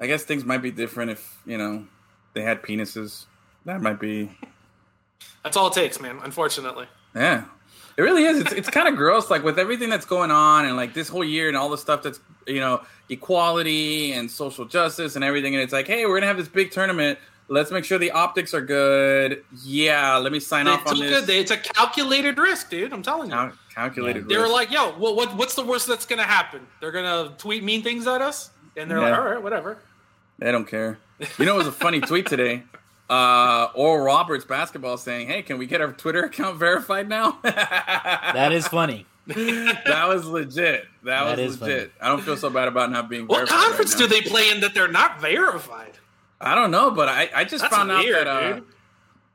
I 0.00 0.06
guess 0.06 0.24
things 0.24 0.44
might 0.44 0.62
be 0.62 0.70
different 0.70 1.10
if 1.10 1.38
you 1.44 1.58
know 1.58 1.86
they 2.34 2.42
had 2.42 2.62
penises. 2.62 3.26
That 3.66 3.82
might 3.82 4.00
be. 4.00 4.30
That's 5.44 5.56
all 5.56 5.68
it 5.68 5.74
takes, 5.74 6.00
man. 6.00 6.18
Unfortunately. 6.22 6.86
Yeah, 7.14 7.44
it 7.96 8.02
really 8.02 8.24
is. 8.24 8.40
It's 8.40 8.52
it's 8.52 8.70
kind 8.78 8.88
of 8.88 8.96
gross. 8.96 9.30
Like 9.30 9.44
with 9.44 9.58
everything 9.58 9.90
that's 9.90 10.06
going 10.06 10.30
on, 10.30 10.64
and 10.64 10.76
like 10.76 10.94
this 10.94 11.08
whole 11.08 11.24
year, 11.24 11.48
and 11.48 11.56
all 11.56 11.68
the 11.68 11.78
stuff 11.78 12.02
that's 12.02 12.20
you 12.46 12.60
know 12.60 12.82
equality 13.08 14.12
and 14.12 14.30
social 14.30 14.64
justice 14.64 15.16
and 15.16 15.24
everything. 15.24 15.54
And 15.54 15.62
it's 15.62 15.72
like, 15.72 15.86
hey, 15.86 16.06
we're 16.06 16.16
gonna 16.16 16.26
have 16.26 16.38
this 16.38 16.48
big 16.48 16.70
tournament. 16.70 17.18
Let's 17.48 17.72
make 17.72 17.84
sure 17.84 17.98
the 17.98 18.12
optics 18.12 18.54
are 18.54 18.60
good. 18.60 19.44
Yeah, 19.64 20.16
let 20.18 20.30
me 20.30 20.38
sign 20.38 20.66
They 20.66 20.70
off 20.70 20.86
on 20.86 20.98
this. 21.00 21.28
a, 21.28 21.38
it's 21.40 21.50
a 21.50 21.56
calculated 21.56 22.38
risk, 22.38 22.70
dude. 22.70 22.92
I'm 22.92 23.02
telling 23.02 23.28
you. 23.28 23.34
Cal- 23.34 23.52
calculated. 23.74 24.28
They 24.28 24.38
were 24.38 24.48
like, 24.48 24.70
"Yo, 24.70 24.96
well, 24.98 25.16
what, 25.16 25.36
what's 25.36 25.56
the 25.56 25.64
worst 25.64 25.88
that's 25.88 26.06
gonna 26.06 26.22
happen? 26.22 26.66
They're 26.80 26.92
gonna 26.92 27.34
tweet 27.38 27.64
mean 27.64 27.82
things 27.82 28.06
at 28.06 28.22
us, 28.22 28.50
and 28.76 28.88
they're 28.90 29.00
like, 29.00 29.12
all 29.12 29.24
right, 29.24 29.42
whatever." 29.42 29.78
They 30.40 30.50
don't 30.50 30.66
care. 30.66 30.98
You 31.38 31.44
know, 31.44 31.54
it 31.54 31.58
was 31.58 31.66
a 31.66 31.72
funny 31.72 32.00
tweet 32.00 32.26
today. 32.26 32.64
Uh, 33.08 33.68
Oral 33.74 34.04
Roberts 34.04 34.44
basketball 34.44 34.96
saying, 34.96 35.28
"Hey, 35.28 35.42
can 35.42 35.58
we 35.58 35.66
get 35.66 35.80
our 35.80 35.92
Twitter 35.92 36.24
account 36.24 36.56
verified 36.58 37.08
now?" 37.08 37.38
that 37.42 38.32
That 38.34 38.52
is 38.52 38.66
funny. 38.68 39.06
That 39.26 40.06
was 40.08 40.26
legit. 40.26 40.86
That, 41.04 41.24
That 41.24 41.36
was 41.38 41.56
is 41.56 41.60
legit. 41.60 41.92
I 42.00 42.08
don't 42.08 42.22
feel 42.22 42.36
so 42.36 42.50
bad 42.50 42.68
about 42.68 42.90
not 42.90 43.08
being. 43.08 43.26
What 43.26 43.36
verified 43.36 43.54
right 43.56 43.64
conference 43.66 43.92
now. 43.94 44.06
do 44.06 44.08
they 44.08 44.22
play 44.22 44.50
in 44.50 44.60
that 44.60 44.74
they're 44.74 44.88
not 44.88 45.20
verified? 45.20 45.98
I 46.40 46.54
don't 46.54 46.70
know, 46.70 46.90
but 46.90 47.08
I, 47.08 47.28
I 47.34 47.44
just 47.44 47.62
That's 47.62 47.74
found 47.76 47.90
weird, 47.90 48.26
out 48.26 48.40
that 48.42 48.52
uh, 48.52 48.54
dude. 48.54 48.64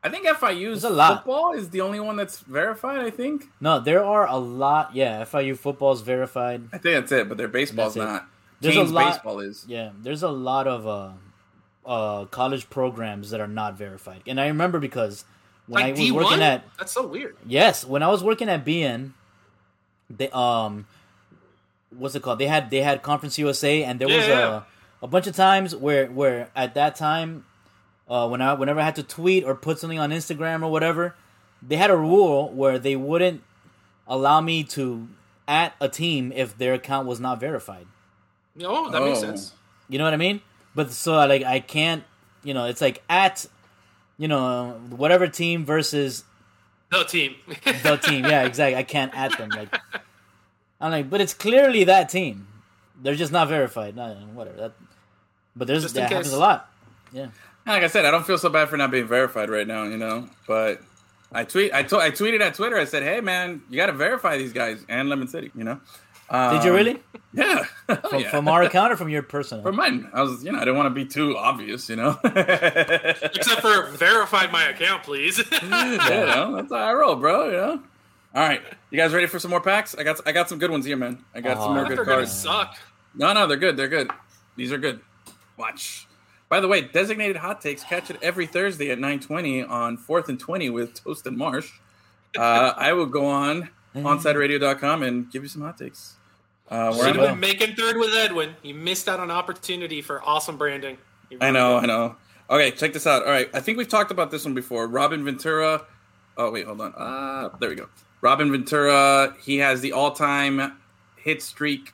I 0.03 0.10
think 0.10 0.28
FIU's 0.28 0.84
a 0.84 0.89
lot. 0.89 1.18
football 1.24 1.53
is 1.53 1.70
the 1.70 1.82
only 1.82 1.99
one 1.99 2.16
that's 2.16 2.39
verified. 2.39 2.99
I 2.99 3.10
think. 3.10 3.45
No, 3.60 3.80
there 3.80 4.03
are 4.03 4.28
a 4.28 4.38
lot. 4.38 4.95
Yeah, 4.95 5.24
FIU 5.26 5.58
football's 5.58 6.01
verified. 6.01 6.64
I 6.74 6.78
think 6.78 6.95
that's 6.95 7.12
it, 7.12 7.28
but 7.30 7.38
their 7.38 7.47
baseball's 7.47 7.95
not. 7.95 8.24
it. 8.24 8.28
There's 8.62 8.76
a 8.78 8.84
lot- 8.84 9.14
baseball 9.14 9.39
is. 9.39 9.66
Yeah, 9.68 9.91
there's 10.01 10.24
a 10.24 10.30
lot 10.30 10.68
of 10.68 10.88
uh, 10.88 11.12
uh, 11.89 12.26
college 12.26 12.70
programs 12.70 13.30
that 13.32 13.39
are 13.41 13.47
not 13.47 13.78
verified, 13.78 14.22
and 14.28 14.39
I 14.39 14.47
remember 14.47 14.80
because 14.80 15.26
when 15.68 15.82
like 15.82 15.88
I 15.88 15.91
was 15.91 15.99
D 15.99 16.12
working 16.12 16.41
at 16.41 16.64
That's 16.78 16.91
so 16.91 17.06
weird. 17.08 17.36
Yes, 17.45 17.86
when 17.86 18.01
I 18.03 18.08
was 18.08 18.24
working 18.24 18.49
at 18.49 18.64
BN, 18.66 19.12
they 20.10 20.30
um, 20.30 20.88
what's 21.89 22.16
it 22.16 22.22
called? 22.22 22.39
They 22.39 22.47
had 22.47 22.70
they 22.70 22.82
had 22.82 23.01
Conference 23.01 23.38
USA, 23.38 23.84
and 23.84 23.99
there 23.99 24.08
was 24.08 24.18
Yeah, 24.18 24.28
yeah. 24.28 24.62
a 25.01 25.06
a 25.06 25.08
bunch 25.08 25.28
of 25.28 25.36
times 25.36 25.76
where 25.76 26.08
where 26.08 26.49
at 26.56 26.74
that 26.76 26.95
time, 26.95 27.45
uh, 28.10 28.28
when 28.28 28.41
I 28.41 28.53
whenever 28.53 28.80
I 28.80 28.84
had 28.84 28.95
to 28.95 29.03
tweet 29.03 29.43
or 29.43 29.53
put 29.56 29.80
something 29.80 29.99
on 29.99 30.12
Instagram 30.12 30.64
or 30.64 30.72
whatever, 30.72 31.16
they 31.62 31.76
had 31.76 31.89
a 31.89 31.97
rule 31.97 32.49
where 32.51 32.80
they 32.80 32.95
wouldn't 32.95 33.43
allow 34.08 34.41
me 34.41 34.64
to 34.64 35.08
at 35.47 35.74
a 35.82 35.89
team 35.89 36.32
if 36.36 36.58
their 36.58 36.74
account 36.74 37.08
was 37.08 37.20
not 37.20 37.39
verified. 37.39 37.86
No, 38.56 38.86
oh, 38.88 38.91
that 38.91 39.01
makes 39.01 39.20
Oh. 39.20 39.22
sense. 39.22 39.53
You 39.89 39.97
know 39.97 40.03
what 40.06 40.14
I 40.14 40.18
mean? 40.18 40.41
But 40.74 40.91
so 40.91 41.14
like 41.14 41.43
I 41.43 41.60
can't, 41.60 42.03
you 42.43 42.53
know, 42.53 42.66
it's 42.66 42.82
like 42.82 43.03
at, 43.10 43.45
you 44.18 44.28
know, 44.28 44.80
whatever 44.89 45.28
team 45.28 45.66
versus 45.66 46.24
No 46.91 47.03
team. 47.03 47.36
the 47.47 47.97
team. 48.01 48.26
Yeah, 48.26 48.43
exactly. 48.43 48.76
I 48.78 48.84
can't 48.84 49.14
add 49.16 49.32
them. 49.34 49.49
Like, 49.49 49.76
I'm 50.82 50.91
like, 50.91 51.10
but 51.10 51.22
it's 51.22 51.34
clearly 51.34 51.84
that 51.86 52.10
team. 52.10 52.47
They're 53.01 53.16
just 53.16 53.32
not 53.32 53.47
verified. 53.49 53.95
No, 53.95 54.14
whatever. 54.34 54.58
That, 54.58 54.72
but 55.56 55.68
there's 55.68 55.84
Just 55.84 55.95
in 55.95 56.03
that 56.03 56.12
happens 56.12 56.34
a 56.34 56.39
lot. 56.39 56.72
Yeah. 57.12 57.28
Like 57.68 57.84
I 57.84 57.88
said, 57.88 58.06
I 58.06 58.12
don't 58.12 58.26
feel 58.26 58.38
so 58.38 58.49
bad 58.49 58.70
for 58.70 58.78
not 58.78 58.91
being 58.91 59.08
verified 59.08 59.49
right 59.49 59.68
now, 59.68 59.84
you 59.84 59.97
know. 59.97 60.30
But 60.47 60.82
I 61.32 61.43
tweet, 61.45 61.74
I, 61.74 61.84
to, 61.84 61.97
I 61.97 62.12
tweeted 62.12 62.39
at 62.41 62.53
Twitter. 62.53 62.78
I 62.78 62.86
said, 62.86 63.03
"Hey, 63.03 63.22
man, 63.22 63.62
you 63.70 63.76
got 63.78 63.88
to 63.88 63.91
verify 63.93 64.38
these 64.38 64.53
guys 64.53 64.86
and 64.88 65.10
Lemon 65.10 65.28
City." 65.28 65.51
You 65.56 65.64
know. 65.64 65.80
Um, 66.30 66.55
Did 66.55 66.63
you 66.65 66.73
really? 66.73 66.97
Yeah. 67.36 67.65
From, 68.09 68.19
yeah. 68.21 68.30
from 68.32 68.47
our 68.47 68.63
account 68.63 68.93
or 68.93 68.95
from 68.95 69.09
your 69.09 69.21
personal? 69.21 69.61
From 69.61 69.76
mine, 69.76 70.09
I 70.13 70.21
was, 70.21 70.41
you 70.45 70.53
know, 70.53 70.57
I 70.57 70.61
didn't 70.61 70.78
want 70.78 70.86
to 70.88 70.89
be 70.91 71.03
too 71.03 71.36
obvious, 71.36 71.89
you 71.89 71.97
know. 71.97 72.17
Except 72.23 73.59
for 73.59 73.88
verified 73.91 74.53
my 74.53 74.69
account, 74.69 75.03
please. 75.03 75.38
you 75.38 75.69
know, 75.69 76.55
that's 76.55 76.71
how 76.71 76.78
I 76.78 76.93
roll, 76.93 77.17
bro. 77.17 77.45
You 77.47 77.51
know. 77.51 77.84
All 78.36 78.41
right, 78.47 78.61
you 78.89 78.97
guys 78.97 79.13
ready 79.13 79.28
for 79.28 79.38
some 79.39 79.51
more 79.51 79.59
packs? 79.59 79.93
I 79.95 80.03
got, 80.03 80.21
I 80.26 80.32
got 80.32 80.47
some 80.47 80.59
good 80.59 80.71
ones 80.71 80.86
here, 80.86 80.95
man. 80.95 81.26
I 81.34 81.41
got 81.41 81.57
Oh, 81.57 81.61
some 81.65 81.73
more 81.73 81.84
They're 81.86 81.97
They're 81.97 82.05
good 82.05 82.15
cards. 82.15 82.32
suck. 82.32 82.78
No, 83.15 83.34
no, 83.34 83.47
they're 83.47 83.57
good. 83.57 83.76
They're 83.76 83.89
good. 83.89 84.09
These 84.55 84.71
are 84.71 84.78
good. 84.78 85.01
Watch. 85.57 86.07
By 86.47 86.61
the 86.61 86.69
way, 86.69 86.82
designated 86.84 87.36
hot 87.36 87.59
takes 87.59 87.84
catch 87.84 88.09
it 88.09 88.17
every 88.21 88.45
Thursday 88.45 88.91
at 88.91 88.97
9:20 88.97 89.69
on 89.69 89.97
Fourth 89.97 90.30
and 90.30 90.39
Twenty 90.39 90.69
with 90.69 91.03
Toast 91.03 91.28
and 91.28 91.36
Marsh. 91.38 91.69
Uh, 92.38 92.71
I 92.78 92.93
will 92.93 93.07
go 93.07 93.26
on 93.26 93.69
onsideradio.com 93.93 95.03
and 95.03 95.30
give 95.30 95.43
you 95.43 95.49
some 95.49 95.63
hot 95.63 95.78
takes. 95.78 96.14
Uh, 96.70 96.93
where 96.93 97.07
Should 97.07 97.16
have 97.18 97.30
been 97.32 97.39
making 97.39 97.76
third 97.76 97.97
with 97.97 98.13
Edwin. 98.13 98.55
You 98.63 98.74
missed 98.74 99.07
out 99.07 99.20
on 99.20 99.30
opportunity 99.30 100.01
for 100.01 100.24
awesome 100.24 100.57
branding. 100.57 100.97
You 101.30 101.38
I 101.41 101.51
know, 101.51 101.80
did. 101.80 101.89
I 101.89 101.93
know. 101.93 102.16
Okay, 102.49 102.72
check 102.72 102.93
this 102.93 103.05
out. 103.07 103.24
All 103.24 103.32
right, 103.32 103.49
I 103.53 103.59
think 103.59 103.78
we've 103.78 103.89
talked 103.89 104.11
about 104.11 104.32
this 104.32 104.45
one 104.45 104.53
before. 104.53 104.88
Robin 104.88 105.24
Ventura. 105.24 105.86
Oh 106.38 106.51
wait, 106.51 106.66
hold 106.66 106.82
on. 106.82 106.93
Uh, 106.95 107.49
there 107.59 107.70
we 107.70 107.76
go. 107.76 107.88
Robin 108.22 108.51
Ventura. 108.51 109.36
He 109.43 109.57
has 109.57 109.82
the 109.82 109.91
all-time 109.93 110.80
hit 111.18 111.41
streak 111.41 111.91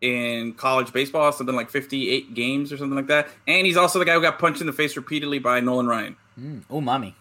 in 0.00 0.52
college 0.54 0.92
baseball, 0.92 1.30
something 1.32 1.54
like 1.54 1.70
58 1.70 2.34
games 2.34 2.72
or 2.72 2.76
something 2.76 2.96
like 2.96 3.06
that. 3.06 3.28
And 3.46 3.66
he's 3.66 3.76
also 3.76 3.98
the 3.98 4.04
guy 4.04 4.14
who 4.14 4.20
got 4.20 4.38
punched 4.38 4.60
in 4.60 4.66
the 4.66 4.72
face 4.72 4.96
repeatedly 4.96 5.38
by 5.38 5.60
Nolan 5.60 5.86
Ryan. 5.86 6.16
Mm, 6.38 6.62
oh, 6.68 6.80
mommy. 6.80 7.14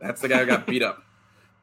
That's 0.00 0.20
the 0.20 0.28
guy 0.28 0.38
who 0.38 0.46
got 0.46 0.66
beat 0.66 0.82
up. 0.82 1.00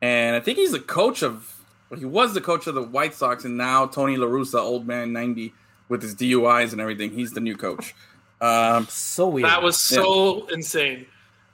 And 0.04 0.36
I 0.36 0.40
think 0.40 0.58
he's 0.58 0.72
the 0.72 0.80
coach 0.80 1.22
of. 1.22 1.61
Well, 1.92 2.00
he 2.00 2.06
was 2.06 2.34
the 2.34 2.40
coach 2.42 2.66
of 2.68 2.74
the 2.76 2.82
White 2.82 3.14
Sox, 3.14 3.44
and 3.44 3.58
now 3.58 3.86
Tony 3.86 4.16
La 4.16 4.26
Russa, 4.26 4.60
old 4.60 4.88
man 4.88 5.12
90, 5.12 5.54
with 5.90 6.02
his 6.02 6.16
DUIs 6.16 6.72
and 6.72 6.80
everything. 6.80 7.12
He's 7.12 7.34
the 7.34 7.42
new 7.42 7.58
coach. 7.58 7.94
Um, 8.40 8.88
So 8.90 9.28
weird. 9.28 9.48
That 9.50 9.62
was 9.62 9.78
so 9.78 10.48
insane. 10.48 11.06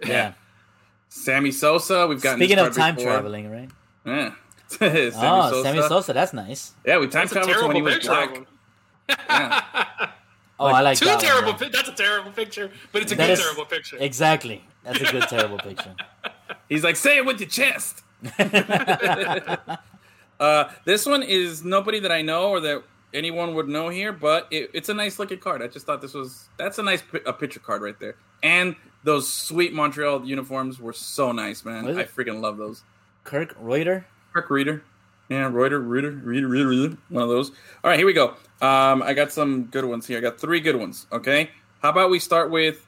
yeah. 0.06 0.34
Sammy 1.10 1.52
Sosa, 1.52 2.06
we've 2.06 2.22
got. 2.22 2.36
Speaking 2.36 2.60
of 2.60 2.76
time 2.76 2.96
before. 2.96 3.12
traveling, 3.14 3.50
right? 3.52 3.70
Yeah. 4.06 4.34
Sammy 4.68 5.12
oh, 5.16 5.50
Sosa. 5.50 5.64
Sammy 5.64 5.82
Sosa. 5.82 6.14
That's 6.14 6.34
nice. 6.34 6.74
Yeah, 6.86 7.00
we 7.00 7.08
time 7.08 7.28
That's 7.28 7.32
a 7.32 7.36
traveled 7.52 7.68
when 7.74 7.76
he 7.78 7.82
terrible 7.82 7.84
was 7.84 7.94
picture 7.96 8.12
of 8.12 8.30
black. 8.30 8.38
him. 8.38 8.46
Yeah. 9.30 10.10
Oh, 10.60 10.66
I 10.66 10.82
like 10.82 10.98
Two 10.98 11.06
that 11.06 11.18
one, 11.18 11.24
terrible. 11.24 11.54
bro. 11.54 11.68
pi- 11.68 11.72
that's 11.72 11.88
a 11.90 11.94
terrible 11.94 12.32
picture, 12.32 12.72
but 12.92 13.04
it's 13.04 13.12
a 13.12 13.16
That 13.16 13.28
good 13.28 13.34
is- 13.34 13.40
terrible 13.42 13.66
picture. 13.66 13.98
Exactly. 14.00 14.64
That's 14.84 15.00
a 15.02 15.12
good 15.12 15.22
terrible 15.30 15.60
picture. 15.60 15.94
He's 16.70 16.84
like, 16.84 16.96
say 16.96 17.18
it 17.18 17.26
with 17.28 17.40
your 17.40 17.48
chest. 17.48 18.02
Uh, 20.40 20.66
this 20.86 21.06
one 21.06 21.24
is 21.24 21.64
nobody 21.64 22.00
that 22.00 22.12
I 22.12 22.22
know 22.22 22.50
or 22.50 22.60
that 22.62 22.84
anyone 23.14 23.56
would 23.56 23.68
know 23.68 23.90
here, 23.90 24.12
but 24.12 24.48
it, 24.52 24.70
it's 24.74 24.90
a 24.90 24.94
nice 24.94 25.20
looking 25.20 25.40
card. 25.40 25.62
I 25.62 25.68
just 25.68 25.86
thought 25.86 26.02
this 26.02 26.14
was 26.14 26.50
that's 26.58 26.78
a 26.78 26.84
nice 26.84 27.02
pi- 27.02 27.22
a 27.26 27.34
picture 27.34 27.60
card 27.60 27.82
right 27.82 28.00
there. 28.00 28.16
And 28.44 28.76
those 29.04 29.32
sweet 29.32 29.74
Montreal 29.74 30.26
uniforms 30.26 30.80
were 30.80 30.94
so 30.94 31.32
nice, 31.32 31.66
man. 31.66 31.88
I 31.98 32.04
freaking 32.04 32.42
love 32.42 32.58
those. 32.58 32.84
Kirk 33.24 33.56
Rueter. 33.60 34.06
Kirk 34.34 34.50
Reader. 34.50 34.84
Yeah, 35.30 35.50
Rueter, 35.50 35.80
Reader, 35.80 36.12
Reader, 36.12 36.48
Reader, 36.48 36.68
Reader. 36.68 36.98
One 37.10 37.24
of 37.24 37.30
those. 37.30 37.50
All 37.84 37.90
right, 37.90 37.98
here 37.98 38.06
we 38.06 38.14
go. 38.14 38.36
Um, 38.62 39.02
I 39.04 39.14
got 39.14 39.32
some 39.32 39.66
good 39.66 39.84
ones 39.84 40.08
here. 40.08 40.18
I 40.18 40.22
got 40.22 40.40
three 40.40 40.60
good 40.62 40.76
ones. 40.76 41.06
Okay. 41.12 41.50
How 41.82 41.90
about 41.90 42.10
we 42.10 42.20
start 42.20 42.50
with 42.50 42.86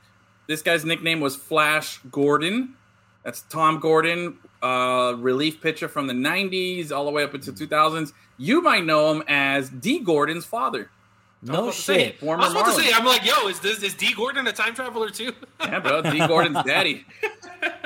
this 0.47 0.61
guy's 0.61 0.85
nickname 0.85 1.19
was 1.19 1.35
Flash 1.35 1.99
Gordon. 2.11 2.75
That's 3.23 3.41
Tom 3.43 3.79
Gordon, 3.79 4.37
uh, 4.61 5.15
relief 5.17 5.61
pitcher 5.61 5.87
from 5.87 6.07
the 6.07 6.13
90s 6.13 6.91
all 6.91 7.05
the 7.05 7.11
way 7.11 7.23
up 7.23 7.33
into 7.33 7.51
2000s. 7.51 8.13
You 8.37 8.61
might 8.61 8.85
know 8.85 9.11
him 9.11 9.23
as 9.27 9.69
Dee 9.69 9.99
Gordon's 9.99 10.45
father. 10.45 10.89
No 11.41 11.53
about 11.53 11.73
to 11.73 11.81
shit. 11.81 12.15
I 12.15 12.17
Former 12.17 12.43
was 12.43 12.51
about 12.51 12.65
to 12.65 12.81
say, 12.81 12.91
I'm 12.93 13.05
like, 13.05 13.25
yo, 13.25 13.47
is 13.47 13.59
this 13.61 13.81
is 13.81 13.93
Dee 13.93 14.13
Gordon 14.13 14.45
a 14.47 14.51
time 14.51 14.75
traveler 14.75 15.09
too? 15.09 15.33
Yeah, 15.61 15.79
bro. 15.79 16.01
Dee 16.01 16.19
Gordon's 16.27 16.63
daddy. 16.65 17.05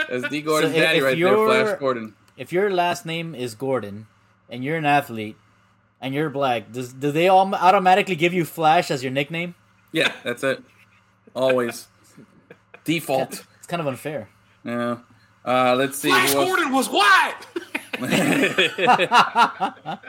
That's 0.10 0.28
Dee 0.30 0.42
Gordon's 0.42 0.74
So 0.74 0.80
daddy 0.80 1.02
right 1.02 1.18
there, 1.20 1.36
Flash 1.36 1.80
Gordon. 1.80 2.16
If 2.36 2.52
your 2.52 2.72
last 2.72 3.06
name 3.06 3.36
is 3.36 3.54
Gordon 3.54 4.08
and 4.50 4.64
you're 4.64 4.78
an 4.78 4.86
athlete 4.86 5.38
and 6.02 6.16
you're 6.16 6.32
black, 6.32 6.72
does 6.72 6.94
do 6.94 7.12
they 7.12 7.28
all 7.28 7.54
automatically 7.54 8.16
give 8.16 8.34
you 8.34 8.44
Flash 8.44 8.90
as 8.90 9.04
your 9.04 9.12
nickname? 9.12 9.54
Yeah, 9.92 10.12
that's 10.24 10.44
it. 10.44 10.64
Always. 11.36 11.88
Default. 12.86 13.46
It's 13.60 13.68
kind 13.68 13.82
of 13.82 13.88
unfair. 13.88 14.30
Yeah. 14.66 14.98
Uh, 15.46 15.76
let's 15.78 15.98
see. 15.98 16.10
Flash 16.10 16.32
who 16.32 16.40
else- 16.40 16.48
Gordon 16.48 16.72
was 16.72 16.88
white. 16.90 17.36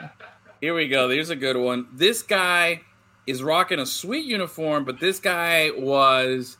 Here 0.61 0.73
we 0.73 0.87
go. 0.87 1.07
There's 1.07 1.29
a 1.29 1.35
good 1.35 1.57
one. 1.57 1.87
This 1.93 2.21
guy 2.21 2.81
is 3.27 3.43
rocking 3.43 3.79
a 3.79 3.85
sweet 3.85 4.25
uniform, 4.25 4.85
but 4.85 4.99
this 4.99 5.19
guy 5.19 5.71
was 5.75 6.57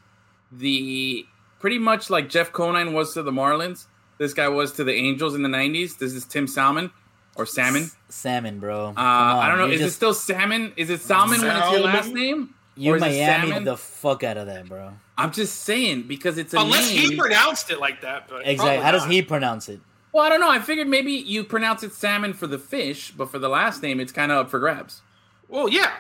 the 0.52 1.26
pretty 1.60 1.80
much 1.80 2.10
like 2.10 2.30
Jeff 2.30 2.52
Conine 2.52 2.94
was 2.94 3.14
to 3.14 3.24
the 3.24 3.32
Marlins. 3.32 3.86
This 4.18 4.34
guy 4.34 4.48
was 4.48 4.74
to 4.74 4.84
the 4.84 4.94
Angels 4.94 5.36
in 5.36 5.44
the 5.44 5.50
'90s. 5.50 5.98
This 5.98 6.14
is 6.14 6.26
Tim 6.26 6.48
Salmon 6.48 6.92
or 7.36 7.46
Salmon. 7.46 7.90
Salmon, 8.10 8.60
bro. 8.60 8.90
Uh, 8.90 8.94
I 8.98 9.48
don't 9.50 9.58
know. 9.58 9.66
you 9.68 9.74
Is 9.74 9.82
it 9.82 9.92
still 9.92 10.14
Salmon? 10.14 10.74
Is 10.78 10.90
it 10.90 11.02
Salmon 11.02 11.42
when 11.42 11.56
it's 11.56 11.72
your 11.72 11.82
last 11.82 12.14
name? 12.14 12.55
You 12.76 12.94
or 12.94 13.00
Miami 13.00 13.60
the 13.64 13.78
fuck 13.78 14.24
out 14.24 14.38
of 14.38 14.48
that, 14.48 14.68
bro? 14.68 14.92
I'm 15.18 15.32
just 15.32 15.62
saying 15.62 16.04
because 16.04 16.38
it's 16.38 16.54
a 16.54 16.60
Unless 16.60 16.90
name. 16.92 17.12
he 17.12 17.16
pronounced 17.18 17.70
it 17.72 17.80
like 17.80 18.02
that, 18.02 18.28
but 18.28 18.40
Exactly. 18.42 18.56
probably 18.58 18.84
How 18.84 18.92
does 18.92 19.06
he 19.06 19.22
pronounce 19.22 19.70
it? 19.70 19.80
well, 20.12 20.24
I 20.26 20.30
don't 20.30 20.40
know. 20.40 20.50
I 20.50 20.60
figured 20.60 20.88
maybe 20.88 21.12
you 21.14 21.44
pronounce 21.44 21.84
it 21.84 21.94
salmon 21.94 22.34
for 22.34 22.48
the 22.48 22.58
fish, 22.60 23.12
but 23.12 23.30
for 23.32 23.40
the 23.40 23.50
last 23.50 23.82
name, 23.84 24.00
it's 24.00 24.12
kind 24.12 24.32
of 24.32 24.38
up 24.40 24.50
for 24.50 24.60
grabs, 24.60 25.02
Well, 25.50 25.68
yeah. 25.70 25.92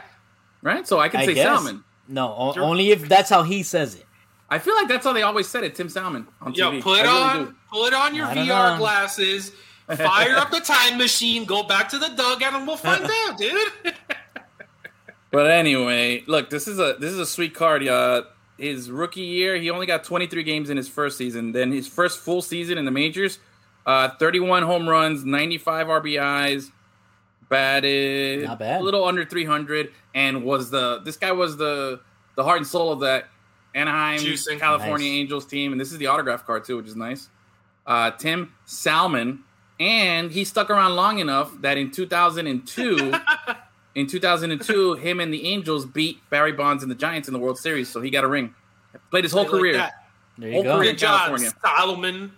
right? 0.61 0.87
So 0.87 0.99
I 0.99 1.09
can 1.09 1.21
I 1.21 1.25
say 1.25 1.33
guess. 1.33 1.45
salmon. 1.45 1.83
No, 2.07 2.27
o- 2.37 2.59
only 2.59 2.91
if 2.91 3.07
that's 3.09 3.29
how 3.29 3.43
he 3.43 3.63
says 3.63 3.95
it. 3.95 4.05
I 4.49 4.59
feel 4.59 4.75
like 4.75 4.87
that's 4.87 5.03
how 5.05 5.11
they 5.13 5.23
always 5.23 5.47
said 5.47 5.63
it, 5.63 5.73
Tim 5.75 5.89
Salmon 5.89 6.27
on 6.41 6.53
Yo, 6.53 6.71
TV. 6.71 6.81
put 6.81 6.99
I 6.99 7.01
really 7.03 7.19
on 7.39 7.45
do. 7.45 7.55
put 7.71 7.93
on 7.93 8.13
your 8.15 8.27
VR 8.27 8.73
know. 8.73 8.77
glasses, 8.77 9.51
fire 9.89 10.35
up 10.37 10.51
the 10.51 10.59
time 10.59 10.97
machine, 10.99 11.45
go 11.45 11.63
back 11.63 11.89
to 11.89 11.97
the 11.97 12.09
dugout, 12.09 12.53
and 12.53 12.67
we'll 12.67 12.77
find 12.77 13.03
out, 13.27 13.37
dude. 13.37 13.71
But 15.35 15.51
anyway, 15.51 16.23
look, 16.27 16.49
this 16.49 16.65
is 16.65 16.79
a 16.79 16.95
this 16.97 17.11
is 17.11 17.19
a 17.19 17.25
sweet 17.25 17.53
card. 17.53 17.85
Uh, 17.85 18.21
his 18.57 18.89
rookie 18.89 19.19
year, 19.19 19.57
he 19.57 19.69
only 19.69 19.85
got 19.85 20.05
23 20.05 20.43
games 20.43 20.69
in 20.69 20.77
his 20.77 20.87
first 20.87 21.17
season. 21.17 21.51
Then 21.51 21.73
his 21.73 21.89
first 21.89 22.19
full 22.19 22.41
season 22.41 22.77
in 22.77 22.85
the 22.85 22.91
majors, 22.91 23.39
uh, 23.85 24.11
31 24.17 24.63
home 24.63 24.87
runs, 24.87 25.25
95 25.25 25.87
RBIs, 25.87 26.71
batted 27.49 28.45
Not 28.45 28.59
bad. 28.59 28.79
a 28.79 28.83
little 28.85 29.03
under 29.03 29.25
300, 29.25 29.91
and 30.13 30.45
was 30.45 30.69
the 30.69 31.01
this 31.03 31.17
guy 31.17 31.33
was 31.33 31.57
the 31.57 31.99
the 32.37 32.43
heart 32.45 32.59
and 32.59 32.65
soul 32.65 32.93
of 32.93 33.01
that 33.01 33.27
Anaheim 33.73 34.21
Juicing. 34.21 34.57
California 34.57 35.09
Nice. 35.09 35.19
Angels 35.19 35.45
team. 35.45 35.73
And 35.73 35.81
this 35.81 35.91
is 35.91 35.97
the 35.97 36.07
autograph 36.07 36.45
card 36.45 36.63
too, 36.63 36.77
which 36.77 36.87
is 36.87 36.95
nice. 36.95 37.27
Uh, 37.85 38.11
Tim 38.11 38.53
Salmon, 38.63 39.43
and 39.81 40.31
he 40.31 40.45
stuck 40.45 40.69
around 40.69 40.95
long 40.95 41.19
enough 41.19 41.51
that 41.59 41.77
in 41.77 41.91
2002. 41.91 43.13
In 43.95 44.07
2002, 44.07 44.95
him 44.95 45.19
and 45.21 45.33
the 45.33 45.47
Angels 45.47 45.85
beat 45.85 46.19
Barry 46.29 46.51
Bonds 46.51 46.83
and 46.83 46.91
the 46.91 46.95
Giants 46.95 47.27
in 47.29 47.33
the 47.33 47.39
World 47.39 47.57
Series, 47.57 47.89
so 47.89 48.01
he 48.01 48.09
got 48.09 48.23
a 48.23 48.27
ring. 48.27 48.53
Played 49.09 49.23
his 49.23 49.31
whole 49.33 49.43
Like 49.43 49.51
career. 49.51 49.73
that. 49.73 49.93
There 50.37 50.49
you 50.49 50.55
Whole 50.55 50.63
go. 50.63 50.77
career. 50.77 50.91
Good 50.91 50.97
job, 50.99 51.19
California. 51.27 51.51
Solomon. 51.61 52.31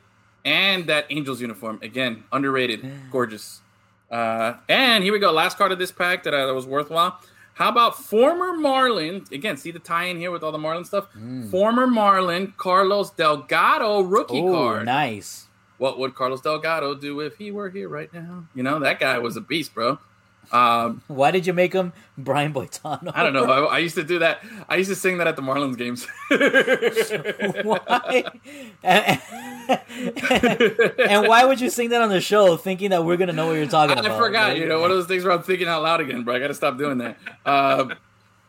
and 0.45 0.85
that 0.87 1.07
Angels 1.09 1.41
uniform 1.41 1.79
again, 1.81 2.23
underrated, 2.31 2.87
gorgeous. 3.11 3.61
Uh, 4.11 4.53
and 4.69 5.03
here 5.03 5.11
we 5.11 5.19
go, 5.19 5.31
last 5.31 5.57
card 5.57 5.71
of 5.71 5.79
this 5.79 5.91
pack 5.91 6.23
that, 6.23 6.33
uh, 6.33 6.45
that 6.45 6.53
was 6.53 6.65
worthwhile. 6.67 7.19
How 7.55 7.69
about 7.69 7.97
former 7.97 8.53
Marlin? 8.53 9.25
Again, 9.31 9.57
see 9.57 9.71
the 9.71 9.79
tie-in 9.79 10.17
here 10.17 10.29
with 10.29 10.43
all 10.43 10.51
the 10.51 10.59
Marlin 10.59 10.85
stuff. 10.85 11.07
Mm. 11.17 11.49
Former 11.49 11.87
Marlin 11.87 12.53
Carlos 12.55 13.09
Delgado 13.09 14.01
rookie 14.01 14.39
card. 14.41 14.53
Oh, 14.53 14.53
card. 14.53 14.85
nice. 14.85 15.47
What 15.79 15.97
would 15.99 16.13
Carlos 16.15 16.41
Delgado 16.41 16.93
do 16.95 17.19
if 17.19 17.35
he 17.37 17.49
were 17.51 17.69
here 17.71 17.89
right 17.89 18.13
now? 18.13 18.45
You 18.53 18.61
know 18.63 18.79
that 18.79 18.99
guy 18.99 19.17
was 19.17 19.35
a 19.37 19.41
beast, 19.41 19.73
bro. 19.73 19.97
Um, 20.51 21.01
Why 21.07 21.31
did 21.31 21.45
you 21.45 21.53
make 21.53 21.73
him 21.73 21.93
Brian 22.17 22.53
Boitano? 22.53 23.11
I 23.13 23.23
don't 23.23 23.33
know. 23.33 23.45
I, 23.45 23.75
I 23.75 23.77
used 23.79 23.95
to 23.95 24.03
do 24.03 24.19
that. 24.19 24.41
I 24.69 24.77
used 24.77 24.89
to 24.89 24.95
sing 24.95 25.17
that 25.17 25.27
at 25.27 25.35
the 25.35 25.41
Marlins 25.41 25.77
games. 25.77 26.07
why? 27.63 28.23
And, 28.83 29.21
and 31.09 31.27
why 31.27 31.43
would 31.45 31.59
you 31.59 31.69
sing 31.69 31.89
that 31.89 32.01
on 32.01 32.09
the 32.09 32.21
show, 32.21 32.57
thinking 32.57 32.91
that 32.91 33.03
we're 33.03 33.17
gonna 33.17 33.33
know 33.33 33.47
what 33.47 33.53
you're 33.53 33.67
talking 33.67 33.97
I 33.97 33.99
about? 33.99 34.11
I 34.11 34.17
forgot. 34.17 34.49
Like, 34.49 34.59
You 34.59 34.67
know, 34.67 34.79
one 34.79 34.91
of 34.91 34.97
those 34.97 35.07
things 35.07 35.23
where 35.23 35.33
I'm 35.33 35.43
thinking 35.43 35.67
out 35.67 35.83
loud 35.83 36.01
again, 36.01 36.23
bro. 36.23 36.35
I 36.35 36.39
got 36.39 36.47
to 36.47 36.53
stop 36.53 36.77
doing 36.77 36.99
that. 36.99 37.17
Um, 37.45 37.93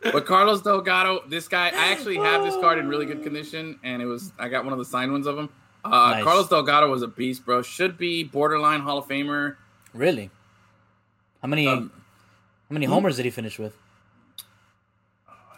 but 0.01 0.27
Carlos 0.27 0.63
Delgado, 0.63 1.23
this 1.27 1.49
guy, 1.49 1.69
I 1.69 1.91
actually 1.91 2.17
have 2.17 2.45
this 2.45 2.55
card 2.55 2.79
in 2.79 2.89
really 2.89 3.07
good 3.07 3.23
condition, 3.23 3.81
and 3.83 4.01
it 4.01 4.07
was 4.07 4.33
I 4.39 4.49
got 4.49 4.65
one 4.65 4.73
of 4.73 4.79
the 4.79 4.85
signed 4.85 5.13
ones 5.13 5.27
of 5.27 5.37
him. 5.39 5.49
Uh, 5.85 6.11
Nice. 6.11 6.25
Carlos 6.25 6.49
Delgado 6.49 6.91
was 6.91 7.03
a 7.03 7.09
beast, 7.09 7.45
bro. 7.45 7.63
Should 7.63 7.99
be 7.99 8.23
borderline 8.25 8.81
Hall 8.81 8.99
of 8.99 9.09
Famer. 9.09 9.57
Really? 9.95 10.31
How 11.43 11.49
many? 11.49 11.67
Um, 11.67 11.91
how 12.69 12.75
many 12.75 12.87
homers 12.87 13.17
did 13.17 13.25
he 13.25 13.31
finish 13.31 13.59
with? 13.59 13.77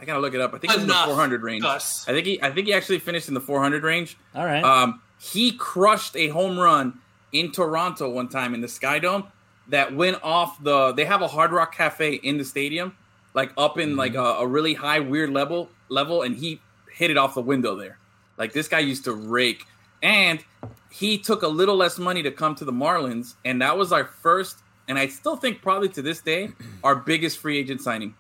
I 0.01 0.05
gotta 0.05 0.21
look 0.21 0.35
it 0.35 0.41
up. 0.41 0.55
I 0.55 0.59
think 0.59 0.73
it 0.73 0.77
was 0.77 0.83
in 0.85 0.89
the 0.89 0.95
400 0.95 1.43
range. 1.43 1.63
Gus. 1.63 2.09
I 2.09 2.13
think 2.13 2.27
he, 2.27 2.43
I 2.43 2.51
think 2.51 2.67
he 2.67 2.73
actually 2.73 3.01
finished 3.01 3.29
in 3.29 3.35
the 3.35 3.41
400 3.41 3.83
range. 3.83 4.17
All 4.35 4.47
right. 4.47 4.65
Um, 4.65 5.03
he 5.21 5.53
crushed 5.53 6.17
a 6.17 6.29
home 6.29 6.59
run 6.59 7.01
in 7.33 7.53
Toronto 7.53 8.09
one 8.09 8.29
time 8.29 8.55
in 8.55 8.63
the 8.63 8.69
Sky 8.69 8.99
Dome 8.99 9.25
that 9.69 9.95
went 9.95 10.19
off 10.23 10.63
the. 10.63 10.93
They 10.93 11.05
have 11.05 11.21
a 11.21 11.29
Hard 11.29 11.53
Rock 11.53 11.75
Cafe 11.75 12.15
in 12.15 12.39
the 12.39 12.45
stadium, 12.45 12.97
like 13.35 13.53
up 13.59 13.79
in 13.79 13.97
like 13.97 14.15
a, 14.15 14.23
a 14.23 14.47
really 14.47 14.75
high 14.75 15.01
weird 15.01 15.31
level 15.31 15.69
level, 15.89 16.23
and 16.23 16.37
he 16.37 16.61
hit 16.93 17.11
it 17.11 17.19
off 17.19 17.35
the 17.35 17.43
window 17.43 17.77
there. 17.77 17.99
Like 18.39 18.53
this 18.53 18.69
guy 18.69 18.79
used 18.79 19.05
to 19.05 19.13
rake, 19.13 19.65
and 20.03 20.43
he 20.91 21.19
took 21.19 21.43
a 21.43 21.49
little 21.49 21.77
less 21.77 21.99
money 21.99 22.23
to 22.23 22.31
come 22.31 22.55
to 22.55 22.65
the 22.65 22.73
Marlins, 22.73 23.35
and 23.45 23.61
that 23.61 23.77
was 23.77 23.93
our 23.93 24.05
first, 24.05 24.60
and 24.91 24.99
I 24.99 25.07
still 25.09 25.37
think 25.37 25.63
probably 25.63 25.89
to 25.91 26.03
this 26.03 26.21
day 26.21 26.51
our 26.85 26.95
biggest 26.97 27.39
free 27.39 27.57
agent 27.59 27.81
signing. 27.81 28.15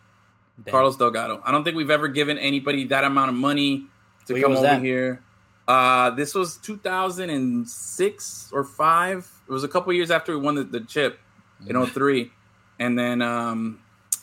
Damn. 0.64 0.70
Carlos 0.72 0.96
Delgado. 0.96 1.42
I 1.44 1.50
don't 1.52 1.64
think 1.64 1.76
we've 1.76 1.90
ever 1.90 2.06
given 2.08 2.38
anybody 2.38 2.84
that 2.86 3.02
amount 3.04 3.28
of 3.30 3.34
money 3.36 3.86
to 4.26 4.32
What 4.34 4.42
come 4.42 4.52
over 4.52 4.62
that? 4.62 4.82
here. 4.82 5.22
Uh, 5.66 6.10
this 6.10 6.34
was 6.34 6.56
2006 6.58 8.50
or 8.52 8.64
five. 8.64 9.30
It 9.48 9.52
was 9.52 9.64
a 9.64 9.68
couple 9.68 9.92
years 9.92 10.10
after 10.10 10.36
we 10.36 10.42
won 10.44 10.54
the, 10.54 10.64
the 10.64 10.80
chip 10.80 11.18
in 11.66 11.76
Mm. 11.76 11.86
03. 11.92 12.30
and 12.78 12.98
then 12.98 13.20
um, 13.22 13.78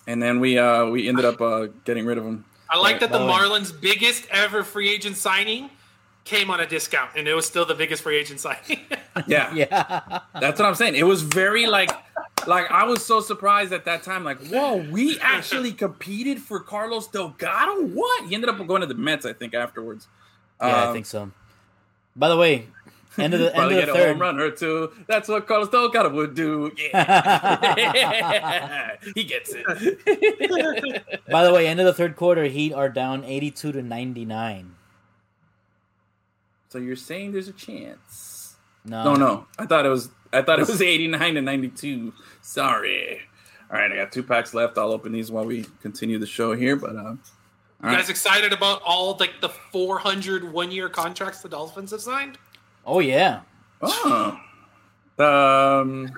and 0.08 0.22
then 0.22 0.39
we 0.39 0.58
uh, 0.58 0.86
we 0.86 1.08
ended 1.08 1.26
up 1.26 1.39
uh, 1.41 1.68
getting 1.86 2.06
rid 2.06 2.18
of 2.18 2.26
him. 2.26 2.45
I 2.70 2.78
like 2.80 3.00
that 3.00 3.12
the 3.12 3.20
By 3.20 3.26
the 3.26 3.32
way- 3.32 3.60
Marlins' 3.60 3.72
biggest 3.82 4.28
ever 4.32 4.64
free 4.64 4.89
agent 4.89 5.16
signing 5.18 5.70
came 6.26 6.50
on 6.52 6.60
a 6.60 6.66
discount, 6.68 7.12
and 7.16 7.28
it 7.28 7.34
was 7.34 7.45
still 7.45 7.66
the 7.66 7.76
biggest 7.76 8.04
free 8.04 8.18
agent 8.18 8.39
signing. 8.39 8.82
Yeah, 9.26 9.52
yeah. 9.56 10.20
that's 10.39 10.60
what 10.60 10.68
I'm 10.68 10.76
saying. 10.76 10.93
It 10.93 11.02
was 11.08 11.24
very 11.24 11.66
like 11.66 11.89
like 12.48 12.70
I 12.72 12.86
was 12.86 13.06
so 13.06 13.20
surprised 13.20 13.74
at 13.74 13.86
that 13.86 14.04
time. 14.04 14.24
Like, 14.24 14.39
whoa, 14.48 14.78
we 14.89 15.20
actually 15.20 15.74
competed 15.74 16.39
for 16.39 16.60
Carlos 16.60 17.08
Delgado. 17.08 17.84
What? 17.88 18.28
He 18.28 18.36
ended 18.36 18.50
up 18.50 18.66
going 18.68 18.82
to 18.82 18.88
the 18.88 18.95
Mets, 18.95 19.26
I 19.26 19.34
think, 19.34 19.54
afterwards. 19.54 20.08
Yeah, 20.62 20.68
I 20.68 20.86
Um, 20.88 20.93
think 20.93 21.06
so. 21.06 21.32
By 22.16 22.30
the 22.30 22.38
way, 22.38 22.68
end 23.18 23.34
of 23.36 23.39
the 23.39 23.56
end 23.56 23.66
of 23.66 23.70
the 23.72 23.84
a 23.84 23.86
home 23.86 23.95
third. 23.95 24.20
run 24.20 24.39
or 24.39 24.50
two. 24.52 24.91
That's 25.08 25.30
what 25.30 25.48
Carlos 25.48 25.70
Delgado 25.70 26.10
would 26.10 26.34
do. 26.34 26.72
Yeah. 26.78 28.91
he 29.16 29.24
gets 29.24 29.54
it. 29.54 29.66
By 31.32 31.43
the 31.43 31.54
way, 31.54 31.68
end 31.68 31.80
of 31.80 31.86
the 31.86 31.93
third 31.93 32.16
quarter, 32.16 32.45
Heat 32.45 32.74
are 32.74 32.89
down 32.89 33.24
eighty-two 33.24 33.72
to 33.72 33.82
ninety-nine. 33.84 34.74
so 36.70 36.80
you're 36.80 36.95
saying 36.95 37.34
there's 37.34 37.48
a 37.48 37.54
chance? 37.54 38.56
No, 38.84 39.04
No, 39.04 39.16
no. 39.16 39.48
I 39.60 39.66
thought 39.66 39.86
it 39.86 39.89
was. 39.89 40.10
I 40.34 40.41
thought 40.41 40.59
it 40.59 40.67
was 40.67 40.82
89 40.82 41.36
to 41.36 41.41
92. 41.41 42.13
Sorry. 42.41 43.21
All 43.71 43.78
right, 43.78 43.91
I 43.91 43.95
got 43.95 44.11
two 44.11 44.23
packs 44.23 44.53
left. 44.53 44.78
I'll 44.78 44.91
open 44.91 45.11
these 45.11 45.32
while 45.32 45.45
we 45.45 45.65
continue 45.82 46.17
the 46.19 46.25
show 46.25 46.53
here. 46.55 46.75
But 46.75 46.95
uh, 46.95 46.99
all 46.99 47.11
You 47.11 47.17
right. 47.82 47.97
guys 47.97 48.09
excited 48.09 48.53
about 48.53 48.82
all 48.86 49.15
like 49.19 49.41
the 49.41 49.49
400 49.49 50.51
one 50.51 50.71
year 50.71 50.89
contracts 50.89 51.41
the 51.41 51.49
Dolphins 51.49 51.91
have 51.91 52.01
signed? 52.01 52.38
Oh 52.86 52.99
yeah. 52.99 53.41
Oh. 53.82 54.39
Um. 55.19 56.11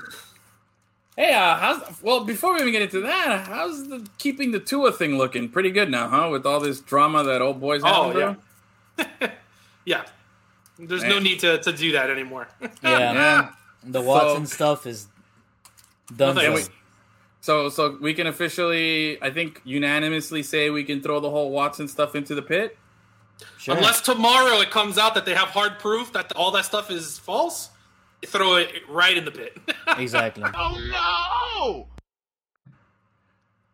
Hey, 1.16 1.34
uh, 1.34 1.56
how's 1.58 2.02
well? 2.02 2.24
Before 2.24 2.54
we 2.54 2.60
even 2.62 2.72
get 2.72 2.82
into 2.82 3.02
that, 3.02 3.46
how's 3.48 3.88
the 3.90 4.08
keeping 4.20 4.52
the 4.52 4.60
Tua 4.60 4.92
thing 4.92 5.18
looking? 5.18 5.50
Pretty 5.50 5.72
good 5.72 5.90
now, 5.90 6.08
huh? 6.08 6.30
With 6.32 6.46
all 6.46 6.60
this 6.60 6.80
drama 6.80 7.24
that 7.24 7.42
old 7.42 7.60
boys 7.60 7.84
having, 7.84 8.22
Oh, 8.24 8.36
yeah. 8.98 9.30
Yeah. 9.86 10.04
There's 10.78 11.04
no 11.04 11.20
need 11.20 11.40
to, 11.40 11.58
to 11.60 11.74
do 11.74 11.92
that 11.94 12.10
anymore. 12.10 12.48
Yeah. 12.84 13.14
Yeah. 13.14 13.50
The 13.84 14.02
Watson 14.02 14.46
stuff 14.46 14.86
is 14.86 15.08
done. 16.16 16.36
Well, 16.36 16.46
for. 16.46 16.58
thanks. 16.58 16.70
So, 17.42 17.70
so 17.70 17.98
we 18.02 18.14
can 18.14 18.28
officially, 18.28 19.22
I 19.22 19.30
think, 19.30 19.62
unanimously 19.64 20.44
say 20.44 20.70
we 20.70 20.84
can 20.84 21.02
throw 21.02 21.20
the 21.20 21.30
whole 21.30 21.52
Watson 21.52 21.88
stuff 21.88 22.16
into 22.16 22.36
the 22.36 22.42
pit. 22.42 22.78
Sure. 23.58 23.78
Unless 23.78 24.02
tomorrow 24.02 24.60
it 24.60 24.70
comes 24.70 24.98
out 24.98 25.16
that 25.16 25.26
they 25.26 25.34
have 25.34 25.50
hard 25.50 25.80
proof 25.80 26.12
that 26.14 26.32
all 26.34 26.52
that 26.52 26.66
stuff 26.66 26.92
is 26.92 27.18
false, 27.18 27.70
throw 28.26 28.56
it 28.56 28.74
right 28.90 29.18
in 29.18 29.24
the 29.24 29.32
pit. 29.32 29.58
exactly. 29.98 30.44
Oh 30.54 31.86
no! 31.88 31.88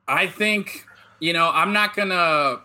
I 0.08 0.28
think, 0.28 0.86
you 1.20 1.34
know, 1.34 1.50
I'm 1.52 1.74
not 1.74 1.96
gonna 1.96 2.62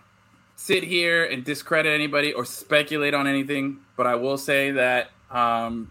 sit 0.57 0.85
here 0.85 1.25
and 1.25 1.43
discredit 1.43 1.95
anybody 1.95 2.35
or 2.35 2.45
speculate 2.45 3.15
on 3.15 3.27
anything, 3.27 3.79
but 3.97 4.07
I 4.07 4.17
will 4.17 4.37
say 4.37 4.73
that 4.73 5.11
um, 5.31 5.91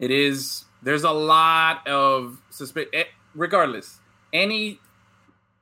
it 0.00 0.10
is 0.10 0.64
there's 0.82 1.04
a 1.04 1.12
lot 1.12 1.86
of 1.86 2.40
suspicion. 2.50 2.90
Eh, 2.92 3.04
regardless, 3.34 4.00
any 4.32 4.80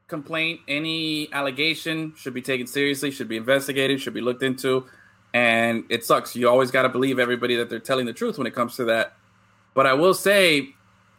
complaint, 0.06 0.60
any 0.66 1.30
allegation 1.32 2.14
should 2.16 2.32
be 2.32 2.40
taken 2.40 2.66
seriously, 2.66 3.10
should 3.10 3.28
be 3.28 3.36
investigated, 3.36 4.00
should 4.00 4.14
be 4.14 4.22
looked 4.22 4.42
into, 4.42 4.86
and 5.34 5.84
it 5.90 6.04
sucks. 6.04 6.34
You 6.34 6.48
always 6.48 6.70
got 6.70 6.82
to 6.82 6.88
believe 6.88 7.18
everybody 7.18 7.56
that 7.56 7.68
they're 7.68 7.78
telling 7.78 8.06
the 8.06 8.14
truth 8.14 8.38
when 8.38 8.46
it 8.46 8.54
comes 8.54 8.76
to 8.76 8.84
that. 8.86 9.14
But 9.74 9.86
I 9.86 9.92
will 9.92 10.14
say, 10.14 10.70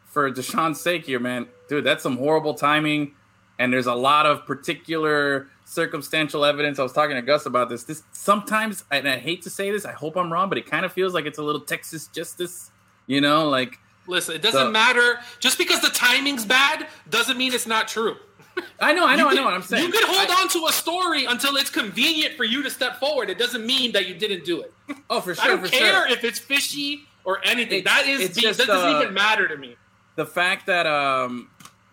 for 0.06 0.32
Deshaun's 0.32 0.82
sake 0.82 1.06
here, 1.06 1.20
man, 1.20 1.48
dude, 1.68 1.84
that's 1.84 2.04
some 2.04 2.18
horrible 2.18 2.56
timing. 2.56 3.14
And 3.60 3.74
there's 3.74 3.88
a 3.88 3.94
lot 3.94 4.26
of 4.26 4.46
particular 4.46 5.50
circumstantial 5.66 6.46
evidence. 6.46 6.80
I 6.80 6.84
was 6.84 6.94
talking 6.94 7.16
to 7.16 7.22
Gus 7.22 7.46
about 7.46 7.70
this. 7.70 7.84
This 7.84 8.04
sometimes, 8.14 8.86
and 8.90 9.08
I 9.08 9.18
hate 9.18 9.42
to 9.44 9.50
say 9.50 9.70
this, 9.70 9.86
I 9.86 9.92
hope 9.92 10.16
I'm 10.16 10.32
wrong, 10.32 10.50
but 10.50 10.58
it 10.58 10.66
kind 10.66 10.86
of 10.86 10.94
feels 10.94 11.14
like 11.14 11.26
it's 11.26 11.38
a 11.38 11.44
little 11.44 11.62
Texas 11.62 12.08
justice. 12.08 12.72
You 13.10 13.22
know, 13.22 13.50
like 13.50 13.78
Listen, 14.08 14.36
it 14.36 14.42
doesn't 14.42 14.68
So- 14.68 14.72
matter. 14.72 15.20
Just 15.40 15.58
because 15.58 15.82
the 15.82 15.90
timing's 15.90 16.46
bad 16.46 16.88
doesn't 17.10 17.38
mean 17.38 17.54
it's 17.54 17.68
not 17.68 17.88
true. 17.88 18.16
I 18.80 18.94
know, 18.94 19.06
I 19.06 19.16
know, 19.16 19.28
I 19.30 19.34
know 19.34 19.44
what 19.44 19.54
I'm 19.54 19.62
saying. 19.64 19.84
You 19.86 19.92
could 19.92 20.04
hold 20.04 20.30
I- 20.30 20.42
on 20.42 20.48
to 20.50 20.66
a 20.68 20.72
story 20.72 21.26
until 21.26 21.56
it's 21.58 21.70
convenient 21.70 22.36
for 22.36 22.44
you 22.44 22.62
to 22.64 22.70
step 22.70 23.00
forward. 23.00 23.30
It 23.30 23.38
doesn't 23.38 23.66
mean 23.66 23.92
that 23.94 24.08
you 24.08 24.14
didn't 24.16 24.46
do 24.46 24.62
it. 24.62 24.74
Oh, 25.10 25.22
for 25.22 25.34
sure, 25.36 25.44
I 25.44 25.48
don't 25.48 25.62
for 25.62 25.68
care 25.70 26.08
sure. 26.08 26.08
if 26.08 26.24
it's 26.24 26.38
fishy 26.40 27.04
or 27.24 27.40
anything. 27.44 27.80
It's- 27.80 27.96
that 27.96 28.08
is 28.08 28.36
just, 28.36 28.60
that 28.60 28.68
doesn't 28.68 28.96
uh, 28.96 29.02
even 29.02 29.14
matter 29.14 29.48
to 29.48 29.58
me. 29.58 29.76
the 30.16 30.26
fact 30.26 30.66
that 30.68 30.86
um 30.86 31.50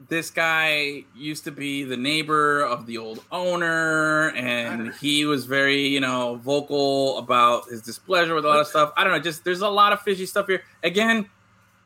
this 0.08 0.30
guy 0.30 1.04
used 1.16 1.44
to 1.44 1.50
be 1.50 1.82
the 1.84 1.96
neighbor 1.96 2.62
of 2.62 2.86
the 2.86 2.98
old 2.98 3.24
owner 3.32 4.30
and 4.30 4.92
he 5.00 5.24
was 5.24 5.46
very 5.46 5.88
you 5.88 6.00
know 6.00 6.36
vocal 6.36 7.18
about 7.18 7.68
his 7.68 7.82
displeasure 7.82 8.34
with 8.34 8.44
a 8.44 8.48
lot 8.48 8.60
of 8.60 8.66
stuff 8.66 8.92
i 8.96 9.02
don't 9.04 9.12
know 9.12 9.18
just 9.18 9.44
there's 9.44 9.62
a 9.62 9.68
lot 9.68 9.92
of 9.92 10.00
fishy 10.00 10.26
stuff 10.26 10.46
here 10.46 10.62
again 10.82 11.28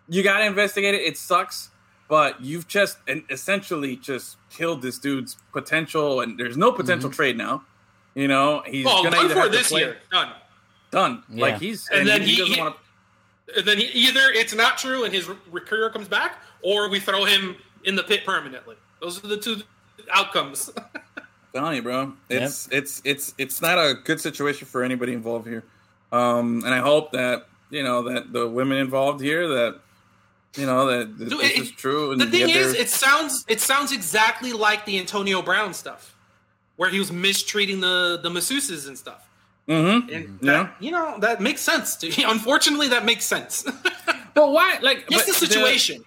you 0.09 0.23
got 0.23 0.39
to 0.39 0.47
investigate 0.47 0.95
it 0.95 1.01
it 1.03 1.17
sucks 1.17 1.71
but 2.09 2.41
you've 2.41 2.67
just 2.69 2.99
essentially 3.31 3.97
just 3.97 4.37
killed 4.51 4.83
this 4.83 4.99
dude's 4.99 5.37
potential 5.53 6.21
and 6.21 6.39
there's 6.39 6.57
no 6.57 6.73
potential 6.73 7.09
mm-hmm. 7.09 7.17
trade 7.17 7.37
now 7.39 7.63
you 8.15 8.29
know 8.29 8.63
he's 8.67 8.85
Oh, 8.89 9.03
gonna 9.05 9.17
done 9.17 9.25
either 9.27 9.35
for 9.35 9.43
to 9.45 9.49
this 9.51 9.69
play- 9.69 9.81
year. 9.81 9.97
Done. 10.11 10.33
done 10.91 11.23
Yeah. 11.31 11.43
like 11.43 11.59
he's 11.61 11.89
And 11.89 12.07
then 12.07 12.23
he, 12.23 12.35
he- 12.35 12.37
doesn't 12.39 12.59
want 12.59 12.75
to 12.75 13.63
then 13.65 13.79
he, 13.79 13.85
either 13.87 14.21
it's 14.33 14.55
not 14.55 14.79
true 14.79 15.05
and 15.05 15.13
his 15.13 15.29
re- 15.29 15.61
career 15.63 15.91
comes 15.91 16.07
back, 16.07 16.39
or 16.63 16.89
we 16.89 17.01
throw 17.01 17.25
him 17.25 17.57
in 17.85 17.97
the 17.97 18.03
pit 18.03 18.25
permanently. 18.25 18.77
Those 19.01 19.23
are 19.25 19.27
the 19.29 19.37
two 19.37 19.63
outcomes. 20.13 20.71
telling 21.55 21.77
you, 21.77 21.83
bro. 21.83 22.13
It's 22.29 22.69
it's 22.71 23.01
it's 23.05 23.35
it's 23.39 23.61
not 23.63 23.79
a 23.79 23.95
good 24.05 24.21
situation 24.21 24.67
for 24.67 24.83
anybody 24.83 25.13
involved 25.13 25.47
here. 25.47 25.65
Um, 26.13 26.63
and 26.65 26.75
I 26.75 26.79
hope 26.79 27.13
that 27.13 27.47
you 27.71 27.83
know 27.83 28.03
that 28.03 28.33
the 28.33 28.49
women 28.49 28.79
involved 28.79 29.21
here 29.21 29.47
that 29.49 29.81
you 30.57 30.67
know 30.67 30.87
that 30.87 31.17
th- 31.19 31.31
Dude, 31.31 31.39
this 31.41 31.51
it- 31.53 31.59
is 31.63 31.71
true. 31.73 32.13
And 32.13 32.21
the 32.21 32.27
thing 32.27 32.51
is, 32.51 32.73
their- 32.73 32.83
it 32.83 32.89
sounds 32.89 33.45
it 33.49 33.61
sounds 33.61 33.93
exactly 33.93 34.53
like 34.53 34.85
the 34.85 34.99
Antonio 34.99 35.41
Brown 35.43 35.73
stuff, 35.75 36.15
where 36.77 36.91
he 36.91 36.99
was 36.99 37.11
mistreating 37.13 37.81
the 37.81 38.19
the 38.23 38.31
masseuses 38.31 38.87
and 38.89 38.99
stuff. 38.99 39.27
Mm-hmm. 39.69 40.13
And 40.13 40.39
Yeah. 40.43 40.71
you 40.81 40.91
know 40.91 41.17
that 41.21 41.41
makes 41.41 41.61
sense. 41.61 41.95
To, 41.97 42.11
unfortunately, 42.29 42.89
that 42.89 43.05
makes 43.05 43.25
sense. 43.25 43.65
But 44.33 44.53
why? 44.53 44.79
Like, 44.81 45.09
Just 45.11 45.27
but 45.27 45.33
the 45.41 45.47
situation. 45.47 46.05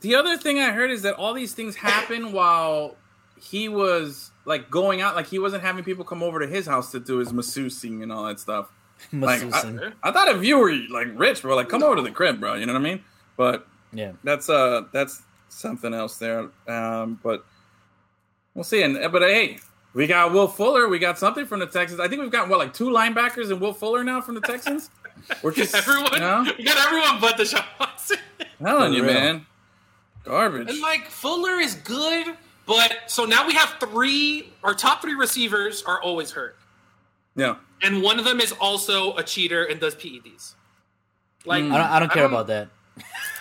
The, 0.00 0.14
other 0.14 0.36
thing 0.36 0.58
I 0.58 0.70
heard 0.70 0.90
is 0.90 1.02
that 1.02 1.14
all 1.14 1.34
these 1.34 1.54
things 1.54 1.76
happen 1.76 2.32
while 2.32 2.96
he 3.40 3.68
was 3.68 4.30
like 4.44 4.70
going 4.70 5.00
out, 5.00 5.16
like 5.16 5.26
he 5.26 5.38
wasn't 5.38 5.62
having 5.62 5.84
people 5.84 6.04
come 6.04 6.22
over 6.22 6.40
to 6.40 6.46
his 6.46 6.66
house 6.66 6.90
to 6.92 7.00
do 7.00 7.18
his 7.18 7.32
massaging 7.32 8.02
and 8.02 8.12
all 8.12 8.24
that 8.24 8.40
stuff. 8.40 8.70
Like, 9.12 9.42
I, 9.42 9.92
I 10.02 10.12
thought 10.12 10.28
if 10.28 10.44
you 10.44 10.58
were 10.58 10.72
like 10.90 11.08
rich, 11.14 11.42
bro, 11.42 11.56
like 11.56 11.68
come 11.70 11.82
over 11.82 11.96
to 11.96 12.02
the 12.02 12.10
crib, 12.10 12.38
bro. 12.38 12.54
You 12.54 12.66
know 12.66 12.74
what 12.74 12.80
I 12.80 12.82
mean? 12.82 13.04
But 13.36 13.66
yeah. 13.92 14.12
that's 14.22 14.50
uh 14.50 14.82
that's 14.92 15.22
something 15.48 15.94
else 15.94 16.18
there. 16.18 16.50
Um, 16.68 17.18
but 17.22 17.44
we'll 18.54 18.64
see. 18.64 18.82
And 18.82 18.98
but 19.10 19.22
hey, 19.22 19.58
we 19.94 20.06
got 20.06 20.32
Will 20.32 20.48
Fuller. 20.48 20.88
We 20.88 20.98
got 20.98 21.18
something 21.18 21.46
from 21.46 21.60
the 21.60 21.66
Texans. 21.66 22.00
I 22.00 22.08
think 22.08 22.22
we've 22.22 22.30
got 22.30 22.48
what 22.48 22.58
like 22.58 22.74
two 22.74 22.90
linebackers 22.90 23.50
and 23.50 23.60
Will 23.60 23.72
Fuller 23.72 24.04
now 24.04 24.20
from 24.20 24.34
the 24.34 24.40
Texans. 24.42 24.90
We're 25.42 25.52
just 25.52 25.74
Everyone, 25.74 26.12
you 26.12 26.18
know, 26.20 26.44
you 26.58 26.64
got 26.64 26.86
everyone 26.86 27.20
but 27.20 27.36
the 27.36 27.64
Watson. 27.78 28.18
telling 28.62 28.92
For 28.92 28.96
you, 28.96 29.04
real. 29.04 29.14
man. 29.14 29.46
Garbage. 30.24 30.68
And 30.68 30.80
like 30.80 31.06
Fuller 31.08 31.58
is 31.58 31.74
good, 31.76 32.36
but 32.66 32.98
so 33.06 33.24
now 33.24 33.46
we 33.46 33.54
have 33.54 33.76
three. 33.80 34.52
Our 34.62 34.74
top 34.74 35.00
three 35.02 35.14
receivers 35.14 35.82
are 35.84 36.00
always 36.02 36.30
hurt, 36.32 36.56
Yeah. 37.36 37.56
and 37.82 38.02
one 38.02 38.18
of 38.18 38.24
them 38.24 38.40
is 38.40 38.52
also 38.52 39.16
a 39.16 39.22
cheater 39.22 39.64
and 39.64 39.80
does 39.80 39.94
PEDs. 39.94 40.54
Like 41.46 41.64
I 41.64 41.68
don't, 41.68 41.74
I 41.74 41.98
don't 42.00 42.12
care 42.12 42.26
about 42.26 42.46
that. 42.48 42.68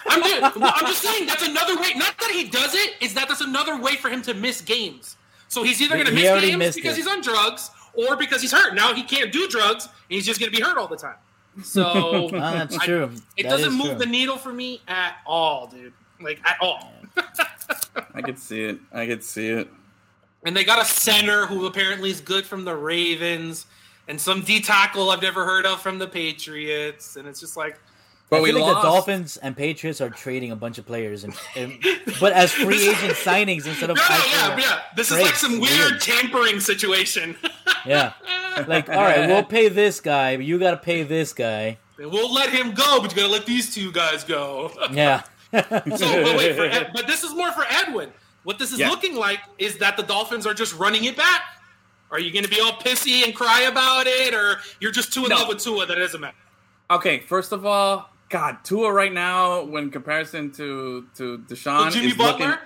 I'm 0.07 0.23
just, 0.23 0.55
I'm 0.57 0.85
just 0.87 1.01
saying 1.01 1.27
that's 1.27 1.45
another 1.45 1.75
way. 1.75 1.91
Not 1.95 2.17
that 2.19 2.31
he 2.31 2.45
does 2.45 2.73
it, 2.73 2.93
is 3.01 3.13
that 3.15 3.27
that's 3.27 3.41
another 3.41 3.77
way 3.79 3.95
for 3.95 4.09
him 4.09 4.21
to 4.23 4.33
miss 4.33 4.61
games. 4.61 5.17
So 5.49 5.63
he's 5.63 5.81
either 5.81 5.95
going 5.95 6.05
to 6.07 6.13
miss 6.13 6.41
games 6.41 6.75
because 6.75 6.93
it. 6.93 6.97
he's 7.01 7.07
on 7.07 7.21
drugs 7.21 7.71
or 7.95 8.15
because 8.15 8.41
he's 8.41 8.51
hurt. 8.53 8.73
Now 8.75 8.93
he 8.93 9.03
can't 9.03 9.31
do 9.33 9.47
drugs 9.49 9.85
and 9.85 9.93
he's 10.07 10.25
just 10.25 10.39
going 10.39 10.51
to 10.51 10.55
be 10.57 10.63
hurt 10.63 10.77
all 10.77 10.87
the 10.87 10.95
time. 10.97 11.15
So 11.63 12.29
Ah, 12.35 12.51
that's 12.53 12.77
I- 12.77 12.85
true. 12.85 13.11
it 13.35 13.43
That 13.43 13.49
doesn't 13.49 13.73
move 13.73 13.87
true. 13.87 13.95
the 13.97 14.05
needle 14.05 14.37
for 14.37 14.53
me 14.53 14.81
at 14.87 15.15
all, 15.25 15.67
dude. 15.67 15.91
Like 16.21 16.39
at 16.45 16.57
all. 16.61 16.93
I 18.13 18.21
could 18.21 18.39
see 18.39 18.63
it. 18.63 18.79
I 18.91 19.05
could 19.05 19.23
see 19.23 19.47
it. 19.49 19.67
And 20.45 20.55
they 20.55 20.63
got 20.63 20.81
a 20.81 20.85
center 20.85 21.45
who 21.45 21.65
apparently 21.65 22.09
is 22.11 22.21
good 22.21 22.45
from 22.45 22.63
the 22.65 22.75
Ravens, 22.75 23.65
and 24.07 24.19
some 24.19 24.41
D 24.41 24.61
tackle 24.61 25.09
I've 25.09 25.21
never 25.21 25.45
heard 25.45 25.65
of 25.65 25.81
from 25.81 25.99
the 25.99 26.07
Patriots. 26.07 27.15
And 27.17 27.27
it's 27.27 27.39
just 27.41 27.57
like, 27.57 27.77
But 28.29 28.37
I 28.37 28.41
we 28.41 28.51
feel 28.51 28.61
like 28.61 28.75
lost. 28.75 28.85
the 28.85 28.89
Dolphins 28.89 29.37
and 29.37 29.55
Patriots 29.55 29.99
are 30.01 30.09
trading 30.09 30.51
a 30.51 30.55
bunch 30.55 30.77
of 30.77 30.85
players, 30.85 31.23
and, 31.25 31.33
and 31.55 31.77
but 32.21 32.31
as 32.33 32.51
free 32.53 32.89
agent 32.89 33.13
signings 33.13 33.67
instead 33.67 33.89
of 33.89 33.97
no, 33.97 34.03
no, 34.09 34.15
yeah, 34.31 34.57
yeah. 34.57 34.79
This 34.95 35.11
is 35.11 35.21
like 35.21 35.35
some 35.35 35.59
weird 35.59 35.99
tampering 36.01 36.59
situation. 36.59 37.35
yeah. 37.85 38.13
Like, 38.67 38.89
all 38.89 38.95
right, 38.95 39.27
we'll 39.27 39.43
pay 39.43 39.69
this 39.69 40.01
guy, 40.01 40.35
but 40.35 40.45
you 40.45 40.57
got 40.59 40.71
to 40.71 40.77
pay 40.77 41.03
this 41.03 41.31
guy. 41.33 41.77
we'll 41.97 42.33
let 42.33 42.49
him 42.49 42.73
go, 42.73 42.99
but 43.01 43.11
you 43.11 43.15
gotta 43.21 43.31
let 43.31 43.45
these 43.45 43.73
two 43.73 43.91
guys 43.91 44.23
go. 44.23 44.71
Yeah. 44.91 45.23
so, 45.53 46.23
but 46.23 46.37
wait, 46.37 46.55
for 46.55 46.63
Ed, 46.63 46.91
but 46.93 47.07
this 47.07 47.23
is 47.23 47.33
more 47.33 47.51
for 47.51 47.65
Edwin. 47.69 48.11
What 48.43 48.59
this 48.59 48.71
is 48.71 48.79
Yeah. 48.79 48.89
looking 48.89 49.15
like 49.15 49.39
is 49.57 49.77
that 49.79 49.97
the 49.97 50.03
Dolphins 50.03 50.45
are 50.47 50.53
just 50.53 50.73
running 50.77 51.03
it 51.05 51.17
back. 51.17 51.41
Are 52.11 52.19
you 52.19 52.31
going 52.31 52.43
to 52.43 52.49
be 52.49 52.59
all 52.59 52.73
pissy 52.73 53.23
and 53.23 53.35
cry 53.35 53.61
about 53.61 54.07
it, 54.07 54.33
or 54.33 54.59
you're 54.79 54.91
just 54.91 55.13
too 55.13 55.23
in 55.23 55.29
No. 55.29 55.35
love 55.37 55.47
with 55.49 55.59
Tua 55.59 55.85
that 55.85 55.97
it 55.97 56.01
doesn't 56.01 56.21
matter? 56.21 56.35
Okay, 56.89 57.19
first 57.19 57.51
of 57.51 57.65
all, 57.65 58.09
God, 58.29 58.57
Tua 58.63 58.91
right 58.91 59.13
now, 59.13 59.63
when 59.63 59.89
comparison 59.91 60.51
to 60.53 61.07
to 61.15 61.39
Deshaun, 61.47 61.91
Jimmy 61.91 62.07
is 62.07 62.13
Butler. 62.15 62.59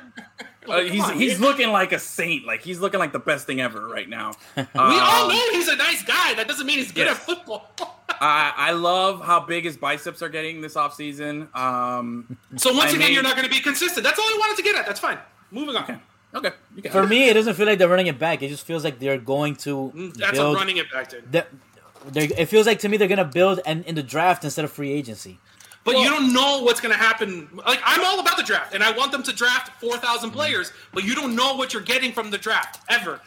looking, 0.67 0.73
uh, 0.73 0.79
he's 0.81 1.03
on, 1.03 1.17
he's 1.17 1.39
man. 1.39 1.49
looking 1.49 1.69
like 1.71 1.91
a 1.93 1.99
saint. 1.99 2.45
Like 2.45 2.61
he's 2.61 2.79
looking 2.79 2.99
like 2.99 3.11
the 3.13 3.19
best 3.19 3.47
thing 3.47 3.59
ever 3.61 3.87
right 3.87 4.07
now. 4.07 4.31
we 4.57 4.63
all 4.75 5.23
Um, 5.23 5.29
know 5.29 5.51
he's 5.51 5.67
a 5.69 5.75
nice 5.75 6.03
guy. 6.03 6.33
That 6.35 6.47
doesn't 6.47 6.65
mean 6.67 6.79
he's 6.79 6.91
good 6.91 7.07
Yes. 7.07 7.17
at 7.17 7.23
football. 7.25 7.73
I, 8.23 8.53
I 8.69 8.71
love 8.71 9.21
how 9.23 9.39
big 9.41 9.65
his 9.65 9.77
biceps 9.77 10.21
are 10.21 10.29
getting 10.29 10.61
this 10.61 10.75
offseason. 10.75 11.53
Um, 11.55 12.37
so 12.55 12.71
once 12.73 12.85
I 12.85 12.87
again, 12.95 12.99
mean- 12.99 13.13
you're 13.13 13.23
not 13.23 13.35
going 13.35 13.47
to 13.47 13.53
be 13.53 13.59
consistent. 13.61 14.03
That's 14.03 14.17
all 14.19 14.25
I 14.25 14.37
wanted 14.39 14.57
to 14.57 14.63
get 14.63 14.75
at. 14.75 14.85
That's 14.85 14.99
fine. 14.99 15.17
Moving 15.51 15.75
on. 15.75 15.83
okay, 15.83 15.97
okay, 16.35 16.51
you 16.75 16.89
For 16.89 17.05
me, 17.05 17.29
it 17.29 17.33
doesn't 17.33 17.53
feel 17.55 17.65
like 17.67 17.77
they're 17.79 17.87
running 17.89 18.07
it 18.07 18.17
back. 18.17 18.41
It 18.41 18.49
just 18.49 18.65
feels 18.65 18.83
like 18.83 18.97
they're 18.99 19.17
going 19.19 19.55
to 19.57 19.91
Mm, 19.95 20.13
That's 20.15 20.31
build. 20.31 20.55
a 20.55 20.59
running 20.59 20.77
it 20.77 20.91
back, 20.91 21.09
dude. 21.09 21.31
they're- 21.31 21.47
they're- 22.07 22.29
it 22.37 22.45
feels 22.47 22.65
like 22.67 22.79
to 22.79 22.89
me 22.89 22.97
they're 22.97 23.07
going 23.07 23.17
to 23.17 23.23
build 23.25 23.59
and 23.65 23.85
in 23.85 23.95
the 23.95 24.03
draft 24.03 24.43
instead 24.43 24.65
of 24.65 24.71
free 24.71 24.91
agency. 24.91 25.39
But 25.85 25.97
you 25.97 26.09
don't 26.09 26.31
know 26.33 26.61
what's 26.63 26.79
going 26.81 26.93
to 26.93 26.97
happen. 26.99 27.49
Like 27.67 27.81
I'm 27.85 28.03
all 28.05 28.19
about 28.21 28.37
the 28.37 28.43
draft, 28.43 28.73
and 28.73 28.81
I 28.83 28.91
want 28.91 29.11
them 29.11 29.21
to 29.23 29.33
draft 29.33 29.79
four 29.81 29.97
thousand 29.97 30.31
players. 30.31 30.71
But 30.93 31.03
you 31.03 31.13
don't 31.13 31.35
know 31.35 31.55
what 31.55 31.73
you're 31.73 31.81
getting 31.83 32.13
from 32.13 32.31
the 32.31 32.37
draft 32.37 32.79
ever. 32.89 33.19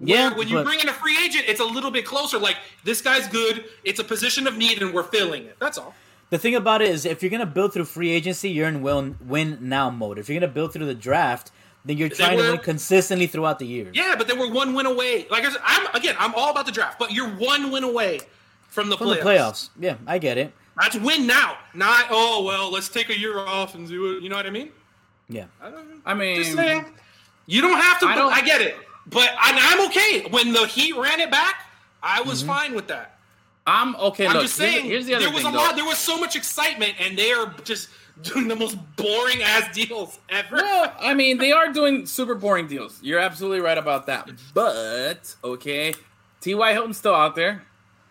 Yeah, 0.00 0.34
When 0.34 0.48
you 0.48 0.56
but 0.56 0.64
bring 0.64 0.80
in 0.80 0.88
a 0.88 0.92
free 0.92 1.16
agent, 1.24 1.44
it's 1.46 1.60
a 1.60 1.64
little 1.64 1.90
bit 1.90 2.04
closer. 2.04 2.38
Like 2.38 2.56
this 2.84 3.00
guy's 3.00 3.28
good. 3.28 3.64
It's 3.84 4.00
a 4.00 4.04
position 4.04 4.46
of 4.46 4.56
need, 4.56 4.82
and 4.82 4.92
we're 4.92 5.04
filling 5.04 5.44
it. 5.44 5.56
That's 5.60 5.78
all. 5.78 5.94
the 6.30 6.38
thing 6.38 6.54
about 6.56 6.82
it 6.82 6.88
is, 6.88 7.04
if 7.06 7.22
you're 7.22 7.30
going 7.30 7.40
to 7.40 7.46
build 7.46 7.72
through 7.72 7.84
free 7.84 8.10
agency, 8.10 8.50
you're 8.50 8.66
in 8.68 8.82
win 8.82 9.16
win 9.24 9.58
now 9.60 9.90
mode. 9.90 10.18
If 10.18 10.28
you're 10.28 10.40
going 10.40 10.50
to 10.50 10.54
build 10.54 10.72
through 10.72 10.86
the 10.86 10.94
draft, 10.96 11.52
then 11.84 11.96
you're 11.96 12.08
trying 12.08 12.38
to 12.38 12.50
win 12.50 12.58
consistently 12.58 13.26
throughout 13.28 13.58
the 13.60 13.66
years. 13.66 13.94
Yeah, 13.96 14.16
but 14.16 14.26
then 14.26 14.38
we're 14.38 14.52
one 14.52 14.74
win 14.74 14.86
away. 14.86 15.26
Like 15.30 15.44
I 15.44 15.50
said, 15.52 15.60
I'm 15.64 15.86
again, 15.94 16.16
I'm 16.18 16.34
all 16.34 16.50
about 16.50 16.66
the 16.66 16.72
draft, 16.72 16.98
but 16.98 17.12
you're 17.12 17.28
one 17.30 17.70
win 17.70 17.84
away 17.84 18.20
from 18.68 18.88
the 18.88 18.96
From 18.96 19.06
playoffs. 19.08 19.14
the 19.14 19.24
playoffs. 19.24 19.68
Yeah, 19.78 19.96
I 20.08 20.18
get 20.18 20.38
it. 20.38 20.52
That's 20.80 20.96
win 20.96 21.24
now, 21.28 21.56
not 21.72 22.06
oh 22.10 22.42
well. 22.42 22.72
Let's 22.72 22.88
take 22.88 23.10
a 23.10 23.16
year 23.18 23.38
off 23.38 23.76
and 23.76 23.86
do 23.86 24.16
it. 24.16 24.24
You 24.24 24.28
know 24.28 24.34
what 24.34 24.46
I 24.46 24.50
mean? 24.50 24.70
Yeah. 25.28 25.44
I 25.62 25.70
don't, 25.70 26.02
I 26.04 26.14
mean, 26.14 26.36
just 26.42 26.56
saying. 26.56 26.84
You 27.46 27.60
don't 27.60 27.78
have 27.78 28.00
to. 28.00 28.06
I 28.06 28.12
I, 28.12 28.14
don't- 28.16 28.32
I 28.32 28.40
get 28.40 28.60
it, 28.60 28.74
but 29.06 29.30
I'm 29.38 29.86
okay. 29.88 30.26
When 30.30 30.52
the 30.52 30.66
Heat 30.66 30.96
ran 30.96 31.20
it 31.20 31.30
back, 31.30 31.62
I 32.02 32.22
was 32.22 32.40
mm-hmm. 32.40 32.52
fine 32.52 32.74
with 32.74 32.88
that. 32.88 33.18
I'm 33.66 33.96
okay. 33.96 34.26
I'm 34.26 34.34
look, 34.34 34.42
just 34.42 34.56
saying 34.56 34.84
here's 34.84 35.06
the 35.06 35.14
other 35.14 35.24
there 35.24 35.34
was 35.34 35.42
thing, 35.42 35.54
a 35.54 35.56
though. 35.56 35.64
lot. 35.64 35.76
There 35.76 35.84
was 35.86 35.98
so 35.98 36.18
much 36.18 36.36
excitement, 36.36 36.94
and 37.00 37.16
they 37.16 37.32
are 37.32 37.54
just 37.64 37.88
doing 38.22 38.48
the 38.48 38.56
most 38.56 38.76
boring 38.96 39.42
ass 39.42 39.74
deals 39.74 40.18
ever. 40.28 40.56
Well, 40.56 40.92
I 41.00 41.14
mean, 41.14 41.38
they 41.38 41.52
are 41.52 41.72
doing 41.72 42.06
super 42.06 42.34
boring 42.34 42.66
deals. 42.66 43.00
You're 43.02 43.20
absolutely 43.20 43.60
right 43.60 43.78
about 43.78 44.06
that. 44.06 44.30
But 44.52 45.34
okay, 45.42 45.94
T.Y. 46.40 46.72
Hilton's 46.72 46.98
still 46.98 47.14
out 47.14 47.34
there. 47.34 47.62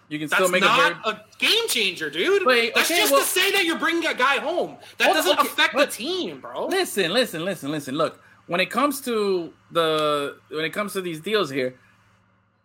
You 0.10 0.20
can 0.20 0.28
still 0.28 0.42
That's 0.42 0.52
make 0.52 0.62
not 0.62 0.92
a 0.92 0.94
very 0.94 1.16
a 1.18 1.22
game 1.40 1.68
changer, 1.70 2.10
dude. 2.10 2.46
Wait, 2.46 2.76
That's 2.76 2.90
okay, 2.92 3.00
just 3.00 3.12
well- 3.12 3.22
to 3.22 3.28
say 3.28 3.52
that 3.52 3.66
you're 3.66 3.80
bringing 3.80 4.06
a 4.06 4.14
guy 4.14 4.38
home. 4.38 4.78
That 4.98 5.10
Oh, 5.10 5.14
doesn't 5.14 5.40
okay, 5.40 5.48
affect 5.48 5.74
but- 5.74 5.90
the 5.90 5.96
team, 5.96 6.40
bro. 6.40 6.68
Listen, 6.68 7.12
listen, 7.14 7.46
listen, 7.46 7.72
listen. 7.72 7.96
Look, 7.96 8.22
when 8.48 8.60
it 8.60 8.70
comes 8.70 9.02
to 9.02 9.54
the 9.72 10.38
when 10.50 10.66
it 10.66 10.72
comes 10.74 10.94
to 10.94 11.02
these 11.02 11.20
deals 11.22 11.50
here, 11.50 11.76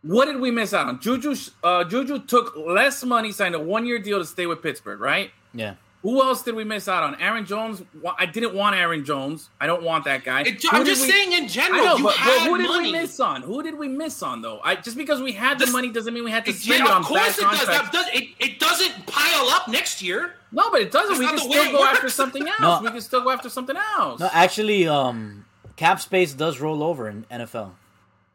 what 0.02 0.26
did 0.26 0.40
we 0.40 0.50
miss 0.50 0.72
out 0.74 0.86
on? 0.86 1.00
Juju 1.00 1.34
uh, 1.62 1.84
Juju 1.84 2.20
took 2.20 2.56
less 2.56 3.04
money, 3.04 3.32
signed 3.32 3.54
a 3.54 3.58
one 3.60 3.86
year 3.86 3.98
deal 3.98 4.18
to 4.18 4.24
stay 4.24 4.46
with 4.46 4.62
Pittsburgh, 4.62 5.00
right? 5.00 5.30
Yeah. 5.54 5.74
Who 6.02 6.22
else 6.22 6.42
did 6.42 6.54
we 6.54 6.62
miss 6.62 6.86
out 6.86 7.02
on? 7.02 7.20
Aaron 7.20 7.44
Jones. 7.44 7.82
I 8.16 8.24
didn't 8.26 8.54
want 8.54 8.76
Aaron 8.76 9.04
Jones. 9.04 9.50
I 9.60 9.66
don't 9.66 9.82
want 9.82 10.04
that 10.04 10.22
guy. 10.22 10.42
It- 10.42 10.64
I'm 10.70 10.84
just 10.86 11.02
we- 11.02 11.10
saying 11.10 11.32
in 11.32 11.48
general, 11.48 11.84
know, 11.84 11.96
you 11.96 12.04
but, 12.04 12.14
but 12.24 12.40
who 12.42 12.56
did 12.56 12.68
money. 12.68 12.92
we 12.92 12.98
miss 13.00 13.18
on? 13.18 13.42
Who 13.42 13.64
did 13.64 13.76
we 13.76 13.88
miss 13.88 14.22
on 14.22 14.40
though? 14.40 14.60
I 14.62 14.76
just 14.76 14.96
because 14.96 15.20
we 15.20 15.32
had 15.32 15.58
the 15.58 15.64
This- 15.64 15.72
money 15.72 15.90
doesn't 15.90 16.14
mean 16.14 16.22
we 16.22 16.30
had 16.30 16.44
to 16.44 16.52
It- 16.52 16.56
spend 16.58 16.84
yeah, 16.84 16.86
it 16.86 16.90
on 16.92 17.00
of 17.00 17.06
course 17.06 17.20
bad 17.20 17.28
it 17.30 17.40
does. 17.40 17.58
contracts. 17.58 17.90
That 17.90 17.92
does 17.92 18.06
it, 18.14 18.28
it 18.38 18.60
doesn't 18.60 19.06
pile 19.06 19.48
up 19.48 19.66
next 19.66 20.00
year. 20.00 20.34
No, 20.52 20.70
but 20.70 20.82
it 20.82 20.92
doesn't. 20.92 21.18
That's 21.18 21.18
we 21.18 21.26
can 21.26 21.38
still 21.50 21.64
it 21.64 21.72
go 21.72 21.84
after 21.84 22.08
something 22.08 22.46
else. 22.60 22.60
No. 22.60 22.80
We 22.84 22.90
can 22.92 23.00
still 23.00 23.22
go 23.22 23.30
after 23.30 23.48
something 23.50 23.76
else. 23.76 24.20
No, 24.20 24.30
actually, 24.32 24.86
um, 24.86 25.44
cap 25.78 26.00
space 26.00 26.34
does 26.34 26.60
roll 26.60 26.82
over 26.82 27.08
in 27.08 27.24
NFL. 27.30 27.70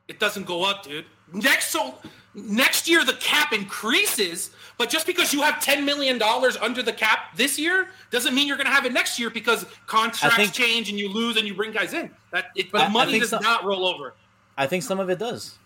It 0.07 0.19
doesn't 0.19 0.45
go 0.45 0.63
up, 0.63 0.83
dude. 0.83 1.05
Next 1.31 1.67
so 1.69 1.95
next 2.33 2.87
year 2.87 3.03
the 3.05 3.13
cap 3.13 3.53
increases, 3.53 4.51
but 4.77 4.89
just 4.89 5.05
because 5.05 5.33
you 5.33 5.41
have 5.41 5.61
ten 5.61 5.85
million 5.85 6.17
dollars 6.17 6.57
under 6.57 6.81
the 6.81 6.93
cap 6.93 7.35
this 7.35 7.59
year 7.59 7.89
doesn't 8.11 8.33
mean 8.33 8.47
you're 8.47 8.57
going 8.57 8.67
to 8.67 8.73
have 8.73 8.85
it 8.85 8.93
next 8.93 9.19
year 9.19 9.29
because 9.29 9.65
contracts 9.87 10.37
think- 10.37 10.53
change 10.53 10.89
and 10.89 10.97
you 10.99 11.09
lose 11.09 11.37
and 11.37 11.47
you 11.47 11.53
bring 11.53 11.71
guys 11.71 11.93
in. 11.93 12.09
That 12.31 12.45
it, 12.55 12.67
I- 12.73 12.79
the 12.79 12.83
I 12.85 12.87
money 12.89 13.11
think 13.11 13.23
does 13.23 13.29
so- 13.31 13.39
not 13.39 13.63
roll 13.65 13.85
over. 13.85 14.13
I 14.57 14.67
think 14.67 14.83
some 14.83 14.99
of 14.99 15.09
it 15.09 15.19
does. 15.19 15.57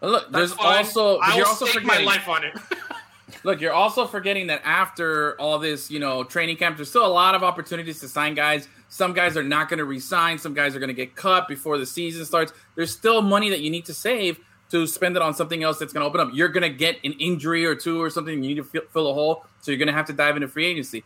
Look, 0.00 0.30
there's 0.30 0.52
fine. 0.52 0.78
also 0.78 1.18
I 1.18 1.34
you're 1.36 1.44
will 1.44 1.48
also 1.50 1.66
stake 1.66 1.82
my 1.84 1.94
forgetting. 1.96 2.06
life 2.06 2.28
on 2.28 2.44
it. 2.44 2.54
Look, 3.44 3.60
you're 3.60 3.72
also 3.72 4.06
forgetting 4.06 4.46
that 4.48 4.62
after 4.64 5.40
all 5.40 5.58
this, 5.58 5.90
you 5.90 5.98
know, 5.98 6.22
training 6.24 6.56
camp, 6.56 6.76
there's 6.76 6.88
still 6.88 7.06
a 7.06 7.08
lot 7.08 7.34
of 7.34 7.42
opportunities 7.42 7.98
to 8.00 8.08
sign 8.08 8.34
guys. 8.34 8.68
Some 8.88 9.12
guys 9.12 9.36
are 9.36 9.42
not 9.42 9.68
going 9.68 9.78
to 9.78 9.84
resign. 9.84 10.38
Some 10.38 10.54
guys 10.54 10.74
are 10.74 10.78
going 10.78 10.88
to 10.88 10.94
get 10.94 11.14
cut 11.14 11.46
before 11.46 11.78
the 11.78 11.86
season 11.86 12.24
starts. 12.24 12.52
There's 12.74 12.90
still 12.90 13.22
money 13.22 13.50
that 13.50 13.60
you 13.60 13.70
need 13.70 13.84
to 13.86 13.94
save 13.94 14.40
to 14.70 14.86
spend 14.86 15.16
it 15.16 15.22
on 15.22 15.34
something 15.34 15.62
else 15.62 15.78
that's 15.78 15.92
going 15.92 16.02
to 16.02 16.06
open 16.06 16.20
up. 16.20 16.30
You're 16.34 16.48
going 16.48 16.62
to 16.62 16.76
get 16.76 16.96
an 17.04 17.12
injury 17.14 17.64
or 17.64 17.74
two 17.74 18.00
or 18.02 18.10
something. 18.10 18.42
You 18.42 18.54
need 18.54 18.72
to 18.72 18.82
fill, 18.82 19.10
a 19.10 19.14
hole, 19.14 19.44
so 19.60 19.70
you're 19.70 19.78
going 19.78 19.88
to 19.88 19.94
have 19.94 20.06
to 20.06 20.12
dive 20.12 20.36
into 20.36 20.48
free 20.48 20.66
agency. 20.66 21.04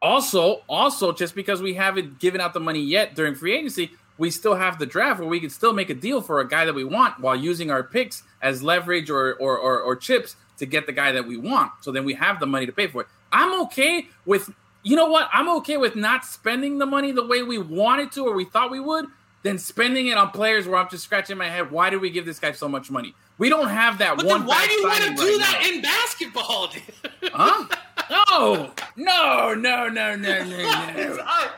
Also, 0.00 0.62
also, 0.68 1.12
just 1.12 1.34
because 1.34 1.62
we 1.62 1.74
haven't 1.74 2.18
given 2.18 2.40
out 2.40 2.54
the 2.54 2.60
money 2.60 2.80
yet 2.80 3.14
during 3.14 3.34
free 3.34 3.56
agency, 3.56 3.92
we 4.18 4.30
still 4.30 4.56
have 4.56 4.78
the 4.78 4.86
draft 4.86 5.20
where 5.20 5.28
we 5.28 5.40
can 5.40 5.50
still 5.50 5.72
make 5.72 5.90
a 5.90 5.94
deal 5.94 6.20
for 6.20 6.40
a 6.40 6.48
guy 6.48 6.64
that 6.64 6.74
we 6.74 6.84
want 6.84 7.20
while 7.20 7.36
using 7.36 7.70
our 7.70 7.82
picks 7.82 8.22
as 8.40 8.62
leverage 8.62 9.10
or 9.10 9.34
or, 9.34 9.56
or, 9.56 9.80
or 9.80 9.96
chips 9.96 10.36
to 10.58 10.66
get 10.66 10.86
the 10.86 10.92
guy 10.92 11.12
that 11.12 11.26
we 11.26 11.36
want. 11.36 11.72
So 11.80 11.92
then 11.92 12.04
we 12.04 12.14
have 12.14 12.40
the 12.40 12.46
money 12.46 12.66
to 12.66 12.72
pay 12.72 12.88
for 12.88 13.02
it. 13.02 13.06
I'm 13.32 13.62
okay 13.62 14.08
with 14.26 14.50
you 14.82 14.96
know 14.96 15.06
what? 15.06 15.28
I'm 15.32 15.48
okay 15.58 15.76
with 15.76 15.96
not 15.96 16.24
spending 16.24 16.78
the 16.78 16.86
money 16.86 17.12
the 17.12 17.26
way 17.26 17.42
we 17.42 17.58
wanted 17.58 18.12
to 18.12 18.24
or 18.26 18.34
we 18.34 18.44
thought 18.44 18.70
we 18.70 18.80
would, 18.80 19.06
than 19.42 19.58
spending 19.58 20.06
it 20.08 20.16
on 20.16 20.30
players 20.30 20.66
where 20.68 20.78
I'm 20.78 20.88
just 20.88 21.04
scratching 21.04 21.36
my 21.36 21.48
head. 21.48 21.70
Why 21.70 21.90
did 21.90 22.00
we 22.00 22.10
give 22.10 22.24
this 22.26 22.38
guy 22.38 22.52
so 22.52 22.68
much 22.68 22.90
money? 22.90 23.14
We 23.38 23.48
don't 23.48 23.68
have 23.68 23.98
that 23.98 24.16
But 24.16 24.26
one. 24.26 24.40
then 24.40 24.48
why 24.48 24.66
do 24.66 24.72
you 24.74 24.82
want 24.84 25.02
to 25.02 25.14
do 25.14 25.22
right 25.22 25.38
that 25.40 25.60
now. 25.62 25.68
in 25.76 25.82
basketball, 25.82 26.68
dude? 26.68 27.32
Huh? 27.32 27.66
No, 28.10 28.70
no, 28.96 29.54
no, 29.54 29.88
no, 29.88 30.16
no, 30.16 30.44
no, 30.44 30.44
no. 30.44 31.18
I 31.24 31.50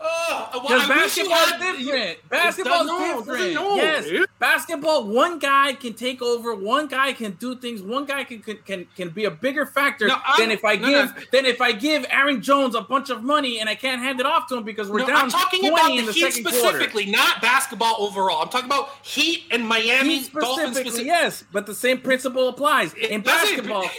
you 0.00 0.88
basketball's 0.88 1.50
had- 1.50 1.60
different. 1.60 2.28
Basketball's 2.28 2.86
it 2.86 2.86
doesn't 2.86 3.26
different. 3.26 3.54
know, 3.54 3.74
yes, 3.76 4.04
dude. 4.04 4.28
basketball. 4.38 5.04
One 5.06 5.38
guy 5.38 5.72
can 5.72 5.94
take 5.94 6.22
over. 6.22 6.54
One 6.54 6.86
guy 6.86 7.12
can 7.12 7.32
do 7.32 7.56
things. 7.56 7.82
One 7.82 8.04
guy 8.04 8.24
can 8.24 8.40
can 8.40 8.58
can, 8.64 8.86
can 8.96 9.08
be 9.10 9.24
a 9.24 9.30
bigger 9.30 9.66
factor 9.66 10.06
No, 10.06 10.16
than 10.38 10.50
if 10.50 10.64
I 10.64 10.76
no, 10.76 10.86
give 10.88 11.16
no. 11.16 11.22
than 11.32 11.46
if 11.46 11.60
I 11.60 11.72
give 11.72 12.06
Aaron 12.10 12.40
Jones 12.42 12.74
a 12.74 12.80
bunch 12.82 13.10
of 13.10 13.22
money 13.24 13.58
and 13.60 13.68
I 13.68 13.74
can't 13.74 14.00
hand 14.00 14.20
it 14.20 14.26
off 14.26 14.46
to 14.48 14.56
him 14.56 14.64
because 14.64 14.88
we're 14.88 15.00
No, 15.00 15.06
down 15.08 15.16
I'm 15.24 15.30
talking 15.30 15.66
about 15.68 15.88
the 15.88 16.02
the 16.06 16.12
Heat 16.12 16.32
second 16.32 16.44
quarter. 16.44 16.58
specifically, 16.58 17.06
not 17.06 17.42
basketball 17.42 17.96
overall. 17.98 18.42
I'm 18.42 18.48
talking 18.48 18.66
about 18.66 18.90
Heat 19.02 19.44
and 19.50 19.66
Miami 19.66 20.18
Heat 20.18 20.32
Dolphins 20.32 20.76
specifically, 20.76 20.90
specifically. 20.90 21.06
yes, 21.06 21.44
but 21.52 21.66
the 21.66 21.74
same 21.74 22.00
principle 22.00 22.48
applies 22.48 22.94
in 22.94 23.20
basketball. 23.22 23.88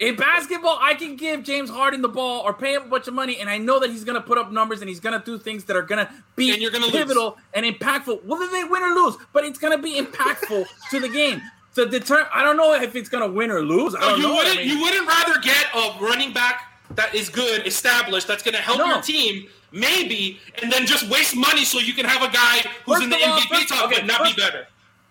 In 0.00 0.16
basketball, 0.16 0.78
I 0.80 0.94
can 0.94 1.14
give 1.16 1.42
James 1.42 1.68
Harden 1.68 2.00
the 2.00 2.08
ball 2.08 2.40
or 2.42 2.54
pay 2.54 2.72
him 2.74 2.84
a 2.84 2.86
bunch 2.86 3.06
of 3.06 3.12
money, 3.12 3.38
and 3.38 3.50
I 3.50 3.58
know 3.58 3.78
that 3.80 3.90
he's 3.90 4.02
going 4.02 4.14
to 4.14 4.26
put 4.26 4.38
up 4.38 4.50
numbers 4.50 4.80
and 4.80 4.88
he's 4.88 4.98
going 4.98 5.18
to 5.18 5.22
do 5.24 5.38
things 5.38 5.64
that 5.64 5.76
are 5.76 5.82
going 5.82 6.04
to 6.04 6.10
be 6.36 6.50
And 6.52 6.62
you're 6.62 6.70
gonna 6.70 6.86
lose. 6.86 6.92
pivotal 6.96 7.36
and 7.52 7.66
impactful. 7.66 8.24
Whether 8.24 8.48
they 8.48 8.64
win 8.64 8.82
or 8.82 8.94
lose, 8.94 9.16
but 9.34 9.44
it's 9.44 9.58
going 9.58 9.76
to 9.76 9.82
be 9.82 10.00
impactful 10.00 10.64
to 10.90 11.00
the 11.00 11.08
game. 11.08 11.42
To 11.74 11.84
deter, 11.86 12.26
I 12.34 12.42
don't 12.42 12.56
know 12.56 12.72
if 12.74 12.96
it's 12.96 13.10
going 13.10 13.22
to 13.28 13.30
win 13.30 13.50
or 13.50 13.60
lose. 13.62 13.94
I 13.94 13.98
oh, 14.00 14.08
don't 14.08 14.16
you 14.20 14.26
know. 14.28 14.34
wouldn't. 14.36 14.58
I 14.58 14.62
mean, 14.62 14.68
you 14.70 14.80
wouldn't 14.80 15.06
rather 15.06 15.38
get 15.40 15.66
a 15.74 15.98
running 16.02 16.32
back 16.32 16.62
that 16.96 17.14
is 17.14 17.28
good, 17.28 17.66
established, 17.66 18.26
that's 18.26 18.42
going 18.42 18.54
to 18.56 18.60
help 18.62 18.78
No. 18.78 18.86
your 18.86 19.02
team, 19.02 19.46
maybe, 19.70 20.40
and 20.62 20.72
then 20.72 20.86
just 20.86 21.08
waste 21.10 21.36
money 21.36 21.64
so 21.64 21.78
you 21.78 21.92
can 21.92 22.06
have 22.06 22.22
a 22.28 22.32
guy 22.32 22.60
who's 22.86 22.94
First 22.96 23.04
in 23.04 23.10
the 23.10 23.16
all, 23.24 23.38
MVP 23.38 23.54
first- 23.54 23.68
talk 23.68 23.84
okay, 23.84 23.96
but 24.00 24.06
not 24.06 24.18
first- 24.20 24.34
be 24.36 24.42
better. 24.42 24.66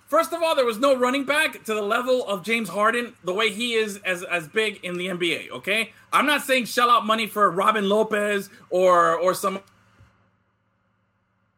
First 0.10 0.34
of 0.34 0.41
all, 0.41 0.55
there 0.55 0.66
was 0.66 0.80
no 0.80 0.97
running 0.97 1.24
back 1.24 1.64
to 1.66 1.74
the 1.76 1.84
level 1.84 2.26
of 2.28 2.41
James 2.41 2.68
Harden, 2.68 3.14
the 3.24 3.32
way 3.32 3.51
he 3.51 3.76
is 3.76 3.97
as 3.97 4.24
as 4.24 4.47
big 4.47 4.84
in 4.84 4.97
the 4.97 5.05
NBA. 5.05 5.51
Okay, 5.51 5.93
I'm 6.12 6.26
not 6.26 6.41
saying 6.41 6.66
shell 6.66 6.89
out 6.89 7.05
money 7.05 7.28
for 7.28 7.51
Robin 7.51 7.88
Lopez 7.88 8.49
or 8.72 9.16
or 9.20 9.36
some. 9.36 9.60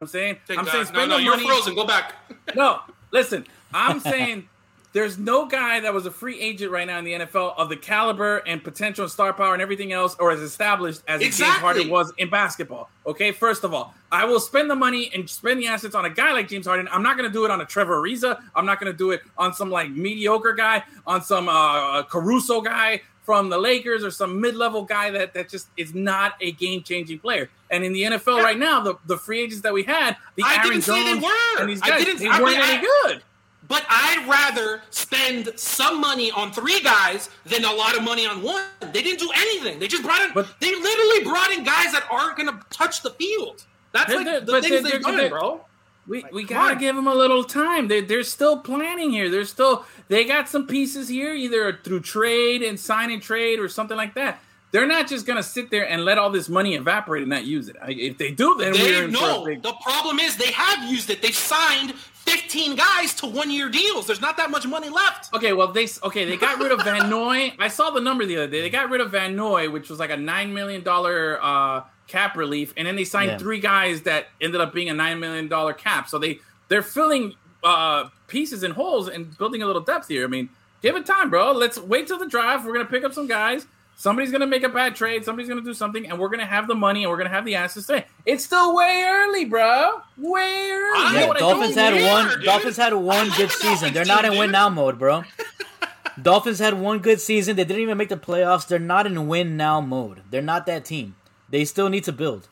I'm 0.02 0.08
saying 0.08 0.36
I'm 0.50 0.66
saying 0.66 0.80
no, 0.80 0.84
spend 0.84 1.10
no, 1.10 1.18
the 1.18 1.24
you're 1.24 1.38
frozen. 1.38 1.76
Go 1.76 1.88
back. 1.88 2.14
No, 2.54 2.82
listen, 3.12 3.48
I'm 3.74 4.02
saying 4.02 4.50
there's 4.94 5.18
no 5.18 5.46
guy 5.46 5.80
that 5.80 5.94
was 5.94 6.06
a 6.06 6.12
free 6.12 6.40
agent 6.40 6.72
right 6.72 6.86
now 6.86 6.98
in 7.00 7.06
the 7.06 7.14
NFL 7.14 7.54
of 7.58 7.70
the 7.70 7.78
caliber 7.78 8.38
and 8.40 8.64
potential 8.64 9.04
and 9.06 9.12
star 9.12 9.32
power 9.32 9.54
and 9.54 9.62
everything 9.62 9.94
else, 9.94 10.16
or 10.20 10.32
as 10.32 10.42
established 10.42 11.02
as 11.08 11.22
James 11.22 11.40
Harden 11.40 11.90
was 11.90 12.12
in 12.18 12.30
basketball. 12.30 12.90
Okay, 13.08 13.32
first 13.32 13.64
of 13.64 13.74
all, 13.74 13.94
I 14.12 14.26
will 14.26 14.40
spend 14.42 14.70
the 14.70 14.76
money 14.76 15.10
and 15.14 15.30
spend 15.30 15.60
the 15.62 15.68
assets 15.68 15.96
on 15.96 16.04
a 16.06 16.10
guy 16.10 16.34
like 16.34 16.50
James 16.50 16.66
Harden. 16.68 16.90
I'm 16.92 17.04
not 17.04 17.18
going 17.18 17.30
to 17.30 17.34
do 17.34 17.46
it 17.46 17.52
on 17.52 17.62
a 17.62 17.66
Trevor 17.66 18.02
Ariza. 18.02 18.42
I'm 18.56 18.66
not 18.66 18.80
going 18.82 18.92
to 18.92 18.98
do 18.98 19.12
it 19.12 19.22
on 19.38 19.54
some 19.54 19.70
like 19.72 19.90
mediocre 19.92 20.54
guy, 20.54 20.84
on 21.08 21.22
some 21.22 21.48
uh, 21.48 22.04
Caruso 22.04 22.60
guy 22.62 23.02
from 23.24 23.50
the 23.50 23.58
Lakers 23.58 24.04
or 24.04 24.10
some 24.12 24.42
mid-level 24.42 24.84
guy 24.84 25.12
that 25.12 25.34
that 25.36 25.48
just 25.48 25.68
is 25.78 25.94
not 25.94 26.34
a 26.42 26.52
game-changing 26.54 27.20
player. 27.20 27.50
And 27.70 27.86
in 27.86 27.94
the 27.94 28.04
NFL 28.04 28.44
right 28.44 28.58
now, 28.58 28.82
the, 28.82 28.96
the 29.06 29.16
free 29.18 29.40
agents 29.40 29.62
that 29.62 29.72
we 29.74 29.84
had, 29.84 30.18
the 30.36 30.44
I 30.44 30.56
Aaron 30.56 30.70
didn't 30.72 30.84
say 30.84 31.04
they 31.14 31.20
Jones 31.22 31.34
and 31.60 31.70
these 31.70 31.82
I 31.84 31.88
guys, 31.90 32.04
didn't- 32.06 32.20
they 32.20 32.28
I 32.28 32.42
weren't 32.42 32.58
mean, 32.58 32.62
any 32.62 32.78
I- 32.80 32.82
good. 33.04 33.24
But 33.72 33.86
I'd 33.90 34.26
rather 34.28 34.82
spend 34.90 35.54
some 35.56 36.02
money 36.02 36.30
on 36.30 36.52
three 36.52 36.82
guys 36.82 37.30
than 37.46 37.64
a 37.64 37.72
lot 37.74 37.96
of 37.96 38.04
money 38.04 38.26
on 38.26 38.42
one. 38.44 38.64
They 38.92 39.02
didn't 39.02 39.20
do 39.20 39.32
anything. 39.34 39.80
They 39.80 39.88
just 39.88 40.04
brought 40.04 40.22
in. 40.24 40.32
But- 40.34 40.48
they 40.60 40.76
literally 40.76 41.24
brought 41.24 41.52
in 41.52 41.64
guys 41.64 41.94
that 41.94 42.04
aren't 42.12 42.36
going 42.36 42.50
to 42.50 42.60
touch 42.70 43.02
the 43.02 43.12
field. 43.12 43.64
That's 43.94 44.14
like 44.14 44.26
the 44.26 44.44
but 44.52 44.62
things 44.62 44.70
they're- 44.70 44.82
they've 44.82 44.92
they're- 44.92 45.00
done, 45.00 45.16
they're- 45.18 45.30
bro. 45.30 45.62
We, 46.06 46.26
we 46.34 46.44
gotta 46.44 46.74
on. 46.74 46.80
give 46.80 46.96
them 46.98 47.08
a 47.08 47.14
little 47.16 47.44
time. 47.46 47.88
They 47.88 48.02
they're 48.02 48.24
still 48.24 48.58
planning 48.58 49.12
here. 49.12 49.30
They're 49.30 49.46
still 49.46 49.86
they 50.10 50.26
got 50.26 50.50
some 50.50 50.66
pieces 50.68 51.08
here, 51.08 51.34
either 51.34 51.80
through 51.84 52.02
trade 52.02 52.64
and 52.64 52.78
sign 52.78 53.12
and 53.12 53.22
trade 53.22 53.60
or 53.60 53.70
something 53.70 53.96
like 53.96 54.16
that. 54.16 54.40
They're 54.72 54.88
not 54.88 55.08
just 55.08 55.26
gonna 55.28 55.44
sit 55.44 55.70
there 55.70 55.88
and 55.88 56.04
let 56.04 56.18
all 56.18 56.32
this 56.32 56.50
money 56.50 56.74
evaporate 56.76 57.22
and 57.22 57.30
not 57.30 57.46
use 57.46 57.70
it. 57.70 57.76
I, 57.82 57.92
if 57.92 58.18
they 58.18 58.32
do, 58.32 58.56
then 58.58 58.72
we're 58.72 58.78
They 58.80 59.04
in 59.04 59.12
for 59.14 59.20
a 59.20 59.28
no. 59.28 59.46
big. 59.46 59.62
The 59.62 59.74
problem 59.84 60.18
is 60.20 60.38
they 60.38 60.52
have 60.52 60.90
used 60.92 61.10
it. 61.12 61.22
They've 61.22 61.36
signed 61.36 61.94
15 62.26 62.76
guys 62.76 63.14
to 63.16 63.26
one-year 63.28 63.70
deals. 63.70 64.08
There's 64.08 64.22
not 64.22 64.38
that 64.38 64.52
much 64.52 64.68
money 64.68 64.90
left. 64.90 65.34
Okay, 65.34 65.54
well 65.54 65.68
they 65.72 65.88
okay 66.04 66.26
they 66.26 66.38
got 66.38 66.60
rid 66.60 66.72
of 66.72 66.84
Van 66.84 67.10
Noy. 67.10 67.54
I 67.60 67.68
saw 67.68 67.90
the 67.92 68.02
number 68.02 68.26
the 68.26 68.38
other 68.38 68.48
day. 68.48 68.62
They 68.62 68.70
got 68.70 68.90
rid 68.90 69.02
of 69.02 69.12
Van 69.12 69.36
Noy, 69.36 69.70
which 69.70 69.90
was 69.90 70.00
like 70.00 70.10
a 70.12 70.18
nine 70.18 70.54
million 70.54 70.84
dollar 70.84 71.40
uh, 71.42 71.84
cap 72.08 72.36
relief, 72.36 72.74
and 72.78 72.88
then 72.88 72.96
they 72.96 73.06
signed 73.06 73.32
Yeah. 73.32 73.38
three 73.38 73.60
guys 73.60 74.02
that 74.04 74.28
ended 74.40 74.62
up 74.62 74.74
being 74.74 74.90
a 74.90 74.94
nine 74.94 75.20
million 75.20 75.48
dollar 75.48 75.74
cap. 75.74 76.10
So 76.10 76.18
they 76.20 76.40
they're 76.68 76.82
filling 76.84 77.34
uh, 77.64 78.10
pieces 78.28 78.64
and 78.64 78.74
holes 78.74 79.08
and 79.08 79.38
building 79.38 79.62
a 79.62 79.66
little 79.66 79.82
depth 79.82 80.08
here. 80.08 80.24
I 80.24 80.28
mean, 80.28 80.50
give 80.82 80.96
it 80.96 81.06
time, 81.06 81.30
bro. 81.30 81.52
Let's 81.54 81.78
wait 81.80 82.08
till 82.08 82.18
the 82.20 82.28
draft. 82.28 82.66
We're 82.66 82.74
gonna 82.74 82.86
pick 82.86 83.04
up 83.04 83.14
some 83.14 83.28
guys. 83.28 83.66
Somebody's 84.02 84.32
gonna 84.32 84.48
make 84.48 84.64
a 84.64 84.70
bad 84.70 84.96
trade. 84.96 85.24
Somebody's 85.24 85.48
gonna 85.48 85.62
do 85.62 85.76
something, 85.76 86.10
and 86.10 86.18
we're 86.18 86.30
gonna 86.30 86.44
have 86.44 86.68
the 86.68 86.74
money 86.74 87.04
and 87.04 87.12
we're 87.12 87.18
gonna 87.20 87.30
have 87.30 87.46
the 87.46 87.54
assets. 87.54 87.86
Today. 87.86 88.06
It's 88.26 88.44
still 88.44 88.76
way 88.76 89.04
early, 89.08 89.46
bro. 89.46 90.02
Way 90.18 90.72
early. 90.72 90.98
I 90.98 91.10
You 91.14 91.20
know 91.28 91.34
Yeah, 91.34 91.40
Dolphins 91.40 91.76
had 91.76 91.94
mean? 91.94 92.08
one. 92.08 92.28
dude. 92.30 92.44
Dolphins 92.44 92.78
had 92.78 92.96
one 92.96 93.30
good 93.38 93.52
season. 93.52 93.94
They're 93.94 94.04
not 94.04 94.26
in 94.26 94.40
win 94.40 94.50
now 94.50 94.70
mode, 94.70 94.98
bro. 94.98 95.24
Dolphins 96.20 96.58
had 96.58 96.74
one 96.80 96.98
good 96.98 97.22
season. 97.22 97.56
They 97.56 97.64
didn't 97.64 97.84
even 97.84 97.96
make 97.96 98.10
the 98.10 98.18
playoffs. 98.18 98.68
They're 98.68 98.80
not 98.80 99.06
in 99.06 99.28
win 99.28 99.56
now 99.56 99.82
mode. 99.82 100.24
They're 100.32 100.42
not 100.42 100.66
that 100.66 100.84
team. 100.84 101.16
They 101.52 101.64
still 101.64 101.88
need 101.90 102.06
to 102.06 102.12
build. 102.12 102.50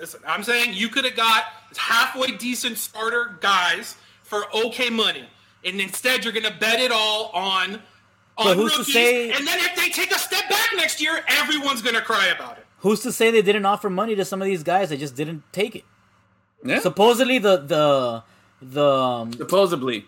Listen, 0.00 0.22
I'm 0.26 0.42
saying 0.42 0.72
you 0.72 0.88
could 0.88 1.04
have 1.04 1.16
got 1.16 1.44
halfway 1.76 2.28
decent 2.28 2.78
starter 2.78 3.36
guys 3.42 3.96
for 4.22 4.44
okay 4.64 4.88
money, 4.88 5.28
and 5.66 5.78
instead 5.82 6.24
you're 6.24 6.32
going 6.32 6.50
to 6.50 6.58
bet 6.58 6.80
it 6.80 6.92
all 6.92 7.30
on 7.34 7.82
on 8.38 8.46
But 8.46 8.56
who's 8.56 8.74
to 8.76 8.84
say- 8.84 9.30
And 9.30 9.46
then 9.46 9.58
if 9.60 9.76
they 9.76 9.88
take 9.90 10.10
a 10.10 10.18
step 10.18 10.48
back 10.48 10.70
next 10.76 11.00
year, 11.00 11.22
everyone's 11.28 11.82
going 11.82 11.94
to 11.94 12.00
cry 12.02 12.26
about 12.26 12.58
it. 12.58 12.66
Who's 12.78 13.00
to 13.00 13.12
say 13.12 13.30
they 13.30 13.42
didn't 13.42 13.64
offer 13.66 13.88
money 13.88 14.14
to 14.16 14.24
some 14.24 14.42
of 14.42 14.46
these 14.46 14.62
guys? 14.62 14.88
They 14.88 14.96
just 14.96 15.14
didn't 15.14 15.44
take 15.52 15.76
it. 15.76 15.84
Yeah. 16.64 16.80
Supposedly 16.80 17.38
the 17.38 17.56
the 17.58 18.22
the 18.60 18.84
um, 18.88 19.32
Supposedly. 19.32 20.06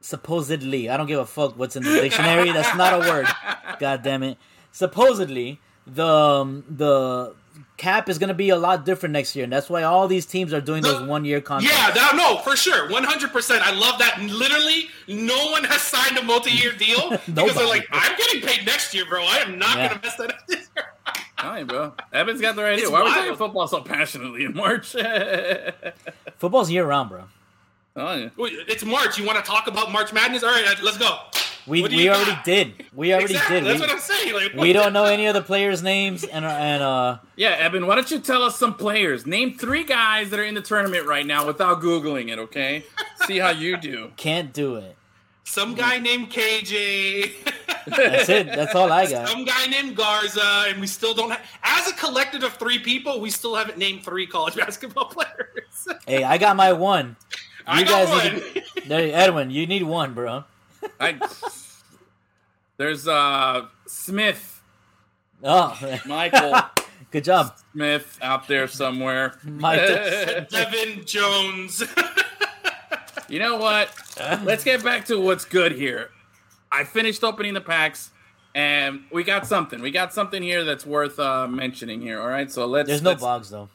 supposedly 0.00 0.88
I 0.88 0.96
don't 0.96 1.06
give 1.06 1.18
a 1.18 1.26
fuck 1.26 1.58
what's 1.58 1.76
in 1.76 1.82
the 1.82 2.00
dictionary. 2.00 2.52
That's 2.52 2.74
not 2.76 2.94
a 2.94 2.98
word. 3.10 3.26
God 3.78 4.02
damn 4.02 4.22
it. 4.22 4.38
Supposedly 4.72 5.60
the 5.86 6.06
um, 6.06 6.64
the 6.68 7.34
cap 7.76 8.08
is 8.08 8.18
going 8.18 8.28
to 8.28 8.34
be 8.34 8.50
a 8.50 8.56
lot 8.56 8.84
different 8.84 9.12
next 9.12 9.34
year, 9.34 9.44
and 9.44 9.52
that's 9.52 9.68
why 9.68 9.82
all 9.82 10.06
these 10.08 10.26
teams 10.26 10.52
are 10.52 10.60
doing 10.60 10.82
those 10.82 11.02
one 11.02 11.24
year 11.24 11.40
contracts. 11.40 11.76
Yeah, 11.78 11.90
that, 11.90 12.14
no, 12.16 12.38
for 12.38 12.56
sure, 12.56 12.88
100. 12.90 13.32
percent 13.32 13.66
I 13.66 13.72
love 13.72 13.98
that. 13.98 14.20
Literally, 14.22 14.88
no 15.08 15.50
one 15.50 15.64
has 15.64 15.80
signed 15.82 16.16
a 16.18 16.22
multi-year 16.22 16.72
deal 16.78 17.10
because 17.10 17.54
they're 17.54 17.66
like, 17.66 17.86
I'm 17.90 18.16
getting 18.16 18.40
paid 18.42 18.64
next 18.66 18.94
year, 18.94 19.04
bro. 19.06 19.22
I 19.24 19.38
am 19.38 19.58
not 19.58 19.76
Yeah. 19.76 19.88
going 19.88 20.00
to 20.00 20.06
mess 20.06 20.16
that 20.16 20.30
up 20.30 20.46
this 20.46 20.68
year. 20.76 20.86
All 21.38 21.50
right, 21.50 21.66
bro. 21.66 21.92
Evan's 22.12 22.40
got 22.40 22.56
the 22.56 22.62
right 22.62 22.72
idea. 22.74 22.84
It's 22.84 22.92
Why 22.92 23.00
are 23.00 23.04
we 23.04 23.10
wild. 23.10 23.22
talking 23.24 23.36
football 23.36 23.68
so 23.68 23.80
passionately 23.82 24.44
in 24.44 24.54
March? 24.54 24.92
Football's 26.38 26.70
year 26.70 26.86
round, 26.86 27.10
bro. 27.10 27.24
Oh, 27.96 28.14
yeah. 28.14 28.28
It's 28.38 28.84
March. 28.84 29.18
You 29.18 29.26
want 29.26 29.38
to 29.38 29.44
talk 29.48 29.66
about 29.66 29.92
March 29.92 30.12
Madness? 30.12 30.42
All 30.42 30.50
right, 30.50 30.74
let's 30.82 30.98
go. 30.98 31.18
We 31.66 31.82
we 31.82 32.08
already 32.10 32.36
did. 32.44 32.84
We 32.94 33.12
already 33.14 33.34
Exactly, 33.34 33.60
did. 33.60 33.64
That's 33.66 33.80
We, 33.80 33.86
what 33.86 33.90
I'm 33.90 34.00
saying. 34.00 34.34
Like, 34.34 34.52
we 34.54 34.72
don't 34.74 34.92
know 34.92 35.04
any 35.04 35.26
of 35.26 35.34
the 35.34 35.40
players' 35.42 35.82
names, 35.82 36.22
and 36.24 36.44
and 36.44 36.82
uh, 36.82 37.18
Yeah, 37.36 37.50
Evan, 37.58 37.86
why 37.86 37.94
don't 37.94 38.10
you 38.10 38.18
tell 38.20 38.42
us 38.42 38.56
some 38.58 38.74
players? 38.74 39.26
Name 39.26 39.56
three 39.56 39.84
guys 39.84 40.30
that 40.30 40.38
are 40.40 40.44
in 40.44 40.54
the 40.54 40.60
tournament 40.62 41.06
right 41.06 41.24
now 41.26 41.46
without 41.46 41.80
Googling 41.80 42.30
it, 42.30 42.38
okay? 42.38 42.84
See 43.26 43.38
how 43.38 43.50
you 43.50 43.76
do. 43.78 44.12
can't 44.16 44.52
do 44.52 44.76
it. 44.76 44.96
Some 45.44 45.74
guy 45.74 45.98
named 45.98 46.30
KJ. 46.30 47.32
That's 47.86 48.28
it. 48.30 48.46
That's 48.46 48.74
all 48.74 48.90
I 48.90 49.08
got. 49.10 49.28
Some 49.28 49.44
guy 49.44 49.66
named 49.66 49.94
Garza, 49.96 50.64
and 50.68 50.80
we 50.80 50.86
still 50.86 51.12
don't 51.14 51.30
have. 51.30 51.40
As 51.62 51.88
a 51.88 51.94
collective 51.94 52.42
of 52.42 52.54
three 52.54 52.78
people, 52.78 53.20
we 53.20 53.30
still 53.30 53.54
haven't 53.54 53.76
named 53.78 54.04
three 54.04 54.26
college 54.26 54.56
basketball 54.56 55.06
players. 55.06 55.88
Hey, 56.06 56.24
I 56.24 56.38
got 56.38 56.56
my 56.56 56.72
one. 56.72 57.16
I 57.66 57.80
You 57.80 57.84
got 57.86 58.06
guys 58.06 58.32
one. 58.32 58.42
need 58.54 58.88
to, 58.88 58.94
Edwin. 59.14 59.50
You 59.50 59.66
need 59.66 59.82
one, 59.82 60.14
bro. 60.14 60.44
I, 61.00 61.18
there's 62.76 63.06
uh 63.08 63.66
Smith, 63.86 64.62
Oh, 65.42 65.76
Michael 66.06 66.54
good 67.10 67.24
job, 67.24 67.54
Smith 67.72 68.18
out 68.22 68.48
there 68.48 68.66
somewhere. 68.68 69.38
Mike. 69.44 69.80
Devin 70.50 71.04
Jones. 71.04 71.82
You 73.26 73.38
know 73.38 73.56
what? 73.56 73.88
Let's 74.44 74.64
get 74.64 74.84
back 74.84 75.06
to 75.06 75.18
what's 75.18 75.46
good 75.46 75.72
here. 75.72 76.10
I 76.70 76.84
finished 76.84 77.24
opening 77.24 77.54
the 77.54 77.60
packs, 77.60 78.10
and 78.54 79.00
we 79.10 79.24
got 79.24 79.46
something. 79.46 79.80
We 79.80 79.90
got 79.90 80.12
something 80.12 80.42
here 80.42 80.62
that's 80.62 80.84
worth 80.84 81.18
uh, 81.18 81.48
mentioning 81.48 82.02
here. 82.02 82.20
All 82.20 82.28
right, 82.28 82.50
so 82.52 82.66
let's. 82.66 82.86
There's 82.86 83.00
no 83.02 83.10
let's- 83.10 83.22
Boggs 83.22 83.50
though. 83.50 83.70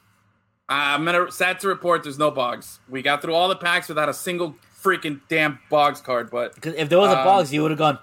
I'm 0.69 1.03
gonna 1.03 1.31
sad 1.31 1.59
to 1.61 1.67
report 1.67 2.03
there's 2.03 2.19
no 2.19 2.29
Boggs. 2.29 2.79
We 2.87 3.01
got 3.01 3.23
through 3.23 3.33
all 3.33 3.49
the 3.49 3.55
packs 3.55 3.89
without 3.89 4.07
a 4.07 4.13
single 4.13 4.55
freaking 4.83 5.19
damn 5.29 5.59
Boggs 5.69 6.01
card. 6.01 6.29
But 6.29 6.55
Because 6.55 6.73
if 6.75 6.89
there 6.89 6.99
was 6.99 7.11
a 7.11 7.17
Um, 7.19 7.25
Boggs, 7.25 7.53
you 7.53 7.61
would 7.61 7.71
have 7.71 7.77
gone. 7.77 7.99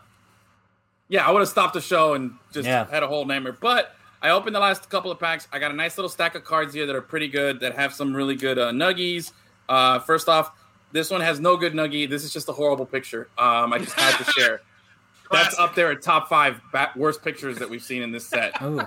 yeah, 1.08 1.26
I 1.26 1.30
would 1.30 1.40
have 1.40 1.48
stopped 1.48 1.74
the 1.74 1.80
show 1.80 2.14
and 2.14 2.32
just 2.52 2.66
Yeah. 2.68 2.86
had 2.90 3.02
a 3.02 3.06
whole 3.06 3.24
namer. 3.24 3.52
But 3.52 3.94
I 4.22 4.30
opened 4.30 4.54
the 4.56 4.60
last 4.60 4.88
couple 4.90 5.10
of 5.10 5.18
packs. 5.20 5.46
I 5.52 5.58
got 5.58 5.70
a 5.70 5.74
nice 5.74 5.96
little 5.96 6.08
stack 6.08 6.34
of 6.34 6.44
cards 6.44 6.74
here 6.74 6.86
that 6.86 6.96
are 6.96 7.02
pretty 7.02 7.28
good. 7.28 7.60
That 7.60 7.74
have 7.76 7.92
some 7.94 8.14
really 8.14 8.34
good 8.34 8.58
uh, 8.58 8.70
nuggies. 8.72 9.32
Uh, 9.68 9.98
first 10.00 10.28
off, 10.28 10.52
this 10.92 11.10
one 11.10 11.20
has 11.20 11.40
no 11.40 11.56
good 11.56 11.74
nuggie. 11.74 12.08
This 12.08 12.24
is 12.24 12.32
just 12.32 12.48
a 12.48 12.52
horrible 12.52 12.86
picture. 12.86 13.28
Um, 13.38 13.72
I 13.72 13.78
just 13.78 13.92
had 13.98 14.16
to 14.24 14.30
share. 14.32 14.60
That's 15.30 15.58
up 15.58 15.74
there 15.74 15.90
at 15.90 16.02
top 16.02 16.28
five 16.28 16.60
ba- 16.72 16.92
worst 16.94 17.22
pictures 17.22 17.58
that 17.58 17.68
we've 17.68 17.82
seen 17.82 18.02
in 18.02 18.12
this 18.12 18.26
set. 18.26 18.60
Ooh, 18.62 18.80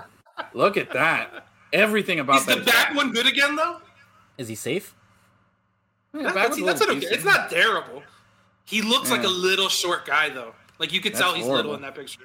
Look 0.54 0.76
at 0.78 0.90
that. 0.92 1.46
Everything 1.72 2.18
about 2.18 2.36
Is 2.40 2.46
the 2.46 2.54
that. 2.56 2.66
back 2.66 2.94
one 2.96 3.12
good 3.12 3.26
again 3.26 3.56
though? 3.56 3.80
Is 4.38 4.48
he 4.48 4.54
safe? 4.54 4.94
Yeah, 6.12 6.32
that's, 6.32 6.60
that's 6.60 6.80
little 6.80 6.96
okay. 6.96 7.06
It's 7.06 7.24
not 7.24 7.50
terrible. 7.50 8.02
He 8.64 8.82
looks 8.82 9.10
like 9.10 9.24
a 9.24 9.28
little 9.28 9.68
short 9.68 10.06
guy 10.06 10.28
though. 10.28 10.54
Like 10.78 10.92
you 10.92 11.00
could 11.00 11.14
tell 11.14 11.34
he's 11.34 11.44
horrible. 11.44 11.70
little 11.72 11.74
in 11.76 11.82
that 11.82 11.94
picture. 11.94 12.22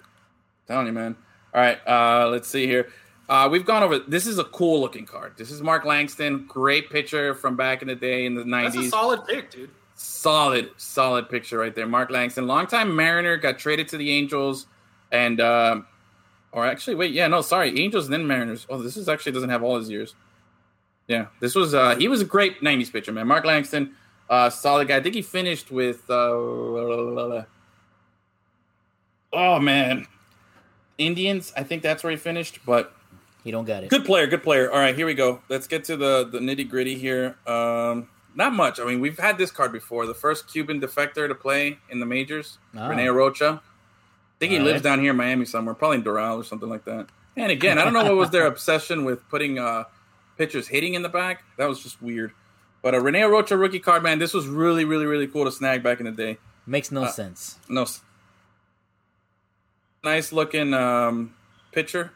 telling 0.68 0.88
you, 0.88 0.94
man. 0.94 1.16
All 1.54 1.62
right, 1.62 1.80
uh, 1.88 2.30
let's 2.30 2.48
see 2.48 2.68
here. 2.68 2.90
Uh, 3.28 3.48
we've 3.52 3.66
gone 3.66 3.82
over. 3.82 4.00
This 4.00 4.28
is 4.28 4.38
a 4.40 4.44
cool 4.44 4.80
looking 4.80 5.06
card. 5.06 5.34
This 5.38 5.50
is 5.50 5.62
Mark 5.62 5.86
Langston, 5.86 6.46
great 6.48 6.90
pitcher 6.90 7.34
from 7.34 7.56
back 7.56 7.82
in 7.82 7.88
the 7.88 7.96
day 7.96 8.26
in 8.26 8.36
the 8.36 8.42
That's 8.42 8.48
a 8.48 8.78
nineties. 8.78 8.90
solid 8.92 9.26
pick, 9.26 9.52
dude. 9.52 9.70
Solid, 9.96 10.70
solid 10.78 11.30
picture 11.30 11.58
right 11.58 11.74
there. 11.74 11.88
Mark 11.88 12.10
Langston, 12.12 12.48
longtime 12.48 12.96
Mariner, 12.96 13.38
got 13.38 13.58
traded 13.58 13.88
to 13.90 13.98
the 13.98 14.12
Angels, 14.12 14.68
and 15.12 15.40
um, 15.40 15.88
or 16.52 16.66
actually, 16.66 16.96
wait, 16.96 17.14
yeah, 17.14 17.28
no, 17.28 17.42
sorry, 17.42 17.80
Angels 17.80 18.06
and 18.06 18.14
then 18.14 18.28
Mariners. 18.28 18.68
Oh, 18.70 18.82
this 18.82 18.98
is 18.98 19.08
actually 19.10 19.32
doesn't 19.32 19.50
have 19.50 19.64
all 19.64 19.78
his 19.78 19.90
years. 19.90 20.14
Yeah, 21.08 21.28
this 21.40 21.54
was 21.56 21.74
uh, 21.74 21.96
he 21.98 22.08
was 22.08 22.22
a 22.22 22.26
great 22.26 22.62
'90s 22.62 22.92
pitcher, 22.92 23.12
man. 23.12 23.28
Mark 23.28 23.46
Langston, 23.46 23.96
uh, 24.30 24.50
solid 24.50 24.88
guy. 24.88 24.98
I 24.98 25.02
think 25.02 25.16
he 25.16 25.22
finished 25.22 25.70
with. 25.72 26.10
Uh, 26.10 27.44
oh 29.34 29.60
man, 29.60 30.08
Indians. 30.98 31.54
I 31.56 31.64
think 31.64 31.84
that's 31.84 32.04
where 32.04 32.12
he 32.12 32.18
finished, 32.18 32.60
but 32.66 32.94
He 33.44 33.52
don't 33.52 33.66
got 33.66 33.84
it. 33.84 33.90
Good 33.90 34.06
player, 34.06 34.28
good 34.28 34.44
player. 34.44 34.72
All 34.72 34.80
right, 34.80 34.96
here 34.96 35.06
we 35.06 35.14
go. 35.14 35.42
Let's 35.50 35.68
get 35.68 35.84
to 35.86 35.98
the 35.98 36.26
the 36.32 36.40
nitty 36.40 36.70
gritty 36.70 36.96
here. 36.98 37.36
Um, 37.46 38.10
not 38.34 38.54
much. 38.54 38.80
I 38.80 38.86
mean, 38.86 39.00
we've 39.00 39.18
had 39.20 39.38
this 39.38 39.52
card 39.52 39.72
before. 39.72 40.06
The 40.06 40.14
first 40.14 40.52
Cuban 40.52 40.82
defector 40.82 41.28
to 41.28 41.36
play 41.36 41.78
in 41.90 42.00
the 42.00 42.06
majors, 42.06 42.58
Ah. 42.78 42.88
Rene 42.90 43.06
Arocha. 43.06 43.60
I 43.60 44.38
think 44.40 44.52
he 44.52 44.58
All 44.58 44.64
lives 44.66 44.78
right. 44.84 44.84
down 44.84 45.00
here 45.00 45.12
in 45.12 45.18
Miami 45.18 45.46
somewhere, 45.46 45.74
probably 45.76 45.98
in 45.98 46.04
Doral 46.04 46.38
or 46.38 46.44
something 46.44 46.68
like 46.68 46.84
that. 46.86 47.08
And 47.38 47.52
again, 47.52 47.78
I 47.78 47.84
don't 47.86 47.94
know 47.94 48.04
what 48.04 48.16
was 48.18 48.30
their 48.32 48.46
obsession 48.48 49.06
with 49.06 49.28
putting 49.30 49.58
uh, 49.60 49.86
pitchers 50.38 50.68
hitting 50.68 50.94
in 50.94 51.02
the 51.02 51.10
back. 51.10 51.44
That 51.58 51.68
was 51.68 51.82
just 51.82 52.02
weird. 52.02 52.32
But 52.82 52.94
a 52.94 53.02
Rene 53.02 53.20
Arocha 53.22 53.60
rookie 53.60 53.80
card, 53.80 54.04
man, 54.04 54.20
this 54.20 54.34
was 54.34 54.48
really, 54.48 54.86
really, 54.86 55.06
really 55.06 55.28
cool 55.28 55.46
to 55.46 55.52
snag 55.52 55.82
back 55.84 56.00
in 56.00 56.06
the 56.06 56.12
day. 56.12 56.38
Makes 56.68 56.92
no 56.92 57.04
Uh, 57.04 57.08
sense. 57.12 57.58
No. 57.68 57.86
Nice 60.04 60.32
looking 60.32 60.74
um, 60.74 61.34
pitcher, 61.72 62.12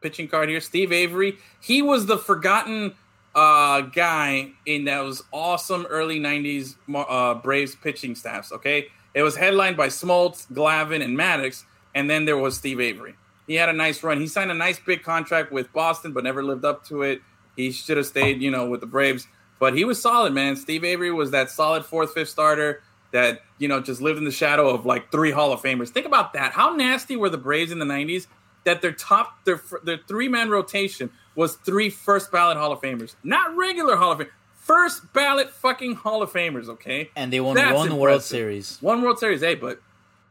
pitching 0.00 0.26
card 0.26 0.48
here. 0.48 0.60
Steve 0.60 0.90
Avery. 0.92 1.38
He 1.60 1.80
was 1.80 2.06
the 2.06 2.18
forgotten 2.18 2.94
uh, 3.36 3.82
guy 3.82 4.50
in 4.66 4.84
those 4.84 5.22
awesome 5.32 5.86
early 5.86 6.18
'90s 6.18 6.74
uh, 6.92 7.34
Braves 7.34 7.76
pitching 7.76 8.16
staffs. 8.16 8.50
Okay, 8.50 8.88
it 9.14 9.22
was 9.22 9.36
headlined 9.36 9.76
by 9.76 9.86
Smoltz, 9.86 10.50
Glavine, 10.52 11.04
and 11.04 11.16
Maddux, 11.16 11.62
and 11.94 12.10
then 12.10 12.24
there 12.24 12.36
was 12.36 12.56
Steve 12.56 12.80
Avery. 12.80 13.14
He 13.46 13.54
had 13.54 13.68
a 13.68 13.72
nice 13.72 14.02
run. 14.02 14.20
He 14.20 14.26
signed 14.26 14.50
a 14.50 14.54
nice 14.54 14.80
big 14.80 15.04
contract 15.04 15.52
with 15.52 15.72
Boston, 15.72 16.12
but 16.12 16.24
never 16.24 16.42
lived 16.42 16.64
up 16.64 16.84
to 16.86 17.02
it. 17.02 17.20
He 17.60 17.72
should 17.72 17.96
have 17.96 18.06
stayed, 18.06 18.40
you 18.42 18.50
know, 18.50 18.66
with 18.66 18.80
the 18.80 18.86
Braves. 18.86 19.26
But 19.58 19.76
he 19.76 19.84
was 19.84 20.00
solid, 20.00 20.32
man. 20.32 20.56
Steve 20.56 20.84
Avery 20.84 21.12
was 21.12 21.30
that 21.32 21.50
solid 21.50 21.84
fourth, 21.84 22.14
fifth 22.14 22.30
starter 22.30 22.82
that 23.12 23.42
you 23.58 23.68
know 23.68 23.80
just 23.80 24.00
lived 24.00 24.18
in 24.18 24.24
the 24.24 24.30
shadow 24.30 24.68
of 24.70 24.86
like 24.86 25.10
three 25.10 25.30
Hall 25.30 25.52
of 25.52 25.60
Famers. 25.60 25.88
Think 25.90 26.06
about 26.06 26.32
that. 26.32 26.52
How 26.52 26.74
nasty 26.74 27.16
were 27.16 27.28
the 27.28 27.38
Braves 27.38 27.70
in 27.72 27.78
the 27.78 27.84
'90s 27.84 28.26
that 28.64 28.82
their 28.82 28.92
top 28.92 29.44
their 29.44 29.60
their 29.84 29.98
three 30.08 30.28
man 30.28 30.50
rotation 30.50 31.10
was 31.34 31.56
three 31.56 31.90
first 31.90 32.30
ballot 32.32 32.56
Hall 32.56 32.72
of 32.72 32.80
Famers, 32.80 33.14
not 33.22 33.54
regular 33.56 33.96
Hall 33.96 34.12
of 34.12 34.18
Fame, 34.18 34.28
first 34.54 35.12
ballot 35.12 35.50
fucking 35.50 35.96
Hall 35.96 36.22
of 36.22 36.32
Famers. 36.32 36.68
Okay, 36.68 37.10
And 37.16 37.32
they 37.32 37.40
won 37.40 37.54
That's 37.56 37.74
one 37.74 37.96
World. 37.96 38.22
Series. 38.22 38.78
one 38.80 39.02
World 39.02 39.18
Series, 39.18 39.40
hey, 39.40 39.56
but 39.56 39.80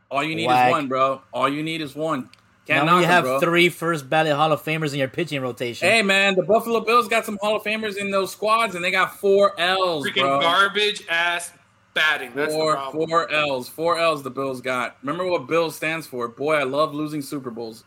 all 0.09 0.23
you 0.23 0.35
need 0.35 0.47
Whack. 0.47 0.69
is 0.69 0.71
one, 0.71 0.87
bro. 0.87 1.21
All 1.33 1.49
you 1.49 1.61
need 1.63 1.81
is 1.81 1.95
one. 1.95 2.29
Can't 2.69 2.85
now 2.85 2.93
knock 2.93 3.01
you 3.01 3.05
'em, 3.05 3.11
have 3.11 3.23
bro. 3.23 3.39
three 3.39 3.69
first 3.69 4.09
ballot 4.09 4.33
Hall 4.33 4.51
of 4.51 4.63
Famers 4.63 4.93
in 4.93 4.99
your 4.99 5.07
pitching 5.07 5.41
rotation. 5.41 5.87
Hey 5.89 6.01
man, 6.01 6.35
the 6.35 6.43
Buffalo 6.43 6.79
Bills 6.81 7.07
got 7.07 7.25
some 7.25 7.37
Hall 7.41 7.55
of 7.55 7.63
Famers 7.63 7.97
in 7.97 8.11
those 8.11 8.31
squads, 8.31 8.75
and 8.75 8.83
they 8.83 8.91
got 8.91 9.17
four 9.19 9.59
L's, 9.59 10.05
Freaking 10.07 10.21
bro. 10.21 10.39
garbage 10.39 11.03
ass 11.09 11.51
batting. 11.93 12.31
That's 12.35 12.51
the 12.53 12.57
Four, 12.59 12.75
problem. 12.75 13.09
four 13.09 13.31
L's, 13.31 13.67
four 13.67 13.97
L's. 13.99 14.21
The 14.23 14.29
Bills 14.29 14.61
got. 14.61 14.97
Remember 15.01 15.25
what 15.25 15.47
Bill 15.47 15.71
stands 15.71 16.05
for? 16.05 16.27
Boy, 16.27 16.55
I 16.55 16.63
love 16.63 16.93
losing 16.93 17.21
Super 17.21 17.49
Bowls. 17.49 17.83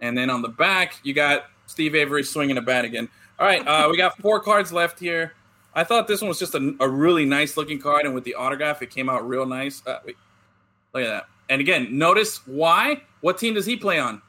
And 0.00 0.18
then 0.18 0.28
on 0.28 0.42
the 0.42 0.48
back, 0.48 0.96
you 1.04 1.14
got 1.14 1.44
Steve 1.66 1.94
Avery 1.94 2.24
swinging 2.24 2.58
a 2.58 2.62
bat 2.62 2.84
again. 2.84 3.08
All 3.38 3.46
right, 3.46 3.66
uh, 3.66 3.88
we 3.90 3.96
got 3.96 4.18
four 4.18 4.40
cards 4.40 4.72
left 4.72 4.98
here. 4.98 5.34
I 5.74 5.82
thought 5.84 6.06
this 6.06 6.20
one 6.20 6.28
was 6.28 6.38
just 6.38 6.54
a, 6.54 6.74
a 6.80 6.88
really 6.88 7.24
nice 7.24 7.56
looking 7.56 7.80
card, 7.80 8.04
and 8.06 8.14
with 8.14 8.24
the 8.24 8.34
autograph, 8.34 8.82
it 8.82 8.90
came 8.90 9.08
out 9.08 9.26
real 9.28 9.46
nice. 9.46 9.82
Uh, 9.86 9.98
wait, 10.04 10.16
look 10.92 11.04
at 11.04 11.08
that. 11.08 11.26
And 11.48 11.60
again, 11.60 11.96
notice 11.98 12.46
why. 12.46 13.02
What 13.24 13.38
team 13.38 13.54
does 13.54 13.64
he 13.64 13.74
play 13.78 13.98
on? 13.98 14.20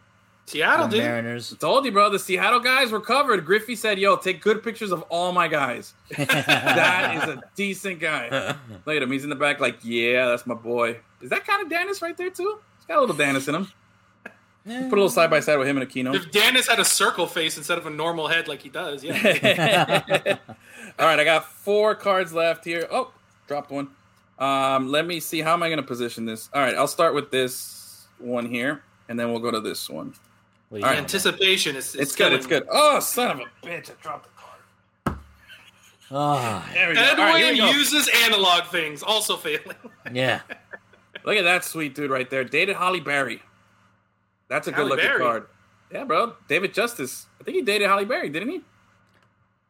Seattle, 0.45 0.87
The 0.87 0.95
dude. 0.95 1.03
Mariners. 1.03 1.53
Told 1.59 1.83
you, 1.83 1.91
bro. 1.91 2.09
The 2.09 2.17
Seattle 2.17 2.61
guys 2.61 2.93
were 2.93 3.01
covered. 3.01 3.45
Griffey 3.45 3.75
said, 3.75 3.99
"Yo, 3.99 4.15
take 4.15 4.39
good 4.39 4.63
pictures 4.63 4.93
of 4.93 5.01
all 5.09 5.33
my 5.33 5.49
guys." 5.49 5.93
that 6.17 7.15
is 7.17 7.23
a 7.35 7.43
decent 7.57 7.99
guy. 7.99 8.29
Look 8.85 8.95
at 8.95 9.03
him. 9.03 9.11
He's 9.11 9.25
in 9.25 9.29
the 9.29 9.35
back, 9.35 9.59
like, 9.59 9.79
yeah, 9.83 10.27
that's 10.27 10.47
my 10.47 10.53
boy. 10.53 10.97
Is 11.19 11.29
that 11.29 11.45
kind 11.45 11.61
of 11.61 11.69
Dennis 11.69 12.01
right 12.01 12.15
there 12.15 12.29
too? 12.29 12.57
He's 12.77 12.85
got 12.85 12.99
a 12.99 13.01
little 13.01 13.17
Dennis 13.17 13.49
in 13.49 13.55
him. 13.55 13.67
Put 14.63 14.73
a 14.73 14.87
little 14.87 15.09
side 15.09 15.29
by 15.29 15.41
side 15.41 15.57
with 15.57 15.67
him 15.67 15.77
and 15.77 15.91
Aquino. 15.91 16.15
If 16.15 16.31
Dennis 16.31 16.65
had 16.69 16.79
a 16.79 16.85
circle 16.85 17.27
face 17.27 17.57
instead 17.57 17.77
of 17.77 17.85
a 17.87 17.89
normal 17.89 18.29
head 18.29 18.47
like 18.47 18.61
he 18.61 18.69
does, 18.69 19.03
yeah. 19.03 20.37
all 20.99 21.05
right, 21.05 21.19
I 21.19 21.25
got 21.25 21.51
four 21.51 21.95
cards 21.95 22.31
left 22.31 22.63
here. 22.63 22.87
Oh, 22.89 23.11
dropped 23.47 23.71
one. 23.71 23.89
Um, 24.39 24.89
let 24.89 25.05
me 25.05 25.19
see. 25.19 25.41
How 25.41 25.51
am 25.51 25.63
I 25.63 25.67
going 25.67 25.81
to 25.81 25.83
position 25.83 26.25
this? 26.25 26.49
All 26.53 26.61
right, 26.61 26.75
I'll 26.75 26.87
start 26.87 27.13
with 27.13 27.29
this 27.29 27.84
one 28.25 28.45
here, 28.49 28.81
and 29.09 29.19
then 29.19 29.29
we'll 29.31 29.39
go 29.39 29.51
to 29.51 29.59
this 29.61 29.89
one. 29.89 30.13
What 30.69 30.77
do 30.77 30.79
you 30.79 30.83
All 30.85 30.89
right. 30.91 30.97
Anticipation 30.99 31.75
is, 31.75 31.95
is 31.95 32.01
It's 32.01 32.15
good. 32.15 32.33
It's 32.33 32.47
good. 32.47 32.65
Oh, 32.71 32.99
son 32.99 33.31
of 33.31 33.39
a 33.39 33.65
bitch! 33.65 33.91
I 33.91 33.93
dropped 34.01 34.25
the 34.25 34.29
card. 35.05 35.19
Ah, 36.11 36.69
There 36.73 36.89
we 36.89 36.95
go. 36.95 37.01
me. 37.01 37.07
All 37.07 37.15
right, 37.17 37.43
Edwin 37.43 37.53
we 37.53 37.57
go. 37.59 37.77
uses 37.77 38.09
analog 38.25 38.65
things, 38.65 39.01
also 39.03 39.37
failing. 39.37 39.75
yeah. 40.13 40.41
Look 41.23 41.37
at 41.37 41.43
that 41.43 41.63
sweet 41.63 41.95
dude 41.95 42.11
right 42.11 42.29
there. 42.29 42.43
Dated 42.43 42.75
Halle 42.75 42.99
Berry. 42.99 43.41
That's 44.47 44.67
a 44.67 44.71
good 44.71 44.77
Halle 44.81 44.89
looking 44.89 45.05
Berry? 45.05 45.19
card. 45.19 45.47
Yeah, 45.91 46.03
bro. 46.03 46.33
David 46.47 46.73
Justice. 46.73 47.25
I 47.41 47.43
think 47.43 47.55
he 47.57 47.63
dated 47.63 47.87
Halle 47.87 48.05
Berry, 48.05 48.29
didn't 48.29 48.49
he? 48.49 48.61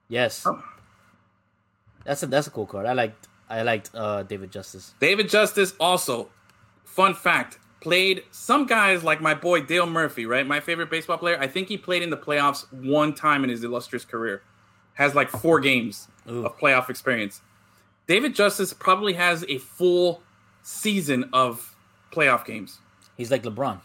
Yes. 0.10 0.44
Oh. 0.46 0.62
That's 2.04 2.22
a 2.24 2.28
that's 2.28 2.48
a 2.48 2.52
cool 2.52 2.66
card. 2.66 2.86
I 2.86 2.94
liked 2.94 3.28
I 3.50 3.62
liked 3.62 3.92
uh, 3.94 4.24
David 4.24 4.52
Justice. 4.52 4.94
David 5.00 5.30
Justice 5.30 5.74
also, 5.80 6.30
fun 6.84 7.14
fact, 7.14 7.58
played 7.86 8.24
some 8.32 8.66
guys 8.66 9.04
like 9.04 9.22
my 9.22 9.36
boy 9.36 9.62
Dale 9.62 9.86
Murphy, 9.86 10.26
right? 10.26 10.48
My 10.48 10.60
favorite 10.60 10.90
baseball 10.90 11.20
player. 11.20 11.38
I 11.40 11.46
think 11.46 11.68
he 11.68 11.78
played 11.78 12.02
in 12.02 12.10
the 12.10 12.18
playoffs 12.18 12.66
one 12.74 13.14
time 13.14 13.44
in 13.44 13.52
his 13.52 13.64
illustrious 13.64 14.04
career. 14.04 14.42
Has 14.96 15.14
like 15.14 15.30
four 15.30 15.60
games 15.60 16.08
Ooh. 16.28 16.48
of 16.48 16.58
playoff 16.58 16.90
experience. 16.90 17.42
David 18.08 18.34
Justice 18.34 18.74
probably 18.74 19.14
has 19.14 19.46
a 19.48 19.60
full 19.60 20.24
season 20.64 21.30
of 21.32 21.76
playoff 22.12 22.44
games. 22.44 22.80
He's 23.18 23.30
like 23.30 23.44
LeBron. 23.44 23.82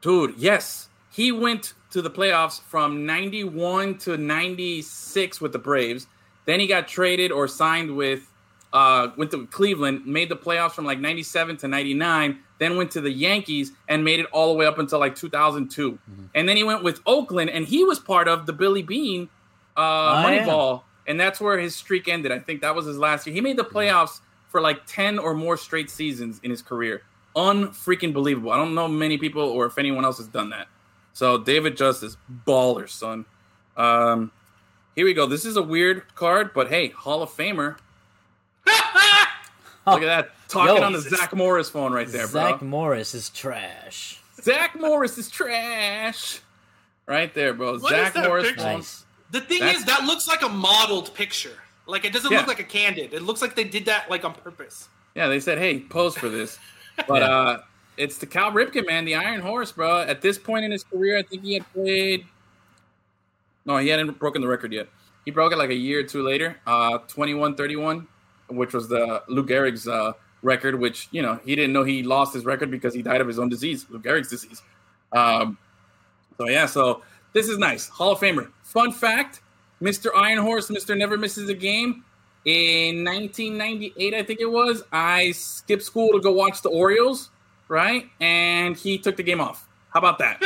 Dude, 0.00 0.34
yes. 0.36 0.88
He 1.12 1.30
went 1.30 1.74
to 1.90 2.02
the 2.02 2.10
playoffs 2.10 2.60
from 2.60 3.06
91 3.06 3.98
to 3.98 4.16
96 4.16 5.40
with 5.40 5.52
the 5.52 5.60
Braves. 5.60 6.08
Then 6.44 6.58
he 6.58 6.66
got 6.66 6.88
traded 6.88 7.30
or 7.30 7.46
signed 7.46 7.94
with 7.94 8.32
uh 8.72 9.10
went 9.16 9.30
to 9.30 9.46
Cleveland, 9.46 10.06
made 10.06 10.28
the 10.28 10.36
playoffs 10.36 10.72
from 10.72 10.86
like 10.86 10.98
97 10.98 11.58
to 11.58 11.68
99, 11.68 12.40
then 12.58 12.76
went 12.76 12.90
to 12.92 13.00
the 13.00 13.10
Yankees 13.10 13.72
and 13.88 14.04
made 14.04 14.20
it 14.20 14.26
all 14.32 14.52
the 14.52 14.58
way 14.58 14.66
up 14.66 14.78
until 14.78 14.98
like 14.98 15.14
2002. 15.14 15.98
And 16.34 16.48
then 16.48 16.56
he 16.56 16.64
went 16.64 16.82
with 16.84 17.00
Oakland 17.06 17.50
and 17.50 17.66
he 17.66 17.84
was 17.84 17.98
part 17.98 18.28
of 18.28 18.46
the 18.46 18.52
Billy 18.52 18.82
Beane 18.82 19.28
uh 19.76 20.22
yeah. 20.24 20.46
Moneyball 20.46 20.82
and 21.06 21.18
that's 21.18 21.40
where 21.40 21.58
his 21.58 21.74
streak 21.74 22.08
ended. 22.08 22.32
I 22.32 22.38
think 22.38 22.60
that 22.62 22.74
was 22.74 22.86
his 22.86 22.98
last 22.98 23.26
year. 23.26 23.34
He 23.34 23.40
made 23.40 23.56
the 23.56 23.64
playoffs 23.64 24.20
for 24.48 24.60
like 24.60 24.86
10 24.86 25.18
or 25.18 25.34
more 25.34 25.56
straight 25.56 25.90
seasons 25.90 26.40
in 26.42 26.50
his 26.50 26.62
career. 26.62 27.02
Unfreaking 27.36 28.12
believable. 28.12 28.52
I 28.52 28.56
don't 28.56 28.74
know 28.74 28.88
many 28.88 29.18
people 29.18 29.42
or 29.42 29.66
if 29.66 29.78
anyone 29.78 30.04
else 30.04 30.18
has 30.18 30.28
done 30.28 30.50
that. 30.50 30.68
So 31.12 31.38
David 31.38 31.76
Justice, 31.76 32.16
baller, 32.46 32.88
son. 32.88 33.24
Um, 33.76 34.32
here 34.94 35.04
we 35.04 35.14
go. 35.14 35.26
This 35.26 35.44
is 35.44 35.56
a 35.56 35.62
weird 35.62 36.14
card, 36.14 36.52
but 36.54 36.68
hey, 36.68 36.88
Hall 36.88 37.22
of 37.22 37.30
Famer. 37.30 37.76
Look 39.86 40.02
at 40.02 40.06
that. 40.06 40.30
Talking 40.54 40.76
Yo. 40.76 40.82
on 40.82 40.92
the 40.92 41.00
Zack 41.00 41.34
Morris 41.34 41.68
phone 41.68 41.92
right 41.92 42.08
there, 42.08 42.26
Zack 42.26 42.60
bro. 42.60 42.68
Morris 42.68 43.14
is 43.14 43.28
trash. 43.30 44.20
Zack 44.42 44.78
Morris 44.78 45.18
is 45.18 45.28
trash. 45.30 46.40
Right 47.06 47.32
there, 47.34 47.52
bro. 47.54 47.72
What 47.78 47.90
Zack 47.90 48.08
is 48.08 48.12
that 48.14 48.28
Morris 48.28 48.46
picture? 48.46 48.62
phone. 48.62 48.74
Nice. 48.78 49.04
The 49.30 49.40
thing 49.40 49.58
That's- 49.60 49.78
is, 49.80 49.84
that 49.86 50.04
looks 50.04 50.28
like 50.28 50.42
a 50.42 50.48
modeled 50.48 51.12
picture. 51.14 51.56
Like 51.86 52.04
it 52.04 52.12
doesn't 52.12 52.30
Yeah. 52.32 52.38
look 52.38 52.46
like 52.46 52.60
a 52.60 52.64
candid. 52.64 53.12
It 53.12 53.22
looks 53.22 53.42
like 53.42 53.54
they 53.56 53.64
did 53.64 53.84
that 53.86 54.08
like 54.08 54.24
on 54.24 54.32
purpose. 54.34 54.88
Yeah, 55.14 55.26
they 55.28 55.40
said, 55.40 55.58
hey, 55.58 55.80
pose 55.80 56.16
for 56.16 56.28
this. 56.28 56.58
But 57.08 57.22
Yeah. 57.22 57.28
uh 57.38 57.62
it's 57.96 58.18
the 58.18 58.26
Cal 58.26 58.50
Ripken, 58.52 58.86
man, 58.86 59.04
the 59.04 59.14
Iron 59.16 59.40
Horse, 59.40 59.70
bro. 59.72 60.00
At 60.02 60.20
this 60.22 60.38
point 60.38 60.64
in 60.64 60.70
his 60.70 60.82
career, 60.84 61.18
I 61.18 61.22
think 61.22 61.42
he 61.42 61.54
had 61.54 61.72
played. 61.72 62.26
No, 63.66 63.76
he 63.78 63.88
hadn't 63.88 64.18
broken 64.18 64.42
the 64.42 64.48
record 64.48 64.72
yet. 64.72 64.88
He 65.24 65.30
broke 65.30 65.52
it 65.52 65.56
like 65.58 65.70
a 65.70 65.74
year 65.74 66.00
or 66.00 66.02
two 66.02 66.22
later, 66.22 66.56
uh, 66.66 66.98
21 67.08 67.54
31, 67.56 68.06
which 68.48 68.72
was 68.74 68.88
the 68.88 69.22
Lou 69.28 69.44
Gehrig's 69.44 69.86
uh, 69.88 70.12
record, 70.44 70.78
which, 70.78 71.08
you 71.10 71.22
know, 71.22 71.40
he 71.44 71.56
didn't 71.56 71.72
know 71.72 71.82
he 71.82 72.02
lost 72.02 72.34
his 72.34 72.44
record 72.44 72.70
because 72.70 72.94
he 72.94 73.02
died 73.02 73.20
of 73.20 73.26
his 73.26 73.38
own 73.38 73.48
disease, 73.48 73.86
Lou 73.90 73.98
Gehrig's 73.98 74.28
disease. 74.28 74.62
Um, 75.12 75.58
so, 76.38 76.48
yeah, 76.48 76.66
so 76.66 77.02
this 77.32 77.48
is 77.48 77.58
nice. 77.58 77.88
Hall 77.88 78.12
of 78.12 78.20
Famer. 78.20 78.50
Fun 78.62 78.92
fact 78.92 79.40
Mr. 79.82 80.10
Iron 80.14 80.38
Horse, 80.38 80.68
Mr. 80.68 80.96
Never 80.96 81.16
Misses 81.16 81.48
a 81.48 81.54
Game. 81.54 82.04
In 82.44 83.04
1998, 83.04 84.12
I 84.12 84.22
think 84.22 84.40
it 84.40 84.50
was, 84.50 84.82
I 84.92 85.30
skipped 85.32 85.82
school 85.82 86.12
to 86.12 86.20
go 86.20 86.30
watch 86.30 86.60
the 86.60 86.68
Orioles, 86.68 87.30
right? 87.68 88.06
And 88.20 88.76
he 88.76 88.98
took 88.98 89.16
the 89.16 89.22
game 89.22 89.40
off. 89.40 89.66
How 89.94 89.98
about 89.98 90.18
that? 90.18 90.42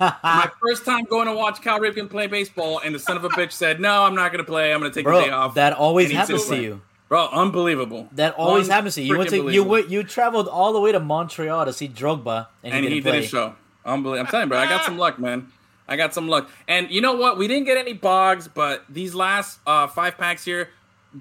My 0.00 0.50
first 0.60 0.84
time 0.84 1.04
going 1.04 1.26
to 1.28 1.34
watch 1.34 1.62
Cal 1.62 1.78
Ripken 1.78 2.10
play 2.10 2.26
baseball, 2.26 2.80
and 2.84 2.92
the 2.92 2.98
son 2.98 3.16
of 3.16 3.24
a 3.24 3.28
bitch 3.28 3.52
said, 3.52 3.80
"No, 3.80 4.02
I'm 4.02 4.14
not 4.14 4.32
going 4.32 4.44
to 4.44 4.50
play. 4.50 4.72
I'm 4.72 4.80
going 4.80 4.90
to 4.90 4.94
take 4.94 5.06
the 5.06 5.20
day 5.20 5.30
off." 5.30 5.54
that 5.54 5.74
always 5.74 6.10
happens 6.10 6.46
to 6.46 6.60
you. 6.60 6.80
Bro. 7.08 7.28
Unbelievable. 7.28 8.08
That 8.12 8.34
always 8.34 8.68
Un- 8.68 8.74
happens 8.74 8.94
to 8.96 9.02
you. 9.02 9.12
You 9.12 9.18
went 9.18 9.30
to 9.30 9.50
you 9.50 9.64
went, 9.64 9.88
you 9.90 10.02
traveled 10.02 10.46
all 10.48 10.72
the 10.72 10.80
way 10.80 10.92
to 10.92 11.00
Montreal 11.00 11.64
to 11.64 11.72
see 11.72 11.88
Drogba, 11.88 12.48
and, 12.62 12.74
and 12.74 12.84
he 12.84 12.90
he 12.90 12.94
didn't 12.96 13.02
play. 13.04 13.12
didn't 13.20 13.30
show. 13.30 13.54
Unbelievable. 13.84 14.26
I'm 14.26 14.30
telling 14.30 14.46
you, 14.46 14.50
bro. 14.50 14.58
I 14.58 14.66
got 14.68 14.84
some 14.84 14.98
luck, 15.04 15.18
man. 15.18 15.50
I 15.88 15.96
got 15.96 16.12
some 16.12 16.28
luck. 16.28 16.50
And 16.68 16.90
you 16.90 17.00
know 17.00 17.14
what? 17.14 17.38
We 17.38 17.48
didn't 17.48 17.64
get 17.64 17.78
any 17.78 17.94
Boggs, 17.94 18.46
but 18.46 18.84
these 18.90 19.14
last 19.14 19.58
uh, 19.66 19.86
five 19.86 20.18
packs 20.18 20.44
here 20.44 20.68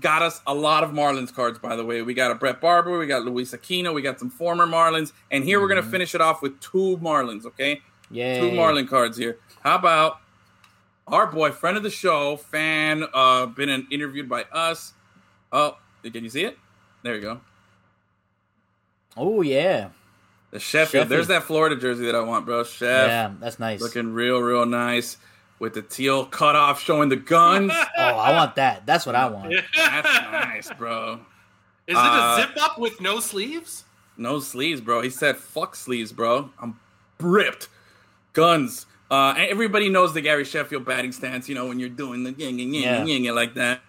got 0.02 0.22
us 0.22 0.42
a 0.46 0.54
lot 0.54 0.84
of 0.84 0.92
Marlins 0.92 1.34
cards. 1.34 1.58
By 1.58 1.78
the 1.78 1.86
way, 1.86 2.02
we 2.02 2.14
got 2.14 2.32
a 2.32 2.36
Bret 2.36 2.60
Barberie, 2.60 3.00
we 3.00 3.08
got 3.08 3.24
Luis 3.24 3.54
Aquino, 3.54 3.94
we 3.94 4.02
got 4.02 4.20
some 4.20 4.30
former 4.30 4.68
Marlins, 4.68 5.14
and 5.32 5.46
here 5.46 5.62
we're 5.62 5.70
gonna 5.70 5.82
finish 5.82 6.14
it 6.14 6.20
off 6.20 6.42
with 6.42 6.60
two 6.60 6.98
Marlins. 7.02 7.46
Okay, 7.46 7.82
Yeah, 8.12 8.42
two 8.42 8.52
Marlin 8.52 8.86
cards 8.88 9.18
here. 9.18 9.38
How 9.62 9.76
about 9.76 10.20
our 11.08 11.28
boy, 11.28 11.52
friend 11.52 11.78
of 11.78 11.84
the 11.84 11.90
show, 11.90 12.36
fan, 12.36 13.06
uh, 13.14 13.46
been 13.46 13.70
in, 13.70 13.88
interviewed 13.90 14.28
by 14.28 14.44
us. 14.52 14.92
Oh, 15.58 15.76
can 16.04 16.24
you 16.24 16.30
see 16.30 16.44
it? 16.44 16.56
There 17.04 17.16
you 17.16 17.22
go. 17.22 17.42
Oh 19.16 19.42
yeah, 19.42 19.90
The 20.52 20.60
Sheffield. 20.60 20.90
Sheffield. 20.90 21.10
There's 21.10 21.28
that 21.28 21.44
Florida 21.44 21.76
jersey 21.76 22.06
that 22.06 22.16
I 22.16 22.22
want, 22.22 22.46
bro. 22.46 22.64
Chef. 22.64 23.08
yeah. 23.08 23.34
That's 23.40 23.58
nice. 23.60 23.82
Looking 23.82 24.14
real, 24.14 24.40
real 24.40 24.66
nice 24.66 25.18
with 25.60 25.74
the 25.74 25.82
teal 25.82 26.26
cutoff 26.26 26.80
showing 26.82 27.10
the 27.10 27.16
guns. 27.16 27.72
oh, 27.98 28.02
I 28.04 28.34
want 28.34 28.56
that. 28.58 28.86
That's 28.86 29.06
what 29.08 29.16
I 29.16 29.28
want. 29.30 29.54
That's 29.76 30.08
nice, 30.32 30.70
bro. 30.78 31.22
Is 31.88 31.96
it 31.96 31.98
Uh, 31.98 32.38
a 32.38 32.42
zip 32.42 32.64
up 32.64 32.78
with 32.78 33.02
no 33.02 33.20
sleeves? 33.20 33.86
No 34.18 34.40
sleeves, 34.40 34.82
bro. 34.82 35.02
He 35.02 35.10
said, 35.10 35.38
fuck 35.38 35.76
sleeves, 35.76 36.12
bro. 36.12 36.52
I'm 36.62 36.80
ripped. 37.20 37.70
Guns. 38.34 38.86
Uh, 39.10 39.34
everybody 39.38 39.90
knows 39.90 40.14
the 40.14 40.22
Gary 40.22 40.44
Sheffield 40.44 40.86
batting 40.86 41.12
stance, 41.12 41.48
you 41.50 41.56
know, 41.56 41.66
when 41.68 41.80
you're 41.80 41.88
doing 41.90 42.24
the 42.24 42.34
ying, 42.34 42.60
ying, 42.60 42.74
ying, 42.74 42.84
Yeah. 42.84 43.04
ying, 43.04 43.24
ying, 43.24 43.34
like 43.36 43.54
that. 43.56 43.82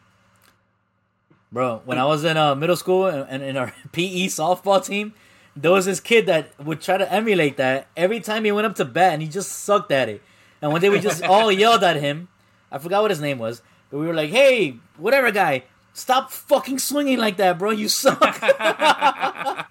Bro, 1.51 1.83
when 1.85 1.99
I 1.99 2.05
was 2.05 2.25
in 2.25 2.37
uh, 2.37 2.55
middle 2.55 2.77
school 2.77 3.07
and, 3.07 3.27
and 3.31 3.43
in 3.43 3.57
our 3.57 3.73
PE 3.93 4.27
softball 4.27 4.85
team, 4.85 5.15
there 5.57 5.73
was 5.73 5.87
this 5.87 6.01
kid 6.01 6.27
that 6.27 6.53
would 6.65 6.81
try 6.81 6.99
to 6.99 7.13
emulate 7.13 7.57
that 7.57 7.89
every 7.97 8.21
time 8.21 8.45
he 8.45 8.53
went 8.53 8.67
up 8.67 8.75
to 8.77 8.85
bat, 8.85 9.15
and 9.15 9.23
he 9.23 9.29
just 9.29 9.51
sucked 9.51 9.91
at 9.91 10.09
it. 10.09 10.23
And 10.61 10.73
one 10.73 10.81
day 10.81 10.89
we 10.89 11.01
just 11.01 11.23
all 11.23 11.51
yelled 11.65 11.83
at 11.83 11.97
him. 11.97 12.29
I 12.71 12.79
forgot 12.79 13.03
what 13.03 13.11
his 13.11 13.21
name 13.21 13.39
was, 13.39 13.63
but 13.91 13.99
we 13.99 14.07
were 14.07 14.15
like, 14.15 14.31
"Hey, 14.31 14.77
whatever, 14.99 15.31
guy, 15.31 15.65
stop 15.95 16.31
fucking 16.31 16.79
swinging 16.79 17.19
like 17.19 17.39
that, 17.39 17.59
bro. 17.59 17.71
You 17.71 17.89
suck." 17.89 18.21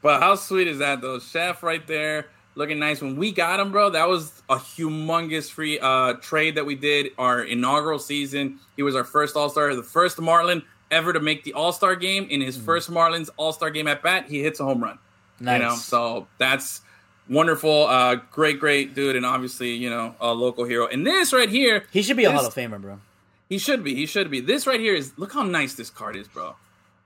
But 0.00 0.20
how 0.20 0.36
sweet 0.36 0.68
is 0.68 0.78
that, 0.78 1.00
though? 1.00 1.18
Chef 1.18 1.62
right 1.62 1.84
there, 1.86 2.28
looking 2.58 2.78
nice. 2.78 3.00
When 3.00 3.16
we 3.16 3.32
got 3.32 3.58
him, 3.60 3.72
bro, 3.72 3.90
that 3.90 4.08
was 4.08 4.42
a 4.50 4.56
humongous 4.56 5.50
free 5.50 5.78
uh, 5.78 6.14
trade 6.14 6.56
that 6.56 6.66
we 6.66 6.74
did 6.74 7.12
our 7.16 7.42
inaugural 7.42 7.98
season. 7.98 8.58
He 8.76 8.82
was 8.82 8.94
our 8.94 9.04
first 9.04 9.36
All 9.36 9.48
Star, 9.48 9.74
the 9.74 9.82
first 9.82 10.20
Marlin 10.20 10.62
ever 10.90 11.12
to 11.12 11.20
make 11.20 11.44
the 11.44 11.54
All 11.54 11.72
Star 11.72 11.96
game. 11.96 12.26
In 12.28 12.40
his 12.42 12.56
first 12.56 12.90
Marlins 12.90 13.30
All 13.36 13.52
Star 13.52 13.70
game 13.70 13.86
at 13.88 14.02
bat, 14.02 14.26
he 14.28 14.42
hits 14.42 14.60
a 14.60 14.64
home 14.64 14.82
run. 14.82 14.98
nice. 15.40 15.60
You 15.60 15.66
know, 15.68 15.74
so 15.76 16.26
that's 16.38 16.82
wonderful. 17.28 17.86
Uh, 17.86 18.16
great, 18.32 18.58
great 18.60 18.94
dude, 18.94 19.16
and 19.16 19.24
obviously, 19.24 19.72
you 19.74 19.88
know, 19.90 20.14
a 20.20 20.32
local 20.32 20.64
hero. 20.64 20.86
And 20.86 21.06
this 21.06 21.32
right 21.32 21.48
here, 21.48 21.84
he 21.92 22.02
should 22.02 22.16
be 22.16 22.24
a 22.24 22.30
this- 22.30 22.38
Hall 22.40 22.46
of 22.48 22.54
Famer, 22.54 22.80
bro. 22.80 23.00
he 23.48 23.58
should 23.58 23.84
be. 23.84 23.94
He 23.94 24.06
should 24.06 24.30
be. 24.30 24.40
This 24.40 24.66
right 24.66 24.80
here 24.80 24.94
is 24.94 25.12
look 25.16 25.32
how 25.32 25.42
nice 25.42 25.74
this 25.74 25.90
card 25.90 26.16
is, 26.16 26.26
bro. 26.28 26.56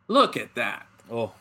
Look 0.08 0.36
at 0.36 0.54
that. 0.56 0.86
Oh, 1.10 1.32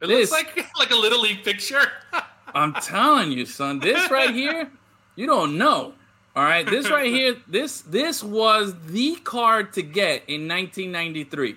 It 0.00 0.06
This- 0.08 0.30
looks 0.30 0.56
like 0.56 0.66
like 0.78 0.90
a 0.90 0.96
little 0.96 1.20
league 1.20 1.44
picture. 1.44 1.82
I'm 2.54 2.74
telling 2.74 3.32
you, 3.32 3.46
son. 3.46 3.78
This 3.78 4.10
right 4.10 4.34
here, 4.34 4.70
you 5.16 5.26
don't 5.26 5.58
know. 5.58 5.94
All 6.34 6.44
right, 6.44 6.64
this 6.64 6.90
right 6.90 7.12
here, 7.12 7.36
this 7.46 7.82
this 7.82 8.22
was 8.22 8.74
the 8.86 9.16
card 9.16 9.74
to 9.74 9.82
get 9.82 10.22
in 10.28 10.48
1993. 10.48 11.56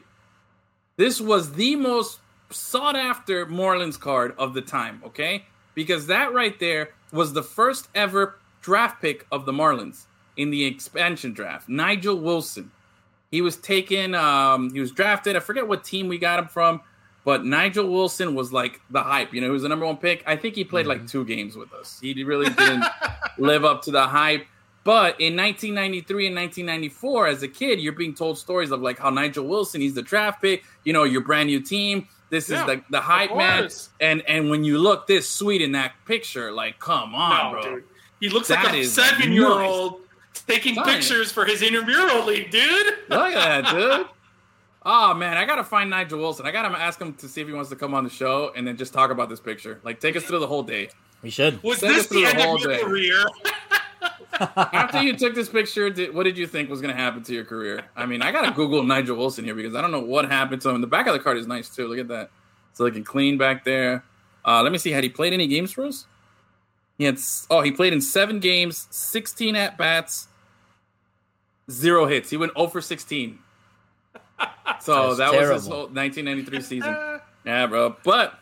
This 0.97 1.21
was 1.21 1.53
the 1.53 1.75
most 1.77 2.19
sought 2.49 2.95
after 2.95 3.45
Marlins 3.45 3.99
card 3.99 4.35
of 4.37 4.53
the 4.53 4.61
time. 4.61 5.01
Okay, 5.05 5.45
because 5.75 6.07
that 6.07 6.33
right 6.33 6.59
there 6.59 6.89
was 7.13 7.31
the 7.33 7.43
first 7.43 7.87
ever 7.95 8.37
draft 8.61 9.01
pick 9.01 9.25
of 9.31 9.45
the 9.45 9.53
Marlins 9.53 10.05
in 10.35 10.49
the 10.49 10.65
expansion 10.65 11.33
draft. 11.33 11.69
Nigel 11.69 12.17
Wilson. 12.17 12.71
He 13.31 13.41
was 13.41 13.57
taken. 13.57 14.13
Um, 14.13 14.73
he 14.73 14.79
was 14.79 14.91
drafted. 14.91 15.35
I 15.35 15.39
forget 15.39 15.67
what 15.67 15.83
team 15.83 16.07
we 16.07 16.17
got 16.17 16.39
him 16.39 16.47
from, 16.47 16.81
but 17.25 17.43
Nigel 17.43 17.89
Wilson 17.89 18.35
was 18.35 18.53
like 18.53 18.79
the 18.91 19.01
hype. 19.01 19.33
You 19.33 19.41
know, 19.41 19.47
he 19.47 19.51
was 19.51 19.63
the 19.63 19.69
number 19.69 19.85
one 19.85 19.97
pick. 19.97 20.23
I 20.27 20.35
think 20.37 20.55
he 20.55 20.63
played 20.63 20.85
like 20.85 20.99
mm-hmm. 20.99 21.07
two 21.07 21.25
games 21.25 21.55
with 21.55 21.73
us. 21.73 21.99
He 21.99 22.23
really 22.23 22.49
didn't 22.53 22.85
live 23.37 23.65
up 23.65 23.81
to 23.83 23.91
the 23.91 24.03
hype. 24.03 24.45
But 24.83 25.19
in 25.19 25.35
1993 25.35 26.27
and 26.27 26.35
1994, 26.35 27.27
as 27.27 27.41
a 27.41 27.47
kid, 27.47 27.81
you're 27.81 27.93
being 27.93 28.13
told 28.13 28.37
stories 28.37 28.69
of 28.69 28.81
like 28.81 28.99
how 28.99 29.09
Nigel 29.09 29.47
Wilson, 29.47 29.81
he's 29.81 29.95
the 29.95 30.03
draft 30.03 30.39
pick. 30.39 30.63
You 30.83 30.93
know, 30.93 31.03
your 31.03 31.21
brand 31.21 31.47
new 31.47 31.59
team. 31.59 32.07
This 32.29 32.49
Yeah, 32.49 32.61
is 32.61 32.65
the 32.67 32.83
the 32.91 33.01
hype 33.01 33.35
man. 33.35 33.69
And 33.99 34.21
and 34.27 34.51
when 34.51 34.63
you 34.63 34.77
look 34.77 35.07
this 35.07 35.27
sweet 35.27 35.63
in 35.63 35.71
that 35.71 35.93
picture, 36.05 36.51
like, 36.51 36.77
come 36.77 37.15
on, 37.15 37.53
no, 37.55 37.61
bro. 37.61 37.75
dude. 37.75 37.83
He 38.19 38.29
looks 38.29 38.49
That 38.49 38.63
like 38.63 38.75
a 38.75 38.83
seven 38.85 39.33
year 39.33 39.51
old 39.51 40.01
taking 40.47 40.75
Telling 40.75 40.93
pictures 40.93 41.31
for 41.31 41.45
his 41.45 41.63
intramural 41.63 42.25
league, 42.25 42.51
dude. 42.51 42.93
Look 43.09 43.33
at 43.33 43.63
that, 43.63 43.73
dude. 43.73 44.07
Oh 44.87 45.13
man, 45.15 45.35
I 45.37 45.45
gotta 45.45 45.63
find 45.63 45.89
Nigel 45.89 46.19
Wilson. 46.19 46.45
I 46.45 46.51
gotta 46.51 46.77
ask 46.79 47.01
him 47.01 47.13
to 47.15 47.27
see 47.27 47.41
if 47.41 47.47
he 47.47 47.53
wants 47.53 47.69
to 47.71 47.75
come 47.75 47.93
on 47.95 48.03
the 48.03 48.09
show 48.09 48.51
and 48.55 48.67
then 48.67 48.77
just 48.77 48.93
talk 48.93 49.09
about 49.09 49.29
this 49.29 49.39
picture. 49.39 49.79
Like, 49.83 49.99
take 49.99 50.15
us 50.15 50.23
through 50.23 50.39
the 50.39 50.47
whole 50.47 50.61
day. 50.63 50.89
we 51.23 51.29
should. 51.31 51.61
Was 51.63 51.79
Send 51.79 51.95
this 51.95 52.01
us 52.01 52.07
through 52.07 52.21
the 52.21 52.27
the 52.27 52.33
end 52.35 52.41
whole 52.41 52.55
of 52.57 52.61
your 52.61 52.71
day. 52.73 52.81
career? 52.83 53.25
After 54.39 55.01
you 55.01 55.15
took 55.15 55.33
this 55.33 55.47
picture, 55.49 55.89
did, 55.89 56.13
what 56.13 56.23
did 56.23 56.37
you 56.37 56.45
think 56.45 56.69
was 56.69 56.81
gonna 56.81 56.93
happen 56.93 57.23
to 57.23 57.33
your 57.33 57.45
career? 57.45 57.85
I 57.95 58.05
mean, 58.05 58.21
I 58.21 58.31
gotta 58.31 58.51
Google 58.51 58.83
Nigel 58.83 59.17
Wilson 59.17 59.43
here 59.45 59.55
because 59.55 59.73
I 59.75 59.81
don't 59.81 59.91
know 59.91 60.01
what 60.01 60.29
happened 60.29 60.61
to 60.63 60.69
him. 60.69 60.81
The 60.81 60.87
back 60.87 61.07
of 61.07 61.13
the 61.13 61.19
card 61.19 61.37
is 61.37 61.47
nice 61.47 61.69
too. 61.69 61.87
Look 61.87 61.97
at 61.99 62.07
that. 62.09 62.29
It's 62.69 62.79
looking 62.79 63.03
clean 63.03 63.37
back 63.37 63.63
there. 63.63 64.03
Uh, 64.45 64.61
let 64.61 64.71
me 64.71 64.77
see. 64.77 64.91
Had 64.91 65.03
he 65.03 65.09
played 65.09 65.33
any 65.33 65.47
games 65.47 65.71
for 65.71 65.85
us? 65.85 66.05
He 66.97 67.05
had. 67.05 67.17
Oh, 67.49 67.61
he 67.61 67.71
played 67.71 67.93
in 67.93 68.01
seven 68.01 68.39
games, 68.39 68.87
sixteen 68.91 69.55
at 69.55 69.77
bats, 69.77 70.27
zero 71.71 72.05
hits. 72.05 72.29
He 72.29 72.37
went 72.37 72.51
0 72.55 72.67
for 72.67 72.81
16. 72.81 73.39
So 74.81 75.15
That's 75.15 75.31
that 75.31 75.39
was 75.39 75.49
his 75.63 75.67
whole 75.67 75.87
1993 75.87 76.61
season. 76.61 76.95
Yeah, 77.45 77.67
bro. 77.67 77.95
But 78.03 78.39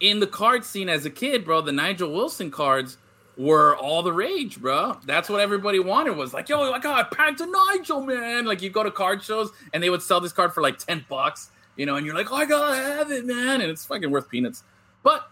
in 0.00 0.20
the 0.20 0.26
card 0.26 0.64
scene 0.64 0.88
as 0.88 1.04
a 1.04 1.10
kid, 1.10 1.44
bro, 1.44 1.60
the 1.60 1.72
Nigel 1.72 2.12
Wilson 2.12 2.50
cards 2.50 2.96
were 3.36 3.76
all 3.76 4.02
the 4.02 4.12
rage, 4.12 4.58
bro. 4.60 4.96
That's 5.04 5.28
what 5.28 5.40
everybody 5.40 5.78
wanted 5.78 6.16
was 6.16 6.32
like, 6.32 6.48
yo, 6.48 6.72
I 6.72 6.78
got 6.78 7.10
packed 7.10 7.38
to 7.38 7.46
Nigel, 7.46 8.00
man. 8.02 8.46
Like 8.46 8.62
you 8.62 8.70
go 8.70 8.82
to 8.82 8.90
card 8.90 9.22
shows 9.22 9.50
and 9.74 9.82
they 9.82 9.90
would 9.90 10.02
sell 10.02 10.20
this 10.20 10.32
card 10.32 10.52
for 10.54 10.62
like 10.62 10.78
10 10.78 11.04
bucks, 11.08 11.50
you 11.76 11.84
know, 11.86 11.96
and 11.96 12.06
you're 12.06 12.14
like, 12.14 12.32
oh, 12.32 12.36
I 12.36 12.46
gotta 12.46 12.76
have 12.76 13.10
it, 13.10 13.26
man. 13.26 13.60
And 13.60 13.70
it's 13.70 13.84
fucking 13.84 14.10
worth 14.10 14.28
peanuts. 14.30 14.62
But 15.02 15.28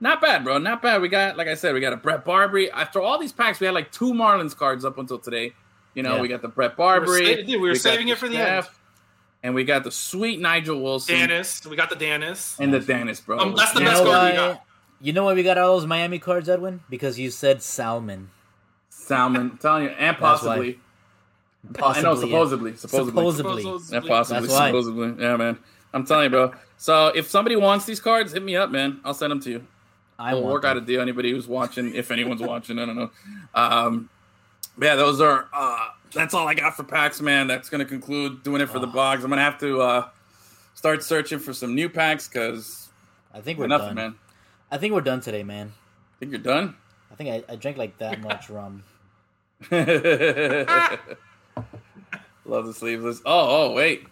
not 0.00 0.20
bad, 0.22 0.42
bro. 0.44 0.58
Not 0.58 0.80
bad. 0.80 1.02
We 1.02 1.08
got, 1.08 1.36
like 1.36 1.48
I 1.48 1.54
said, 1.54 1.74
we 1.74 1.80
got 1.80 1.92
a 1.92 1.96
Bret 1.96 2.24
Barberie. 2.24 2.70
After 2.70 3.00
all 3.02 3.18
these 3.18 3.32
packs, 3.32 3.60
we 3.60 3.66
had 3.66 3.74
like 3.74 3.92
two 3.92 4.12
Marlins 4.14 4.56
cards 4.56 4.84
up 4.84 4.96
until 4.98 5.18
today. 5.18 5.52
You 5.94 6.02
know, 6.02 6.16
Yeah. 6.16 6.22
we 6.22 6.28
got 6.28 6.40
the 6.42 6.48
Bret 6.48 6.76
Barberie. 6.76 7.26
sa- 7.26 7.42
dude, 7.42 7.60
we 7.60 7.68
were 7.68 7.74
got 7.74 7.76
saving 7.82 8.08
it 8.08 8.16
for 8.18 8.28
the 8.28 8.38
end. 8.38 8.66
Chef, 9.44 9.48
And 9.48 9.54
we 9.54 9.64
got 9.64 9.84
the 9.84 9.90
sweet 9.90 10.40
Nigel 10.40 10.80
Wilson. 10.82 11.16
Danis. 11.16 11.66
We 11.66 11.76
got 11.76 11.90
the 11.90 11.96
Danis 11.96 12.58
And 12.58 12.72
the 12.72 12.80
Danis, 12.80 13.24
bro. 13.24 13.38
Um, 13.38 13.54
that's 13.54 13.72
the 13.72 13.80
You 13.80 13.86
best 13.86 14.04
know 14.04 14.10
card 14.10 14.32
we 14.32 14.38
why? 14.38 14.46
got. 14.48 14.64
You 15.00 15.12
know 15.12 15.24
why 15.24 15.34
we 15.34 15.42
got 15.42 15.58
all 15.58 15.76
those 15.76 15.86
Miami 15.86 16.18
cards, 16.18 16.48
Edwin? 16.48 16.80
Because 16.88 17.18
you 17.18 17.30
said 17.30 17.62
Salmon. 17.62 18.30
Salmon. 18.88 19.40
I'm 19.52 19.58
telling 19.58 19.84
you, 19.84 19.88
and 19.90 20.16
possibly. 20.16 20.74
possibly. 20.74 20.80
I 21.66 21.78
Possibly, 21.78 22.02
know, 22.04 22.14
yeah. 22.14 22.20
supposedly. 22.20 22.76
Supposedly. 22.76 23.10
Supposedly. 23.10 23.62
Supposedly. 23.62 23.94
Yeah, 24.08 24.08
possibly. 24.08 24.40
That's 24.42 24.52
why. 24.52 24.68
Supposedly. 24.68 25.22
Yeah, 25.24 25.36
man. 25.36 25.58
I'm 25.94 26.04
telling 26.06 26.24
you, 26.24 26.30
bro. 26.30 26.52
So 26.76 27.08
if 27.08 27.28
somebody 27.30 27.56
wants 27.56 27.84
these 27.86 28.00
cards, 28.00 28.32
hit 28.32 28.42
me 28.42 28.56
up, 28.56 28.70
man. 28.70 29.00
I'll 29.04 29.14
send 29.14 29.30
them 29.30 29.40
to 29.40 29.50
you. 29.50 29.66
I 30.18 30.34
We'll 30.34 30.44
work 30.44 30.62
them. 30.62 30.72
out 30.72 30.76
a 30.76 30.80
deal. 30.82 31.00
Anybody 31.00 31.30
who's 31.32 31.46
watching, 31.48 31.94
if 31.94 32.10
anyone's 32.10 32.40
watching, 32.42 32.78
I 32.78 32.84
don't 32.86 32.96
know. 32.96 33.10
Um, 33.54 34.08
but 34.13 34.13
yeah, 34.80 34.96
those 34.96 35.20
are. 35.20 35.48
Uh, 35.52 35.88
that's 36.12 36.34
all 36.34 36.46
I 36.46 36.54
got 36.54 36.76
for 36.76 36.84
packs, 36.84 37.20
man. 37.20 37.46
That's 37.46 37.68
gonna 37.68 37.84
conclude 37.84 38.42
doing 38.42 38.60
it 38.60 38.68
for 38.68 38.78
Ah. 38.78 38.82
the 38.82 38.86
Boggs. 38.86 39.24
I'm 39.24 39.30
gonna 39.30 39.42
have 39.42 39.58
to 39.60 39.80
uh, 39.80 40.08
start 40.74 41.02
searching 41.02 41.38
for 41.38 41.52
some 41.52 41.74
new 41.74 41.88
packs 41.88 42.28
because 42.28 42.88
I 43.32 43.40
think 43.40 43.58
we're 43.58 43.66
nothing, 43.66 43.88
done. 43.88 43.94
man. 43.96 44.14
I 44.70 44.78
think 44.78 44.94
we're 44.94 45.00
done 45.00 45.20
today, 45.20 45.42
man. 45.42 45.72
think 46.20 46.32
you're 46.32 46.40
done. 46.40 46.76
I 47.10 47.14
think 47.16 47.44
I, 47.48 47.52
I 47.52 47.56
drank 47.56 47.76
like 47.76 47.98
that 47.98 48.20
much 48.22 48.48
rum. 48.50 48.82
Love 52.46 52.66
the 52.66 52.74
sleeveless. 52.74 53.20
Oh, 53.24 53.68
oh, 53.68 53.72
wait. 53.72 54.06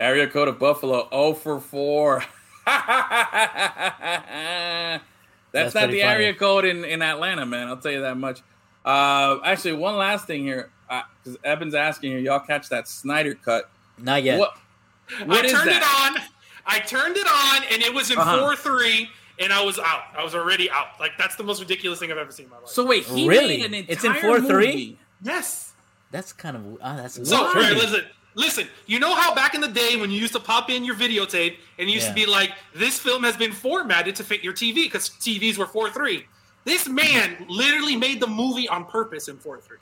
Area 0.00 0.26
code 0.26 0.48
of 0.48 0.58
Buffalo, 0.58 1.08
0 1.10 1.34
for 1.34 1.60
4. 1.60 2.24
That's, 2.66 2.76
That's 5.52 5.74
not 5.74 5.90
the 5.90 6.00
funny. 6.00 6.02
area 6.02 6.34
code 6.34 6.64
in, 6.64 6.84
in 6.84 7.02
Atlanta, 7.02 7.46
man. 7.46 7.68
I'll 7.68 7.76
tell 7.76 7.92
you 7.92 8.00
that 8.02 8.16
much. 8.16 8.40
Uh, 8.86 9.40
actually, 9.44 9.72
one 9.74 9.96
last 9.96 10.26
thing 10.26 10.44
here, 10.44 10.70
because 10.88 11.36
Evan's 11.44 11.74
asking 11.74 12.12
here, 12.12 12.20
y'all 12.20 12.40
catch 12.40 12.68
that 12.68 12.86
Snyder 12.86 13.34
cut? 13.34 13.68
Not 13.98 14.22
yet. 14.22 14.38
What? 14.38 14.56
What 15.24 15.42
I 15.42 15.46
is 15.46 15.52
turned 15.52 15.68
that? 15.68 16.14
it 16.14 16.20
on. 16.22 16.28
I 16.66 16.78
turned 16.80 17.16
it 17.16 17.26
on, 17.26 17.62
and 17.72 17.82
it 17.82 17.92
was 17.92 18.10
in 18.10 18.18
Uh-huh. 18.18 18.38
four 18.38 18.56
three, 18.56 19.08
and 19.40 19.52
I 19.52 19.62
was 19.64 19.78
out. 19.78 20.02
I 20.16 20.22
was 20.24 20.34
already 20.34 20.70
out. 20.70 20.98
Like 21.00 21.12
that's 21.18 21.34
the 21.36 21.42
most 21.44 21.60
ridiculous 21.60 21.98
thing 21.98 22.10
I've 22.12 22.18
ever 22.18 22.30
seen 22.32 22.46
in 22.46 22.50
my 22.50 22.58
life. 22.58 22.68
So 22.68 22.84
wait, 22.86 23.04
he 23.04 23.28
Really? 23.28 23.58
made 23.58 23.72
an 23.74 23.86
It's 23.88 24.04
in 24.04 24.12
4-3? 24.14 24.96
yes. 25.22 25.72
That's 26.12 26.32
kind 26.32 26.56
of 26.56 26.78
ah, 26.82 26.96
that's 26.96 27.14
So 27.28 27.42
Why? 27.42 27.48
all 27.48 27.54
right, 27.54 27.74
listen, 27.76 28.04
listen. 28.34 28.68
You 28.86 28.98
know 29.00 29.14
how 29.14 29.34
back 29.34 29.54
in 29.56 29.60
the 29.60 29.68
day 29.68 29.96
when 29.96 30.10
you 30.10 30.20
used 30.20 30.32
to 30.34 30.40
pop 30.40 30.70
in 30.70 30.84
your 30.84 30.94
videotape 30.96 31.56
and 31.78 31.88
it 31.88 31.92
used 31.92 32.04
Yeah. 32.06 32.10
to 32.10 32.14
be 32.14 32.26
like, 32.26 32.52
"This 32.74 32.98
film 32.98 33.22
has 33.24 33.36
been 33.36 33.52
formatted 33.52 34.14
to 34.16 34.24
fit 34.24 34.42
your 34.44 34.52
TV" 34.52 34.84
because 34.84 35.08
TVs 35.08 35.56
were 35.58 35.66
four 35.66 35.90
three. 35.90 36.26
This 36.66 36.88
man 36.88 37.46
literally 37.48 37.94
made 37.94 38.18
the 38.20 38.26
movie 38.26 38.68
on 38.68 38.86
purpose 38.86 39.28
in 39.28 39.36
four 39.36 39.60
three. 39.60 39.78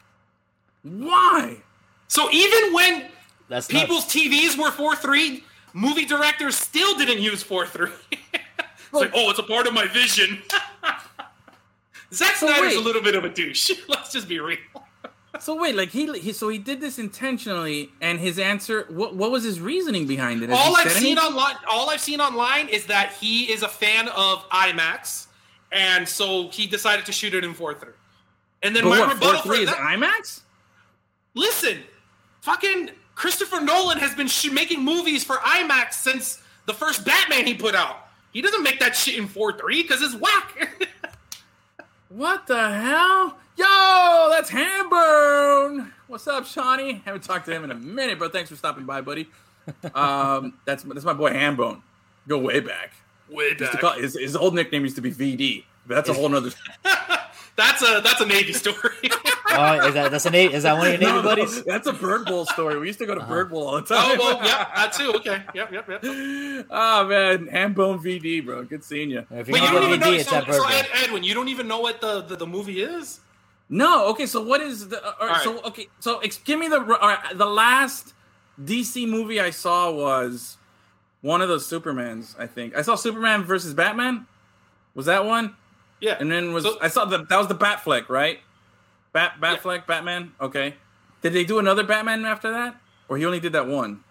Why? 0.83 1.57
So 2.09 2.31
even 2.31 2.75
when 2.75 3.09
that's 3.49 3.73
nuts. 3.73 3.85
people's 3.85 4.05
TVs 4.05 4.63
were 4.63 4.71
four 4.71 4.95
three, 4.95 5.43
movie 5.73 6.05
directors 6.05 6.57
still 6.57 6.95
didn't 6.97 7.23
use 7.23 7.43
four 7.43 7.67
three. 7.67 7.89
it's 8.13 8.93
like, 8.93 9.13
oh, 9.15 9.31
it's 9.31 9.39
a 9.39 9.43
part 9.43 9.67
of 9.67 9.73
my 9.73 9.87
vision. 9.87 10.43
Zack 12.13 12.37
So 12.37 12.47
Snyder's 12.47 12.75
wait. 12.75 12.77
a 12.77 12.81
little 12.81 13.03
bit 13.03 13.15
of 13.17 13.25
a 13.25 13.31
douche. 13.31 13.71
Let's 13.89 14.13
just 14.13 14.29
be 14.29 14.39
real. 14.39 14.59
So 15.41 15.59
wait, 15.59 15.75
like 15.75 15.89
he, 15.89 16.13
he 16.19 16.35
so 16.35 16.51
he 16.51 16.59
did 16.59 16.83
this 16.83 16.99
intentionally, 16.99 17.91
and 18.03 18.21
his 18.21 18.39
answer, 18.39 18.85
what 18.91 19.17
what 19.17 19.31
was 19.31 19.43
his 19.43 19.59
reasoning 19.59 20.07
behind 20.07 20.43
it? 20.43 20.51
Has 20.51 20.59
all 20.59 20.77
I've 20.77 20.93
seen 20.93 21.17
anything? 21.17 21.33
online, 21.33 21.57
all 21.67 21.89
I've 21.89 22.01
seen 22.03 22.21
online 22.21 22.69
is 22.69 22.85
that 22.87 23.15
he 23.15 23.51
is 23.51 23.63
a 23.63 23.69
fan 23.69 24.09
of 24.09 24.47
IMAX, 24.51 25.24
and 25.75 26.09
so 26.09 26.49
he 26.49 26.67
decided 26.67 27.05
to 27.07 27.13
shoot 27.13 27.35
it 27.35 27.45
in 27.45 27.53
four 27.53 27.75
three. 27.75 27.93
And 28.63 28.75
then 28.75 28.85
But 28.85 28.91
my 28.91 29.01
what, 29.01 29.15
rebuttal 29.15 29.43
for 29.43 29.55
is 29.55 29.67
that, 29.69 29.77
IMAX? 29.77 30.41
listen, 31.35 31.81
fucking 32.41 32.91
Christopher 33.15 33.61
Nolan 33.61 33.99
has 33.99 34.15
been 34.15 34.27
sh- 34.29 34.51
making 34.51 34.83
movies 34.83 35.23
for 35.23 35.37
IMAX 35.37 35.93
since 35.95 36.41
the 36.67 36.73
first 36.73 37.05
Batman 37.05 37.47
he 37.47 37.53
put 37.55 37.75
out. 37.75 38.09
He 38.33 38.41
doesn't 38.41 38.63
make 38.63 38.81
that 38.81 38.97
shit 38.97 39.17
in 39.17 39.27
four 39.29 39.53
three 39.59 39.83
because 39.83 40.01
it's 40.01 40.15
whack. 40.15 40.89
What 42.09 42.47
the 42.47 42.71
hell? 42.71 43.37
Yo, 43.57 44.29
that's 44.31 44.49
Hambone. 44.51 45.91
What's 46.07 46.29
up, 46.29 46.47
Shawnee? 46.47 47.03
Haven't 47.05 47.25
talked 47.25 47.47
to 47.47 47.53
him 47.53 47.65
in 47.65 47.73
a 47.73 47.75
minute, 47.75 48.21
but 48.21 48.33
thanks 48.33 48.51
for 48.51 48.57
stopping 48.57 48.85
by, 48.85 49.01
buddy. 49.01 49.29
Um, 49.95 50.59
that's 50.67 50.83
that's 50.85 51.05
my 51.07 51.15
boy 51.15 51.31
Hambone. 51.33 51.81
Go 52.29 52.39
way 52.39 52.61
back. 52.61 52.93
Way 53.31 53.45
Used 53.47 53.59
to 53.59 53.65
back. 53.67 53.81
call- 53.81 53.93
his, 53.95 54.15
his 54.19 54.37
old 54.37 54.55
nickname 54.55 54.83
used 54.83 54.97
to 54.97 55.03
be 55.03 55.11
VD, 55.13 55.65
but 55.87 55.95
that's 55.97 56.09
a 56.09 56.13
whole 56.15 56.29
nother. 56.29 56.51
That's 57.57 57.83
a 57.89 58.01
that's 58.03 58.21
a 58.21 58.27
Navy 58.27 58.53
story. 58.53 58.77
Oh, 59.57 59.87
is 59.87 59.95
that 59.95 60.11
that's 60.11 60.27
a 60.27 60.31
Navy? 60.31 60.53
Is 60.55 60.65
that 60.65 60.77
one 60.77 60.89
of 60.89 60.93
your 60.95 61.01
Navy 61.01 61.13
No, 61.13 61.23
no, 61.23 61.29
buddies? 61.29 61.63
that's 61.65 61.87
a 61.87 61.93
Bird 61.93 62.25
Bowl 62.27 62.45
story. 62.45 62.77
We 62.81 62.89
used 62.89 62.99
to 62.99 63.07
go 63.07 63.15
to 63.15 63.21
Uh-huh. 63.21 63.31
Bird 63.33 63.51
Bowl 63.51 63.69
all 63.69 63.77
the 63.81 63.83
time. 63.83 63.99
oh 64.05 64.17
well, 64.19 64.45
yeah, 64.45 64.69
that 64.75 64.93
too. 64.93 65.13
Okay, 65.15 65.41
yep, 65.55 65.71
yep, 65.71 65.89
yep. 65.89 66.01
oh 66.03 67.07
man, 67.07 67.47
Hambone 67.47 68.01
VD, 68.03 68.45
bro. 68.45 68.65
Good 68.65 68.83
seeing 68.83 69.11
you. 69.11 69.25
If 69.31 69.47
you 69.47 69.53
But 69.55 69.63
you 69.63 69.71
don't 69.71 69.85
even 69.85 70.01
VD, 70.01 70.03
know. 70.07 70.13
it's 70.15 70.25
So, 70.29 70.31
that 70.35 70.47
bird. 70.49 70.57
so 70.57 70.67
Ed, 70.69 70.89
Edwin, 71.05 71.23
you 71.23 71.35
don't 71.35 71.47
even 71.47 71.69
know 71.69 71.79
what 71.79 72.01
the, 72.01 72.23
the, 72.23 72.35
the 72.35 72.47
movie 72.49 72.83
is. 72.83 73.21
No, 73.69 74.07
okay. 74.09 74.27
So 74.27 74.43
what 74.43 74.61
is 74.61 74.89
the? 74.89 75.01
Uh, 75.07 75.13
all 75.21 75.29
right, 75.29 75.45
So 75.45 75.61
okay. 75.63 75.87
So 76.01 76.19
ex- 76.19 76.39
give 76.39 76.59
me 76.59 76.67
the. 76.67 76.79
All 76.81 77.09
right, 77.09 77.21
the 77.39 77.47
last 77.47 78.15
DC 78.61 79.09
movie 79.09 79.39
I 79.41 79.51
saw 79.51 79.93
was 79.93 80.57
one 81.25 81.41
of 81.41 81.49
those 81.49 81.67
Supermans. 81.67 82.39
I 82.39 82.47
think 82.47 82.77
I 82.77 82.83
saw 82.83 82.97
Superman 82.97 83.45
versus 83.45 83.73
Batman. 83.73 84.27
Was 84.95 85.07
that 85.07 85.25
one? 85.25 85.57
Yeah, 86.01 86.19
And 86.21 86.31
then 86.31 86.53
was 86.53 86.65
So- 86.65 86.79
I 86.83 86.89
saw 86.89 87.07
the 87.07 87.25
that 87.25 87.39
was 87.39 87.49
the 87.49 87.55
Batfleck, 87.55 88.11
right? 88.11 88.41
Bat 89.15 89.41
Batfleck, 89.41 89.87
Batman. 89.87 90.33
Okay. 90.39 90.75
Did 91.23 91.33
they 91.33 91.45
do 91.45 91.59
another 91.59 91.83
Batman 91.83 92.27
after 92.27 92.51
that, 92.53 92.77
or 93.09 93.17
he 93.17 93.25
only 93.25 93.41
did 93.41 93.53
that 93.55 93.67
one? 93.67 94.05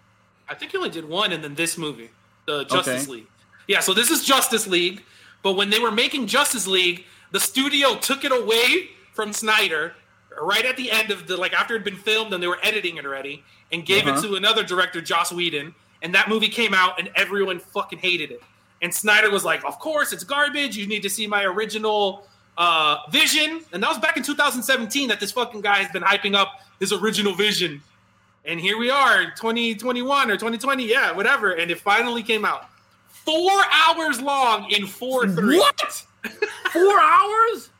I 0.48 0.54
think 0.54 0.72
he 0.72 0.76
only 0.76 0.90
did 0.90 1.08
one, 1.08 1.30
and 1.32 1.44
then 1.44 1.54
this 1.54 1.78
movie, 1.78 2.10
the 2.46 2.64
Justice 2.64 3.04
Okay. 3.04 3.12
League. 3.12 3.26
Yeah, 3.68 3.78
so 3.80 3.94
this 3.94 4.10
is 4.10 4.24
Justice 4.24 4.66
League, 4.66 5.04
but 5.44 5.52
when 5.52 5.70
they 5.70 5.78
were 5.78 5.92
making 5.92 6.26
Justice 6.26 6.66
League, 6.66 7.04
the 7.30 7.38
studio 7.38 7.94
took 7.94 8.24
it 8.24 8.32
away 8.32 8.90
from 9.12 9.32
Snyder 9.32 9.94
right 10.42 10.64
at 10.64 10.76
the 10.76 10.90
end 10.90 11.12
of 11.12 11.28
the 11.28 11.36
like 11.36 11.52
after 11.52 11.74
it 11.76 11.78
had 11.78 11.84
been 11.84 11.96
filmed 11.96 12.32
and 12.34 12.42
they 12.42 12.48
were 12.48 12.58
editing 12.64 12.96
it 12.96 13.06
already, 13.06 13.44
and 13.70 13.86
gave 13.86 14.04
Uh-huh. 14.08 14.18
it 14.18 14.22
to 14.22 14.34
another 14.34 14.64
director, 14.64 15.00
Joss 15.00 15.30
Whedon, 15.30 15.76
and 16.02 16.14
that 16.14 16.28
movie 16.28 16.48
came 16.48 16.74
out 16.74 16.98
and 16.98 17.10
everyone 17.16 17.58
fucking 17.58 17.98
hated 17.98 18.30
it. 18.30 18.42
And 18.82 18.94
Snyder 18.94 19.30
was 19.30 19.44
like, 19.44 19.64
"Of 19.64 19.78
course, 19.78 20.12
it's 20.12 20.24
garbage. 20.24 20.76
You 20.76 20.86
need 20.86 21.02
to 21.02 21.10
see 21.10 21.26
my 21.26 21.44
original 21.44 22.26
uh, 22.58 22.98
vision." 23.10 23.62
And 23.72 23.82
that 23.82 23.88
was 23.88 23.98
back 23.98 24.16
in 24.16 24.22
2017 24.22 25.08
that 25.08 25.20
this 25.20 25.32
fucking 25.32 25.62
guy 25.62 25.76
has 25.76 25.90
been 25.92 26.02
hyping 26.02 26.34
up 26.34 26.60
his 26.80 26.92
original 26.92 27.34
vision. 27.34 27.82
And 28.46 28.60
here 28.60 28.76
we 28.76 28.90
are, 28.90 29.24
2021 29.36 30.30
or 30.30 30.34
2020, 30.34 30.86
yeah, 30.86 31.12
whatever. 31.12 31.52
And 31.52 31.70
it 31.70 31.80
finally 31.80 32.22
came 32.22 32.44
out. 32.44 32.68
Four 33.08 33.62
hours 33.72 34.20
long 34.20 34.70
in 34.70 34.86
4 34.86 35.28
3. 35.28 35.58
What? 35.58 35.80
Four 36.72 37.00
hours? 37.00 37.70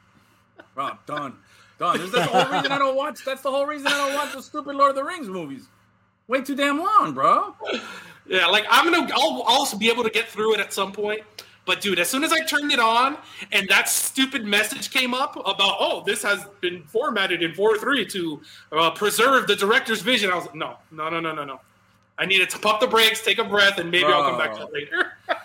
Rob, 0.74 1.04
done. 1.04 1.36
Done. 1.78 1.98
That's 1.98 2.12
the 2.12 2.22
whole 2.22 2.50
reason 2.50 2.72
I 2.72 2.78
don't 2.78 2.96
watch. 2.96 3.24
That's 3.24 3.42
the 3.42 3.50
whole 3.50 3.66
reason 3.66 3.88
I 3.88 3.90
don't 3.90 4.14
watch 4.14 4.32
the 4.32 4.42
stupid 4.42 4.74
Lord 4.74 4.90
of 4.90 4.96
the 4.96 5.04
Rings 5.04 5.28
movies. 5.28 5.66
Way 6.28 6.40
too 6.42 6.54
damn 6.54 6.78
long, 6.78 7.12
bro. 7.12 7.54
Yeah, 8.26 8.46
like 8.46 8.64
I'm 8.70 8.90
gonna, 8.90 9.10
I'll 9.14 9.42
I'll 9.46 9.58
also 9.58 9.76
be 9.76 9.90
able 9.90 10.02
to 10.04 10.10
get 10.10 10.26
through 10.28 10.54
it 10.54 10.60
at 10.60 10.72
some 10.72 10.92
point. 10.92 11.20
But 11.66 11.80
dude, 11.80 11.98
as 11.98 12.08
soon 12.08 12.24
as 12.24 12.32
I 12.32 12.40
turned 12.44 12.72
it 12.72 12.78
on 12.78 13.16
and 13.52 13.66
that 13.68 13.88
stupid 13.88 14.44
message 14.44 14.90
came 14.90 15.14
up 15.14 15.34
about, 15.36 15.76
oh, 15.80 16.02
this 16.04 16.22
has 16.22 16.44
been 16.60 16.82
formatted 16.84 17.42
in 17.42 17.52
4.3 17.52 18.06
to 18.10 18.42
uh, 18.72 18.90
preserve 18.90 19.46
the 19.46 19.56
director's 19.56 20.02
vision, 20.02 20.30
I 20.30 20.34
was 20.34 20.44
like, 20.44 20.54
no, 20.54 20.76
no, 20.90 21.08
no, 21.08 21.20
no, 21.20 21.32
no, 21.34 21.42
no. 21.44 21.60
I 22.18 22.26
needed 22.26 22.50
to 22.50 22.58
pump 22.58 22.80
the 22.80 22.86
brakes, 22.86 23.24
take 23.24 23.38
a 23.38 23.44
breath, 23.44 23.78
and 23.78 23.90
maybe 23.90 24.04
I'll 24.04 24.28
come 24.28 24.38
back 24.38 24.54
to 24.56 24.62
it 24.64 24.72
later. 24.72 25.12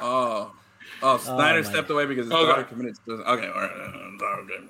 Oh. 0.00 0.52
Oh, 1.02 1.16
Snyder 1.18 1.62
my 1.62 1.68
stepped 1.68 1.90
away 1.90 2.06
because 2.06 2.26
his 2.26 2.32
Okay. 2.32 2.46
daughter 2.48 2.62
committed 2.64 2.96
suicide. 3.04 3.26
Okay, 3.26 3.48
all 3.48 3.60
right. 3.60 3.70
Okay. 4.40 4.64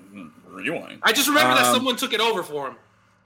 Rewind. 0.47 0.99
I 1.03 1.11
just 1.13 1.27
remember 1.27 1.53
that 1.55 1.65
Um, 1.67 1.75
someone 1.75 1.95
took 1.95 2.13
it 2.13 2.19
over 2.19 2.41
for 2.43 2.67
him. 2.69 2.75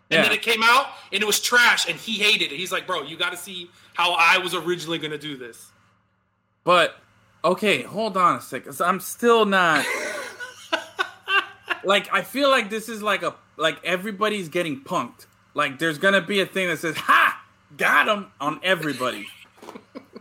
And 0.09 0.17
yeah. 0.17 0.23
then 0.23 0.31
it 0.31 0.41
came 0.41 0.61
out 0.63 0.87
and 1.11 1.21
it 1.21 1.25
was 1.25 1.39
trash 1.39 1.87
and 1.89 1.97
he 1.97 2.13
hated 2.13 2.51
it. 2.51 2.57
He's 2.57 2.71
like, 2.71 2.85
bro, 2.85 3.03
you 3.03 3.17
got 3.17 3.31
to 3.31 3.37
see 3.37 3.69
how 3.93 4.15
I 4.17 4.37
was 4.37 4.53
originally 4.53 4.97
going 4.99 5.11
to 5.11 5.17
do 5.17 5.37
this. 5.37 5.71
But 6.63 6.95
okay, 7.43 7.83
hold 7.83 8.17
on 8.17 8.37
a 8.37 8.41
second. 8.41 8.79
I'm 8.81 8.99
still 8.99 9.45
not 9.45 9.85
like 11.83 12.13
I 12.13 12.21
feel 12.21 12.49
like 12.49 12.69
this 12.69 12.89
is 12.89 13.01
like 13.01 13.23
a 13.23 13.35
like 13.57 13.83
everybody's 13.83 14.49
getting 14.49 14.81
punked. 14.81 15.25
Like 15.53 15.79
there's 15.79 15.97
gonna 15.97 16.21
be 16.21 16.41
a 16.41 16.45
thing 16.45 16.67
that 16.69 16.79
says 16.79 16.95
"Ha, 16.95 17.43
got 17.77 18.07
him" 18.07 18.27
on 18.39 18.59
everybody. 18.63 19.27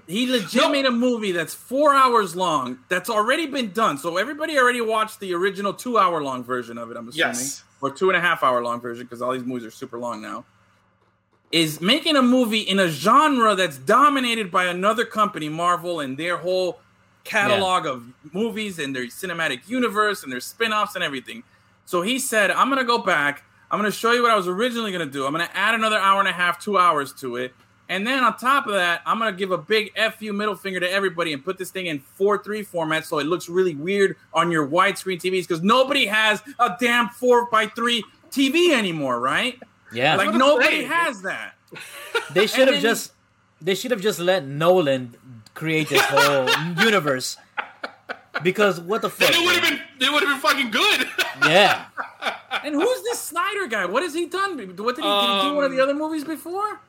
He 0.08 0.26
legit 0.30 0.62
No. 0.62 0.68
made 0.68 0.84
a 0.86 0.90
movie 0.90 1.32
that's 1.32 1.54
four 1.54 1.94
hours 1.94 2.34
long. 2.34 2.78
That's 2.88 3.08
already 3.08 3.46
been 3.46 3.70
done. 3.72 3.98
So 3.98 4.16
everybody 4.16 4.58
already 4.58 4.80
watched 4.80 5.20
the 5.20 5.32
original 5.34 5.72
two 5.72 5.96
hour 5.98 6.22
long 6.22 6.42
version 6.44 6.76
of 6.78 6.90
it. 6.90 6.96
I'm 6.96 7.08
assuming, 7.08 7.34
Yes. 7.34 7.62
or 7.80 7.90
two 7.90 8.10
and 8.10 8.16
a 8.16 8.20
half 8.20 8.42
hour 8.42 8.62
long 8.62 8.80
version 8.80 9.04
because 9.06 9.22
all 9.22 9.32
these 9.32 9.44
movies 9.44 9.64
are 9.64 9.70
super 9.70 9.98
long 9.98 10.20
now. 10.20 10.44
Is 11.52 11.80
making 11.82 12.16
a 12.16 12.22
movie 12.22 12.60
in 12.60 12.78
a 12.78 12.88
genre 12.88 13.54
that's 13.54 13.76
dominated 13.76 14.50
by 14.50 14.64
another 14.64 15.04
company, 15.04 15.48
Marvel, 15.50 16.00
and 16.00 16.16
their 16.16 16.38
whole 16.38 16.80
catalog 17.24 17.86
of 17.86 18.04
movies 18.32 18.78
and 18.78 18.96
their 18.96 19.04
cinematic 19.06 19.68
universe 19.68 20.22
and 20.24 20.32
their 20.32 20.40
spin-offs 20.40 20.94
and 20.94 21.04
everything. 21.04 21.42
So 21.84 22.00
he 22.02 22.18
said, 22.18 22.50
I'm 22.50 22.68
gonna 22.70 22.84
go 22.84 22.98
back, 22.98 23.44
I'm 23.70 23.78
gonna 23.78 23.92
show 23.92 24.12
you 24.12 24.22
what 24.22 24.30
I 24.30 24.34
was 24.36 24.48
originally 24.48 24.92
gonna 24.92 25.04
do. 25.06 25.26
I'm 25.26 25.32
gonna 25.32 25.48
add 25.54 25.74
another 25.74 25.98
hour 25.98 26.20
and 26.20 26.28
a 26.28 26.32
half, 26.32 26.58
two 26.58 26.78
hours 26.78 27.12
to 27.20 27.36
it. 27.36 27.54
And 27.88 28.06
then 28.06 28.24
on 28.24 28.36
top 28.38 28.66
of 28.66 28.72
that, 28.74 29.02
I'm 29.04 29.18
gonna 29.18 29.32
give 29.32 29.50
a 29.50 29.58
big 29.58 29.92
FU 30.18 30.32
middle 30.32 30.54
finger 30.54 30.80
to 30.80 30.90
everybody 30.90 31.32
and 31.32 31.44
put 31.44 31.58
this 31.58 31.70
thing 31.70 31.86
in 31.86 32.02
4-3 32.18 32.64
format 32.64 33.04
so 33.04 33.18
it 33.18 33.26
looks 33.26 33.48
really 33.48 33.74
weird 33.74 34.16
on 34.32 34.50
your 34.50 34.66
widescreen 34.66 35.18
TVs 35.20 35.46
because 35.46 35.62
nobody 35.62 36.06
has 36.06 36.42
a 36.58 36.76
damn 36.80 37.08
4x3 37.08 38.00
TV 38.30 38.72
anymore, 38.72 39.20
right? 39.20 39.58
Yeah, 39.92 40.16
Like 40.16 40.32
nobody 40.34 40.68
saying. 40.78 40.88
has 40.88 41.20
that. 41.22 41.54
they 42.32 42.46
should 42.46 42.68
have 42.68 42.80
just 42.80 43.12
they 43.60 43.74
should 43.74 43.90
have 43.90 44.00
just 44.00 44.18
let 44.18 44.46
Nolan 44.46 45.14
create 45.54 45.88
this 45.90 46.02
whole 46.02 46.48
universe. 46.84 47.36
Because 48.42 48.80
what 48.80 49.02
the 49.02 49.10
fuck? 49.10 49.30
Then 49.30 49.42
it 49.42 49.44
would 49.46 49.54
have 49.56 49.62
been, 49.98 50.08
it 50.08 50.12
would 50.12 50.22
have 50.22 50.30
been 50.42 50.50
fucking 50.50 50.70
good. 50.70 51.08
Yeah, 51.48 51.86
And 52.62 52.72
who's 52.74 53.02
this 53.02 53.18
Snyder 53.18 53.66
guy? 53.66 53.84
What 53.84 54.04
has 54.04 54.14
he 54.14 54.26
done? 54.26 54.50
What 54.56 54.58
did 54.94 55.04
he, 55.04 55.10
did 55.10 55.42
he 55.42 55.48
do 55.48 55.54
one 55.56 55.64
of 55.64 55.72
the 55.72 55.78
Um, 55.78 55.88
other 55.88 55.94
movies 55.94 56.22
before? 56.22 56.80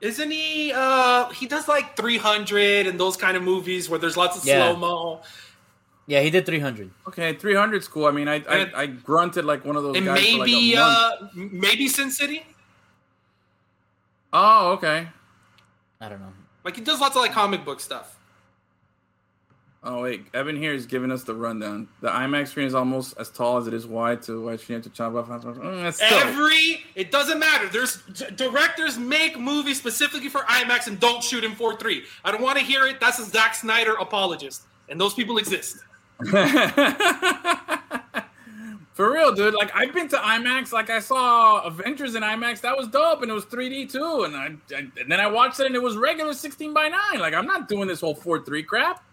Isn't 0.00 0.30
he? 0.30 0.72
Uh, 0.74 1.28
he 1.30 1.46
does 1.46 1.66
like 1.66 1.96
300 1.96 2.86
and 2.86 3.00
those 3.00 3.16
kind 3.16 3.36
of 3.36 3.42
movies 3.42 3.90
where 3.90 3.98
there's 3.98 4.16
lots 4.16 4.36
of 4.38 4.44
Yeah. 4.44 4.68
slow 4.70 4.76
mo. 4.76 5.20
yeah, 6.06 6.20
he 6.22 6.30
did 6.30 6.46
three 6.46 6.60
hundred. 6.60 6.90
Okay, 7.08 7.34
300 7.34 7.88
cool. 7.90 8.06
I 8.06 8.12
mean, 8.12 8.28
I, 8.28 8.36
I 8.48 8.70
I 8.82 8.86
grunted 8.86 9.44
like 9.44 9.64
one 9.64 9.76
of 9.76 9.82
those 9.82 9.96
And 9.96 10.06
guys 10.06 10.24
for 10.24 10.38
like 10.38 10.46
maybe, 10.48 10.74
a 10.74 10.80
month. 10.80 11.22
uh, 11.22 11.26
maybe 11.34 11.88
Sin 11.88 12.10
City. 12.10 12.46
oh, 14.32 14.72
okay. 14.72 15.08
I 16.00 16.08
don't 16.08 16.20
know. 16.20 16.32
Like 16.64 16.76
he 16.76 16.82
does 16.82 17.00
lots 17.00 17.16
of 17.16 17.22
like 17.22 17.32
comic 17.32 17.64
book 17.64 17.80
stuff. 17.80 18.17
Oh 19.90 20.02
wait, 20.02 20.26
Evan 20.34 20.54
here 20.54 20.74
is 20.74 20.84
giving 20.84 21.10
us 21.10 21.22
the 21.22 21.32
rundown. 21.32 21.88
The 22.02 22.10
IMAX 22.10 22.48
screen 22.48 22.66
is 22.66 22.74
almost 22.74 23.14
as 23.18 23.30
tall 23.30 23.56
as 23.56 23.66
it 23.66 23.72
is 23.72 23.86
wide 23.86 24.20
to 24.24 24.44
wide 24.44 24.60
screen 24.60 24.82
to 24.82 24.90
chop 24.90 25.14
off. 25.14 25.28
Mm, 25.28 26.02
Every 26.12 26.84
it 26.94 27.10
doesn't 27.10 27.38
matter. 27.38 27.70
There's 27.70 28.02
directors 28.36 28.98
make 28.98 29.38
movies 29.38 29.78
specifically 29.78 30.28
for 30.28 30.42
IMAX 30.42 30.88
and 30.88 31.00
don't 31.00 31.24
shoot 31.24 31.42
in 31.42 31.52
4:3. 31.52 32.02
I 32.22 32.30
don't 32.30 32.42
want 32.42 32.58
to 32.58 32.64
hear 32.64 32.86
it. 32.86 33.00
That's 33.00 33.18
a 33.18 33.24
Zack 33.24 33.54
Snyder 33.54 33.94
apologist, 33.94 34.64
and 34.90 35.00
those 35.00 35.14
people 35.14 35.38
exist. 35.38 35.78
For 38.92 39.12
real, 39.12 39.32
dude. 39.32 39.54
Like 39.54 39.70
I've 39.74 39.94
been 39.94 40.08
to 40.08 40.16
IMAX. 40.16 40.72
Like 40.72 40.90
I 40.90 40.98
saw 40.98 41.60
Avengers 41.60 42.14
in 42.16 42.22
IMAX. 42.24 42.60
That 42.62 42.76
was 42.76 42.88
dope, 42.88 43.22
and 43.22 43.30
it 43.30 43.34
was 43.34 43.44
3D 43.46 43.90
too. 43.92 44.24
And 44.24 44.36
I, 44.36 44.56
I 44.76 44.80
and 45.00 45.10
then 45.10 45.20
I 45.20 45.28
watched 45.28 45.60
it, 45.60 45.66
and 45.66 45.76
it 45.76 45.82
was 45.82 45.96
regular 45.96 46.34
16 46.34 46.74
by 46.74 46.88
9. 46.88 47.20
Like 47.20 47.32
I'm 47.32 47.46
not 47.46 47.68
doing 47.68 47.86
this 47.86 48.00
whole 48.00 48.16
4:3 48.16 48.66
crap. 48.66 49.04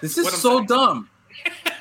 This 0.00 0.18
is 0.18 0.30
so 0.30 0.56
saying. 0.56 0.66
dumb. 0.66 1.10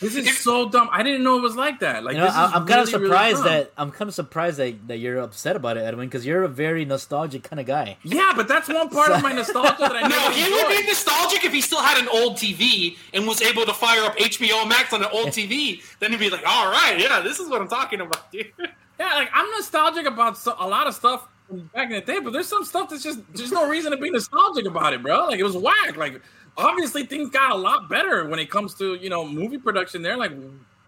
This 0.00 0.16
is 0.16 0.38
so 0.40 0.68
dumb. 0.68 0.88
I 0.92 1.02
didn't 1.02 1.22
know 1.22 1.38
it 1.38 1.42
was 1.42 1.56
like 1.56 1.80
that. 1.80 2.04
Like 2.04 2.14
You 2.14 2.20
know, 2.20 2.26
this 2.26 2.34
is 2.34 2.38
I, 2.38 2.44
I'm 2.52 2.66
kind 2.66 2.80
of 2.80 2.88
really, 2.88 3.04
really 3.04 3.06
surprised 3.06 3.44
that 3.44 3.72
I'm 3.78 3.90
kind 3.90 4.08
of 4.08 4.14
surprised 4.14 4.58
that, 4.58 4.88
that 4.88 4.98
you're 4.98 5.18
upset 5.18 5.56
about 5.56 5.76
it, 5.76 5.80
Edwin, 5.80 6.08
because 6.08 6.26
you're 6.26 6.42
a 6.42 6.48
very 6.48 6.84
nostalgic 6.84 7.42
kind 7.44 7.60
of 7.60 7.66
guy. 7.66 7.96
Yeah, 8.02 8.32
but 8.36 8.48
that's 8.48 8.68
one 8.68 8.90
part 8.90 9.12
of 9.12 9.22
my 9.22 9.32
nostalgia 9.40 9.76
that 9.78 9.96
I 9.96 10.08
No, 10.08 10.30
he 10.30 10.50
would 10.52 10.68
be 10.68 10.86
nostalgic 10.86 11.44
if 11.44 11.52
he 11.52 11.60
still 11.60 11.80
had 11.80 12.02
an 12.02 12.08
old 12.08 12.36
TV 12.36 12.96
and 13.14 13.26
was 13.26 13.40
able 13.40 13.64
to 13.64 13.72
fire 13.72 14.04
up 14.04 14.16
HBO 14.18 14.68
Max 14.68 14.92
on 14.92 15.02
an 15.02 15.08
old 15.12 15.28
TV. 15.28 15.82
Then 16.00 16.10
he'd 16.10 16.20
be 16.20 16.28
like, 16.28 16.46
"All 16.46 16.70
right, 16.70 16.98
yeah, 16.98 17.20
this 17.20 17.38
is 17.38 17.48
what 17.48 17.62
I'm 17.62 17.68
talking 17.68 18.00
about, 18.00 18.30
dude." 18.30 18.52
Yeah, 18.96 19.12
like 19.14 19.28
I'm 19.34 19.50
nostalgic 19.50 20.06
about 20.06 20.38
so, 20.38 20.54
a 20.56 20.68
lot 20.68 20.86
of 20.86 20.94
stuff 20.94 21.26
from 21.48 21.68
back 21.74 21.86
in 21.86 21.96
the 21.96 22.00
day, 22.00 22.20
but 22.20 22.32
there's 22.32 22.46
some 22.46 22.64
stuff 22.64 22.90
that's 22.90 23.02
just 23.02 23.18
there's 23.34 23.50
no 23.50 23.68
reason 23.68 23.90
to 23.90 23.96
be 23.96 24.08
nostalgic 24.08 24.66
about 24.66 24.92
it, 24.92 25.02
bro. 25.02 25.26
Like 25.26 25.40
it 25.40 25.42
was 25.42 25.56
whack. 25.56 25.96
Like 25.96 26.22
obviously 26.56 27.04
things 27.04 27.30
got 27.30 27.50
a 27.50 27.54
lot 27.56 27.88
better 27.88 28.28
when 28.28 28.38
it 28.38 28.50
comes 28.50 28.74
to 28.76 28.94
you 28.94 29.10
know 29.10 29.26
movie 29.26 29.58
production. 29.58 30.02
There, 30.02 30.16
like 30.16 30.32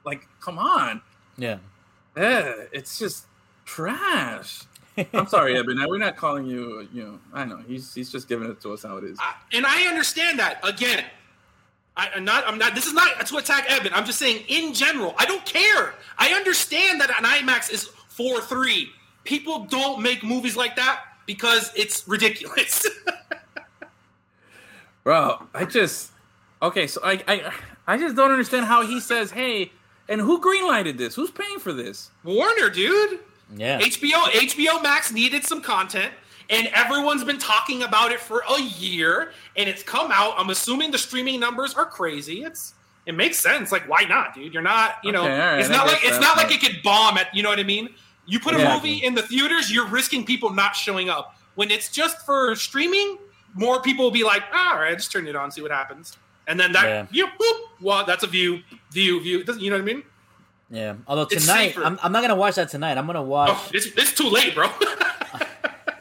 like 0.05 0.26
come 0.40 0.59
on, 0.59 1.02
Yeah. 1.36 1.59
yeah, 2.16 2.52
it's 2.72 2.98
just 2.98 3.26
trash. 3.64 4.60
I'm 5.12 5.26
sorry, 5.26 5.56
Eben. 5.59 5.78
We're 5.88 5.98
not 5.98 6.16
calling 6.16 6.47
you. 6.47 6.88
You 6.93 7.02
know, 7.05 7.18
I 7.34 7.44
know 7.44 7.59
he's 7.66 7.93
he's 7.94 8.10
just 8.10 8.28
giving 8.28 8.48
it 8.51 8.60
to 8.62 8.72
us 8.72 8.82
how 8.82 8.97
it 8.97 9.05
is. 9.05 9.18
I- 9.20 9.34
and 9.52 9.66
I 9.66 9.82
understand 9.88 10.38
that. 10.38 10.59
Again, 10.62 11.05
I, 11.97 12.10
I'm 12.16 12.24
not. 12.24 12.44
I'm 12.47 12.59
not. 12.59 12.74
This 12.74 12.86
is 12.86 12.94
not 12.94 13.26
to 13.26 13.36
attack 13.36 13.70
Evan. 13.70 13.93
I'm 13.93 14.06
just 14.06 14.18
saying 14.18 14.44
in 14.48 14.72
general. 14.72 15.14
I 15.18 15.26
don't 15.26 15.44
care. 15.44 15.94
I 16.18 16.32
understand 16.34 17.01
that 17.01 17.10
an 17.10 17.24
IMAX 17.24 17.70
is 17.70 17.84
four 18.09 18.40
three. 18.40 18.88
People 19.24 19.64
don't 19.64 20.01
make 20.01 20.22
movies 20.22 20.56
like 20.56 20.76
that 20.76 21.02
because 21.26 21.72
it's 21.74 22.06
ridiculous. 22.09 22.86
Bro, 25.07 25.47
I 25.55 25.65
just 25.66 26.11
okay. 26.61 26.89
So 26.89 27.01
I 27.05 27.23
I 27.28 27.53
I 27.87 27.97
just 27.97 28.16
don't 28.16 28.33
understand 28.33 28.66
how 28.66 28.85
he 28.85 28.99
says, 28.99 29.31
"Hey," 29.31 29.70
and 30.09 30.20
who 30.20 30.41
greenlighted 30.41 30.99
this? 30.99 31.15
Who's 31.15 31.31
paying 31.31 31.61
for 31.61 31.73
this? 31.73 32.11
Warner, 32.24 32.69
dude. 32.70 33.20
Yeah. 33.57 33.78
HBO 33.78 34.24
HBO 34.33 34.83
Max 34.83 35.12
needed 35.12 35.45
some 35.45 35.62
content, 35.62 36.12
and 36.51 36.66
everyone's 36.74 37.23
been 37.23 37.39
talking 37.39 37.85
about 37.85 38.11
it 38.11 38.19
for 38.19 38.43
a 38.51 38.61
year, 38.61 39.31
and 39.57 39.69
it's 39.69 39.85
come 39.85 40.11
out. 40.11 40.35
I'm 40.37 40.51
assuming 40.51 40.91
the 40.91 40.99
streaming 40.99 41.39
numbers 41.39 41.74
are 41.74 41.87
crazy. 41.87 42.43
It's 42.43 42.74
it 43.07 43.15
makes 43.15 43.39
sense. 43.39 43.70
Like, 43.70 43.89
why 43.89 44.03
not, 44.09 44.35
dude? 44.35 44.53
You're 44.53 44.61
not, 44.65 44.97
you 45.05 45.12
know, 45.12 45.23
Okay, 45.23 45.33
all 45.33 45.39
right, 45.53 45.61
it's 45.61 45.69
I 45.70 45.73
not 45.73 45.85
get 45.87 45.93
like 45.93 46.03
it's 46.05 46.19
that, 46.19 46.20
not 46.20 46.37
like 46.37 46.51
it 46.51 46.61
could 46.61 46.83
bomb 46.83 47.16
at. 47.16 47.33
You 47.33 47.45
know 47.45 47.51
what 47.51 47.61
I 47.61 47.62
mean? 47.62 47.91
You 48.27 48.41
put 48.41 48.57
a 48.57 48.59
Yeah. 48.59 48.74
movie 48.74 48.95
in 49.05 49.15
the 49.15 49.23
theaters, 49.23 49.70
you're 49.70 49.87
risking 49.87 50.27
people 50.27 50.53
not 50.53 50.74
showing 50.74 51.09
up. 51.09 51.39
When 51.55 51.70
it's 51.70 51.91
just 51.93 52.27
for 52.27 52.57
streaming, 52.57 53.19
more 53.57 53.81
people 53.83 54.05
will 54.05 54.11
be 54.12 54.23
like, 54.24 54.43
ah, 54.53 54.74
all 54.74 54.81
right, 54.81 54.97
just 54.97 55.11
turn 55.11 55.27
it 55.27 55.35
on, 55.35 55.51
see 55.51 55.62
what 55.62 55.70
happens, 55.73 56.16
and 56.47 56.59
then 56.61 56.73
that, 56.73 56.85
Yeah. 56.85 57.07
you 57.11 57.27
boop, 57.27 57.61
well, 57.81 58.05
that's 58.07 58.23
a 58.23 58.27
view, 58.28 58.61
view, 58.93 59.20
view. 59.20 59.43
Doesn't 59.45 59.61
you 59.62 59.70
know 59.70 59.77
what 59.77 59.83
I 59.83 59.95
mean? 59.95 60.03
Yeah. 60.70 60.95
Although 61.09 61.24
tonight. 61.27 61.77
I'm, 61.78 61.99
I'm 62.03 62.12
not 62.12 62.23
gonna 62.23 62.35
watch 62.37 62.55
that 62.57 62.69
tonight. 62.69 62.99
I'm 62.99 63.07
gonna 63.07 63.23
watch. 63.23 63.51
Oh, 63.53 63.69
it's, 63.73 63.87
it's 63.87 64.12
too 64.12 64.28
late, 64.28 64.55
bro. 64.55 64.69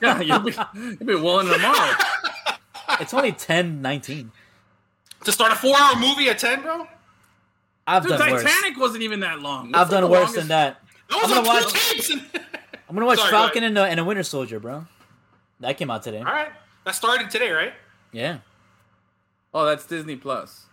Yeah, 0.02 0.20
you'll 0.20 0.40
be 0.40 0.52
you'll 0.76 0.96
be 1.06 1.16
willing 1.16 1.48
tomorrow. 1.52 1.92
It's 3.00 3.14
only 3.14 3.32
10, 3.32 3.82
19. 3.82 4.32
to 5.26 5.32
start 5.32 5.52
a 5.52 5.56
four-hour 5.56 5.96
movie 5.98 6.30
at 6.30 6.38
ten, 6.40 6.62
bro. 6.62 6.88
I've 7.88 8.04
Dude, 8.04 8.18
done 8.18 8.32
worse. 8.32 8.44
Titanic 8.44 8.78
wasn't 8.80 9.04
even 9.04 9.20
that 9.22 9.40
long. 9.42 9.68
I've 9.74 9.90
What's 9.90 9.92
done 9.92 10.04
worse 10.10 10.20
longest- 10.20 10.36
than 10.36 10.48
that. 10.50 10.82
That 11.10 11.18
I'm 11.24 11.30
gonna 11.30 11.48
watch. 11.48 12.10
and- 12.12 12.22
I'm 12.90 12.96
gonna 12.96 13.06
watch 13.06 13.20
Sorry, 13.20 13.32
Falcon 13.32 13.58
ahead. 13.64 13.68
and 13.70 13.78
the 13.78 13.84
and 13.86 14.00
a 14.00 14.04
Winter 14.04 14.24
Soldier, 14.24 14.60
bro. 14.60 14.86
That 15.62 15.78
came 15.78 15.90
out 15.92 16.04
today. 16.04 16.20
All 16.20 16.24
right, 16.26 16.52
that 16.86 16.96
started 16.96 17.30
today, 17.30 17.52
right? 17.52 17.74
Yeah. 18.12 18.38
Oh, 19.54 19.66
that's 19.66 19.86
Disney 19.86 20.16
Plus. 20.16 20.66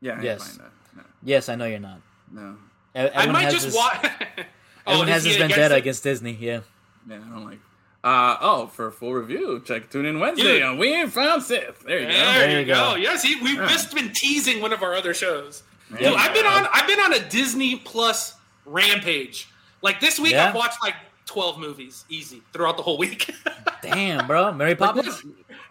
Yeah, 0.00 0.18
I 0.18 0.22
Yes. 0.22 0.56
buying 0.56 0.70
that. 0.96 1.06
Yes, 1.22 1.48
I 1.48 1.54
know 1.56 1.64
you're 1.66 1.78
not. 1.78 2.00
No, 2.30 2.42
no, 2.42 2.50
E- 2.50 2.56
I 2.94 3.00
Everyone 3.04 3.32
might 3.32 3.42
has 3.44 3.52
just 3.54 3.66
this, 3.66 3.76
watch. 3.76 4.06
Oh, 4.88 4.92
Everyone 4.92 5.08
has 5.08 5.24
this 5.24 5.36
vendetta 5.36 5.74
against 5.74 6.04
Disney. 6.04 6.32
Yeah. 6.38 6.60
yeah, 7.08 7.16
I 7.16 7.18
don't 7.18 7.44
like. 7.44 7.58
Uh 8.04 8.36
oh, 8.40 8.66
for 8.68 8.86
a 8.86 8.92
full 8.92 9.12
review, 9.14 9.60
check 9.66 9.90
tune 9.90 10.06
in 10.06 10.20
Wednesday 10.20 10.44
Dude. 10.44 10.62
on 10.62 10.78
We 10.78 10.92
Ain't 10.94 11.12
Found 11.12 11.42
Sith. 11.42 11.80
There 11.84 11.98
you 11.98 12.06
There, 12.06 12.12
go. 12.14 12.32
There 12.38 12.50
you 12.52 12.58
you 12.60 12.64
go. 12.66 12.74
go. 12.90 12.94
Yes, 12.94 13.24
he, 13.24 13.34
we've 13.42 13.56
Yeah. 13.56 13.66
just 13.66 13.92
been 13.92 14.12
teasing 14.12 14.60
one 14.62 14.72
of 14.72 14.84
our 14.84 14.94
other 14.94 15.12
shows. 15.12 15.64
Dude, 15.90 16.02
I've 16.06 16.32
been 16.32 16.46
on. 16.46 16.68
I've 16.72 16.86
been 16.86 17.00
on 17.00 17.14
a 17.14 17.28
Disney 17.28 17.76
Plus 17.80 18.36
rampage. 18.64 19.48
Like 19.82 19.98
this 19.98 20.20
week, 20.20 20.32
Yeah? 20.32 20.48
I've 20.50 20.54
watched 20.54 20.80
like 20.80 20.94
twelve 21.26 21.58
movies, 21.58 22.04
easy 22.08 22.42
throughout 22.52 22.76
the 22.76 22.82
whole 22.82 22.96
week. 22.98 23.30
Damn, 23.82 24.26
bro. 24.26 24.52
Mary 24.52 24.74
Poppins. 24.74 25.22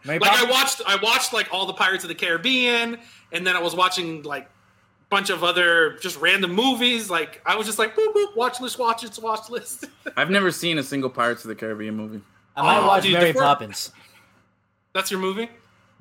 Mary 0.05 0.19
like 0.19 0.31
I 0.31 0.49
watched, 0.49 0.81
I 0.85 0.97
watched 1.01 1.33
like 1.33 1.51
all 1.51 1.65
the 1.65 1.73
Pirates 1.73 2.03
of 2.03 2.09
the 2.09 2.15
Caribbean, 2.15 2.97
and 3.31 3.45
then 3.47 3.55
I 3.55 3.61
was 3.61 3.75
watching 3.75 4.21
like 4.23 4.43
a 4.43 4.47
bunch 5.09 5.29
of 5.31 5.43
other 5.43 5.93
just 6.01 6.19
random 6.21 6.53
movies. 6.53 7.09
Like 7.09 7.41
I 7.45 7.55
was 7.55 7.65
just 7.65 7.79
like 7.79 7.95
boop 7.95 8.13
boop 8.13 8.35
watch 8.35 8.61
list, 8.61 8.77
watch 8.77 9.03
it, 9.03 9.17
watch 9.21 9.49
list. 9.49 9.85
I've 10.17 10.29
never 10.29 10.51
seen 10.51 10.77
a 10.77 10.83
single 10.83 11.09
Pirates 11.09 11.43
of 11.43 11.49
the 11.49 11.55
Caribbean 11.55 11.95
movie. 11.95 12.21
I 12.55 12.61
might 12.61 12.79
Oh, 12.83 12.87
watch 12.87 13.03
dude, 13.03 13.13
Mary 13.13 13.31
the 13.31 13.39
fir- 13.39 13.41
Poppins. 13.45 13.91
That's 14.93 15.09
your 15.11 15.19
movie. 15.19 15.49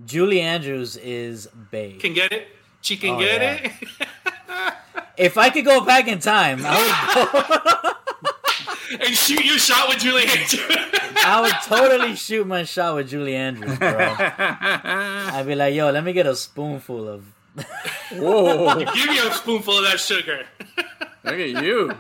Julie 0.05 0.41
Andrews 0.41 0.97
is 0.97 1.49
babe. 1.71 2.01
Can 2.01 2.15
get 2.15 2.33
it. 2.33 2.49
She 2.81 2.97
can 2.97 3.11
Oh, 3.15 3.19
get 3.21 3.41
yeah. 3.41 3.71
it. 3.71 3.73
If 5.17 5.39
I 5.39 5.49
could 5.49 5.65
go 5.65 5.85
back 5.85 6.09
in 6.09 6.19
time, 6.19 6.59
I 6.65 7.85
would, 7.85 7.94
and 8.93 9.15
shoot 9.15 9.45
your 9.45 9.59
shot 9.59 9.89
with 9.89 9.99
Julie 9.99 10.25
Andrews. 10.27 10.67
I 11.27 11.41
would 11.41 11.53
totally 11.79 12.17
shoot 12.17 12.47
my 12.47 12.65
shot 12.65 12.97
with 12.97 13.09
Julie 13.11 13.35
Andrews, 13.37 13.79
bro. 13.79 13.89
I'd 14.19 15.45
be 15.47 15.55
like, 15.55 15.75
yo, 15.75 15.91
let 15.91 16.05
me 16.05 16.13
get 16.13 16.27
a 16.27 16.37
spoonful 16.37 17.09
of. 17.09 17.25
Whoa, 18.13 18.75
Give 18.95 19.07
me 19.09 19.19
a 19.19 19.33
spoonful 19.33 19.79
of 19.79 19.85
that 19.85 20.01
sugar. 20.01 20.45
look 21.25 21.35
at 21.35 21.63
you, 21.63 21.95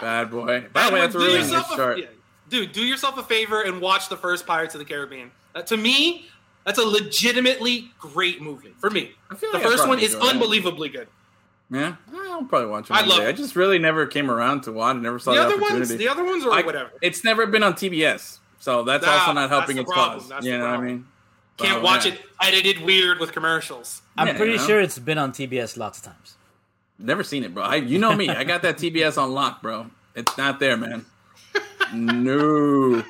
bad 0.00 0.30
boy. 0.30 0.64
By 0.72 0.88
the 0.88 0.94
way, 0.94 1.00
that's 1.02 1.14
a 1.14 1.18
really 1.18 1.38
yourself 1.38 1.70
nice 1.70 1.78
a- 1.78 2.00
yeah. 2.00 2.06
Dude, 2.48 2.72
do 2.72 2.82
yourself 2.84 3.16
a 3.18 3.22
favor 3.22 3.62
and 3.62 3.80
watch 3.80 4.08
the 4.08 4.16
first 4.16 4.46
Pirates 4.46 4.74
of 4.74 4.78
the 4.78 4.84
Caribbean. 4.84 5.30
Uh, 5.54 5.62
to 5.62 5.76
me, 5.76 6.26
that's 6.64 6.78
a 6.78 6.84
legitimately 6.84 7.90
great 7.98 8.42
movie. 8.42 8.74
For 8.78 8.90
me, 8.90 9.12
I 9.30 9.34
feel 9.36 9.52
the 9.52 9.58
like 9.58 9.66
I 9.66 9.70
first 9.70 9.88
one 9.88 9.98
is 9.98 10.14
enjoy 10.14 10.26
it. 10.26 10.30
unbelievably 10.34 10.88
good. 10.90 11.08
Yeah, 11.72 11.94
I'll 12.14 12.44
probably 12.44 12.68
watch 12.68 12.90
it. 12.90 12.92
I 12.92 13.00
one 13.00 13.08
love 13.08 13.18
day. 13.20 13.24
it. 13.24 13.28
I 13.30 13.32
just 13.32 13.56
really 13.56 13.78
never 13.78 14.04
came 14.06 14.30
around 14.30 14.62
to 14.64 14.72
watch. 14.72 14.94
I 14.96 14.98
never 14.98 15.18
saw 15.18 15.30
The 15.32 15.38
the, 15.38 15.42
other 15.46 15.54
opportunity. 15.54 15.78
ones, 15.78 15.96
the 15.96 16.08
other 16.08 16.24
ones 16.24 16.44
are 16.44 16.52
I- 16.52 16.62
whatever. 16.62 16.90
It's 17.00 17.24
never 17.24 17.46
been 17.46 17.62
on 17.62 17.72
TBS, 17.74 18.38
so 18.60 18.82
that's 18.82 19.06
Nah, 19.06 19.12
also 19.12 19.32
not 19.32 19.48
helping 19.48 19.78
its 19.78 19.88
the 19.88 19.92
problem. 19.94 20.18
cause. 20.20 20.28
That's 20.28 20.44
you 20.44 20.52
the 20.52 20.58
know 20.58 20.64
what 20.66 20.74
I 20.80 20.82
mean? 20.82 21.06
Can't 21.56 21.78
Oh, 21.78 21.82
watch 21.82 22.04
yeah. 22.06 22.12
it 22.12 22.20
edited 22.42 22.82
weird 22.82 23.20
with 23.20 23.32
commercials. 23.32 24.02
I'm 24.18 24.26
Yeah, 24.26 24.36
pretty 24.36 24.52
you 24.52 24.58
know? 24.58 24.66
sure 24.66 24.80
it's 24.80 24.98
been 24.98 25.16
on 25.18 25.32
TBS 25.32 25.76
lots 25.78 25.98
of 25.98 26.04
times. 26.04 26.36
Never 26.98 27.22
seen 27.24 27.42
it, 27.44 27.54
bro. 27.54 27.62
I, 27.62 27.76
you 27.76 27.98
know 27.98 28.14
me. 28.14 28.28
I 28.28 28.44
got 28.44 28.62
that 28.62 28.76
TBS 28.78 29.16
on 29.20 29.32
lock, 29.32 29.62
bro. 29.62 29.86
It's 30.14 30.36
not 30.36 30.60
there, 30.60 30.76
man. 30.76 31.06
no. 31.94 33.02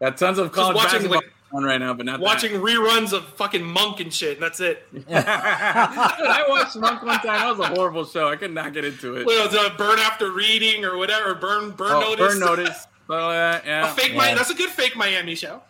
Got 0.00 0.16
tons 0.16 0.38
of 0.38 0.52
college 0.52 0.76
basketball 0.76 1.16
like- 1.16 1.32
on 1.52 1.64
right 1.64 1.78
now, 1.78 1.94
but 1.94 2.06
not 2.06 2.20
Watching 2.20 2.52
reruns 2.52 3.12
of 3.12 3.24
fucking 3.34 3.64
Monk 3.64 4.00
and 4.00 4.12
shit. 4.12 4.34
And 4.34 4.42
that's 4.42 4.60
it. 4.60 4.86
I 5.10 6.44
watched 6.48 6.76
Monk 6.76 7.02
one 7.02 7.18
time. 7.20 7.24
That 7.24 7.56
was 7.56 7.60
a 7.60 7.74
horrible 7.74 8.04
show. 8.04 8.28
I 8.28 8.36
could 8.36 8.52
not 8.52 8.72
get 8.74 8.84
into 8.84 9.16
it. 9.16 9.26
Well, 9.26 9.48
the 9.48 9.72
burn 9.76 9.98
after 9.98 10.30
reading 10.30 10.84
or 10.84 10.96
whatever. 10.96 11.34
Burn, 11.34 11.70
burn 11.70 11.92
Oh, 11.92 12.00
notice. 12.00 12.34
Burn 12.34 12.40
notice. 12.40 12.86
So, 13.08 13.14
uh, 13.14 13.58
yeah. 13.64 13.90
A 13.90 13.94
fake 13.94 14.12
Yeah. 14.12 14.32
Mi- 14.32 14.34
That's 14.34 14.50
a 14.50 14.54
good 14.54 14.68
fake 14.68 14.94
Miami 14.94 15.34
show. 15.34 15.62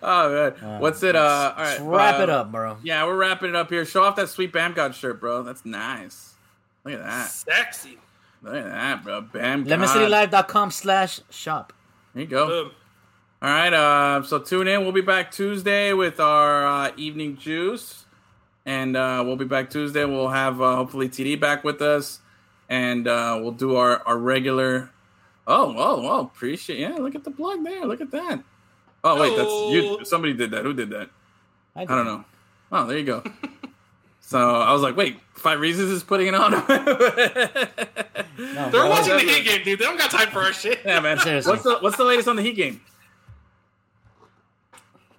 oh 0.00 0.54
man, 0.62 0.80
what's 0.80 1.02
it? 1.02 1.16
Uh, 1.16 1.54
all 1.56 1.64
right, 1.64 1.80
wrap 1.80 2.20
uh, 2.20 2.22
it 2.22 2.30
up, 2.30 2.52
bro. 2.52 2.76
Yeah, 2.84 3.04
we're 3.04 3.16
wrapping 3.16 3.48
it 3.48 3.56
up 3.56 3.68
here. 3.68 3.84
Show 3.84 4.04
off 4.04 4.14
that 4.14 4.28
sweet 4.28 4.52
Bam 4.52 4.74
God 4.74 4.94
shirt, 4.94 5.20
bro. 5.20 5.42
That's 5.42 5.64
nice. 5.64 6.34
Look 6.84 6.94
at 6.94 7.02
that. 7.02 7.30
Sexy. 7.30 7.98
Look 8.42 8.54
at 8.54 8.64
that, 8.64 9.02
bro. 9.02 9.22
Bam. 9.22 9.64
God. 9.64 9.80
LemonCityLive.com 9.80 10.70
slash 10.70 11.20
shop. 11.30 11.72
There 12.14 12.22
you 12.22 12.28
go. 12.28 12.46
Boom. 12.46 12.70
All 13.42 13.50
right. 13.50 13.72
Uh, 13.72 14.22
so 14.22 14.38
tune 14.38 14.68
in. 14.68 14.82
We'll 14.82 14.92
be 14.92 15.00
back 15.00 15.30
Tuesday 15.30 15.92
with 15.92 16.20
our 16.20 16.66
uh, 16.66 16.92
evening 16.96 17.36
juice, 17.36 18.06
and 18.66 18.96
uh, 18.96 19.22
we'll 19.24 19.36
be 19.36 19.44
back 19.44 19.70
Tuesday. 19.70 20.04
We'll 20.04 20.28
have 20.28 20.60
uh, 20.60 20.76
hopefully 20.76 21.08
TD 21.08 21.38
back 21.38 21.64
with 21.64 21.80
us, 21.80 22.20
and 22.68 23.06
uh, 23.06 23.38
we'll 23.40 23.52
do 23.52 23.76
our, 23.76 24.02
our 24.06 24.18
regular. 24.18 24.90
Oh, 25.46 25.72
whoa, 25.72 26.00
whoa! 26.00 26.20
Appreciate. 26.20 26.78
Yeah, 26.78 26.96
look 26.96 27.14
at 27.14 27.24
the 27.24 27.30
plug 27.30 27.64
there. 27.64 27.84
Look 27.84 28.00
at 28.00 28.10
that. 28.10 28.42
Oh 29.04 29.20
wait, 29.20 29.36
that's 29.36 29.50
you. 29.50 29.98
Oh. 30.00 30.02
Somebody 30.02 30.34
did 30.34 30.50
that. 30.50 30.64
Who 30.64 30.74
did 30.74 30.90
that? 30.90 31.08
I, 31.76 31.82
I 31.82 31.84
don't 31.84 32.04
know. 32.04 32.24
Oh, 32.72 32.86
there 32.86 32.98
you 32.98 33.04
go. 33.04 33.22
so 34.28 34.38
I 34.60 34.74
was 34.74 34.82
like, 34.82 34.94
wait, 34.94 35.16
Five 35.32 35.58
Reasons 35.58 35.90
is 35.90 36.02
putting 36.02 36.26
it 36.26 36.34
on. 36.34 36.52
No, 38.38 38.70
They're 38.70 38.88
watching 38.88 39.14
the. 39.16 39.20
Heat 39.20 39.44
game, 39.44 39.64
dude. 39.64 39.80
They 39.80 39.84
don't 39.84 39.98
got 39.98 40.12
time 40.12 40.28
for 40.28 40.38
our 40.40 40.52
shit. 40.52 40.78
yeah, 40.84 41.00
man. 41.00 41.18
Seriously. 41.18 41.50
What's 41.50 41.64
the 41.64 41.78
What's 41.78 41.96
the 41.96 42.04
latest 42.04 42.28
on 42.28 42.36
the 42.36 42.42
Heat 42.42 42.54
game? 42.54 42.80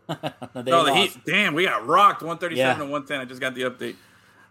They 0.07 0.15
oh, 0.72 0.86
the 0.86 0.91
lost. 0.91 0.95
Heat. 0.95 1.18
Damn, 1.26 1.53
we 1.53 1.65
got 1.65 1.86
rocked. 1.86 2.23
One 2.23 2.38
thirty 2.38 2.56
seven 2.56 2.80
Yeah. 2.80 2.86
to 2.86 2.90
one 2.91 3.06
ten. 3.06 3.19
I 3.19 3.26
just 3.26 3.41
got 3.41 3.56
the 3.56 3.64
update. 3.64 3.95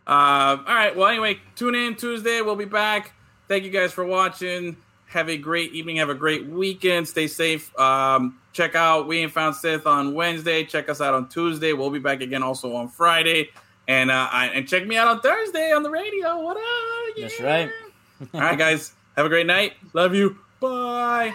Uh, 0.06 0.58
all 0.66 0.74
right. 0.74 0.94
Well, 0.94 1.08
anyway, 1.08 1.38
tune 1.56 1.74
in 1.74 1.96
Tuesday. 1.96 2.42
We'll 2.42 2.56
be 2.56 2.66
back. 2.66 3.12
Thank 3.48 3.64
you 3.64 3.70
guys 3.70 3.92
for 3.92 4.04
watching. 4.04 4.76
Have 5.06 5.30
a 5.30 5.38
great 5.38 5.72
evening. 5.72 5.96
Have 5.96 6.10
a 6.10 6.14
great 6.14 6.46
weekend. 6.46 7.08
Stay 7.08 7.26
safe. 7.26 7.76
Um, 7.78 8.38
check 8.52 8.74
out 8.74 9.06
We 9.08 9.18
Ain't 9.18 9.32
Found 9.32 9.56
Sith 9.56 9.86
on 9.86 10.12
Wednesday. 10.14 10.64
Check 10.64 10.90
us 10.90 11.00
out 11.00 11.14
on 11.14 11.28
Tuesday. 11.30 11.72
We'll 11.72 11.90
be 11.90 11.98
back 11.98 12.20
again 12.20 12.42
also 12.42 12.74
on 12.76 12.88
Friday. 12.88 13.48
And 13.88 14.10
uh, 14.10 14.28
I, 14.30 14.48
and 14.48 14.68
check 14.68 14.86
me 14.86 14.98
out 14.98 15.08
on 15.08 15.20
Thursday 15.20 15.72
on 15.72 15.82
the 15.82 15.88
radio. 15.88 16.38
What 16.42 16.58
up? 16.58 17.16
That's 17.18 17.40
right. 17.40 17.70
All 18.34 18.40
right, 18.40 18.58
guys. 18.58 18.92
Have 19.16 19.24
a 19.24 19.30
great 19.30 19.46
night. 19.46 19.72
Love 19.94 20.14
you. 20.14 20.36
Bye. 20.60 21.32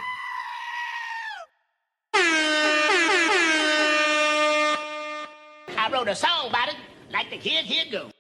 I 5.75 5.89
wrote 5.91 6.07
a 6.07 6.15
song 6.15 6.49
about 6.49 6.69
it, 6.69 6.75
like 7.11 7.31
the 7.31 7.37
kid 7.37 7.65
here 7.65 7.85
go. 7.91 8.11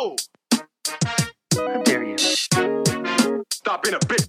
Oh 0.00 0.16
How 1.54 1.82
dare 1.82 2.04
you? 2.04 2.16
Stop 3.52 3.82
being 3.82 3.94
a 3.94 3.98
bitch. 4.00 4.28